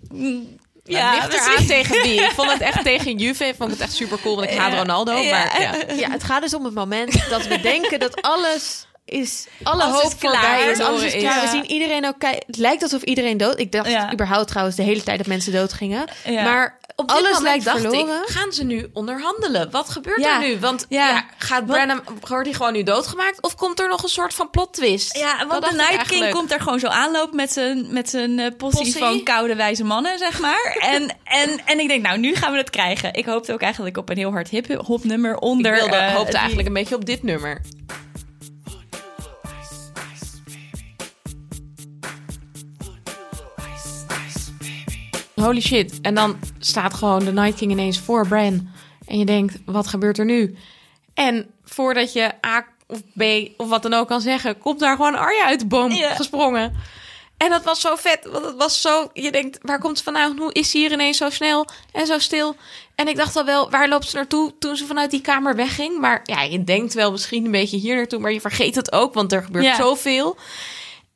Ja, 0.91 1.13
eraan 1.15 1.27
misschien- 1.29 1.67
tegen 1.67 2.01
wie. 2.01 2.21
Ik 2.21 2.31
vond 2.31 2.51
het 2.51 2.61
echt 2.61 2.83
tegen 2.83 3.17
Juve. 3.17 3.45
Ik 3.45 3.55
vond 3.57 3.71
het 3.71 3.79
echt 3.79 3.93
super 3.93 4.19
cool, 4.21 4.35
want 4.35 4.47
ik 4.51 4.57
haat 4.57 4.71
Ja. 4.71 4.77
Ronaldo. 4.77 5.15
Ja. 5.17 5.29
Maar 5.31 5.61
ja. 5.61 5.93
Ja, 5.95 6.09
het 6.09 6.23
gaat 6.23 6.41
dus 6.41 6.53
om 6.53 6.65
het 6.65 6.73
moment 6.73 7.29
dat 7.29 7.47
we 7.47 7.59
denken 7.61 7.99
dat 7.99 8.21
alles 8.21 8.85
is... 9.05 9.47
Alle 9.63 9.83
Alles 9.83 9.95
hoop 10.01 10.11
is 10.11 10.17
klaar. 10.17 10.33
voorbij 10.33 10.71
is. 10.71 10.79
Alles 10.79 11.01
is 11.03 11.13
Is. 11.13 11.21
klaar. 11.21 11.41
We 11.41 11.47
zien 11.47 11.65
iedereen 11.71 12.05
ook... 12.07 12.15
Het 12.21 12.57
lijkt 12.57 12.83
alsof 12.83 13.01
iedereen 13.01 13.37
dood... 13.37 13.59
Ik 13.59 13.71
dacht 13.71 13.89
Ja. 13.89 14.13
überhaupt 14.13 14.47
trouwens 14.47 14.75
de 14.75 14.83
hele 14.83 15.03
tijd 15.03 15.17
dat 15.17 15.27
mensen 15.27 15.51
dood 15.53 15.73
gingen. 15.73 16.05
Ja. 16.25 16.43
Maar 16.43 16.79
Op 16.95 17.07
dit 17.07 17.17
alles 17.17 17.39
lijkt 17.39 17.65
dacht 17.65 17.79
verloren. 17.81 18.21
ik, 18.21 18.29
gaan 18.29 18.51
ze 18.51 18.63
nu 18.63 18.89
onderhandelen? 18.93 19.71
Wat 19.71 19.89
gebeurt 19.89 20.19
Ja. 20.21 20.41
er 20.41 20.47
nu? 20.47 20.59
Want 20.59 20.85
Ja. 20.89 21.09
ja. 21.09 21.25
gaat 21.37 21.65
Brenham, 21.65 22.01
wordt 22.27 22.45
hij 22.45 22.55
gewoon 22.55 22.73
nu 22.73 22.83
doodgemaakt? 22.83 23.41
Of 23.41 23.55
komt 23.55 23.79
er 23.79 23.87
nog 23.87 24.03
een 24.03 24.09
soort 24.09 24.33
van 24.33 24.49
plot 24.49 24.73
twist? 24.73 25.17
Ja, 25.17 25.47
want 25.47 25.63
de 25.63 25.69
ik 25.69 25.75
Night 25.75 26.07
King 26.07 26.29
komt 26.29 26.51
er 26.51 26.59
gewoon 26.61 26.79
zo 26.79 26.87
aanlopen 26.87 27.35
met 27.35 27.51
zijn, 27.53 27.87
met 27.93 28.09
zijn 28.09 28.35
possie, 28.35 28.57
Possie? 28.83 28.99
van 28.99 29.23
koude 29.23 29.55
wijze 29.55 29.83
mannen, 29.83 30.17
zeg 30.17 30.39
maar. 30.39 30.77
en, 30.93 31.15
en, 31.23 31.61
en 31.65 31.79
ik 31.79 31.87
denk, 31.87 32.01
nou, 32.05 32.17
nu 32.17 32.35
gaan 32.35 32.51
we 32.51 32.57
het 32.57 32.69
krijgen. 32.69 33.13
Ik 33.13 33.25
hoopte 33.25 33.53
ook 33.53 33.61
eigenlijk 33.61 33.97
op 33.97 34.09
een 34.09 34.17
heel 34.17 34.31
hard 34.31 34.49
hip-hop 34.49 35.03
nummer 35.03 35.31
Ik 35.33 35.41
onder. 35.43 35.73
wilde, 35.73 35.95
eh, 35.95 36.13
hoopte 36.13 36.29
die- 36.31 36.39
eigenlijk 36.39 36.67
een 36.67 36.73
beetje 36.73 36.95
op 36.95 37.05
dit 37.05 37.23
nummer. 37.23 37.61
Holy 45.41 45.61
shit. 45.61 46.01
En 46.01 46.15
dan 46.15 46.39
staat 46.59 46.93
gewoon 46.93 47.25
de 47.25 47.31
Night 47.31 47.57
King 47.57 47.71
ineens 47.71 47.99
voor 47.99 48.27
Bran. 48.27 48.69
En 49.05 49.17
je 49.17 49.25
denkt, 49.25 49.57
wat 49.65 49.87
gebeurt 49.87 50.17
er 50.17 50.25
nu? 50.25 50.55
En 51.13 51.49
voordat 51.63 52.13
je 52.13 52.31
A 52.45 52.65
of 52.87 52.99
B 53.17 53.23
of 53.57 53.69
wat 53.69 53.81
dan 53.81 53.93
ook 53.93 54.07
kan 54.07 54.21
zeggen... 54.21 54.57
komt 54.57 54.79
daar 54.79 54.95
gewoon 54.95 55.15
Arya 55.15 55.45
uit 55.45 55.59
de 55.59 55.65
boom 55.65 55.91
gesprongen. 55.91 56.73
En 57.37 57.49
dat 57.49 57.63
was 57.63 57.81
zo 57.81 57.95
vet. 57.95 58.27
Want 58.31 58.45
het 58.45 58.55
was 58.55 58.81
zo... 58.81 59.09
Je 59.13 59.31
denkt, 59.31 59.59
waar 59.61 59.79
komt 59.79 59.97
ze 59.97 60.03
vandaan? 60.03 60.37
Hoe 60.37 60.53
is 60.53 60.71
ze 60.71 60.77
hier 60.77 60.91
ineens 60.91 61.17
zo 61.17 61.29
snel 61.29 61.65
en 61.91 62.05
zo 62.05 62.19
stil? 62.19 62.55
En 62.95 63.07
ik 63.07 63.15
dacht 63.15 63.35
al 63.35 63.45
wel, 63.45 63.69
waar 63.69 63.89
loopt 63.89 64.09
ze 64.09 64.15
naartoe 64.15 64.53
toen 64.59 64.75
ze 64.75 64.85
vanuit 64.85 65.11
die 65.11 65.21
kamer 65.21 65.55
wegging? 65.55 65.99
Maar 65.99 66.21
ja, 66.23 66.41
je 66.41 66.63
denkt 66.63 66.93
wel 66.93 67.11
misschien 67.11 67.45
een 67.45 67.51
beetje 67.51 67.77
hier 67.77 67.95
naartoe... 67.95 68.19
maar 68.19 68.31
je 68.31 68.41
vergeet 68.41 68.75
het 68.75 68.91
ook, 68.91 69.13
want 69.13 69.33
er 69.33 69.43
gebeurt 69.43 69.75
zoveel. 69.75 70.37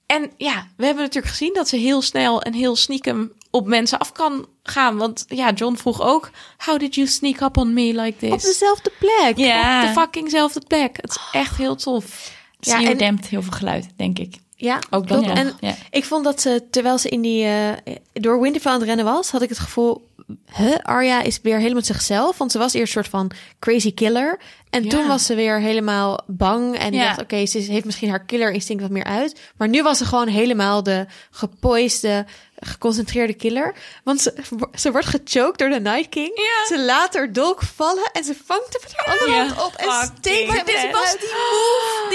En 0.06 0.32
ja, 0.38 0.68
we 0.78 0.86
hebben 0.86 1.04
natuurlijk 1.04 1.34
gezien 1.34 1.54
dat 1.54 1.68
ze 1.68 1.76
heel 1.78 2.02
snel 2.02 2.42
en 2.42 2.54
heel 2.54 2.76
sneakem 2.76 3.32
op 3.52 3.68
mensen 3.68 4.00
af 4.00 4.12
kan 4.12 4.48
gaan. 4.64 4.98
Want 4.98 5.26
ja, 5.28 5.52
John 5.52 5.76
vroeg 5.76 6.02
ook: 6.02 6.30
How 6.58 6.80
did 6.80 6.96
you 6.96 7.08
sneak 7.08 7.40
up 7.42 7.58
on 7.58 7.74
me 7.74 8.02
like 8.02 8.18
this? 8.18 8.32
Op 8.32 8.42
dezelfde 8.42 8.92
plek. 9.00 9.38
Ja. 9.38 9.82
Op 9.82 9.88
de 9.88 10.02
fuckingzelfde 10.02 10.62
plek. 10.68 10.98
Het 11.02 11.10
is 11.10 11.18
echt 11.32 11.58
heel 11.58 11.76
tof. 11.76 12.34
Ja, 12.60 12.84
en- 12.84 12.98
dempt 12.98 13.28
heel 13.28 13.42
veel 13.42 13.52
geluid, 13.52 13.88
denk 13.96 14.20
ik. 14.20 14.36
Ja, 14.66 14.80
Ook 14.90 15.08
dat, 15.08 15.26
ja. 15.26 15.34
En 15.34 15.54
Ja. 15.60 15.76
ik 15.90 16.06
vond 16.06 16.24
dat 16.24 16.42
ze, 16.42 16.64
terwijl 16.72 16.98
ze 16.98 17.10
in 17.10 17.22
die, 17.22 17.46
eh, 17.46 17.70
door 18.14 18.42
Winterfell 18.42 18.72
aan 18.72 18.80
het 18.80 18.88
rennen 18.88 19.06
was, 19.06 19.32
had 19.32 19.42
ik 19.42 19.50
het 19.50 19.60
gevoel, 19.60 20.08
huh, 20.56 20.76
Arya 20.82 21.22
is 21.22 21.40
weer 21.42 21.58
helemaal 21.58 21.84
zichzelf. 21.84 22.38
Want 22.38 22.52
ze 22.52 22.58
was 22.58 22.74
eerst 22.74 22.96
een 22.96 23.04
soort 23.04 23.14
van 23.14 23.32
crazy 23.60 23.94
killer. 23.94 24.40
En 24.70 24.84
Ja. 24.84 24.90
toen 24.90 25.08
was 25.08 25.26
ze 25.26 25.36
weer 25.36 25.60
helemaal 25.60 26.20
bang. 26.28 26.78
En 26.78 26.92
dacht, 26.92 27.22
oké, 27.22 27.46
ze 27.46 27.58
heeft 27.60 27.86
misschien 27.86 28.10
haar 28.10 28.26
killer 28.26 28.52
instinct 28.52 28.82
wat 28.82 28.92
meer 28.92 29.04
uit. 29.04 29.40
Maar 29.58 29.68
nu 29.68 29.84
was 29.84 29.98
ze 29.98 30.06
gewoon 30.06 30.28
helemaal 30.28 30.84
de 30.84 31.06
gepoiste, 31.32 32.26
geconcentreerde 32.60 33.34
killer. 33.34 33.76
Want 34.04 34.22
ze, 34.22 34.34
ze 34.76 34.92
wordt 34.92 35.08
gechoked 35.08 35.58
door 35.60 35.70
de 35.70 35.80
Night 35.80 36.10
King. 36.10 36.32
Ja. 36.36 36.76
Ze 36.78 36.84
laat 36.86 37.14
haar 37.14 37.34
dolk 37.34 37.62
vallen 37.76 38.10
en 38.14 38.24
ze 38.24 38.36
vangt 38.46 38.74
hem 38.74 38.82
met 38.84 38.94
haar 38.96 39.20
andere 39.20 39.38
hand 39.40 39.66
op. 39.66 39.74
En 39.76 40.12
steekt 40.18 40.54
hem 40.56 40.66
dit 40.66 40.92
was 40.92 41.12
die 41.20 41.30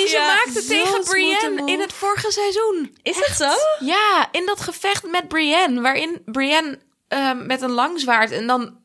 die 0.00 0.08
ze 0.08 0.16
Ja, 0.16 0.26
maakte 0.26 0.64
tegen 0.64 1.04
Brienne 1.04 1.72
in 1.72 1.80
het 1.80 1.92
vorige 1.92 2.30
seizoen. 2.32 2.96
Is 3.02 3.16
het 3.16 3.36
zo? 3.36 3.50
Ja, 3.78 4.28
in 4.32 4.46
dat 4.46 4.60
gevecht 4.60 5.10
met 5.10 5.28
Brienne, 5.28 5.80
waarin 5.80 6.22
Brienne 6.24 6.78
ehm, 7.08 7.46
met 7.46 7.62
een 7.62 7.70
lang 7.70 8.00
zwaard 8.00 8.30
en 8.30 8.46
dan 8.46 8.79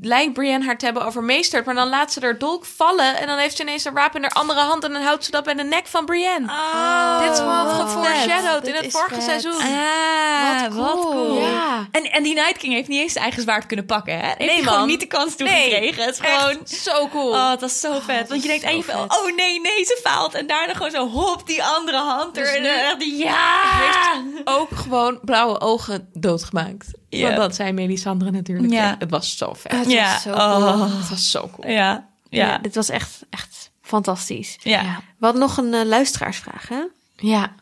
lijkt 0.00 0.32
Brienne 0.32 0.64
haar 0.64 0.78
te 0.78 0.84
hebben 0.84 1.04
overmeesterd, 1.06 1.64
maar 1.64 1.74
dan 1.74 1.88
laat 1.88 2.12
ze 2.12 2.20
haar 2.20 2.38
dolk 2.38 2.64
vallen 2.64 3.16
en 3.16 3.26
dan 3.26 3.38
heeft 3.38 3.56
ze 3.56 3.62
ineens 3.62 3.84
een 3.84 3.92
wapen 3.92 4.16
in 4.16 4.22
haar 4.22 4.32
andere 4.42 4.60
hand 4.60 4.84
en 4.84 4.92
dan 4.92 5.02
houdt 5.02 5.24
ze 5.24 5.30
dat 5.30 5.44
bij 5.44 5.54
de 5.54 5.62
nek 5.62 5.86
van 5.86 6.04
Brienne. 6.04 6.46
Oh, 6.52 7.20
Dit 7.22 7.32
is 7.32 7.38
gewoon 7.38 7.64
wat 7.66 7.80
geforeshadowed 7.80 8.66
in 8.66 8.74
het 8.74 8.90
vorige 8.90 9.14
vet. 9.14 9.22
seizoen. 9.22 9.52
Ah, 9.60 10.62
Wat 10.62 10.72
wat 10.74 10.92
cool. 10.92 11.02
cool. 11.12 11.40
Ja. 11.40 11.86
En, 11.90 12.02
en 12.12 12.22
die 12.22 12.34
Night 12.34 12.56
King 12.58 12.72
heeft 12.72 12.88
niet 12.88 13.00
eens 13.00 13.12
zijn 13.12 13.24
eigen 13.24 13.42
zwaard 13.42 13.66
kunnen 13.66 13.86
pakken, 13.86 14.14
hè? 14.18 14.26
Heeft 14.26 14.38
Nee, 14.38 14.48
hij 14.48 14.62
gewoon 14.62 14.86
niet 14.86 15.00
de 15.00 15.06
kans 15.06 15.36
Nee, 15.36 15.48
toegekregen. 15.48 16.04
Het 16.04 16.14
is 16.14 16.20
Echt 16.20 16.40
gewoon... 16.40 16.66
zo 16.66 17.08
cool. 17.08 17.30
Oh, 17.32 17.48
dat 17.50 17.62
is 17.62 17.80
zo 17.80 17.98
vet. 18.00 18.28
Want 18.28 18.42
je 18.42 18.48
denkt 18.60 18.84
vet. 18.84 18.94
oh 18.94 19.36
nee, 19.36 19.60
nee, 19.60 19.84
ze 19.84 20.00
faalt. 20.02 20.34
En 20.34 20.46
daarna 20.46 20.72
gewoon 20.72 20.90
zo, 20.90 21.08
hop, 21.08 21.46
die 21.46 21.64
andere 21.64 21.96
hand 21.98 22.36
er. 22.36 22.42
Dus 22.44 22.54
en 22.54 22.62
dan 22.62 22.72
echt 22.72 22.96
ja! 23.18 24.22
ook 24.44 24.68
gewoon 24.76 25.18
blauwe 25.22 25.60
ogen 25.60 26.08
doodgemaakt. 26.12 26.86
Ja. 27.08 27.34
Dat 27.34 27.54
zei 27.54 27.72
Melisandre 27.72 28.30
natuurlijk. 28.30 28.72
Ja. 28.72 28.82
Ja. 28.82 28.96
Het 28.98 29.10
was 29.10 29.36
zo 29.36 29.52
vet. 29.54 29.72
Het 29.72 29.90
Ja, 29.90 30.12
was 30.12 30.22
zo 30.22 30.30
oh. 30.32 30.56
cool. 30.56 30.90
Het 30.98 31.08
was 31.08 31.30
zo 31.30 31.50
cool. 31.52 31.70
Ja, 31.70 32.08
ja, 32.28 32.46
Ja, 32.46 32.58
dit 32.58 32.74
was 32.74 32.88
echt, 32.88 33.24
echt 33.30 33.70
fantastisch. 33.82 34.56
ja. 34.62 34.82
We 35.18 35.24
hadden 35.24 35.40
nog 35.42 35.56
een 35.56 35.74
eh, 35.74 35.84
luisteraarsvraag, 35.84 36.68
hè? 36.68 36.82
Ja. 37.16 37.52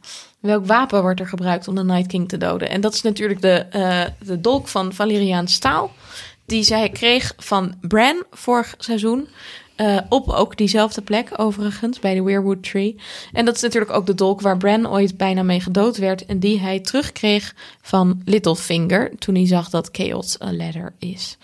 Welk 0.41 0.67
wapen 0.67 1.03
wordt 1.03 1.21
er 1.21 1.27
gebruikt 1.29 1.69
om 1.69 1.75
de 1.75 1.85
Night 1.85 2.07
King 2.07 2.29
te 2.29 2.37
doden? 2.39 2.71
En 2.71 2.81
dat 2.81 2.95
is 2.95 3.03
natuurlijk 3.03 3.41
de, 3.41 3.55
eh, 3.71 4.05
de 4.27 4.41
dolk 4.41 4.69
van 4.69 4.93
Valeriaan 4.93 5.49
Staal. 5.49 5.93
Die 6.47 6.63
zij 6.63 6.89
kreeg 6.91 7.33
van 7.37 7.75
Bran 7.81 8.25
vorig 8.31 8.75
seizoen. 8.79 9.29
Eh, 9.77 9.99
op 10.09 10.29
ook 10.29 10.57
diezelfde 10.57 11.03
plek, 11.03 11.31
overigens, 11.37 11.99
bij 11.99 12.15
de 12.15 12.23
Weirwood 12.23 12.63
Tree. 12.63 12.97
En 13.33 13.45
dat 13.45 13.57
is 13.57 13.63
natuurlijk 13.63 13.93
ook 13.93 14.07
de 14.07 14.15
dolk 14.15 14.41
waar 14.41 14.57
Bran 14.57 14.89
ooit 14.91 15.17
bijna 15.17 15.43
mee 15.43 15.61
gedood 15.61 15.97
werd. 15.97 16.27
En 16.27 16.39
die 16.39 16.61
hij 16.61 16.81
terugkreeg 16.81 17.55
van 17.81 18.23
Littlefinger. 18.25 19.11
toen 19.19 19.35
hij 19.35 19.47
zag 19.47 19.71
dat 19.71 19.89
Chaos 19.93 20.41
a 20.43 20.53
ladder 20.53 20.95
is. 20.99 21.37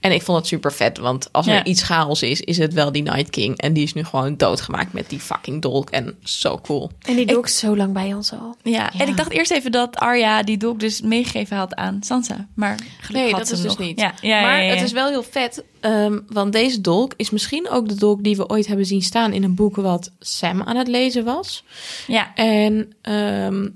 En 0.00 0.12
ik 0.12 0.22
vond 0.22 0.38
het 0.38 0.46
super 0.46 0.72
vet, 0.72 0.98
want 0.98 1.32
als 1.32 1.46
er 1.46 1.52
Ja. 1.52 1.64
iets 1.64 1.82
chaos 1.82 2.22
is, 2.22 2.40
is 2.40 2.58
het 2.58 2.72
wel 2.74 2.92
die 2.92 3.02
Night 3.02 3.30
King. 3.30 3.56
En 3.58 3.72
die 3.72 3.82
is 3.82 3.92
nu 3.92 4.04
gewoon 4.04 4.36
doodgemaakt 4.36 4.92
met 4.92 5.08
die 5.08 5.20
fucking 5.20 5.62
dolk. 5.62 5.90
En 5.90 6.14
zo 6.24 6.58
cool. 6.62 6.90
En 7.02 7.16
die 7.16 7.26
doe 7.26 7.38
ik 7.38 7.46
zo 7.46 7.76
lang 7.76 7.92
bij 7.92 8.14
ons 8.14 8.32
al. 8.32 8.56
Ja, 8.62 8.92
en 8.98 9.08
ik 9.08 9.16
dacht 9.16 9.30
eerst 9.30 9.50
even 9.50 9.72
dat 9.72 9.96
Arya 9.96 10.42
die 10.42 10.56
dolk 10.56 10.80
dus 10.80 11.00
meegegeven 11.00 11.56
had 11.56 11.74
aan 11.74 11.98
Sansa. 12.02 12.46
Maar 12.54 12.74
gelukkig 12.76 13.10
Nee, 13.10 13.30
had 13.30 13.38
dat 13.38 13.46
ze 13.48 13.52
is 13.54 13.58
hem 13.58 13.68
dus 13.68 13.76
nog. 13.78 13.86
niet. 13.86 14.00
Ja, 14.00 14.14
ja, 14.20 14.40
maar 14.40 14.56
ja, 14.56 14.62
ja, 14.62 14.74
het 14.74 14.82
is 14.82 14.92
wel 14.92 15.08
heel 15.08 15.22
vet, 15.22 15.64
ehm, 15.80 16.18
want 16.28 16.52
deze 16.52 16.80
dolk 16.80 17.12
is 17.16 17.30
misschien 17.30 17.68
ook 17.70 17.88
de 17.88 17.94
dolk 17.94 18.22
die 18.24 18.36
we 18.36 18.48
ooit 18.48 18.66
hebben 18.66 18.86
zien 18.86 19.02
staan 19.02 19.32
in 19.32 19.42
een 19.42 19.54
boek 19.54 19.76
wat 19.76 20.10
Sam 20.20 20.62
aan 20.62 20.76
het 20.76 20.88
lezen 20.88 21.24
was. 21.24 21.64
Ja, 22.06 22.34
En 22.34 22.92
ehm, 23.02 23.68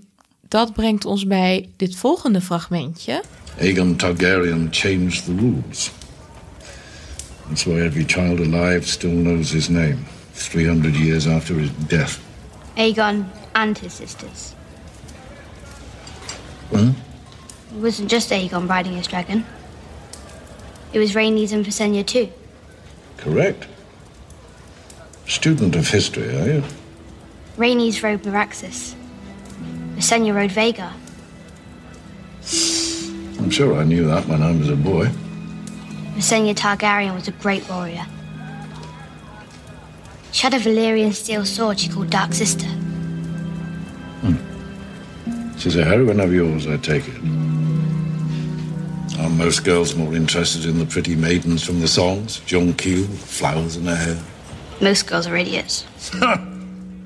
dat 0.48 0.72
brengt 0.72 1.04
ons 1.04 1.26
bij 1.26 1.68
dit 1.76 1.96
volgende 1.96 2.40
fragmentje. 2.40 3.22
Aegon 3.60 3.96
Targaryen 3.96 4.68
changed 4.70 5.24
the 5.24 5.34
rules. 5.38 5.90
That's 7.48 7.66
why 7.66 7.80
every 7.80 8.04
child 8.04 8.40
alive 8.40 8.86
still 8.86 9.12
knows 9.12 9.50
his 9.50 9.68
name, 9.68 10.06
300 10.32 10.94
years 10.94 11.26
after 11.26 11.54
his 11.54 11.70
death. 11.70 12.22
Aegon 12.76 13.28
and 13.54 13.76
his 13.76 13.92
sisters. 13.92 14.54
Huh? 16.70 16.92
It 17.70 17.80
wasn't 17.80 18.10
just 18.10 18.30
Aegon 18.30 18.68
riding 18.68 18.94
his 18.94 19.06
dragon. 19.06 19.44
It 20.92 20.98
was 20.98 21.14
Rhaenys 21.14 21.52
and 21.52 21.64
Visenya 21.64 22.06
too. 22.06 22.32
Correct. 23.16 23.66
Student 25.26 25.76
of 25.76 25.88
history, 25.88 26.28
are 26.36 26.46
you? 26.46 26.64
Rhaenys 27.56 28.02
rode 28.02 28.22
Meraxus. 28.22 28.94
Visenya 29.96 30.34
rode 30.34 30.52
Vega. 30.52 30.92
I'm 33.38 33.50
sure 33.50 33.74
I 33.74 33.84
knew 33.84 34.06
that 34.06 34.26
when 34.26 34.42
I 34.42 34.52
was 34.52 34.68
a 34.68 34.76
boy. 34.76 35.10
Visenya 36.16 36.54
Targaryen 36.54 37.14
was 37.14 37.28
a 37.28 37.32
great 37.32 37.68
warrior. 37.68 38.06
She 40.32 40.42
had 40.42 40.54
a 40.54 40.58
Valyrian 40.58 41.12
steel 41.12 41.44
sword 41.44 41.78
she 41.78 41.88
called 41.88 42.10
Dark 42.10 42.32
Sister. 42.34 42.66
She's 45.58 45.76
a 45.76 45.84
heroine 45.84 46.20
of 46.20 46.32
yours, 46.32 46.66
I 46.66 46.76
take 46.76 47.06
it. 47.08 47.14
Are 49.20 49.30
most 49.30 49.64
girls 49.64 49.94
more 49.94 50.14
interested 50.16 50.64
in 50.64 50.78
the 50.78 50.84
pretty 50.86 51.14
maidens 51.16 51.62
from 51.64 51.80
the 51.80 51.86
songs? 51.86 52.40
John 52.46 52.74
Keel, 52.74 53.04
flowers 53.06 53.76
in 53.76 53.86
her 53.86 53.96
hair? 53.96 54.16
Most 54.80 55.06
girls 55.06 55.26
are 55.26 55.36
idiots. 55.38 55.84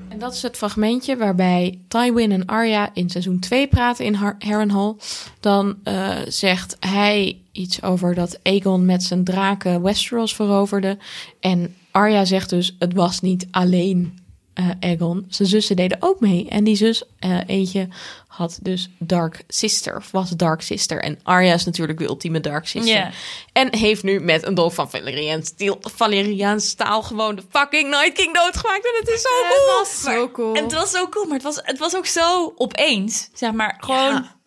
En 0.09 0.19
dat 0.19 0.33
is 0.33 0.41
het 0.41 0.57
fragmentje 0.57 1.17
waarbij 1.17 1.79
Tywin 1.87 2.31
en 2.31 2.45
Arya 2.45 2.89
in 2.93 3.09
seizoen 3.09 3.39
2 3.39 3.67
praten 3.67 4.05
in 4.05 4.13
Har- 4.13 4.35
Harrenhal. 4.39 4.97
Dan 5.39 5.75
eh, 5.83 6.09
zegt 6.27 6.77
hij 6.79 7.37
iets 7.59 7.81
over 7.81 8.15
dat 8.15 8.39
Aegon 8.43 8.85
met 8.85 9.03
zijn 9.03 9.23
draken 9.23 9.81
Westeros 9.81 10.35
veroverde. 10.35 10.97
En 11.39 11.75
Arya 11.91 12.25
zegt 12.25 12.49
dus, 12.49 12.75
het 12.79 12.93
was 12.93 13.19
niet 13.19 13.47
alleen 13.51 14.19
eh 14.59 14.69
Aegon. 14.79 15.25
Zijn 15.29 15.47
zussen 15.47 15.75
deden 15.75 15.97
ook 15.99 16.19
mee. 16.19 16.47
En 16.49 16.63
die 16.63 16.75
zus, 16.75 17.03
eh, 17.19 17.37
eentje, 17.47 17.87
had 18.27 18.59
dus 18.61 18.89
Dark 18.97 19.43
Sister, 19.47 19.95
of 19.95 20.11
was 20.11 20.29
Dark 20.29 20.61
Sister. 20.61 21.01
En 21.01 21.19
Arya 21.23 21.53
is 21.53 21.65
natuurlijk 21.65 21.99
de 21.99 22.05
ultieme 22.05 22.39
Dark 22.39 22.67
Sister. 22.67 22.95
Ja. 22.95 23.11
En 23.53 23.75
heeft 23.75 24.03
nu 24.03 24.19
met 24.19 24.45
een 24.45 24.53
dolk 24.53 24.71
van 24.71 24.89
Valerian 24.89 25.43
Steel, 25.43 25.77
Valerian 25.79 26.59
staal 26.59 27.03
gewoon 27.03 27.35
de 27.35 27.43
fucking 27.49 27.89
Night 27.89 28.13
King 28.13 28.35
doodgemaakt. 28.35 28.85
En 28.85 28.99
het 28.99 29.09
is 29.09 29.21
zo 29.21 29.29
cool. 29.29 29.77
Het 29.77 29.79
was 29.79 30.01
zo 30.01 30.29
cool. 30.31 30.55
En 30.55 30.63
het 30.63 30.73
was 30.73 30.91
zo 30.91 31.07
cool, 31.09 31.25
maar 31.25 31.33
het 31.33 31.43
was, 31.43 31.59
het 31.63 31.79
was 31.79 31.95
ook 31.95 32.05
zo 32.05 32.53
opeens. 32.55 33.29
Zeg 33.33 33.51
maar, 33.51 33.77
gewoon... 33.79 34.37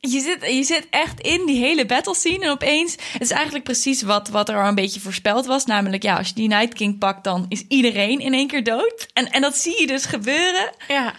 Je 0.00 0.20
zit, 0.20 0.52
je 0.52 0.62
zit 0.62 0.86
echt 0.90 1.20
in 1.20 1.46
die 1.46 1.64
hele 1.64 1.86
battle 1.86 2.14
scene 2.14 2.44
en 2.44 2.50
opeens... 2.50 2.92
Het 3.12 3.22
is 3.22 3.30
eigenlijk 3.30 3.64
precies 3.64 4.02
wat, 4.02 4.28
wat 4.28 4.48
er 4.48 4.62
al 4.62 4.68
een 4.68 4.74
beetje 4.74 5.00
voorspeld 5.00 5.46
was. 5.46 5.64
Namelijk, 5.66 6.02
ja, 6.02 6.16
als 6.16 6.28
je 6.28 6.34
die 6.34 6.48
Night 6.48 6.74
King 6.74 6.98
pakt, 6.98 7.24
dan 7.24 7.46
is 7.48 7.64
iedereen 7.68 8.20
in 8.20 8.34
één 8.34 8.46
keer 8.46 8.64
dood. 8.64 9.06
En, 9.12 9.30
en 9.30 9.40
dat 9.40 9.56
zie 9.56 9.80
je 9.80 9.86
dus 9.86 10.04
gebeuren. 10.04 10.72
Ja. 10.88 11.12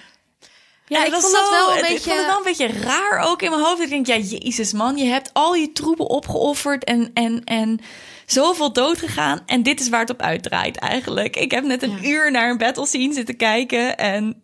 Ja, 0.88 1.00
En 1.00 1.06
ik 1.06 1.14
vond 1.14 1.34
dat 1.34 1.50
wel 1.50 1.70
een 1.72 1.76
het- 1.78 1.86
Ik 1.86 1.92
beetje- 1.94 2.10
vond 2.10 2.18
het 2.18 2.26
wel 2.28 2.38
een 2.38 2.44
beetje 2.44 2.68
raar 2.68 3.20
ook 3.30 3.42
in 3.42 3.50
mijn 3.50 3.62
hoofd. 3.62 3.82
Ik 3.82 3.90
denk, 3.90 4.06
ja, 4.08 4.18
jezus 4.18 4.74
man, 4.74 4.98
je 4.98 5.06
hebt 5.06 5.30
al 5.34 5.56
je 5.56 5.72
troepen 5.72 6.10
opgeofferd 6.10 6.84
en, 6.84 7.12
en, 7.14 7.44
en 7.44 7.80
zoveel 8.26 8.74
dood 8.74 8.98
gegaan. 8.98 9.42
En 9.46 9.64
dit 9.64 9.80
is 9.80 9.90
waar 9.90 10.00
het 10.00 10.10
op 10.10 10.22
uitdraait 10.22 10.78
eigenlijk. 10.78 11.36
Ik 11.36 11.52
heb 11.52 11.64
net 11.64 11.84
een 11.84 12.06
uur 12.06 12.32
naar 12.32 12.50
een 12.50 12.58
battle 12.58 12.86
scene 12.88 13.14
zitten 13.14 13.38
kijken 13.38 13.98
en 13.98 14.42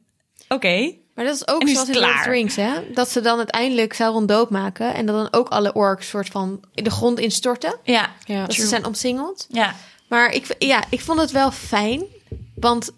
oké. 0.48 0.94
Maar 1.18 1.26
dat 1.26 1.36
is 1.36 1.48
ook 1.48 1.62
En 1.62 1.68
is 1.68 1.74
zoals 1.74 1.90
in 1.90 1.96
Lord 2.00 2.14
of 2.16 2.24
the. 2.24 2.30
Rings, 2.30 2.56
hè? 2.56 2.72
Dat 2.94 3.10
ze 3.10 3.22
dan 3.22 3.38
uiteindelijk 3.38 3.94
Sauron 3.94 4.26
doodmaken 4.26 4.94
en 4.94 5.06
dat 5.06 5.16
dan 5.16 5.28
ook 5.42 5.50
alle 5.50 5.74
orks 5.74 6.10
soort 6.10 6.28
van 6.28 6.60
in 6.74 6.84
de 6.84 6.90
grond 6.90 7.20
instorten. 7.20 7.76
Ja, 7.84 8.10
Ja. 8.26 8.46
Dat 8.46 8.56
ze 8.56 8.68
zijn 8.68 8.86
omsingeld. 8.86 9.46
ja. 9.50 9.76
Maar 10.08 10.32
ik, 10.34 10.56
ja, 10.60 10.84
ik 10.90 11.02
vond 11.02 11.20
het 11.20 11.32
wel 11.32 11.52
fijn. 11.52 12.04
Want 12.56 12.92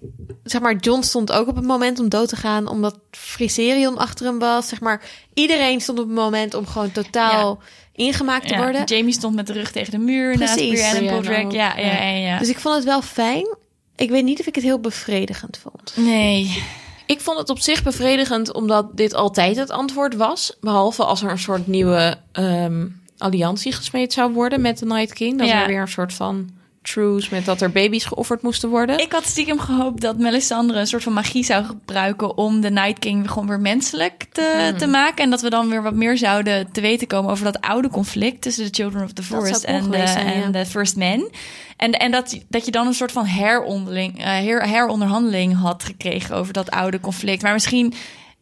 zeg 0.44 0.62
maar, 0.62 0.76
John 0.76 1.02
stond 1.02 1.32
ook 1.32 1.48
op 1.48 1.56
het 1.56 1.66
moment 1.66 2.00
om 2.00 2.10
dood 2.10 2.30
te 2.30 2.36
gaan, 2.36 2.68
omdat 2.68 2.98
Friserion 3.12 3.98
achter 3.98 4.26
hem 4.26 4.40
was. 4.40 4.68
Zeg 4.68 4.80
maar, 4.80 5.02
iedereen 5.34 5.82
stond 5.82 6.00
op 6.00 6.06
het 6.06 6.16
moment 6.16 6.54
om 6.54 6.68
gewoon 6.68 6.92
totaal 6.92 7.60
ingemaakt 7.94 8.48
te 8.48 8.54
Ja, 8.54 8.60
worden. 8.62 8.84
Jamie 8.84 9.14
stond 9.14 9.36
met 9.36 9.48
de 9.48 9.54
rug 9.54 9.72
tegen 9.72 9.92
de 9.92 9.98
muur 9.98 10.38
naast 10.38 10.54
Precies. 10.56 10.70
Brienne 10.80 10.98
en 11.10 11.22
Brienne 11.22 11.22
Podrick. 11.22 11.52
Ja, 11.52 11.78
ja, 11.78 11.94
ja, 12.02 12.10
ja. 12.18 12.40
Dus 12.40 12.50
ik 12.50 12.60
vond 12.60 12.76
het 12.76 12.84
wel 12.84 13.02
fijn. 13.02 13.56
Ik 13.96 14.10
weet 14.10 14.24
niet 14.24 14.40
of 14.40 14.46
ik 14.46 14.56
het 14.56 14.64
heel 14.64 14.80
bevredigend 14.80 15.60
vond. 15.62 15.94
nee. 15.96 16.64
Ik 17.10 17.22
vond 17.22 17.38
het 17.38 17.50
op 17.50 17.60
zich 17.60 17.84
bevredigend 17.84 18.54
omdat 18.54 18.98
dit 18.98 19.14
altijd 19.14 19.56
het 19.58 19.70
antwoord 19.70 20.16
was. 20.16 20.58
Behalve 20.62 21.04
als 21.04 21.22
er 21.22 21.32
een 21.32 21.40
soort 21.40 21.68
nieuwe 21.68 22.18
ehm, 22.32 22.88
alliantie 23.18 23.72
gesmeed 23.72 24.14
zou 24.14 24.34
worden 24.34 24.62
met 24.62 24.78
de 24.80 24.86
Night 24.86 25.14
King. 25.14 25.38
Dat 25.40 25.48
Ja. 25.48 25.62
er 25.62 25.68
weer 25.68 25.82
een 25.82 25.88
soort 25.88 26.14
van 26.14 26.50
truce 26.82 27.28
met 27.32 27.46
dat 27.46 27.62
er 27.62 27.72
baby's 27.72 28.06
geofferd 28.06 28.42
moesten 28.42 28.70
worden. 28.70 29.00
Ik 29.00 29.12
had 29.12 29.26
stiekem 29.26 29.60
gehoopt 29.60 30.02
dat 30.02 30.18
Melisandre 30.18 30.80
een 30.80 30.88
soort 30.88 31.04
van 31.04 31.14
magie 31.14 31.44
zou 31.44 31.66
gebruiken 31.66 32.38
om 32.38 32.62
de 32.62 32.70
Night 32.72 33.00
King 33.00 33.32
gewoon 33.32 33.48
weer 33.48 33.60
menselijk 33.60 34.26
te, 34.32 34.68
Hmm. 34.70 34.78
te 34.78 34.88
maken. 34.88 35.24
En 35.24 35.30
dat 35.30 35.42
we 35.42 35.50
dan 35.50 35.70
weer 35.70 35.84
wat 35.84 35.94
meer 35.94 36.18
zouden 36.18 36.72
te 36.72 36.82
weten 36.82 37.08
komen 37.08 37.32
over 37.32 37.44
dat 37.44 37.62
oude 37.62 37.90
conflict 37.90 38.42
tussen 38.42 38.64
de 38.64 38.74
Children 38.74 39.04
of 39.04 39.12
the 39.14 39.24
Forest 39.24 39.66
cool 39.66 39.76
en, 39.76 39.84
de, 39.84 39.92
geweest 39.92 40.14
zijn, 40.14 40.28
en 40.28 40.40
ja. 40.42 40.50
de 40.50 40.66
First 40.66 40.96
Men. 40.96 41.30
En, 41.78 41.92
en 41.92 42.12
dat, 42.12 42.40
dat 42.50 42.66
je 42.66 42.72
dan 42.72 42.88
een 42.88 42.94
soort 42.94 43.12
van 43.12 43.26
heronderling, 43.26 44.18
eh, 44.20 44.26
her, 44.26 44.68
heronderhandeling 44.68 45.56
had 45.58 45.84
gekregen 45.84 46.36
over 46.36 46.54
dat 46.54 46.72
oude 46.72 47.00
conflict. 47.00 47.42
Maar 47.42 47.54
misschien. 47.54 47.94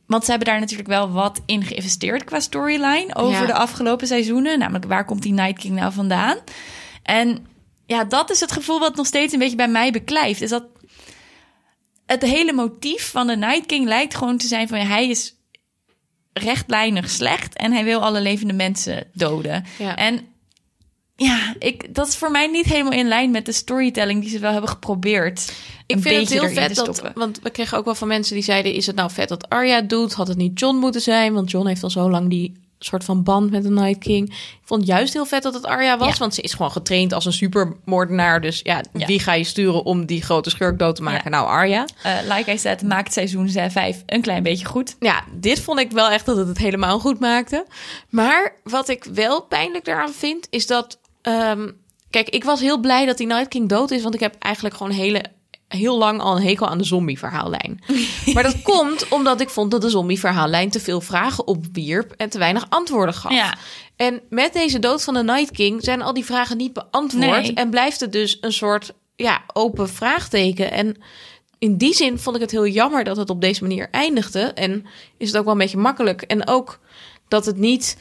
Want 0.05 0.23
ze 0.23 0.29
hebben 0.29 0.47
daar 0.49 0.59
natuurlijk 0.59 0.89
wel 0.89 1.11
wat 1.11 1.41
in 1.45 1.63
geïnvesteerd 1.63 2.23
qua 2.23 2.39
storyline 2.39 3.15
over 3.15 3.41
Ja. 3.41 3.45
de 3.45 3.53
afgelopen 3.53 4.07
seizoenen. 4.07 4.59
Namelijk, 4.59 4.85
waar 4.85 5.05
komt 5.05 5.21
die 5.21 5.33
Night 5.33 5.59
King 5.59 5.75
nou 5.75 5.93
vandaan? 5.93 6.37
En 7.03 7.45
ja, 7.87 8.03
dat 8.03 8.29
is 8.29 8.39
het 8.39 8.51
gevoel 8.51 8.79
wat 8.79 8.95
nog 8.95 9.05
steeds 9.05 9.33
een 9.33 9.39
beetje 9.39 9.55
bij 9.55 9.67
mij 9.67 9.91
beklijft. 9.91 10.41
Is 10.41 10.49
dat 10.49 10.63
het 12.05 12.21
hele 12.21 12.53
motief 12.53 13.09
van 13.11 13.27
de 13.27 13.35
Night 13.35 13.65
King 13.65 13.85
lijkt 13.85 14.15
gewoon 14.15 14.37
te 14.37 14.47
zijn 14.47 14.67
van 14.67 14.79
ja, 14.79 14.85
hij 14.85 15.09
is 15.09 15.35
rechtlijnig 16.33 17.09
slecht 17.09 17.55
en 17.55 17.71
hij 17.71 17.83
wil 17.83 18.01
alle 18.01 18.21
levende 18.21 18.53
mensen 18.53 19.07
doden. 19.13 19.65
Ja. 19.77 19.95
En 19.95 20.27
ja, 21.15 21.55
ik, 21.59 21.95
dat 21.95 22.07
is 22.07 22.15
voor 22.15 22.31
mij 22.31 22.47
niet 22.47 22.65
helemaal 22.65 22.91
in 22.91 23.07
lijn 23.07 23.31
met 23.31 23.45
de 23.45 23.51
storytelling 23.51 24.21
die 24.21 24.29
ze 24.29 24.39
wel 24.39 24.51
hebben 24.51 24.69
geprobeerd. 24.69 25.53
Ik 25.85 25.99
vind 25.99 26.29
het 26.29 26.39
heel 26.39 26.49
vet 26.49 26.75
te 26.75 26.83
dat, 26.83 26.95
stoppen. 26.95 27.19
want 27.19 27.39
we 27.43 27.49
kregen 27.49 27.77
ook 27.77 27.85
wel 27.85 27.95
van 27.95 28.07
mensen 28.07 28.33
die 28.33 28.43
zeiden: 28.43 28.73
is 28.73 28.85
het 28.85 28.95
nou 28.95 29.11
vet 29.11 29.29
dat 29.29 29.49
Arya 29.49 29.81
doet? 29.81 30.13
Had 30.13 30.27
het 30.27 30.37
niet 30.37 30.59
John 30.59 30.77
moeten 30.77 31.01
zijn? 31.01 31.33
Want 31.33 31.51
John 31.51 31.67
heeft 31.67 31.83
al 31.83 31.89
zo 31.89 32.09
lang 32.09 32.29
die 32.29 32.66
soort 32.79 33.03
van 33.03 33.23
band 33.23 33.51
met 33.51 33.63
de 33.63 33.69
Night 33.69 33.97
King. 33.99 34.29
Ik 34.29 34.59
vond 34.63 34.81
het 34.81 34.89
juist 34.89 35.13
heel 35.13 35.25
vet 35.25 35.43
dat 35.43 35.53
het 35.53 35.65
Arya 35.65 35.97
was, 35.97 36.07
Ja. 36.13 36.17
want 36.17 36.33
ze 36.33 36.41
is 36.41 36.53
gewoon 36.53 36.71
getraind 36.71 37.13
als 37.13 37.25
een 37.25 37.33
supermoordenaar. 37.33 38.41
Dus 38.41 38.59
ja, 38.63 38.81
Ja. 38.93 39.05
wie 39.05 39.19
ga 39.19 39.33
je 39.33 39.43
sturen 39.43 39.83
om 39.85 40.05
die 40.05 40.21
grote 40.21 40.49
schurk 40.49 40.79
dood 40.79 40.95
te 40.95 41.03
maken? 41.03 41.21
Ja. 41.23 41.37
Nou, 41.37 41.47
Arya. 41.47 41.85
Eh, 42.03 42.13
like 42.37 42.51
I 42.51 42.57
said, 42.57 42.81
maakt 42.81 43.13
seizoen 43.13 43.49
5 43.49 44.03
een 44.05 44.21
klein 44.21 44.43
beetje 44.43 44.65
goed. 44.65 44.95
Ja, 44.99 45.23
dit 45.31 45.59
vond 45.59 45.79
ik 45.79 45.91
wel 45.91 46.09
echt 46.09 46.25
dat 46.25 46.37
het 46.37 46.47
het 46.47 46.57
helemaal 46.57 46.99
goed 46.99 47.19
maakte. 47.19 47.65
Maar 48.09 48.53
wat 48.63 48.89
ik 48.89 49.03
wel 49.13 49.41
pijnlijk 49.41 49.85
daaraan 49.85 50.13
vind, 50.13 50.47
is 50.49 50.67
dat... 50.67 50.99
ehm, 51.21 51.69
kijk, 52.09 52.29
ik 52.29 52.43
was 52.43 52.59
heel 52.59 52.77
blij 52.79 53.05
dat 53.05 53.17
die 53.17 53.27
Night 53.27 53.47
King 53.47 53.69
dood 53.69 53.91
is... 53.91 54.01
want 54.03 54.13
ik 54.13 54.19
heb 54.19 54.35
eigenlijk 54.39 54.75
gewoon 54.75 54.91
hele, 54.91 55.23
heel 55.67 55.97
lang 55.97 56.21
al 56.21 56.35
een 56.35 56.43
hekel 56.43 56.67
aan 56.67 56.77
de 56.77 56.83
zombie-verhaallijn. 56.83 57.83
maar 58.33 58.43
dat 58.43 58.61
komt 58.61 59.07
omdat 59.09 59.41
ik 59.41 59.49
vond 59.49 59.71
dat 59.71 59.81
de 59.81 59.89
zombie-verhaallijn... 59.89 60.69
te 60.69 60.79
veel 60.79 61.01
vragen 61.01 61.47
opwierp 61.47 62.11
en 62.11 62.29
te 62.29 62.37
weinig 62.37 62.65
antwoorden 62.69 63.15
gaf. 63.15 63.31
Ja. 63.31 63.57
En 63.95 64.21
met 64.29 64.53
deze 64.53 64.79
dood 64.79 65.03
van 65.03 65.13
de 65.13 65.23
Night 65.23 65.51
King 65.51 65.83
zijn 65.83 66.01
al 66.01 66.13
die 66.13 66.25
vragen 66.25 66.57
niet 66.57 66.73
beantwoord... 66.73 67.41
Nee. 67.41 67.53
en 67.53 67.69
blijft 67.69 67.99
het 67.99 68.11
dus 68.11 68.37
een 68.41 68.53
soort 68.53 68.93
ja, 69.15 69.41
open 69.53 69.89
vraagteken... 69.89 70.71
En 70.71 70.97
in 71.59 71.77
die 71.77 71.93
zin 71.93 72.19
vond 72.19 72.35
ik 72.35 72.41
het 72.41 72.51
heel 72.51 72.67
jammer 72.67 73.03
dat 73.03 73.17
het 73.17 73.29
op 73.29 73.41
deze 73.41 73.61
manier 73.61 73.87
eindigde. 73.91 74.39
En 74.39 74.85
is 75.17 75.27
het 75.27 75.37
ook 75.37 75.43
wel 75.43 75.53
een 75.53 75.59
beetje 75.59 75.77
makkelijk. 75.77 76.21
En 76.21 76.47
ook 76.47 76.79
dat 77.27 77.45
het 77.45 77.57
niet 77.57 77.97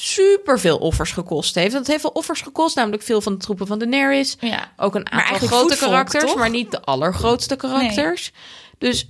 super 0.00 0.60
veel 0.60 0.78
offers 0.78 1.12
gekost 1.12 1.54
heeft. 1.54 1.74
Het 1.74 1.86
heeft 1.86 2.02
wel 2.02 2.12
offers 2.12 2.40
gekost, 2.40 2.76
namelijk 2.76 3.02
veel 3.02 3.20
van 3.20 3.32
de 3.32 3.38
troepen 3.38 3.66
van 3.66 3.78
Daenerys. 3.78 4.36
Ja. 4.40 4.72
Ook 4.76 4.94
een 4.94 5.10
aantal 5.10 5.48
grote 5.48 5.76
karakters, 5.76 6.34
maar 6.34 6.50
niet 6.50 6.70
de 6.70 6.82
allergrootste 6.82 7.56
karakters. 7.56 8.32
Dus 8.78 9.08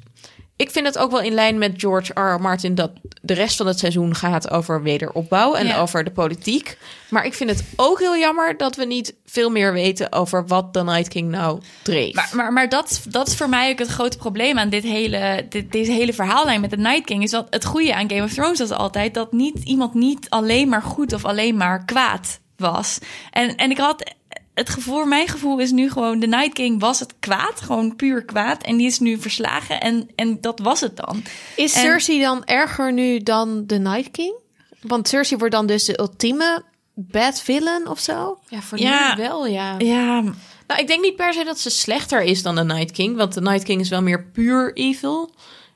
ik 0.59 0.71
vind 0.71 0.87
het 0.87 0.99
ook 0.99 1.11
wel 1.11 1.21
in 1.21 1.33
lijn 1.33 1.59
met 1.59 1.73
George 1.77 2.13
R. 2.15 2.35
R. 2.35 2.41
Martin 2.41 2.75
dat 2.75 2.91
de 3.23 3.35
rest 3.35 3.57
van 3.57 3.67
het 3.67 3.79
seizoen 3.79 4.15
gaat 4.15 4.51
over 4.51 4.83
wederopbouw 4.83 5.55
en 5.55 5.67
Ja. 5.67 5.81
over 5.81 6.05
de 6.05 6.11
politiek. 6.11 6.79
Maar 7.11 7.25
ik 7.25 7.35
vind 7.35 7.51
het 7.51 7.65
ook 7.77 7.99
heel 7.99 8.17
jammer 8.17 8.57
dat 8.57 8.77
we 8.77 8.85
niet 8.85 9.15
veel 9.27 9.51
meer 9.51 9.73
weten 9.73 10.13
over 10.13 10.47
wat 10.47 10.75
de 10.75 10.83
Night 10.83 11.09
King 11.09 11.29
nou 11.31 11.61
dreef. 11.83 12.15
Maar, 12.15 12.29
maar, 12.33 12.53
maar 12.53 12.69
dat, 12.69 13.01
dat 13.09 13.27
is 13.27 13.35
voor 13.37 13.49
mij 13.49 13.71
ook 13.71 13.79
het 13.79 13.89
grote 13.89 14.17
probleem 14.17 14.59
aan 14.59 14.69
dit 14.69 14.83
hele, 14.83 15.47
dit, 15.49 15.73
deze 15.73 15.93
hele 15.93 16.13
verhaallijn 16.13 16.61
met 16.61 16.71
de 16.71 16.77
Night 16.77 17.05
King. 17.05 17.23
Is 17.23 17.31
dat 17.31 17.47
het 17.51 17.65
goede 17.65 17.95
aan 17.95 18.11
Game 18.11 18.25
of 18.25 18.33
Thrones 18.33 18.59
was 18.59 18.71
altijd 18.71 19.15
dat 19.15 19.33
niet, 19.33 19.63
iemand 19.65 19.95
niet 19.95 20.27
alleen 20.31 20.69
maar 20.69 20.83
goed 20.83 21.13
of 21.13 21.25
alleen 21.25 21.57
maar 21.57 21.85
kwaad 21.85 22.41
was. 22.57 22.99
En, 23.31 23.57
en 23.57 23.71
ik 23.71 23.79
had 23.79 24.15
het 24.59 24.69
gevoel, 24.71 25.05
mijn 25.05 25.29
gevoel 25.29 25.59
is 25.59 25.71
nu 25.71 25.91
gewoon, 25.91 26.19
de 26.21 26.27
Night 26.27 26.53
King 26.53 26.81
was 26.81 27.01
het 27.01 27.15
kwaad, 27.19 27.61
gewoon 27.61 27.97
puur 27.97 28.25
kwaad. 28.25 28.63
En 28.63 28.77
die 28.77 28.87
is 28.87 28.99
nu 28.99 29.19
verslagen 29.19 29.81
en, 29.81 30.09
en 30.15 30.41
dat 30.41 30.59
was 30.59 30.81
het 30.81 30.97
dan. 30.97 31.23
Is 31.57 31.75
En- 31.75 31.81
Cersei 31.81 32.21
dan 32.21 32.45
erger 32.45 32.93
nu 32.93 33.19
dan 33.19 33.67
de 33.67 33.79
Night 33.79 34.11
King? 34.11 34.35
Want 34.81 35.09
Cersei 35.09 35.39
wordt 35.39 35.55
dan 35.55 35.67
dus 35.67 35.85
de 35.85 35.99
ultieme 36.01 36.63
bad 36.95 37.41
villain 37.41 37.89
of 37.89 37.99
zo? 38.01 38.39
ja, 38.49 38.61
voor 38.61 38.79
Ja. 38.79 39.15
nu 39.15 39.23
wel, 39.23 39.47
ja. 39.47 39.75
Ja, 39.79 40.21
Nou, 40.67 40.81
ik 40.81 40.87
denk 40.87 41.03
niet 41.03 41.17
per 41.17 41.33
se 41.33 41.45
dat 41.45 41.59
ze 41.59 41.71
slechter 41.71 42.23
is 42.23 42.43
dan 42.43 42.55
de 42.55 42.65
Night 42.65 42.91
King. 42.93 43.17
Want 43.17 43.35
de 43.35 43.41
Night 43.41 43.63
King 43.65 43.81
is 43.81 43.89
wel 43.89 44.03
meer 44.03 44.25
puur 44.25 44.77
evil. 44.77 45.35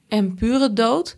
En 0.09 0.35
pure 0.35 0.73
dood. 0.73 1.17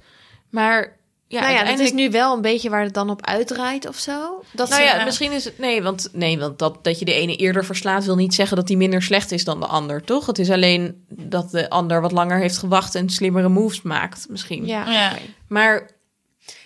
Maar 0.50 0.96
ja, 1.26 1.40
nou 1.40 1.52
ja, 1.52 1.64
dat 1.64 1.78
is 1.78 1.92
nu 1.92 2.10
wel 2.10 2.34
een 2.34 2.40
beetje 2.40 2.70
waar 2.70 2.82
het 2.82 2.94
dan 2.94 3.10
op 3.10 3.26
uitdraait 3.26 3.88
of 3.88 3.96
zo. 3.98 4.44
Dat 4.52 4.68
Nou 4.68 4.82
ze- 4.82 4.88
ja, 4.88 5.04
misschien 5.04 5.32
is 5.32 5.44
het... 5.44 5.58
Nee, 5.58 5.82
want, 5.82 6.08
nee, 6.12 6.38
want 6.38 6.58
dat, 6.58 6.84
dat 6.84 6.98
je 6.98 7.04
de 7.04 7.12
ene 7.14 7.36
eerder 7.36 7.64
verslaat... 7.64 8.04
wil 8.04 8.16
niet 8.16 8.34
zeggen 8.34 8.56
dat 8.56 8.66
die 8.66 8.76
minder 8.76 9.02
slecht 9.02 9.32
is 9.32 9.44
dan 9.44 9.60
de 9.60 9.66
ander, 9.66 10.04
toch? 10.04 10.26
Het 10.26 10.38
is 10.38 10.50
alleen 10.50 11.04
dat 11.08 11.50
de 11.50 11.70
ander 11.70 12.00
wat 12.00 12.12
langer 12.12 12.38
heeft 12.38 12.58
gewacht... 12.58 12.94
en 12.94 13.08
slimmere 13.10 13.48
moves 13.48 13.82
maakt, 13.82 14.26
misschien. 14.28 14.66
ja. 14.66 14.90
Ja. 14.90 15.12
Maar 15.48 15.90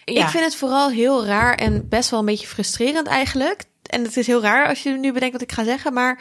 ja, 0.04 0.22
Ik 0.22 0.28
vind 0.28 0.44
het 0.44 0.54
vooral 0.54 0.90
heel 0.90 1.26
raar 1.26 1.54
en 1.54 1.88
best 1.88 2.10
wel 2.10 2.20
een 2.20 2.26
beetje 2.26 2.46
frustrerend 2.46 3.06
eigenlijk. 3.06 3.64
En 3.82 4.02
het 4.02 4.16
is 4.16 4.26
heel 4.26 4.42
raar 4.42 4.68
als 4.68 4.82
je 4.82 4.90
nu 4.90 5.12
bedenkt 5.12 5.32
wat 5.32 5.42
ik 5.42 5.52
ga 5.52 5.64
zeggen, 5.64 5.92
maar 5.92 6.20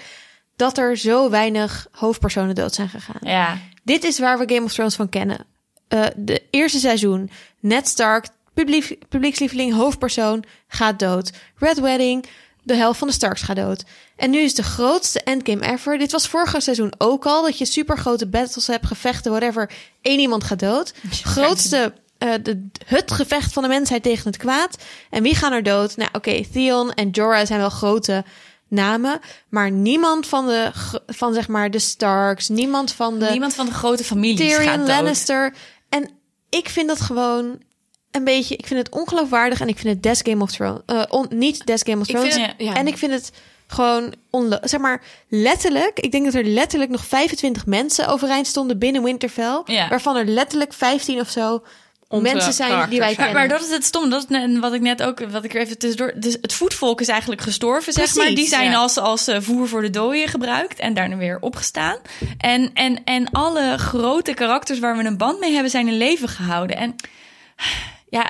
dat 0.55 0.77
er 0.77 0.97
zo 0.97 1.29
weinig 1.29 1.87
hoofdpersonen 1.91 2.55
dood 2.55 2.73
zijn 2.73 2.89
gegaan. 2.89 3.19
Ja. 3.21 3.57
Dit 3.83 4.03
is 4.03 4.19
waar 4.19 4.37
we 4.37 4.53
Game 4.53 4.65
of 4.65 4.73
Thrones 4.73 4.95
van 4.95 5.09
kennen. 5.09 5.45
Eh, 5.87 6.05
de 6.15 6.43
eerste 6.49 6.79
seizoen, 6.79 7.29
Ned 7.59 7.87
Stark, 7.87 8.27
publiek, 8.53 8.97
publiekslieveling, 9.09 9.73
hoofdpersoon, 9.73 10.43
gaat 10.67 10.99
dood. 10.99 11.31
Red 11.57 11.79
Wedding, 11.79 12.25
de 12.63 12.75
helft 12.75 12.99
van 12.99 13.07
de 13.07 13.13
Starks 13.13 13.41
gaat 13.41 13.55
dood. 13.55 13.83
En 14.15 14.29
nu 14.29 14.39
is 14.39 14.55
de 14.55 14.63
grootste 14.63 15.21
endgame 15.21 15.71
ever. 15.71 15.97
Dit 15.97 16.11
was 16.11 16.27
vorige 16.27 16.59
seizoen 16.59 16.93
ook 16.97 17.25
al, 17.25 17.43
dat 17.43 17.57
je 17.57 17.65
super 17.65 17.97
grote 17.97 18.27
battles 18.27 18.67
hebt, 18.67 18.85
gevechten, 18.85 19.31
whatever. 19.31 19.71
Eén 20.01 20.19
iemand 20.19 20.43
gaat 20.43 20.59
dood. 20.59 20.93
Grootste, 21.23 21.93
eh, 22.17 22.33
de, 22.43 22.67
het 22.85 23.11
gevecht 23.11 23.53
van 23.53 23.63
de 23.63 23.69
mensheid 23.69 24.03
tegen 24.03 24.27
het 24.27 24.37
kwaad. 24.37 24.77
En 25.09 25.23
wie 25.23 25.35
gaan 25.35 25.53
er 25.53 25.63
dood? 25.63 25.97
Nou 25.97 26.09
oké, 26.13 26.43
Theon 26.51 26.93
en 26.93 27.09
Jorah 27.09 27.45
zijn 27.45 27.59
wel 27.59 27.69
grote 27.69 28.23
namen, 28.67 29.19
maar 29.49 29.71
niemand 29.71 30.27
van 30.27 30.45
de, 30.45 30.71
van 31.07 31.33
zeg 31.33 31.47
maar 31.47 31.71
de 31.71 31.79
Starks, 31.79 32.49
niemand 32.49 32.91
van 32.91 33.19
de... 33.19 33.27
Niemand 33.29 33.53
van 33.53 33.65
de 33.65 33.71
grote 33.71 34.03
families 34.03 34.37
Tyrion 34.37 34.63
gaat 34.63 34.77
dood. 34.77 34.87
Lannister. 34.87 35.53
Ik 36.49 36.69
vind 36.69 36.87
dat 36.87 37.01
gewoon 37.01 37.59
een 38.11 38.23
beetje... 38.23 38.55
Ik 38.55 38.67
vind 38.67 38.79
het 38.79 38.95
ongeloofwaardig 38.95 39.61
en 39.61 39.67
ik 39.67 39.77
vind 39.77 39.93
het 39.93 40.03
des 40.03 40.21
Game 40.23 40.43
of 40.43 40.51
Thrones... 40.51 40.81
eh, 40.85 41.03
on- 41.09 41.27
niet 41.29 41.65
des 41.65 41.81
Game 41.83 42.01
of 42.01 42.07
Thrones. 42.07 42.33
vind 42.33 42.45
het- 42.47 42.55
ja. 42.57 42.73
En 42.75 42.87
ik 42.87 42.97
vind 42.97 43.11
het 43.11 43.31
gewoon 43.67 44.13
onlo- 44.29 44.59
Zeg 44.61 44.79
maar, 44.79 45.03
letterlijk... 45.27 45.99
Ik 45.99 46.11
denk 46.11 46.25
dat 46.25 46.33
er 46.33 46.43
letterlijk 46.43 46.91
nog 46.91 47.05
25 47.05 47.65
mensen 47.65 48.07
overeind 48.07 48.47
stonden 48.47 48.79
binnen 48.79 49.03
Winterfell. 49.03 49.61
Ja. 49.65 49.87
Waarvan 49.89 50.15
er 50.15 50.25
letterlijk 50.25 50.73
15 50.73 51.19
of 51.19 51.29
zo 51.29 51.63
mensen 52.09 52.53
zijn 52.53 52.89
die 52.89 52.99
wij 52.99 53.15
kennen. 53.15 53.33
Maar, 53.33 53.47
maar 53.47 53.57
dat 53.57 53.67
is 53.67 53.73
het 53.73 53.83
stom. 53.83 54.09
Dat 54.09 54.23
is 54.23 54.27
net 54.27 54.59
wat 54.59 54.73
ik 54.73 54.81
net 54.81 55.03
ook, 55.03 55.19
wat 55.29 55.43
ik 55.43 55.53
er 55.53 55.61
even 55.61 55.77
tussendoor. 55.77 56.13
Dus 56.15 56.37
het 56.41 56.53
voetvolk 56.53 57.01
is 57.01 57.07
eigenlijk 57.07 57.41
gestorven, 57.41 57.93
zeg 57.93 58.15
maar. 58.15 58.33
Die 58.33 58.47
zijn 58.47 58.69
ja. 58.69 58.77
als, 58.77 58.97
als 58.97 59.27
eh, 59.27 59.41
voer 59.41 59.67
voor 59.67 59.81
de 59.81 59.89
dooien 59.89 60.27
gebruikt 60.27 60.79
en 60.79 60.93
daarna 60.93 61.17
weer 61.17 61.37
opgestaan. 61.39 61.97
En, 62.37 62.73
en, 62.73 63.03
en 63.03 63.31
alle 63.31 63.77
grote 63.77 64.33
karakters 64.33 64.79
waar 64.79 64.97
we 64.97 65.03
een 65.03 65.17
band 65.17 65.39
mee 65.39 65.53
hebben, 65.53 65.71
zijn 65.71 65.87
in 65.87 65.97
leven 65.97 66.29
gehouden. 66.29 66.77
En 66.77 66.95
ja, 68.09 68.29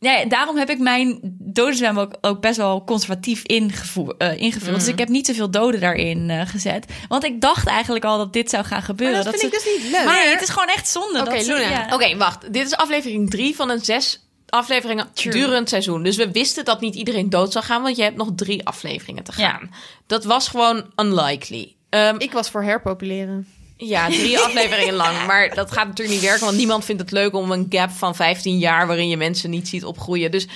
ja 0.00 0.24
daarom 0.24 0.56
heb 0.56 0.70
ik 0.70 0.78
mijn 0.78 1.18
dodenzwem 1.38 1.98
ook, 1.98 2.14
ook 2.20 2.40
best 2.40 2.56
wel 2.56 2.84
conservatief 2.84 3.42
ingevoer, 3.42 4.14
eh, 4.18 4.40
ingevuld. 4.40 4.74
Dus 4.78 4.88
ik 4.88 4.98
heb 4.98 5.08
niet 5.08 5.26
zoveel 5.26 5.50
doden 5.50 5.80
daarin 5.80 6.30
eh, 6.30 6.46
gezet. 6.46 6.92
Want 7.08 7.24
ik 7.24 7.40
dacht 7.40 7.66
eigenlijk 7.66 8.04
al 8.04 8.18
dat 8.18 8.32
dit 8.32 8.50
zou 8.50 8.64
gaan 8.64 8.82
gebeuren. 8.82 9.16
Maar 9.16 9.24
dat 9.24 9.40
vind 9.40 9.52
ik 9.54 9.58
ze- 9.60 9.64
dus 9.74 9.82
niet 9.82 9.92
leuk. 9.92 10.04
Maar 10.04 10.24
het 10.30 10.42
is 10.42 10.48
gewoon 10.48 10.68
echt 10.68 10.88
zonde. 10.88 11.20
Oké, 11.20 11.30
Luna. 11.46 11.68
ja. 12.00 12.16
Wacht. 12.16 12.52
Dit 12.52 12.66
is 12.66 12.74
aflevering 12.76 13.30
drie 13.30 13.54
van 13.56 13.70
een 13.70 13.80
zes 13.84 14.24
afleveringen 14.48 15.06
durend 15.32 15.68
seizoen. 15.68 16.02
Dus 16.02 16.16
we 16.16 16.30
wisten 16.30 16.64
dat 16.64 16.80
niet 16.80 16.94
iedereen 16.94 17.30
dood 17.30 17.52
zou 17.52 17.64
gaan, 17.64 17.82
want 17.82 17.96
je 17.96 18.02
hebt 18.02 18.16
nog 18.16 18.30
drie 18.36 18.66
afleveringen 18.66 19.24
te 19.24 19.32
gaan. 19.32 19.70
Dat 20.06 20.24
was 20.24 20.48
gewoon 20.48 20.84
unlikely. 20.96 21.74
Ehm, 21.88 22.14
Ik 22.18 22.32
was 22.32 22.50
voor 22.50 22.62
herpopuleren. 22.62 23.46
Ja, 23.88 24.06
drie 24.08 24.38
afleveringen 24.44 24.94
lang. 24.94 25.26
Maar 25.26 25.54
dat 25.54 25.72
gaat 25.72 25.86
natuurlijk 25.86 26.18
niet 26.18 26.28
werken, 26.28 26.44
want 26.44 26.56
niemand 26.56 26.84
vindt 26.84 27.00
het 27.02 27.10
leuk 27.10 27.34
om 27.34 27.50
een 27.50 27.66
gap 27.68 27.90
van 27.90 28.14
15 28.14 28.58
jaar 28.58 28.86
waarin 28.86 29.08
je 29.08 29.16
mensen 29.16 29.50
niet 29.50 29.68
ziet 29.68 29.84
opgroeien. 29.84 30.30
Dus 30.30 30.46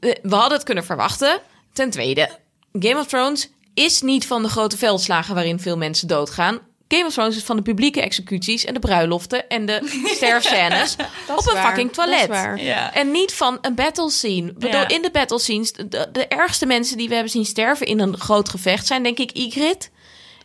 eh, 0.00 0.10
we 0.22 0.34
hadden 0.34 0.52
het 0.56 0.62
kunnen 0.66 0.84
verwachten. 0.84 1.40
Ten 1.72 1.90
tweede, 1.90 2.28
Game 2.72 2.98
of 3.00 3.06
Thrones 3.06 3.48
is 3.74 4.02
niet 4.02 4.26
van 4.26 4.42
de 4.42 4.48
grote 4.48 4.76
veldslagen 4.76 5.34
waarin 5.34 5.60
veel 5.60 5.76
mensen 5.76 6.08
doodgaan. 6.08 6.58
Game 6.88 7.06
of 7.06 7.12
Thrones 7.12 7.36
is 7.36 7.42
van 7.42 7.56
de 7.56 7.62
publieke 7.62 8.00
executies 8.02 8.64
en 8.64 8.74
de 8.74 8.80
bruiloften 8.80 9.48
en 9.48 9.66
de 9.66 9.80
sterfscènes 10.16 10.96
op 11.28 11.46
een 11.46 11.54
waar. 11.54 11.66
fucking 11.66 11.92
Dat 11.92 12.08
is 12.08 12.12
toilet. 12.12 12.28
waar. 12.28 12.62
Ja. 12.62 12.94
En 12.94 13.10
niet 13.10 13.32
van 13.34 13.58
een 13.60 13.74
battle 13.74 14.10
scene. 14.10 14.48
Ik 14.50 14.58
bedoel, 14.58 14.80
Ja. 14.80 14.88
in 14.88 15.02
de 15.02 15.10
battle 15.10 15.38
scenes, 15.38 15.72
de, 15.72 16.08
de 16.12 16.26
ergste 16.26 16.66
mensen 16.66 16.96
die 16.96 17.08
we 17.08 17.14
hebben 17.14 17.32
zien 17.32 17.44
sterven 17.44 17.86
in 17.86 18.00
een 18.00 18.18
groot 18.18 18.48
gevecht 18.48 18.86
zijn 18.86 19.02
denk 19.02 19.18
ik 19.18 19.30
Ygritte 19.38 19.88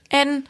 en 0.08 0.46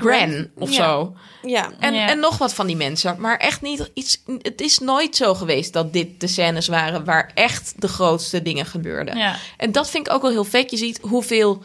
Gran 0.00 0.48
of 0.58 0.70
Ja. 0.70 0.74
zo. 0.74 1.14
Ja. 1.42 1.70
En, 1.78 1.94
Ja. 1.94 2.08
en 2.08 2.18
nog 2.18 2.38
wat 2.38 2.54
van 2.54 2.66
die 2.66 2.76
mensen. 2.76 3.16
Maar 3.20 3.36
echt 3.36 3.62
niet 3.62 3.90
iets. 3.94 4.22
Het 4.42 4.60
is 4.60 4.78
nooit 4.78 5.16
zo 5.16 5.34
geweest 5.34 5.72
dat 5.72 5.92
dit 5.92 6.20
de 6.20 6.26
scènes 6.26 6.68
waren 6.68 7.04
waar 7.04 7.30
echt 7.34 7.74
de 7.76 7.88
grootste 7.88 8.42
dingen 8.42 8.66
gebeurden. 8.66 9.16
Ja. 9.16 9.36
En 9.56 9.72
dat 9.72 9.90
vind 9.90 10.06
ik 10.06 10.12
ook 10.12 10.22
wel 10.22 10.30
heel 10.30 10.44
vet. 10.44 10.70
Je 10.70 10.76
ziet 10.76 10.98
hoeveel 11.02 11.62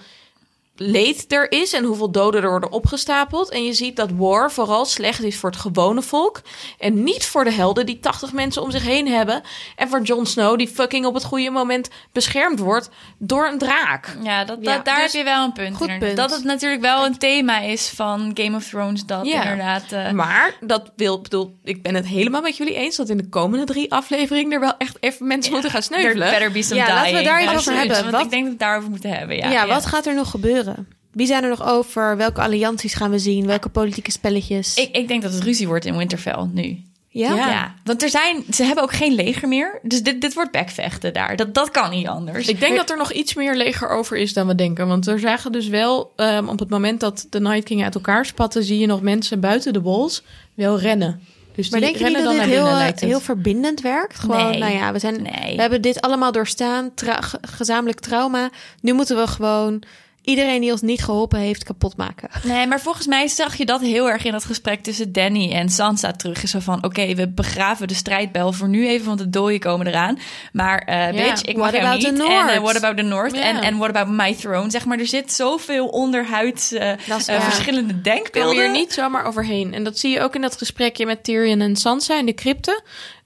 leed 0.82 1.26
er 1.34 1.52
is 1.52 1.74
en 1.74 1.84
hoeveel 1.84 2.12
doden 2.12 2.44
er 2.44 2.50
worden 2.50 2.72
opgestapeld. 2.72 3.50
En 3.52 3.64
je 3.66 3.74
ziet 3.74 3.96
dat 3.96 4.10
war 4.16 4.52
vooral 4.52 4.86
slecht 4.86 5.24
is 5.24 5.38
voor 5.38 5.50
het 5.50 5.60
gewone 5.60 6.02
volk. 6.02 6.42
En 6.80 7.04
niet 7.04 7.26
voor 7.26 7.44
de 7.44 7.52
helden 7.52 7.86
die 7.86 8.00
80 8.00 8.34
mensen 8.34 8.62
om 8.62 8.72
zich 8.72 8.84
heen 8.84 9.08
hebben. 9.08 9.42
En 9.76 9.90
voor 9.90 10.02
Jon 10.02 10.26
Snow 10.26 10.58
die 10.58 10.68
fucking 10.68 11.06
op 11.06 11.14
het 11.14 11.24
goede 11.24 11.50
moment 11.50 11.90
beschermd 12.12 12.60
wordt 12.60 12.90
door 13.18 13.48
een 13.48 13.58
draak. 13.58 14.18
Ja, 14.24 14.46
dat, 14.46 14.58
Ja, 14.62 14.78
daar 14.80 14.96
dus- 14.96 15.04
heb 15.04 15.12
je 15.12 15.24
wel 15.24 15.44
een 15.44 15.54
punt. 15.54 15.76
Goed 15.76 16.00
punt. 16.00 16.18
Dat 16.18 16.32
het 16.32 16.44
natuurlijk 16.44 16.82
wel 16.82 17.06
een 17.06 17.18
thema 17.18 17.60
is 17.60 17.90
van 17.96 18.32
Game 18.34 18.56
of 18.56 18.68
Thrones. 18.68 19.06
Dat 19.06 19.26
Ja. 19.28 19.42
inderdaad... 19.42 19.92
eh, 19.92 20.12
Maar 20.12 20.54
dat 20.62 20.92
wil, 20.96 21.22
bedoel, 21.22 21.56
ik 21.64 21.82
ben 21.84 21.96
het 21.96 22.06
helemaal 22.08 22.42
met 22.42 22.58
jullie 22.58 22.76
eens 22.76 22.96
dat 22.96 23.10
in 23.10 23.18
de 23.18 23.30
komende 23.30 23.66
drie 23.66 23.92
afleveringen 23.92 24.52
er 24.52 24.60
wel 24.60 24.78
echt 24.78 24.98
even 25.00 25.28
mensen 25.28 25.52
moeten 25.52 25.72
gaan 25.72 25.82
there 25.82 26.00
sneuvelen. 26.02 26.30
better 26.30 26.52
be 26.52 26.62
some 26.62 26.80
Ja, 26.80 26.88
laten 26.88 27.04
we 27.06 27.10
dying. 27.12 27.26
daar 27.28 27.40
even 27.40 27.54
Absoluut, 27.56 27.80
over 27.80 27.88
hebben. 27.94 28.12
Want 28.12 28.16
Wat- 28.16 28.26
ik 28.26 28.30
denk 28.32 28.44
dat 28.44 28.52
we 28.54 28.58
het 28.58 28.60
daarover 28.60 28.90
moeten 28.90 29.10
hebben. 29.10 29.38
Ja, 29.52 29.68
wat 29.68 29.86
gaat 29.86 30.06
er 30.06 30.16
nog 30.16 30.30
gebeuren? 30.30 30.69
Wie 31.12 31.28
zijn 31.28 31.44
er 31.44 31.50
nog 31.50 31.64
over? 31.68 32.18
Welke 32.18 32.42
allianties 32.42 32.94
gaan 32.94 33.12
we 33.12 33.20
zien? 33.20 33.46
Welke 33.46 33.70
politieke 33.70 34.12
spelletjes? 34.12 34.76
Ik, 34.76 34.96
ik 34.96 35.08
denk 35.08 35.22
dat 35.22 35.34
het 35.34 35.44
ruzie 35.44 35.68
wordt 35.68 35.86
in 35.86 35.98
Winterfell 35.98 36.50
nu. 36.54 36.78
ja? 37.10 37.36
Ja. 37.36 37.76
want 37.84 38.04
er 38.04 38.10
zijn, 38.10 38.44
ze 38.54 38.64
hebben 38.64 38.84
ook 38.84 38.94
geen 38.94 39.14
leger 39.14 39.48
meer. 39.48 39.80
Dus 39.84 40.04
dit, 40.04 40.22
dit 40.22 40.34
wordt 40.34 40.52
bekvechten 40.52 41.14
daar. 41.14 41.36
Dat, 41.36 41.54
dat 41.54 41.72
kan 41.72 41.90
niet 41.90 42.08
anders. 42.08 42.48
Ik 42.48 42.60
denk 42.60 42.76
dat 42.76 42.90
er 42.90 42.98
nog 42.98 43.12
iets 43.12 43.34
meer 43.34 43.56
leger 43.56 43.90
over 43.90 44.18
is 44.18 44.34
dan 44.34 44.48
we 44.48 44.56
denken. 44.56 44.88
Want 44.88 45.08
er 45.08 45.20
zagen 45.20 45.52
dus 45.52 45.68
wel, 45.68 46.12
ehm, 46.16 46.48
op 46.48 46.60
het 46.60 46.70
moment 46.70 47.00
dat 47.00 47.28
de 47.30 47.40
Night 47.40 47.64
King 47.64 47.84
uit 47.84 47.96
elkaar 47.96 48.26
spatten, 48.26 48.64
zie 48.64 48.80
je 48.80 48.86
nog 48.88 49.02
mensen 49.02 49.40
buiten 49.40 49.74
de 49.74 49.82
walls 49.82 50.24
wel 50.54 50.80
rennen. 50.80 51.22
Dus 51.56 51.70
Maar 51.70 51.80
die 51.80 51.90
denk 51.90 52.02
je 52.02 52.06
niet 52.08 52.14
rennen 52.16 52.34
dat 52.36 52.40
dan 52.40 52.48
dit 52.48 52.56
naar 52.56 52.56
heel, 52.56 52.64
binnen, 52.64 52.74
eh, 52.74 52.86
lijkt 52.86 53.00
het. 53.00 53.10
heel 53.10 53.20
verbindend 53.20 53.82
werkt? 53.82 54.20
Gewoon, 54.20 54.50
Nee. 54.50 54.60
nou 54.60 54.74
ja, 54.74 54.92
we, 54.94 55.00
zijn, 55.00 55.22
Nee. 55.22 55.56
we 55.56 55.62
hebben 55.62 55.82
dit 55.82 56.02
allemaal 56.02 56.32
doorstaan. 56.32 56.92
Tra- 56.94 57.22
gezamenlijk 57.42 58.00
trauma. 58.00 58.50
Nu 58.82 58.94
moeten 58.94 59.16
we 59.18 59.28
gewoon 59.28 59.84
iedereen 60.22 60.62
die 60.62 60.72
ons 60.72 60.82
niet 60.82 61.04
geholpen 61.04 61.40
heeft 61.40 61.64
kapot 61.64 61.98
maken. 61.98 62.30
Nee, 62.44 62.68
maar 62.68 62.82
volgens 62.82 63.08
mij 63.08 63.28
zag 63.28 63.56
je 63.56 63.66
dat 63.66 63.82
heel 63.82 64.10
erg 64.10 64.24
in 64.24 64.32
dat 64.32 64.46
gesprek 64.46 64.84
tussen 64.84 65.12
Danny 65.12 65.52
en 65.52 65.70
Sansa 65.70 66.12
terug. 66.12 66.44
Is 66.44 66.52
zo 66.52 66.60
van, 66.60 66.84
oké, 66.84 67.16
we 67.16 67.28
begraven 67.28 67.88
de 67.88 67.94
strijdbel 67.94 68.52
voor 68.52 68.68
nu 68.68 68.88
even, 68.88 69.06
want 69.06 69.20
de 69.20 69.30
dooien 69.30 69.60
komen 69.60 69.88
eraan. 69.88 70.20
Maar 70.52 70.80
eh 70.80 71.10
bitch, 71.12 71.42
ik 71.42 71.58
mag 71.58 71.72
jou 71.72 71.98
niet. 71.98 72.06
En 72.06 72.48
eh, 72.48 72.60
what 72.60 72.76
about 72.76 72.98
the 72.98 73.04
North? 73.04 73.34
En 73.34 73.56
en 73.56 73.78
what 73.78 73.90
about 73.90 74.08
my 74.08 74.36
throne? 74.36 74.70
Zeg 74.70 74.86
maar, 74.86 75.00
er 75.00 75.08
zit 75.08 75.32
zoveel 75.32 75.88
onderhuids 75.88 76.72
waar. 76.72 77.22
verschillende 77.26 78.02
denkbeelden. 78.02 78.62
hier 78.62 78.72
niet 78.72 78.94
zomaar 78.94 79.26
overheen. 79.26 79.74
En 79.74 79.84
dat 79.84 80.00
zie 80.00 80.12
je 80.12 80.22
ook 80.22 80.36
in 80.36 80.42
dat 80.42 80.58
gesprekje 80.58 81.06
met 81.06 81.24
Tyrion 81.24 81.62
en 81.62 81.76
Sansa 81.76 82.18
in 82.18 82.26
de 82.26 82.34
crypte. 82.34 82.82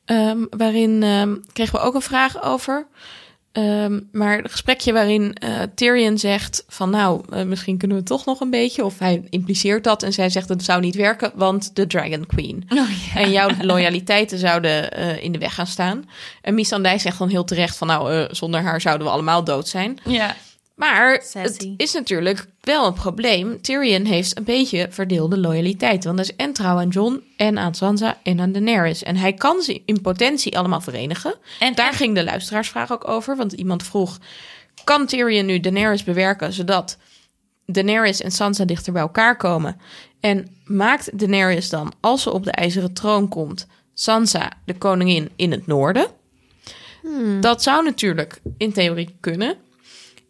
Ehm, 0.06 0.46
waarin 0.50 1.04
ehm, 1.04 1.36
kregen 1.54 1.80
we 1.80 1.86
ook 1.86 1.94
een 1.94 2.02
vraag 2.02 2.44
over. 2.44 2.88
Ehm, 3.54 3.99
maar 4.12 4.38
een 4.38 4.49
gesprekje 4.49 4.93
waarin 4.93 5.34
eh, 5.34 5.62
Tyrion 5.76 6.18
zegt 6.18 6.64
van 6.68 6.89
nou, 6.89 7.22
eh, 7.30 7.43
misschien 7.43 7.78
kunnen 7.78 7.97
we 7.97 8.04
toch 8.04 8.26
nog 8.26 8.39
een 8.39 8.49
beetje. 8.49 8.86
Of 8.86 8.99
hij 8.99 9.24
impliceert 9.30 9.84
dat 9.84 10.04
en 10.04 10.14
zij 10.14 10.30
zegt 10.30 10.49
het 10.49 10.64
zou 10.64 10.82
niet 10.82 10.95
werken, 10.95 11.32
want 11.36 11.76
de 11.76 11.88
Dragon 11.88 12.26
Queen. 12.26 12.66
Oh, 12.70 12.89
En 13.16 13.32
jouw 13.32 13.49
loyaliteiten 13.62 14.38
zouden 14.38 14.91
eh, 14.91 15.24
in 15.24 15.32
de 15.32 15.38
weg 15.38 15.54
gaan 15.56 15.68
staan. 15.68 16.10
En 16.41 16.54
Missandei 16.54 16.99
zegt 16.99 17.18
dan 17.18 17.30
heel 17.30 17.43
terecht 17.43 17.78
van 17.78 17.88
nou, 17.88 18.28
zonder 18.32 18.62
haar 18.62 18.82
zouden 18.82 19.08
we 19.08 19.14
allemaal 19.14 19.43
dood 19.43 19.68
zijn. 19.68 19.97
Ja. 20.04 20.36
Maar 20.76 21.24
het 21.34 21.74
is 21.78 21.93
natuurlijk 21.93 22.45
wel 22.61 22.86
een 22.88 22.93
probleem. 22.93 23.61
Tyrion 23.61 24.05
heeft 24.05 24.38
een 24.38 24.43
beetje 24.43 24.88
verdeelde 24.89 25.38
loyaliteit. 25.38 26.03
Want 26.03 26.17
hij 26.19 26.28
is 26.28 26.36
en 26.36 26.53
trouw 26.53 26.78
aan 26.78 26.88
Jon 26.89 27.24
en 27.38 27.57
aan 27.57 27.76
Sansa 27.76 28.17
en 28.24 28.39
aan 28.39 28.51
Daenerys. 28.51 29.03
En 29.03 29.15
hij 29.15 29.34
kan 29.34 29.61
ze 29.61 29.82
in 29.86 30.01
potentie 30.01 30.57
allemaal 30.57 30.82
verenigen. 30.82 31.36
En 31.59 31.76
Daar 31.76 31.91
en- 31.91 31.95
ging 31.95 32.15
de 32.15 32.24
luisteraarsvraag 32.24 32.91
ook 32.91 33.07
over. 33.07 33.36
Want 33.36 33.51
iemand 33.53 33.84
vroeg, 33.84 34.17
kan 34.84 35.05
Tyrion 35.05 35.45
nu 35.45 35.59
Daenerys 35.59 36.03
bewerken... 36.03 36.53
zodat 36.53 36.97
Daenerys 37.65 38.21
en 38.21 38.32
Sansa 38.32 38.65
dichter 38.65 38.93
bij 38.93 39.01
elkaar 39.01 39.38
komen? 39.38 39.78
En 40.19 40.47
maakt 40.65 41.19
Daenerys 41.19 41.69
dan, 41.69 41.93
als 41.99 42.21
ze 42.21 42.32
op 42.32 42.43
de 42.43 42.51
ijzeren 42.51 42.93
troon 42.93 43.28
komt... 43.28 43.67
Sansa 43.93 44.51
de 44.65 44.78
koningin 44.78 45.30
in 45.36 45.51
het 45.51 45.67
noorden? 45.67 46.07
Dat 47.39 47.63
zou 47.63 47.84
natuurlijk 47.84 48.41
in 48.57 48.74
theorie 48.74 49.15
kunnen... 49.19 49.57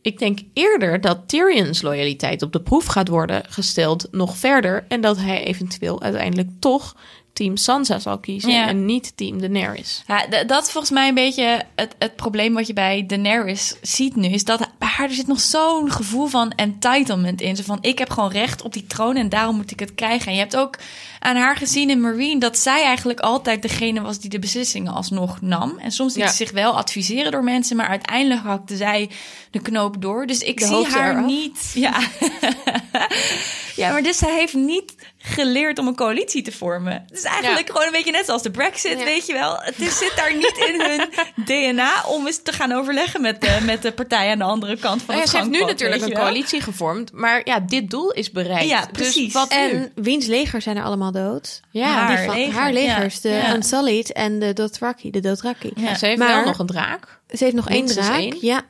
Ik 0.04 0.20
denk 0.20 0.40
eerder 0.54 1.02
dat 1.02 1.20
Tyrion's 1.28 1.82
loyaliteit 1.82 2.42
op 2.42 2.52
de 2.52 2.62
proef 2.62 2.86
gaat 2.86 3.08
worden 3.08 3.44
gesteld 3.50 4.08
nog 4.12 4.38
verder. 4.38 4.86
En 4.88 5.02
dat 5.02 5.18
hij 5.18 5.44
eventueel 5.44 6.02
uiteindelijk 6.02 6.50
toch 6.60 6.96
team 7.34 7.58
Sansa 7.58 8.00
zal 8.00 8.20
kiezen 8.20 8.52
Ja. 8.52 8.68
en 8.68 8.86
niet 8.86 9.18
team 9.18 9.42
Daenerys. 9.42 10.04
Ja, 10.08 10.44
dat 10.44 10.64
is 10.64 10.72
volgens 10.72 10.94
mij 10.94 11.08
een 11.08 11.14
beetje 11.14 11.62
het, 11.76 11.96
het 12.00 12.16
probleem 12.16 12.54
wat 12.54 12.68
je 12.68 12.74
bij 12.74 13.06
Daenerys 13.08 13.76
ziet 13.82 14.16
nu. 14.16 14.28
Is 14.28 14.44
dat 14.44 14.70
haar 14.98 15.08
er 15.10 15.16
zit 15.16 15.28
nog 15.28 15.40
zo'n 15.40 15.92
gevoel 15.92 16.28
van 16.28 16.52
entitlement 16.52 17.42
in. 17.42 17.56
Zo 17.56 17.64
van, 17.64 17.78
ik 17.82 17.98
heb 18.00 18.10
gewoon 18.10 18.32
recht 18.32 18.62
op 18.62 18.74
die 18.74 18.88
troon 18.88 19.16
en 19.16 19.30
daarom 19.30 19.56
moet 19.56 19.72
ik 19.72 19.80
het 19.80 19.96
krijgen. 19.96 20.28
En 20.28 20.34
je 20.34 20.40
hebt 20.40 20.56
ook 20.56 20.78
aan 21.20 21.36
haar 21.36 21.56
gezien 21.56 21.90
in 21.90 22.02
Marine... 22.02 22.40
dat 22.40 22.58
zij 22.58 22.84
eigenlijk 22.84 23.20
altijd 23.20 23.62
degene 23.62 24.02
was 24.02 24.20
die 24.20 24.30
de 24.30 24.40
beslissingen 24.40 24.94
alsnog 24.94 25.42
nam. 25.42 25.78
En 25.80 25.92
soms 25.92 26.14
liet 26.16 26.24
Ja. 26.24 26.30
ze 26.30 26.36
zich 26.36 26.52
wel 26.52 26.78
adviseren 26.78 27.32
door 27.32 27.44
mensen... 27.44 27.76
maar 27.76 27.88
uiteindelijk 27.88 28.42
hakte 28.42 28.76
zij 28.78 29.10
de 29.52 29.60
knoop 29.62 30.02
door. 30.02 30.26
Dus 30.26 30.40
ik 30.40 30.60
De 30.60 30.66
zie 30.66 30.88
haar 30.88 31.24
niet... 31.24 31.72
Ja. 31.74 32.00
ja, 33.76 33.92
maar 33.92 34.04
dus 34.04 34.18
zij 34.18 34.34
heeft 34.34 34.54
niet 34.54 34.96
geleerd 35.26 35.80
om 35.80 35.88
een 35.88 35.96
coalitie 35.96 36.42
te 36.42 36.52
vormen. 36.52 36.94
Het 36.94 37.18
is 37.18 37.24
eigenlijk 37.24 37.68
gewoon 37.70 37.86
een 37.86 37.92
beetje 37.92 38.12
net 38.12 38.26
zoals 38.26 38.42
de 38.42 38.52
Brexit, 38.52 39.00
Ja. 39.00 39.06
weet 39.06 39.26
je 39.26 39.34
wel. 39.34 39.56
Het 39.60 39.80
is, 39.80 39.98
zit 39.98 40.14
daar 40.16 40.36
niet 40.36 40.58
in 40.68 40.82
hun 40.82 41.10
DNA 41.46 42.04
om 42.08 42.26
eens 42.28 42.42
te 42.44 42.52
gaan 42.52 42.72
overleggen 42.72 43.22
met 43.22 43.42
de, 43.42 43.58
met 43.66 43.82
de 43.82 43.92
partij 43.92 44.32
aan 44.32 44.38
de 44.38 44.44
andere 44.44 44.78
kant 44.78 45.02
van 45.02 45.16
Nou 45.16 45.18
ja, 45.18 45.22
het 45.24 45.30
ze 45.30 45.38
heeft 45.38 45.50
nu 45.50 45.60
natuurlijk 45.66 46.02
een 46.02 46.14
coalitie 46.14 46.62
gevormd, 46.62 47.12
maar 47.14 47.42
ja, 47.44 47.60
dit 47.60 47.90
doel 47.90 48.12
is 48.12 48.32
bereikt. 48.32 48.70
Ja, 48.70 48.80
Dus 48.82 48.90
precies. 48.92 49.34
wat 49.34 49.50
nu? 49.50 49.56
En 49.58 49.92
wiens 49.96 50.26
leger 50.26 50.62
zijn 50.62 50.78
er 50.78 50.84
allemaal 50.84 51.12
dood? 51.12 51.62
Ja, 51.72 51.88
Haar 51.88 52.18
Die 52.18 52.26
van- 52.26 52.36
leger, 52.36 52.54
haar 52.54 52.74
legers, 52.74 53.16
ja. 53.22 53.30
de 53.30 53.36
Ja. 53.36 53.54
Unsullied 53.56 54.12
en 54.12 54.40
de 54.40 54.54
Dothraki. 54.54 55.12
De 55.12 55.20
Dothraki. 55.20 55.72
Ja. 55.76 55.96
ze 55.96 56.06
heeft 56.06 56.20
Maar- 56.20 56.36
wel 56.36 56.46
nog 56.46 56.60
een 56.60 56.66
draak. 56.68 57.20
Ze 57.30 57.44
heeft 57.44 57.56
nog 57.56 57.70
één 57.70 57.86
draak. 57.86 58.18
één. 58.20 58.38
Ja. 58.42 58.62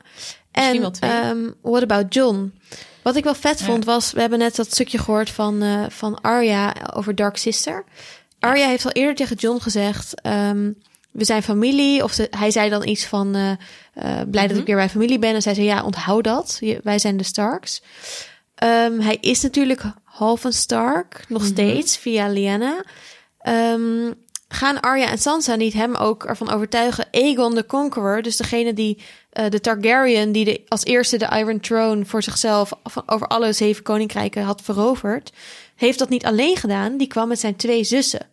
Misschien 0.52 0.74
en 0.74 0.80
wel 0.80 0.90
twee. 0.90 1.10
ehm, 1.10 1.50
what 1.62 1.82
about 1.82 2.14
John? 2.14 2.58
Wat 3.04 3.16
ik 3.16 3.24
wel 3.24 3.34
vet 3.34 3.62
vond 3.62 3.84
was, 3.84 4.12
we 4.12 4.20
hebben 4.20 4.38
net 4.38 4.56
dat 4.56 4.72
stukje 4.72 4.98
gehoord 4.98 5.30
van, 5.30 5.62
eh, 5.62 5.84
van 5.88 6.20
Arya 6.20 6.74
over 6.94 7.14
Dark 7.14 7.36
Sister. 7.36 7.84
Arya 8.40 8.66
heeft 8.66 8.84
al 8.84 8.90
eerder 8.90 9.14
tegen 9.14 9.36
John 9.36 9.60
gezegd, 9.60 10.20
ehm, 10.20 10.72
we 11.10 11.24
zijn 11.24 11.42
familie. 11.42 12.02
Of 12.04 12.12
ze, 12.12 12.26
hij 12.30 12.50
zei 12.50 12.70
dan 12.70 12.86
iets 12.88 13.04
van, 13.06 13.34
eh, 13.34 13.50
eh, 13.50 14.28
blij 14.30 14.46
dat 14.46 14.56
ik 14.56 14.66
weer 14.66 14.76
bij 14.76 14.88
familie 14.88 15.18
ben. 15.18 15.34
En 15.34 15.42
zij 15.42 15.54
zei, 15.54 15.66
ja, 15.66 15.84
onthoud 15.84 16.24
dat. 16.24 16.56
Je- 16.60 16.80
wij 16.82 16.98
zijn 16.98 17.16
de 17.16 17.24
Starks. 17.24 17.82
Ehm, 18.54 19.00
hij 19.00 19.18
is 19.20 19.40
natuurlijk 19.42 19.82
half 20.04 20.44
een 20.44 20.52
Stark, 20.52 21.24
nog 21.28 21.44
steeds, 21.44 21.96
via 21.96 22.28
Lyanna. 22.28 22.84
Ehm, 23.38 24.12
gaan 24.48 24.80
Arya 24.80 25.08
en 25.10 25.18
Sansa 25.18 25.54
niet 25.54 25.72
hem 25.72 25.94
ook 25.94 26.24
ervan 26.24 26.50
overtuigen? 26.50 27.06
Aegon 27.10 27.54
de 27.54 27.66
Conqueror, 27.66 28.22
dus 28.22 28.36
degene 28.36 28.72
die 28.72 29.02
eh, 29.34 29.50
de 29.50 29.60
Targaryen, 29.60 30.32
die 30.32 30.44
de, 30.44 30.60
als 30.68 30.84
eerste 30.84 31.16
de 31.16 31.28
Iron 31.36 31.60
Throne 31.60 32.04
voor 32.04 32.22
zichzelf 32.22 32.72
van, 32.84 33.02
over 33.06 33.26
alle 33.26 33.52
zeven 33.52 33.82
koninkrijken 33.82 34.42
had 34.42 34.62
veroverd, 34.62 35.32
heeft 35.76 35.98
dat 35.98 36.08
niet 36.08 36.24
alleen 36.24 36.56
gedaan. 36.56 36.96
Die 36.96 37.06
kwam 37.06 37.28
met 37.28 37.40
zijn 37.40 37.56
twee 37.56 37.84
zussen. 37.84 38.26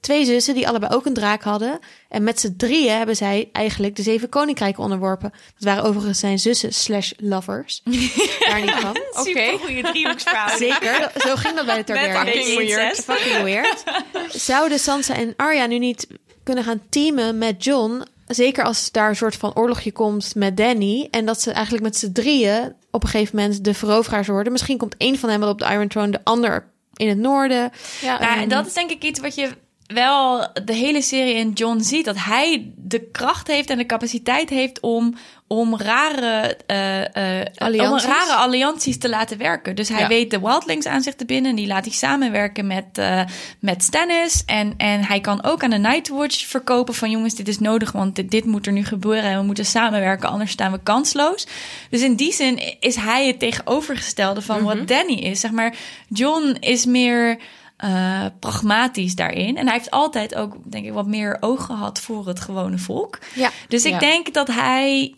Twee 0.00 0.24
zussen 0.24 0.54
die 0.54 0.68
allebei 0.68 0.94
ook 0.94 1.06
een 1.06 1.14
draak 1.14 1.42
hadden. 1.42 1.78
En 2.08 2.22
met 2.22 2.40
z'n 2.40 2.54
drieën 2.56 2.96
hebben 2.96 3.16
zij 3.16 3.48
eigenlijk 3.52 3.96
de 3.96 4.02
zeven 4.02 4.28
koninkrijken 4.28 4.82
onderworpen. 4.82 5.30
Dat 5.30 5.64
waren 5.64 5.84
overigens 5.84 6.18
zijn 6.18 6.38
zussen 6.38 6.72
slash 6.72 7.12
lovers. 7.16 7.82
Daar 8.48 8.60
niet 8.60 8.70
van. 8.70 8.96
Super 9.12 9.58
goede 9.58 9.82
driehoeksverhouding. 9.82 10.72
Zeker, 10.72 11.12
zo 11.16 11.36
ging 11.36 11.54
dat 11.54 11.66
bij 11.66 11.76
de 11.76 11.84
Targaryens. 11.84 12.46
beetje 12.46 12.62
incest. 12.62 13.04
Fucking 13.04 13.42
weird. 13.42 13.84
Zouden 14.28 14.78
Sansa 14.78 15.14
en 15.14 15.34
Arya 15.36 15.66
nu 15.66 15.78
niet 15.78 16.06
kunnen 16.42 16.64
gaan 16.64 16.82
teamen 16.88 17.38
met 17.38 17.64
John? 17.64 18.02
Zeker 18.26 18.64
als 18.64 18.90
daar 18.90 19.08
een 19.08 19.16
soort 19.16 19.36
van 19.36 19.54
oorlogje 19.54 19.92
komt 19.92 20.34
met 20.34 20.56
Danny. 20.56 21.08
En 21.10 21.26
dat 21.26 21.40
ze 21.40 21.50
eigenlijk 21.50 21.84
met 21.84 21.96
z'n 21.96 22.12
drieën 22.12 22.74
op 22.90 23.02
een 23.02 23.08
gegeven 23.08 23.36
moment 23.36 23.64
de 23.64 23.74
veroveraars 23.74 24.28
worden. 24.28 24.52
Misschien 24.52 24.78
komt 24.78 24.96
één 24.96 25.18
van 25.18 25.28
hen 25.28 25.40
wel 25.40 25.48
op 25.48 25.58
de 25.58 25.64
Iron 25.64 25.88
Throne, 25.88 26.10
de 26.10 26.24
ander 26.24 26.70
in 26.94 27.08
het 27.08 27.18
noorden. 27.18 27.70
Ja, 28.00 28.18
Nou, 28.18 28.40
en 28.40 28.48
dat 28.48 28.66
is 28.66 28.72
denk 28.72 28.90
ik 28.90 29.02
iets 29.02 29.20
wat 29.20 29.34
je 29.34 29.50
wel 29.86 30.48
de 30.64 30.72
hele 30.72 31.02
serie 31.02 31.34
in 31.34 31.52
John 31.52 31.80
ziet. 31.80 32.04
Dat 32.04 32.16
hij 32.18 32.72
de 32.76 33.10
kracht 33.10 33.46
heeft 33.46 33.70
en 33.70 33.78
de 33.78 33.86
capaciteit 33.86 34.50
heeft 34.50 34.80
om, 34.80 35.14
om, 35.48 35.76
rare, 35.76 36.56
eh, 36.66 37.40
eh, 37.40 37.46
Allianties? 37.56 38.04
om 38.04 38.10
rare 38.10 38.34
allianties 38.34 38.98
te 38.98 39.08
laten 39.08 39.38
werken. 39.38 39.74
Dus 39.76 39.88
hij 39.88 40.00
Ja. 40.00 40.08
weet 40.08 40.30
de 40.30 40.40
Wildlings 40.40 40.86
aan 40.86 41.02
zich 41.02 41.14
te 41.14 41.24
binden. 41.24 41.54
Die 41.54 41.66
laat 41.66 41.84
hij 41.84 41.94
samenwerken 41.94 42.66
met, 42.66 42.84
eh 42.92 43.22
met 43.60 43.82
Stannis. 43.82 44.42
En, 44.46 44.74
en 44.76 45.04
hij 45.04 45.20
kan 45.20 45.44
ook 45.44 45.62
aan 45.62 45.70
de 45.70 45.78
Nightwatch 45.78 46.46
verkopen 46.46 46.94
van... 46.94 47.10
jongens, 47.10 47.34
dit 47.34 47.48
is 47.48 47.58
nodig, 47.58 47.92
want 47.92 48.16
dit, 48.16 48.30
dit 48.30 48.44
moet 48.44 48.66
er 48.66 48.72
nu 48.72 48.84
gebeuren... 48.84 49.30
en 49.30 49.38
we 49.38 49.44
moeten 49.44 49.66
samenwerken, 49.66 50.28
anders 50.28 50.50
staan 50.50 50.72
we 50.72 50.80
kansloos. 50.82 51.46
Dus 51.90 52.02
in 52.02 52.14
die 52.16 52.32
zin 52.32 52.60
is 52.80 52.96
hij 52.96 53.26
het 53.26 53.38
tegenovergestelde 53.38 54.42
van 54.42 54.62
wat 54.62 54.88
Danny 54.88 55.14
is. 55.14 55.40
Zeg 55.40 55.50
maar, 55.50 55.74
John 56.08 56.56
is 56.60 56.84
meer 56.86 57.38
eh, 57.76 58.24
pragmatisch 58.40 59.14
daarin. 59.14 59.56
En 59.56 59.66
hij 59.66 59.76
heeft 59.76 59.90
altijd 59.90 60.34
ook, 60.34 60.56
denk 60.70 60.86
ik, 60.86 60.92
wat 60.92 61.06
meer 61.06 61.36
oog 61.40 61.64
gehad 61.64 62.00
voor 62.00 62.26
het 62.26 62.40
gewone 62.40 62.78
volk. 62.78 63.18
Ja. 63.34 63.50
Dus 63.68 63.84
ik 63.84 63.92
Ja. 63.92 63.98
denk 63.98 64.34
dat 64.34 64.46
hij. 64.48 65.14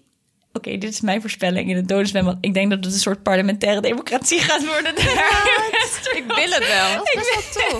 Oké, 0.58 0.78
dit 0.78 0.92
is 0.92 1.00
mijn 1.00 1.20
voorspelling 1.20 1.70
in 1.70 1.76
het 1.76 1.88
dodenzwembad. 1.88 2.36
Ik 2.40 2.54
denk 2.54 2.70
dat 2.70 2.84
het 2.84 2.92
een 2.94 3.00
soort 3.00 3.22
parlementaire 3.22 3.80
democratie 3.80 4.40
gaat 4.40 4.66
worden. 4.66 4.92
ik 6.16 6.24
wil 6.26 6.50
het 6.50 6.66
wel. 6.66 7.02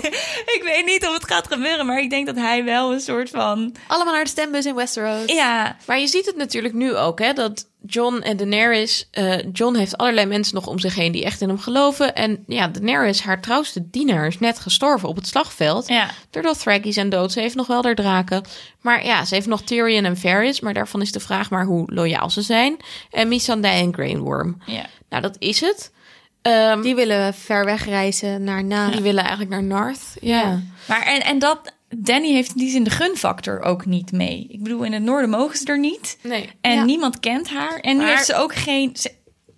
ik 0.55 0.61
weet 0.63 0.85
niet 0.85 1.05
of 1.05 1.13
het 1.13 1.25
gaat 1.25 1.47
gebeuren, 1.47 1.85
maar 1.85 1.99
ik 1.99 2.09
denk 2.09 2.25
dat 2.25 2.35
hij 2.35 2.63
wel 2.63 2.93
een 2.93 2.99
soort 2.99 3.29
van. 3.29 3.75
Allemaal 3.87 4.13
naar 4.13 4.23
de 4.23 4.29
stembus 4.29 4.65
in 4.65 4.75
Westeros. 4.75 5.25
Ja, 5.25 5.77
Maar 5.85 5.99
je 5.99 6.07
ziet 6.07 6.25
het 6.25 6.35
natuurlijk 6.35 6.73
nu 6.73 6.95
ook, 6.95 7.19
hè, 7.19 7.33
dat 7.33 7.67
John 7.85 8.17
en 8.21 8.37
Daenerys... 8.37 9.07
eh, 9.11 9.37
John 9.53 9.75
heeft 9.75 9.97
allerlei 9.97 10.27
mensen 10.27 10.55
nog 10.55 10.67
om 10.67 10.79
zich 10.79 10.95
heen 10.95 11.11
die 11.11 11.23
echt 11.25 11.41
in 11.41 11.47
hem 11.47 11.59
geloven. 11.59 12.15
En 12.15 12.43
ja, 12.47 12.67
Daenerys, 12.67 13.21
haar 13.21 13.41
trouwste 13.41 13.89
dienaar, 13.89 14.27
is 14.27 14.39
net 14.39 14.59
gestorven 14.59 15.09
op 15.09 15.15
het 15.15 15.27
slagveld. 15.27 15.87
ja. 15.87 16.09
Door 16.29 16.41
Dothraki 16.41 16.93
zijn 16.93 17.09
dood. 17.09 17.31
Ze 17.31 17.39
heeft 17.39 17.55
nog 17.55 17.67
wel 17.67 17.83
haar 17.83 17.95
draken. 17.95 18.43
Maar 18.81 19.05
ja, 19.05 19.25
ze 19.25 19.35
heeft 19.35 19.47
nog 19.47 19.61
Tyrion 19.61 20.05
en 20.05 20.17
Varys. 20.17 20.59
Maar 20.59 20.73
daarvan 20.73 21.01
is 21.01 21.11
de 21.11 21.19
vraag 21.19 21.49
maar 21.49 21.65
hoe 21.65 21.93
loyaal 21.93 22.29
ze 22.29 22.41
zijn. 22.41 22.77
En 23.11 23.27
Missandei 23.27 23.81
en 23.81 23.93
Grey 23.93 24.17
Worm. 24.17 24.57
ja. 24.65 24.85
Nou, 25.09 25.21
dat 25.21 25.35
is 25.39 25.61
het. 25.61 25.91
Ehm, 26.41 26.81
Die 26.81 26.95
willen 26.95 27.33
ver 27.33 27.65
weg 27.65 27.85
reizen 27.85 28.43
naar 28.43 28.63
na. 28.63 28.89
die 28.89 29.01
willen 29.01 29.21
eigenlijk 29.23 29.51
naar 29.51 29.63
North. 29.63 30.01
Ja. 30.21 30.61
Maar 30.85 31.01
en, 31.01 31.21
en 31.23 31.39
dat. 31.39 31.73
Danny 31.97 32.31
heeft 32.33 32.49
in 32.49 32.57
die 32.57 32.69
zin 32.71 32.83
de 32.83 32.89
gunfactor 32.89 33.61
ook 33.61 33.85
niet 33.85 34.11
mee. 34.11 34.45
Ik 34.49 34.63
bedoel, 34.63 34.83
in 34.83 34.93
het 34.93 35.03
noorden 35.03 35.29
mogen 35.29 35.57
ze 35.57 35.65
er 35.65 35.79
niet. 35.79 36.17
Nee. 36.23 36.49
En 36.61 36.73
Ja. 36.75 36.83
niemand 36.83 37.19
kent 37.19 37.49
haar. 37.49 37.79
En 37.79 37.95
nu 37.97 38.01
Maar- 38.03 38.11
heeft 38.11 38.25
ze 38.25 38.35
ook 38.35 38.55
geen, 38.55 38.89
ze- 38.93 39.11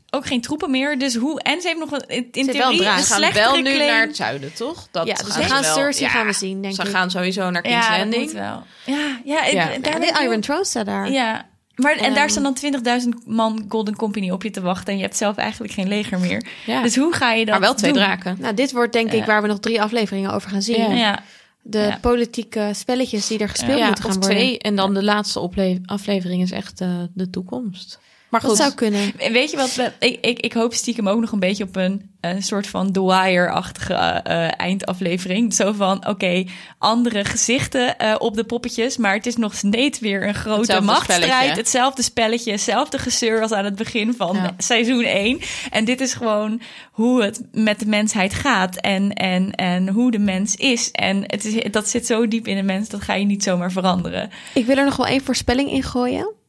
ook 0.09 0.25
geen 0.25 0.41
troepen 0.41 0.71
meer. 0.71 0.99
Dus 0.99 1.15
hoe... 1.15 1.41
En 1.41 1.61
ze 1.61 1.67
heeft 1.67 1.79
nog 1.79 1.91
een, 1.91 2.07
in 2.07 2.45
wel 2.45 2.71
een 2.71 2.77
theorie 2.77 3.03
Ze 3.03 3.13
gaan 3.13 3.33
wel 3.33 3.55
nu 3.55 3.63
claim. 3.63 3.77
naar 3.91 4.01
het 4.07 4.15
zuiden, 4.15 4.53
toch? 4.53 4.87
Dat 4.91 5.07
Ja, 5.07 5.13
dus 5.13 5.35
we 5.35 5.43
gaan 5.43 5.63
Cersei 5.63 6.09
gaan 6.09 6.25
we 6.25 6.33
zien, 6.33 6.61
denk 6.61 6.75
ze 6.75 6.81
ik. 6.81 6.87
gaan 6.87 7.11
sowieso 7.11 7.49
naar 7.49 7.61
King's 7.61 7.85
Ja, 7.85 7.89
dat 7.89 7.97
Landing. 7.99 8.23
moet 8.23 8.31
wel. 8.31 8.63
Ja, 8.85 9.19
ja, 9.25 9.45
Ja. 9.45 9.65
daar 9.65 9.71
Ja, 9.73 9.79
ben 9.79 10.01
de 10.01 10.19
Iron 10.23 10.41
Throne 10.41 10.65
staat 10.65 10.85
daar. 10.85 11.11
Ja. 11.11 11.49
Maar, 11.75 11.95
en 11.95 12.13
daar 12.13 12.17
Ehm. 12.23 12.29
staan 12.29 12.43
dan 12.43 12.53
20.000 12.53 13.09
man 13.25 13.65
Golden 13.69 13.95
Company 13.95 14.29
op 14.31 14.43
je 14.43 14.49
te 14.51 14.61
wachten. 14.61 14.87
En 14.93 14.95
je 14.97 15.03
hebt 15.03 15.17
zelf 15.17 15.35
eigenlijk 15.35 15.73
geen 15.73 15.87
leger 15.87 16.19
meer. 16.19 16.45
Ja. 16.65 16.81
Dus 16.81 16.95
hoe 16.95 17.13
ga 17.13 17.31
je 17.31 17.45
dat 17.45 17.53
maar 17.53 17.63
wel 17.63 17.73
twee 17.75 17.91
doen? 17.93 18.01
draken. 18.03 18.37
Nou, 18.39 18.53
dit 18.53 18.71
wordt 18.71 18.93
denk 18.93 19.11
ik 19.11 19.25
waar 19.25 19.41
we 19.41 19.47
nog 19.47 19.59
drie 19.59 19.81
afleveringen 19.81 20.33
over 20.33 20.49
gaan 20.49 20.61
zien. 20.61 20.95
Ja. 20.95 21.23
De 21.63 21.77
Ja. 21.79 21.97
politieke 22.01 22.69
spelletjes 22.73 23.27
die 23.27 23.39
er 23.39 23.49
gespeeld 23.49 23.77
Ja, 23.79 23.85
moeten 23.87 24.05
of 24.05 24.11
gaan 24.11 24.19
worden. 24.19 24.37
twee. 24.39 24.59
En 24.59 24.75
dan 24.75 24.93
de 24.93 25.03
laatste 25.03 25.39
aflevering 25.85 26.41
is 26.41 26.51
echt 26.51 26.81
eh, 26.81 27.03
de 27.13 27.29
toekomst. 27.29 27.99
Maar 28.31 28.41
Dat 28.41 28.49
goed, 28.49 28.59
zou 28.59 28.73
kunnen. 28.73 29.11
En 29.17 29.31
Weet 29.31 29.51
je 29.51 29.57
wat? 29.57 29.91
Ik, 29.99 30.17
ik, 30.25 30.39
ik 30.39 30.53
hoop 30.53 30.73
stiekem 30.73 31.07
ook 31.09 31.19
nog 31.19 31.31
een 31.31 31.39
beetje 31.39 31.63
op 31.63 31.75
een, 31.75 32.09
een 32.21 32.43
soort 32.43 32.67
van 32.67 32.91
The 32.91 33.05
Wire-achtige 33.05 33.93
eh, 33.93 34.59
eindaflevering. 34.59 35.53
Zo 35.53 35.71
van, 35.73 36.07
oké, 36.07 36.43
andere 36.77 37.25
gezichten 37.25 37.97
eh, 37.97 38.15
op 38.17 38.35
de 38.35 38.43
poppetjes. 38.43 38.97
Maar 38.97 39.13
het 39.13 39.25
is 39.25 39.35
nog 39.35 39.55
steeds 39.55 39.99
weer 39.99 40.27
een 40.27 40.33
grote 40.33 40.57
Hetzelfde 40.59 40.85
machtsstrijd. 40.85 41.23
spelletje. 41.23 41.55
Hetzelfde 41.55 42.01
spelletje, 42.01 42.51
hetzelfde 42.51 42.97
gezeur 42.97 43.41
als 43.41 43.51
aan 43.51 43.65
het 43.65 43.75
begin 43.75 44.13
van 44.13 44.35
Ja. 44.35 44.51
seizoen 44.57 45.03
1. 45.03 45.39
En 45.71 45.85
dit 45.85 46.01
is 46.01 46.13
gewoon 46.13 46.61
hoe 46.91 47.23
het 47.23 47.41
met 47.51 47.79
de 47.79 47.85
mensheid 47.85 48.33
gaat. 48.33 48.75
En, 48.75 49.13
en, 49.13 49.51
en 49.51 49.87
hoe 49.89 50.11
de 50.11 50.19
mens 50.19 50.55
is. 50.55 50.91
En 50.91 51.23
het 51.27 51.45
is, 51.45 51.71
dat 51.71 51.87
zit 51.89 52.05
zo 52.05 52.27
diep 52.27 52.47
in 52.47 52.55
de 52.55 52.63
mens, 52.63 52.89
dat 52.89 53.01
ga 53.01 53.13
je 53.13 53.25
niet 53.25 53.43
zomaar 53.43 53.71
veranderen. 53.71 54.29
Ik 54.53 54.65
wil 54.65 54.77
er 54.77 54.85
nog 54.85 54.95
wel 54.95 55.07
één 55.07 55.23
voorspelling 55.23 55.71
in 55.71 55.83
gooien. 55.83 56.39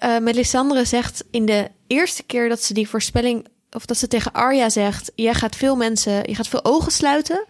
Eh 0.00 0.18
Melisandre 0.18 0.84
zegt 0.84 1.24
in 1.30 1.46
de 1.46 1.70
eerste 1.86 2.22
keer 2.22 2.48
dat 2.48 2.62
ze 2.62 2.74
die 2.74 2.88
voorspelling... 2.88 3.46
of 3.70 3.86
dat 3.86 3.96
ze 3.96 4.08
tegen 4.08 4.32
Arya 4.32 4.68
zegt... 4.68 5.12
jij 5.14 5.34
gaat 5.34 5.56
veel 5.56 5.76
mensen, 5.76 6.12
je 6.12 6.34
gaat 6.34 6.48
veel 6.48 6.64
ogen 6.64 6.92
sluiten... 6.92 7.46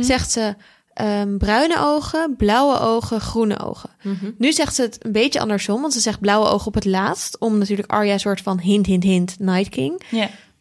zegt 0.00 0.30
ze 0.30 0.54
ehm, 0.94 1.36
bruine 1.36 1.76
ogen, 1.78 2.36
blauwe 2.36 2.78
ogen, 2.78 3.20
groene 3.20 3.60
ogen. 3.60 3.90
Nu 4.38 4.52
zegt 4.52 4.74
ze 4.74 4.82
het 4.82 5.04
een 5.04 5.12
beetje 5.12 5.40
andersom... 5.40 5.80
want 5.80 5.92
ze 5.92 6.00
zegt 6.00 6.20
blauwe 6.20 6.46
ogen 6.46 6.66
op 6.66 6.74
het 6.74 6.84
laatst... 6.84 7.38
om 7.38 7.58
natuurlijk 7.58 7.90
Arya 7.90 8.12
een 8.12 8.20
soort 8.20 8.40
van 8.40 8.60
hint, 8.60 8.86
hint, 8.86 9.02
hint, 9.02 9.38
Night 9.38 9.68
King. 9.68 10.02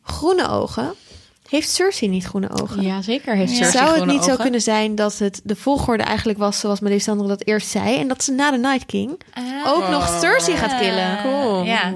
Groene 0.01 0.49
ogen... 0.49 0.93
Heeft 1.53 1.69
Cersei 1.69 2.09
niet 2.11 2.23
groene 2.25 2.49
ogen? 2.61 2.81
ja, 2.81 3.01
zeker 3.01 3.35
heeft 3.35 3.51
Ja. 3.51 3.57
Cersei 3.63 3.85
Zou 3.85 3.95
het 3.99 4.05
niet 4.05 4.23
zo 4.23 4.35
kunnen 4.35 4.61
zijn 4.61 4.95
dat 4.95 5.17
het 5.17 5.41
de 5.43 5.55
volgorde 5.55 6.03
eigenlijk 6.03 6.39
was 6.39 6.59
zoals 6.59 6.79
Melisandre 6.79 7.27
dat 7.27 7.45
eerst 7.45 7.67
zei... 7.67 7.97
en 7.99 8.07
dat 8.07 8.23
ze 8.23 8.31
na 8.31 8.51
de 8.51 8.57
Night 8.57 8.85
King 8.85 9.19
ook 9.67 9.89
nog 9.89 10.17
Cersei 10.19 10.57
gaat 10.57 10.79
killen? 10.79 11.19
Cool. 11.21 11.63
Ja. 11.63 11.87
Ik 11.87 11.93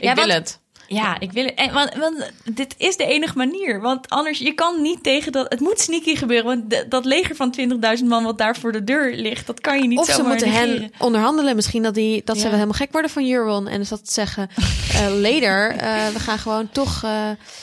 Ja, 0.00 0.14
wil 0.14 0.26
want- 0.26 0.32
het. 0.38 0.60
Ja, 0.94 1.20
ik 1.20 1.32
wil. 1.32 1.44
En, 1.46 1.72
want, 1.72 1.94
want 1.94 2.30
dit 2.54 2.74
is 2.78 2.96
de 2.96 3.04
enige 3.06 3.36
manier. 3.36 3.80
Want 3.80 4.08
anders, 4.08 4.38
je 4.38 4.52
kan 4.52 4.82
niet 4.82 5.02
tegen 5.02 5.32
dat. 5.32 5.46
Het 5.48 5.60
moet 5.60 5.80
sneaky 5.80 6.14
gebeuren. 6.16 6.46
Want 6.46 6.70
de- 6.70 6.86
dat 6.88 7.04
leger 7.04 7.36
van 7.36 7.50
20.000 7.98 8.04
man 8.08 8.24
wat 8.24 8.38
daar 8.38 8.56
voor 8.56 8.72
de 8.72 8.84
deur 8.84 9.14
ligt, 9.14 9.46
dat 9.46 9.60
kan 9.60 9.80
je 9.82 9.88
niet 9.88 9.98
Of 9.98 10.06
ze 10.06 10.12
zomaar 10.12 10.28
moeten 10.28 10.48
negeren. 10.48 10.80
hen 10.80 10.92
onderhandelen. 10.98 11.54
Misschien 11.56 11.82
dat, 11.82 11.94
die, 11.94 12.22
dat 12.24 12.36
ze 12.36 12.42
Ja. 12.42 12.48
wel 12.48 12.58
helemaal 12.58 12.78
gek 12.78 12.92
worden 12.92 13.10
van 13.10 13.24
Euron. 13.30 13.68
En 13.68 13.78
dus 13.78 13.88
dat 13.88 14.00
ze 14.04 14.12
zeggen, 14.12 14.48
eh, 14.94 15.20
later, 15.20 15.70
eh, 15.70 16.06
we 16.12 16.18
gaan 16.20 16.38
gewoon 16.38 16.68
toch... 16.72 17.02
eh, 17.04 17.10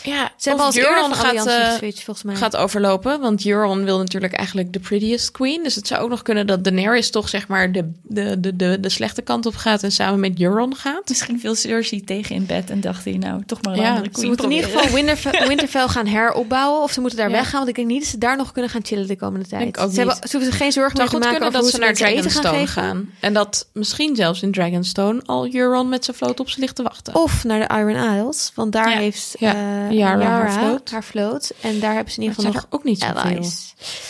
Ja, 0.03 0.31
ze 0.37 0.49
hebben 0.49 0.67
of 0.67 0.75
al 0.75 0.81
eerder 0.81 0.95
Euron 0.95 1.15
gaat, 1.15 1.49
geswitcht, 1.71 2.03
volgens 2.03 2.25
mij. 2.25 2.35
gaat 2.35 2.55
overlopen. 2.55 3.19
Want 3.19 3.45
Euron 3.45 3.83
wil 3.83 3.97
natuurlijk 3.97 4.33
eigenlijk 4.33 4.73
de 4.73 4.79
prettiest 4.79 5.31
queen. 5.31 5.63
Dus 5.63 5.75
het 5.75 5.87
zou 5.87 6.01
ook 6.01 6.09
nog 6.09 6.21
kunnen 6.21 6.47
dat 6.47 6.63
Daenerys 6.63 7.09
toch 7.11 7.29
zeg 7.29 7.47
maar 7.47 7.71
de, 7.71 7.91
de, 8.03 8.39
de, 8.39 8.55
de, 8.55 8.79
de 8.79 8.89
slechte 8.89 9.21
kant 9.21 9.45
op 9.45 9.55
gaat 9.55 9.83
en 9.83 9.91
samen 9.91 10.19
met 10.19 10.39
Euron 10.41 10.75
gaat. 10.75 11.09
Misschien 11.09 11.39
viel 11.39 11.55
Cersei 11.55 12.03
tegen 12.03 12.35
in 12.35 12.45
bed 12.45 12.69
en 12.69 12.81
dacht 12.81 13.05
hij, 13.05 13.17
nou, 13.21 13.43
toch 13.45 13.61
maar 13.61 13.73
een 13.73 13.81
Ja, 13.81 13.89
andere 13.95 14.09
ze 14.19 14.25
moeten 14.27 14.45
in 14.45 14.51
ieder 14.51 14.69
geval 14.69 14.89
Winterfell, 14.93 15.47
Winterfell 15.47 15.87
gaan 15.87 16.05
heropbouwen. 16.05 16.81
Of 16.81 16.91
ze 16.91 16.99
moeten 16.99 17.17
daar 17.19 17.29
Ja. 17.29 17.35
weggaan. 17.35 17.57
Want 17.57 17.69
ik 17.69 17.75
denk 17.75 17.87
niet 17.87 17.99
dat 18.01 18.09
ze 18.09 18.17
daar 18.17 18.37
nog 18.37 18.51
kunnen 18.51 18.71
gaan 18.71 18.85
chillen 18.85 19.07
de 19.07 19.15
komende 19.17 19.47
tijd. 19.47 19.75
Ze, 19.77 19.97
hebben, 19.97 20.15
ze 20.15 20.21
hoeven 20.21 20.43
zich 20.45 20.57
geen 20.57 20.71
zorgen 20.71 20.97
meer 20.97 21.07
te 21.09 21.17
maken 21.17 21.39
over 21.41 21.51
dat 21.51 21.69
ze 21.69 21.77
naar 21.77 21.93
Dragonstone 21.93 22.47
gaan 22.57 22.67
gaan. 22.67 23.09
En 23.19 23.33
dat 23.33 23.67
misschien 23.73 24.15
zelfs 24.15 24.41
in 24.41 24.51
Dragonstone 24.51 25.21
al 25.25 25.47
Euron 25.53 25.89
met 25.89 26.05
zijn 26.05 26.17
vloot 26.17 26.39
op 26.39 26.49
ze 26.49 26.59
ligt 26.59 26.75
te 26.75 26.83
wachten. 26.83 27.15
Of 27.15 27.43
naar 27.43 27.67
de 27.67 27.73
Iron 27.75 28.15
Isles. 28.17 28.51
Want 28.55 28.71
daar 28.71 28.89
Ja. 28.89 28.97
heeft 28.97 29.35
Ja. 29.39 29.53
eh, 29.53 29.57
Yara 29.91 30.21
Yara, 30.21 30.25
haar 30.25 30.51
vloot. 30.51 30.91
haar 30.91 31.03
vloot. 31.03 31.51
En 31.61 31.79
daar 31.79 31.93
hebben 31.93 32.13
ze 32.13 32.19
in 32.19 32.23
ieder 32.27 32.35
geval 32.37 32.51
zijn 32.51 32.63
nog 32.69 32.79
ook 32.79 32.83
niet 32.83 32.99
zoveel. 32.99 33.49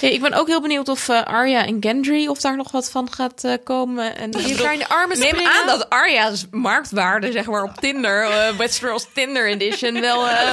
Ja, 0.02 0.08
ik 0.10 0.22
ben 0.22 0.34
ook 0.34 0.48
heel 0.48 0.62
benieuwd 0.62 0.90
of 0.90 1.10
eh, 1.10 1.24
Arya 1.24 1.66
en 1.66 1.78
Gendry 1.80 2.28
of 2.28 2.42
daar 2.42 2.56
nog 2.58 2.72
wat 2.72 2.90
van 2.92 3.12
gaat 3.12 3.44
eh, 3.44 3.54
komen. 3.64 4.18
En, 4.18 4.32
Die 4.32 4.56
elkaar 4.58 4.74
in 4.74 4.80
de 4.80 4.90
armen 4.90 5.20
Neem 5.20 5.36
aan 5.36 5.68
dat 5.68 5.90
Arya's 5.90 6.46
marktwaarde, 6.52 7.32
zeg 7.32 7.46
maar, 7.46 7.64
op 7.64 7.72
Tinder, 7.80 8.24
eh, 8.24 8.58
Westeros 8.92 9.14
Tinder 9.14 9.50
Edition, 9.50 10.02
wel, 10.02 10.28
eh, 10.30 10.52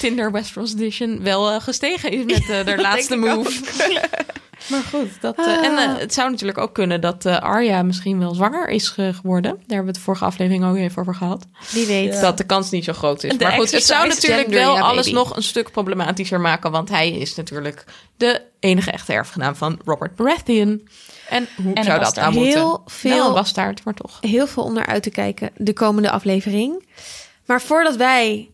Tinder 0.00 0.32
Westeros 0.32 0.72
Edition, 0.74 1.22
wel 1.22 1.50
eh, 1.50 1.60
gestegen 1.60 2.10
is 2.10 2.24
met 2.24 2.50
eh, 2.50 2.66
haar 2.68 2.80
laatste 2.80 3.16
move. 3.16 3.60
maar 4.70 4.82
goed, 4.90 5.08
dat, 5.20 5.36
en 5.38 5.76
Ah. 5.78 5.98
het 5.98 6.14
zou 6.14 6.30
natuurlijk 6.30 6.58
ook 6.58 6.74
kunnen 6.74 7.00
dat 7.00 7.26
Arya 7.26 7.82
misschien 7.82 8.18
wel 8.18 8.34
zwanger 8.34 8.68
is 8.68 8.88
ge- 8.88 9.12
geworden. 9.14 9.50
Daar 9.50 9.58
hebben 9.66 9.80
we 9.80 9.86
het 9.86 9.94
de 9.94 10.00
vorige 10.00 10.24
aflevering 10.24 10.64
ook 10.64 10.76
even 10.76 11.00
over 11.00 11.14
gehad. 11.14 11.44
Wie 11.70 11.86
weet. 11.86 12.20
Dat 12.20 12.36
de 12.38 12.44
kans 12.44 12.70
niet 12.70 12.84
zo 12.84 12.92
groot 12.92 13.24
is. 13.24 13.36
De 13.38 13.44
maar 13.44 13.52
goed, 13.52 13.70
het 13.70 13.84
zou 13.84 14.08
natuurlijk 14.08 14.42
gender, 14.42 14.60
wel 14.60 14.74
ja, 14.74 14.80
alles 14.80 15.04
baby. 15.04 15.16
nog 15.16 15.36
een 15.36 15.42
stuk 15.42 15.70
problematischer 15.70 16.40
maken. 16.40 16.70
Want 16.70 16.88
hij 16.88 17.10
is 17.10 17.34
natuurlijk 17.34 17.84
de 18.16 18.42
enige 18.60 18.90
echte 18.90 19.12
erfgenaam 19.12 19.56
van 19.56 19.78
Robert 19.84 20.16
Baratheon. 20.16 20.88
En 21.28 21.48
hoe 21.62 21.84
zou 21.84 22.00
dat 22.00 22.14
nou 22.14 22.34
moeten? 22.34 22.52
Heel 22.60 22.82
veel- 22.86 23.16
Wel 23.16 23.26
een 23.28 23.34
bastaard, 23.34 23.84
maar 23.84 23.94
toch. 23.94 24.18
heel 24.20 24.46
veel 24.46 24.62
om 24.62 24.72
naar 24.74 24.86
uit 24.86 25.02
te 25.02 25.10
kijken 25.10 25.50
de 25.56 25.72
komende 25.72 26.10
aflevering. 26.10 26.86
Maar 27.50 27.62
voordat 27.62 27.96
wij 27.96 28.50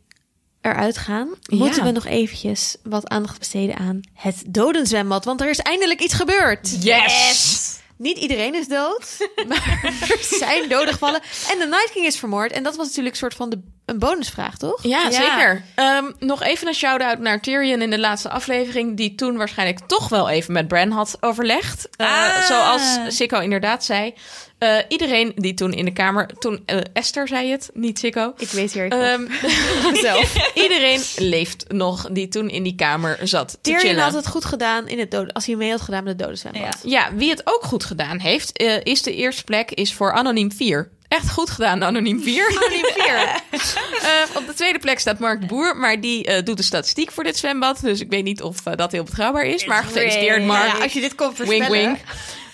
eruit 0.61 0.99
gaan, 0.99 1.29
moeten 1.49 1.85
we 1.85 1.91
nog 1.91 2.07
eventjes 2.07 2.77
wat 2.83 3.09
aandacht 3.09 3.39
besteden 3.39 3.77
aan 3.77 4.01
het 4.13 4.43
dodenzwembad. 4.47 5.25
Want 5.25 5.41
er 5.41 5.49
is 5.49 5.59
eindelijk 5.59 6.01
iets 6.01 6.15
gebeurd. 6.15 6.85
Yes! 6.85 7.79
Niet 7.97 8.19
iedereen 8.19 8.55
is 8.55 8.69
dood, 8.69 9.29
maar 9.49 9.81
er 9.83 10.19
zijn 10.39 10.69
doden 10.69 10.93
gevallen. 10.93 11.21
En 11.51 11.59
de 11.59 11.67
Night 11.67 11.91
King 11.93 12.07
is 12.07 12.19
vermoord. 12.19 12.53
En 12.53 12.63
dat 12.63 12.77
was 12.77 12.87
natuurlijk 12.87 13.15
een 13.15 13.21
soort 13.21 13.35
van 13.35 13.51
de, 13.51 13.63
een 13.87 13.99
bonusvraag, 13.99 14.57
toch? 14.57 14.83
Ja, 14.83 15.03
Ja. 15.03 15.11
zeker. 15.11 15.63
Ehm, 15.75 16.05
nog 16.19 16.43
even 16.43 16.69
een 16.69 16.75
shout-out 16.75 17.19
naar 17.19 17.41
Tyrion 17.41 17.83
in 17.83 17.91
de 17.91 17.99
laatste 17.99 18.29
aflevering... 18.31 18.97
die 18.97 19.15
toen 19.15 19.37
waarschijnlijk 19.37 19.79
toch 19.87 20.09
wel 20.09 20.29
even 20.29 20.53
met 20.53 20.69
Bran 20.69 20.91
had 20.91 21.17
overlegd. 21.21 21.89
Eh, 21.97 22.07
Ah. 22.07 22.41
Zoals 22.43 22.99
Sikko 23.09 23.41
inderdaad 23.41 23.85
zei. 23.85 24.15
Eh, 24.59 24.77
iedereen 24.89 25.33
die 25.35 25.55
toen 25.55 25.73
in 25.73 25.85
de 25.85 25.93
kamer... 25.93 26.27
Toen 26.39 26.63
eh, 26.67 26.79
Esther 26.93 27.29
zei 27.29 27.51
het, 27.51 27.71
niet 27.75 27.99
Sikko. 27.99 28.33
Ik 28.39 28.49
weet 28.49 28.73
hier 28.73 28.89
Ehm, 28.89 29.27
zelf. 30.07 30.35
Iedereen 30.65 31.01
leeft 31.17 31.65
nog 31.73 32.09
die 32.13 32.29
toen 32.29 32.49
in 32.49 32.63
die 32.63 32.75
kamer 32.75 33.19
zat 33.23 33.49
te 33.49 33.59
Tyrion 33.61 33.81
chillen. 33.81 34.03
had 34.03 34.13
het 34.13 34.27
goed 34.27 34.45
gedaan 34.45 34.89
in 34.89 34.99
het 34.99 35.11
doden, 35.11 35.33
als 35.33 35.47
hij 35.47 35.57
mee 35.57 35.71
had 35.71 35.81
gedaan 35.81 36.03
met 36.05 36.13
het 36.13 36.19
dodenzwembad. 36.23 36.79
Ja. 36.83 36.91
Ja, 37.09 37.15
wie 37.17 37.31
het 37.31 37.43
ook 37.45 37.63
goed 37.63 37.85
gedaan 37.85 38.19
heeft, 38.19 38.53
eh, 38.57 38.75
is 38.83 39.03
de 39.03 39.15
eerste 39.15 39.45
plek 39.45 39.71
is 39.71 39.95
voor 39.95 40.13
Anoniem 40.13 40.53
4. 40.53 40.91
Echt 41.09 41.31
goed 41.31 41.51
gedaan, 41.51 41.85
Anoniem 41.85 42.23
4. 42.23 42.57
Anoniem 42.57 42.85
4. 42.95 43.41
op 44.39 44.47
de 44.47 44.55
tweede 44.55 44.79
plek 44.79 44.99
staat 44.99 45.19
Mark 45.19 45.41
de 45.41 45.47
Boer, 45.47 45.77
maar 45.77 46.01
die 46.01 46.25
eh, 46.25 46.45
doet 46.45 46.57
de 46.57 46.63
statistiek 46.63 47.11
voor 47.11 47.25
dit 47.25 47.37
zwembad. 47.37 47.81
Dus 47.81 48.01
ik 48.01 48.11
weet 48.11 48.25
niet 48.25 48.43
of 48.43 48.67
eh, 48.67 48.75
dat 48.75 48.93
heel 48.93 49.05
betrouwbaar 49.05 49.45
is. 49.45 49.65
Maar 49.65 49.85
gefeliciteerd, 49.85 50.45
Mark. 50.45 50.77
Ja, 50.77 50.83
als 50.83 50.93
je 50.93 51.01
dit 51.01 51.15
voorspellen. 51.17 51.71
wink. 51.71 51.99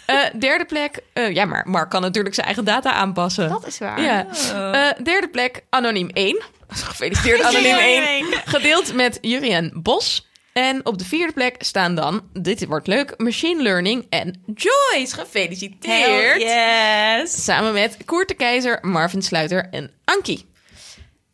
Eh, 0.07 0.19
derde 0.39 0.65
plek, 0.65 0.99
eh, 1.13 1.35
ja, 1.35 1.45
maar 1.45 1.69
Mark 1.69 1.91
kan 1.91 2.01
natuurlijk 2.01 2.35
zijn 2.35 2.47
eigen 2.47 2.65
data 2.65 2.93
aanpassen. 2.93 3.49
Dat 3.49 3.67
is 3.67 3.79
waar. 3.79 4.01
Ja. 4.01 4.27
Eh, 4.27 5.05
derde 5.05 5.29
plek, 5.29 5.63
Anoniem 5.71 6.11
1. 6.13 6.43
Gefeliciteerd, 6.69 7.43
Anoniem 7.43 7.77
1. 7.77 8.27
Gedeeld 8.45 8.95
met 8.95 9.19
Jurien 9.21 9.71
Bos. 9.75 10.31
En 10.53 10.87
op 10.87 10.99
de 10.99 11.05
vierde 11.05 11.33
plek 11.33 11.55
staan 11.59 11.95
dan, 11.95 12.23
dit 12.33 12.67
wordt 12.67 12.87
leuk, 12.87 13.15
Machine 13.17 13.63
Learning 13.63 14.07
en 14.09 14.43
Joyce. 14.47 15.15
Gefeliciteerd. 15.15 16.43
Yes! 16.43 17.45
Samen 17.45 17.73
met 17.73 17.97
Koert 18.05 18.29
de 18.29 18.35
Keizer, 18.35 18.79
Marvin 18.83 19.23
Sluiter 19.23 19.69
en 19.71 19.91
Ankie. 20.05 20.51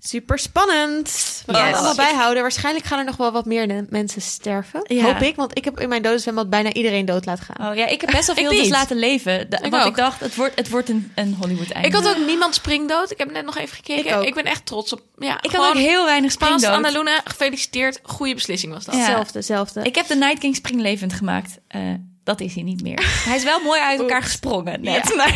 Super 0.01 0.39
spannend. 0.39 1.43
We 1.47 1.53
gaan 1.55 1.61
Yes. 1.63 1.69
het 1.71 1.77
allemaal 1.87 2.07
bijhouden. 2.07 2.43
Waarschijnlijk 2.43 2.85
gaan 2.87 2.99
er 2.99 3.05
nog 3.05 3.17
wel 3.17 3.33
wat 3.33 3.45
meer 3.45 3.87
mensen 3.89 4.21
sterven. 4.23 4.81
Ja. 4.85 5.03
Hoop 5.05 5.21
ik, 5.21 5.37
want 5.37 5.59
ik 5.59 5.65
heb 5.65 5.81
in 5.81 5.89
mijn 5.89 6.03
dodenzwembad 6.03 6.51
bijna 6.51 6.73
iedereen 6.73 7.05
dood 7.05 7.27
laten 7.27 7.45
gaan. 7.45 7.71
Oh 7.71 7.77
ja, 7.77 7.87
ik 7.87 8.01
heb 8.01 8.11
best 8.11 8.27
wel 8.27 8.37
veel 8.47 8.51
dus 8.51 8.69
laten 8.69 8.97
leven. 8.97 9.51
Da- 9.51 9.63
Ik 9.63 9.71
want 9.71 9.83
ook. 9.83 9.89
ik 9.89 9.97
dacht, 9.97 10.21
het 10.21 10.35
wordt, 10.35 10.55
het 10.55 10.69
wordt 10.71 10.89
een, 10.89 11.13
een 11.15 11.37
Hollywood 11.41 11.71
einde. 11.71 11.89
Ik 11.89 11.95
had 11.95 12.09
ook 12.09 12.27
niemand 12.27 12.55
springdood. 12.55 13.11
Ik 13.11 13.19
heb 13.19 13.31
net 13.31 13.45
nog 13.45 13.59
even 13.59 13.77
gekeken. 13.77 14.05
Ik 14.05 14.23
Ik, 14.23 14.29
ook. 14.29 14.35
ben 14.35 14.45
echt 14.45 14.67
trots 14.67 14.93
op. 14.93 15.03
Ja, 15.19 15.39
ik 15.43 15.51
had 15.51 15.67
ook 15.69 15.75
heel 15.75 16.05
weinig 16.05 16.33
Spaans, 16.33 16.63
springdood. 16.63 16.87
Annaluna, 16.87 17.21
gefeliciteerd. 17.25 18.01
Goede 18.03 18.35
beslissing 18.35 18.73
was 18.73 18.85
dat. 18.85 18.95
Ja. 18.95 19.01
Hetzelfde, 19.01 19.39
hetzelfde. 19.39 19.83
Ik 19.83 19.95
heb 19.95 20.07
de 20.07 20.17
Night 20.17 20.39
King 20.39 20.57
springlevend 20.57 21.13
gemaakt. 21.13 21.59
Eh, 21.69 21.81
dat 22.25 22.41
is 22.41 22.55
hij 22.55 22.63
niet 22.63 22.83
meer. 22.83 22.99
Hij 23.29 23.37
is 23.37 23.45
wel 23.45 23.61
mooi 23.61 23.81
uit 23.81 24.01
elkaar 24.01 24.23
gesprongen 24.23 24.81
net. 24.81 25.15
Maar... 25.17 25.35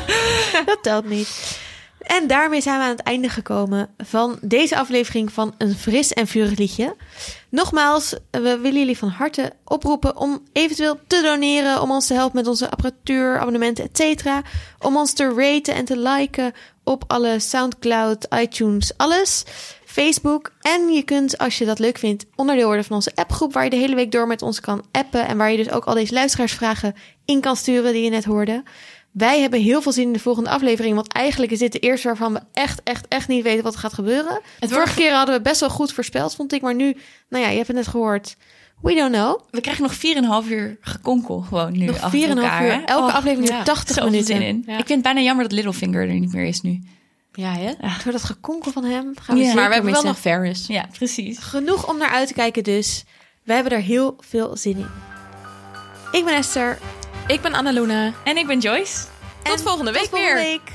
Dat 0.66 0.78
telt 0.82 1.04
niet. 1.08 1.58
En 2.06 2.26
daarmee 2.26 2.60
zijn 2.60 2.78
we 2.78 2.84
aan 2.84 2.90
het 2.90 3.02
einde 3.02 3.28
gekomen 3.28 3.88
van 3.98 4.38
deze 4.40 4.76
aflevering 4.76 5.32
van 5.32 5.54
Een 5.58 5.74
Fris 5.74 6.12
en 6.12 6.26
Vurig 6.26 6.58
Liedje. 6.58 6.96
Nogmaals, 7.48 8.14
we 8.30 8.58
willen 8.58 8.78
jullie 8.78 8.98
van 8.98 9.08
harte 9.08 9.52
oproepen 9.64 10.16
om 10.16 10.42
eventueel 10.52 10.98
te 11.06 11.22
doneren, 11.22 11.82
om 11.82 11.90
ons 11.90 12.06
te 12.06 12.14
helpen 12.14 12.36
met 12.36 12.46
onze 12.46 12.70
apparatuur, 12.70 13.38
abonnementen, 13.38 13.84
et 13.84 13.96
cetera. 13.96 14.42
Om 14.78 14.96
ons 14.96 15.12
te 15.12 15.34
raten 15.36 15.74
en 15.74 15.84
te 15.84 15.98
liken 15.98 16.52
op 16.84 17.04
alle 17.06 17.40
Soundcloud, 17.40 18.26
iTunes, 18.34 18.92
alles. 18.96 19.44
Facebook. 19.84 20.52
En 20.60 20.88
je 20.88 21.02
kunt, 21.02 21.38
als 21.38 21.58
je 21.58 21.64
dat 21.64 21.78
leuk 21.78 21.98
vindt, 21.98 22.26
onderdeel 22.34 22.66
worden 22.66 22.84
van 22.84 22.96
onze 22.96 23.12
appgroep, 23.14 23.52
waar 23.52 23.64
je 23.64 23.70
de 23.70 23.76
hele 23.76 23.94
week 23.94 24.12
door 24.12 24.26
met 24.26 24.42
ons 24.42 24.60
kan 24.60 24.84
appen. 24.92 25.26
En 25.26 25.36
waar 25.36 25.50
je 25.50 25.56
dus 25.56 25.70
ook 25.70 25.84
al 25.84 25.94
deze 25.94 26.12
luisteraarsvragen 26.12 26.94
in 27.24 27.40
kan 27.40 27.56
sturen 27.56 27.92
die 27.92 28.02
je 28.02 28.10
net 28.10 28.24
hoorde. 28.24 28.62
Wij 29.16 29.40
hebben 29.40 29.60
heel 29.60 29.82
veel 29.82 29.92
zin 29.92 30.06
in 30.06 30.12
de 30.12 30.18
volgende 30.18 30.50
aflevering. 30.50 30.94
Want 30.94 31.12
eigenlijk 31.12 31.52
is 31.52 31.58
dit 31.58 31.72
de 31.72 31.78
eerste 31.78 32.06
waarvan 32.06 32.32
we 32.32 32.40
echt, 32.52 32.80
echt, 32.82 33.08
echt 33.08 33.28
niet 33.28 33.42
weten 33.42 33.62
wat 33.64 33.74
er 33.74 33.78
gaat 33.80 33.92
gebeuren. 33.92 34.40
Het 34.60 34.72
vorige 34.72 34.94
keer 34.94 35.12
hadden 35.14 35.34
we 35.36 35.40
best 35.42 35.60
wel 35.60 35.70
goed 35.70 35.92
voorspeld, 35.92 36.34
vond 36.34 36.52
ik. 36.52 36.62
Maar 36.62 36.74
nu, 36.74 36.96
nou 37.28 37.44
ja, 37.44 37.50
je 37.50 37.56
hebt 37.56 37.66
het 37.68 37.76
net 37.76 37.86
gehoord. 37.86 38.36
We 38.82 38.94
don't 38.94 39.12
know. 39.14 39.40
We 39.50 39.60
krijgen 39.60 39.82
nog 39.82 40.44
4,5 40.44 40.50
uur 40.50 40.76
gekonkel 40.80 41.40
gewoon 41.40 41.72
nu 41.78 41.84
Nog 41.86 41.96
4,5 41.96 42.02
achter 42.02 42.28
elkaar. 42.28 42.64
uur. 42.64 42.72
hè? 42.72 42.80
Elke 42.80 43.06
Oh, 43.08 43.14
aflevering 43.14 43.48
ja. 43.48 43.54
duurt 43.54 43.66
80 43.66 43.94
zoveel 43.94 44.10
minuten. 44.10 44.36
zin 44.36 44.42
in. 44.46 44.62
Ja. 44.66 44.72
Ik 44.72 44.86
vind 44.86 44.88
het 44.88 45.02
bijna 45.02 45.20
jammer 45.20 45.44
dat 45.44 45.52
Littlefinger 45.52 46.08
er 46.08 46.14
niet 46.14 46.32
meer 46.32 46.44
is 46.44 46.60
nu. 46.60 46.80
Ja, 47.32 47.52
hè? 47.52 47.72
Door 48.04 48.12
dat 48.12 48.24
gekonkel 48.24 48.72
van 48.72 48.84
hem 48.84 49.12
gaan 49.22 49.36
we 49.36 49.42
Ja. 49.42 49.54
Maar 49.54 49.68
we 49.68 49.74
hebben 49.74 49.92
wel 49.92 50.02
nog 50.02 50.18
Ferris. 50.18 50.66
Ja, 50.66 50.86
precies. 50.92 51.38
Genoeg 51.38 51.88
om 51.88 51.98
naar 51.98 52.10
uit 52.10 52.28
te 52.28 52.34
kijken 52.34 52.62
dus. 52.64 53.04
We 53.44 53.52
hebben 53.52 53.72
er 53.72 53.80
heel 53.80 54.16
veel 54.20 54.56
zin 54.56 54.76
in. 54.76 54.86
Ik 56.12 56.24
ben 56.24 56.34
Esther. 56.34 56.78
Ik 57.26 57.40
ben 57.40 57.54
Annaluna. 57.54 58.12
En 58.24 58.36
ik 58.36 58.46
ben 58.46 58.58
Joyce. 58.58 58.96
Tot 59.42 59.62
volgende 59.62 59.92
week 59.92 60.00
Tot 60.02 60.10
volgende 60.10 60.34
weer. 60.34 60.44
week. 60.44 60.72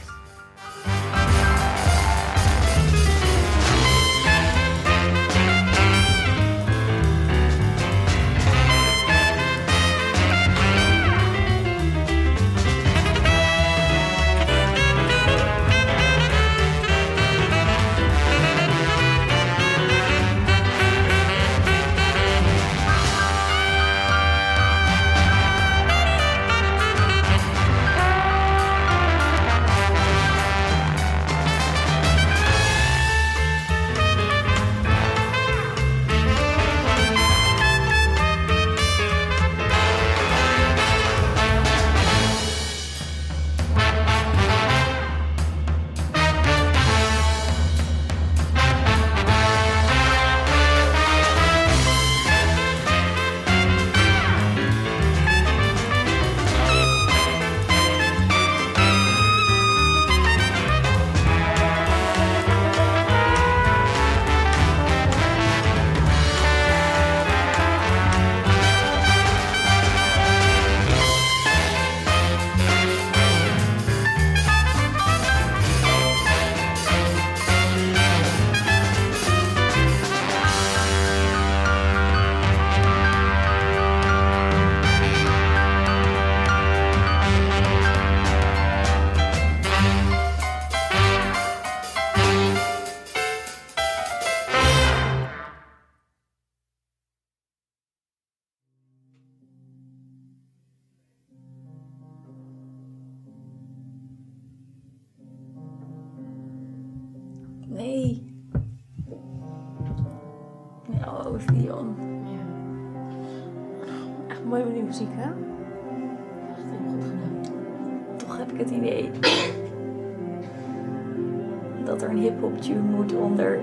Onder 123.31 123.59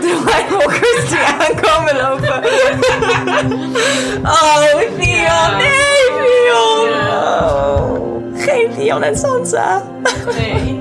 de 0.00 0.20
White 0.24 0.56
Walkers 0.56 1.08
die 1.08 1.18
aankomen 1.18 1.96
lopen. 1.96 2.42
Oh, 4.22 4.64
Theon, 4.98 5.56
nee, 5.56 6.06
Theon. 6.22 6.88
Oh, 7.08 7.90
geen 8.34 8.70
Theon 8.76 9.02
en 9.02 9.16
Sansa. 9.16 9.82
Nee, 10.36 10.78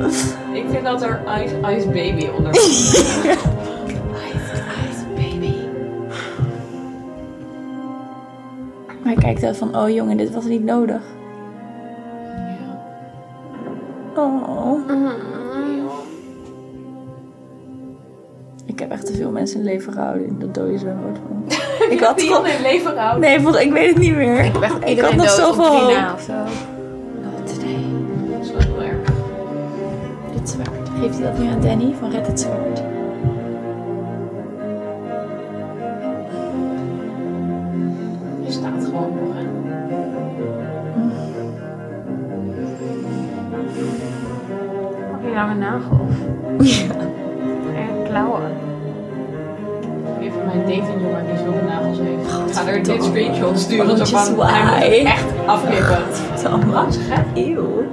ik 0.53 0.65
vind 0.69 0.83
dat 0.83 1.01
er 1.01 1.21
Ice, 1.43 1.75
Ice 1.77 1.87
Baby 1.87 2.29
onder 2.37 2.51
Maar 9.03 9.13
hij 9.13 9.15
kijkt 9.15 9.41
wel 9.41 9.53
van, 9.53 9.77
oh 9.77 9.89
jongen, 9.89 10.17
dit 10.17 10.31
was 10.33 10.45
niet 10.45 10.63
nodig. 10.63 11.01
Mensen 19.47 19.59
in 19.59 19.77
leven 19.77 19.93
gehouden 19.93 20.27
in 20.27 20.35
dat 20.39 20.53
dode 20.53 20.77
zwembad. 20.77 21.17
Ik 21.89 21.99
had 21.99 22.17
Die 22.19 22.27
gewoon... 22.27 22.45
in 22.45 22.61
leven 22.61 22.91
gehouden. 22.91 23.29
Nee, 23.29 23.39
want 23.41 23.55
ik 23.59 23.71
weet 23.71 23.87
het 23.89 23.97
niet 23.97 24.15
meer. 24.15 24.45
Ik, 24.45 24.53
Iedereen 24.85 25.03
had 25.03 25.15
nog 25.15 25.29
zoveel 25.29 25.65
hoop. 25.65 26.13
of 26.13 26.21
zo. 26.21 26.33
Dat 26.33 27.51
is 28.41 28.51
wel 28.51 28.61
heel 28.61 28.81
erg. 28.81 29.09
Dit 30.33 30.49
zwaard. 30.49 30.89
Geeft 30.99 31.17
hij 31.19 31.31
dat 31.31 31.39
nu 31.39 31.47
aan 31.47 31.61
Danny 31.61 31.93
van 31.99 32.11
Red 32.11 32.27
het 32.27 32.39
Zwaard? 32.39 32.77
Je 38.45 38.51
staat 38.51 38.85
gewoon 38.85 39.13
nog, 39.15 39.33
hè. 39.35 39.45
Heb 45.11 45.23
je 45.23 45.33
nou 45.33 45.49
een 45.51 45.57
nagel? 45.59 46.07
Ja. 46.59 46.95
En 47.75 48.03
klauwen. 48.09 48.66
Mijn 50.47 50.59
datingjongen 50.59 51.25
die 51.25 51.37
zulke 51.37 51.63
nagels 51.67 51.97
heeft. 51.97 52.49
Ik 52.49 52.55
ga 52.55 52.67
er 52.67 52.83
dit 52.83 53.03
screenshot 53.03 53.59
sturen. 53.59 53.97
Zo 54.07 54.17
van, 54.17 54.47
hij 54.47 54.97
moet 54.97 55.07
echt 55.07 55.25
afknippen. 55.45 56.03
Allemaal. 56.51 56.87
Eeuw. 57.35 57.83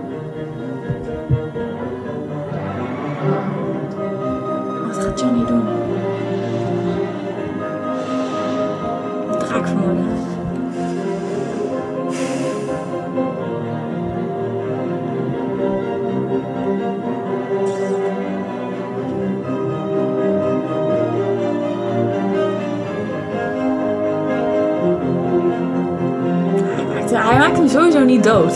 Dood. 28.25 28.53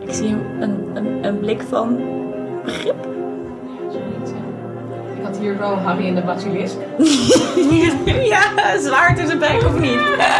Ik 0.00 0.14
zie 0.14 0.36
een, 0.60 0.90
een, 0.94 1.24
een, 1.24 1.38
blik 1.40 1.62
van 1.68 2.00
begrip. 2.64 3.06
Ik 5.16 5.24
had 5.24 5.38
hier 5.38 5.58
wel 5.58 5.76
Harry 5.76 6.06
en 6.06 6.14
de 6.14 6.22
Basilisk. 6.22 6.76
ja, 8.34 8.78
zwaard 8.80 9.16
tussen 9.16 9.38
bek 9.38 9.62
of 9.64 9.78
niet? 9.80 10.00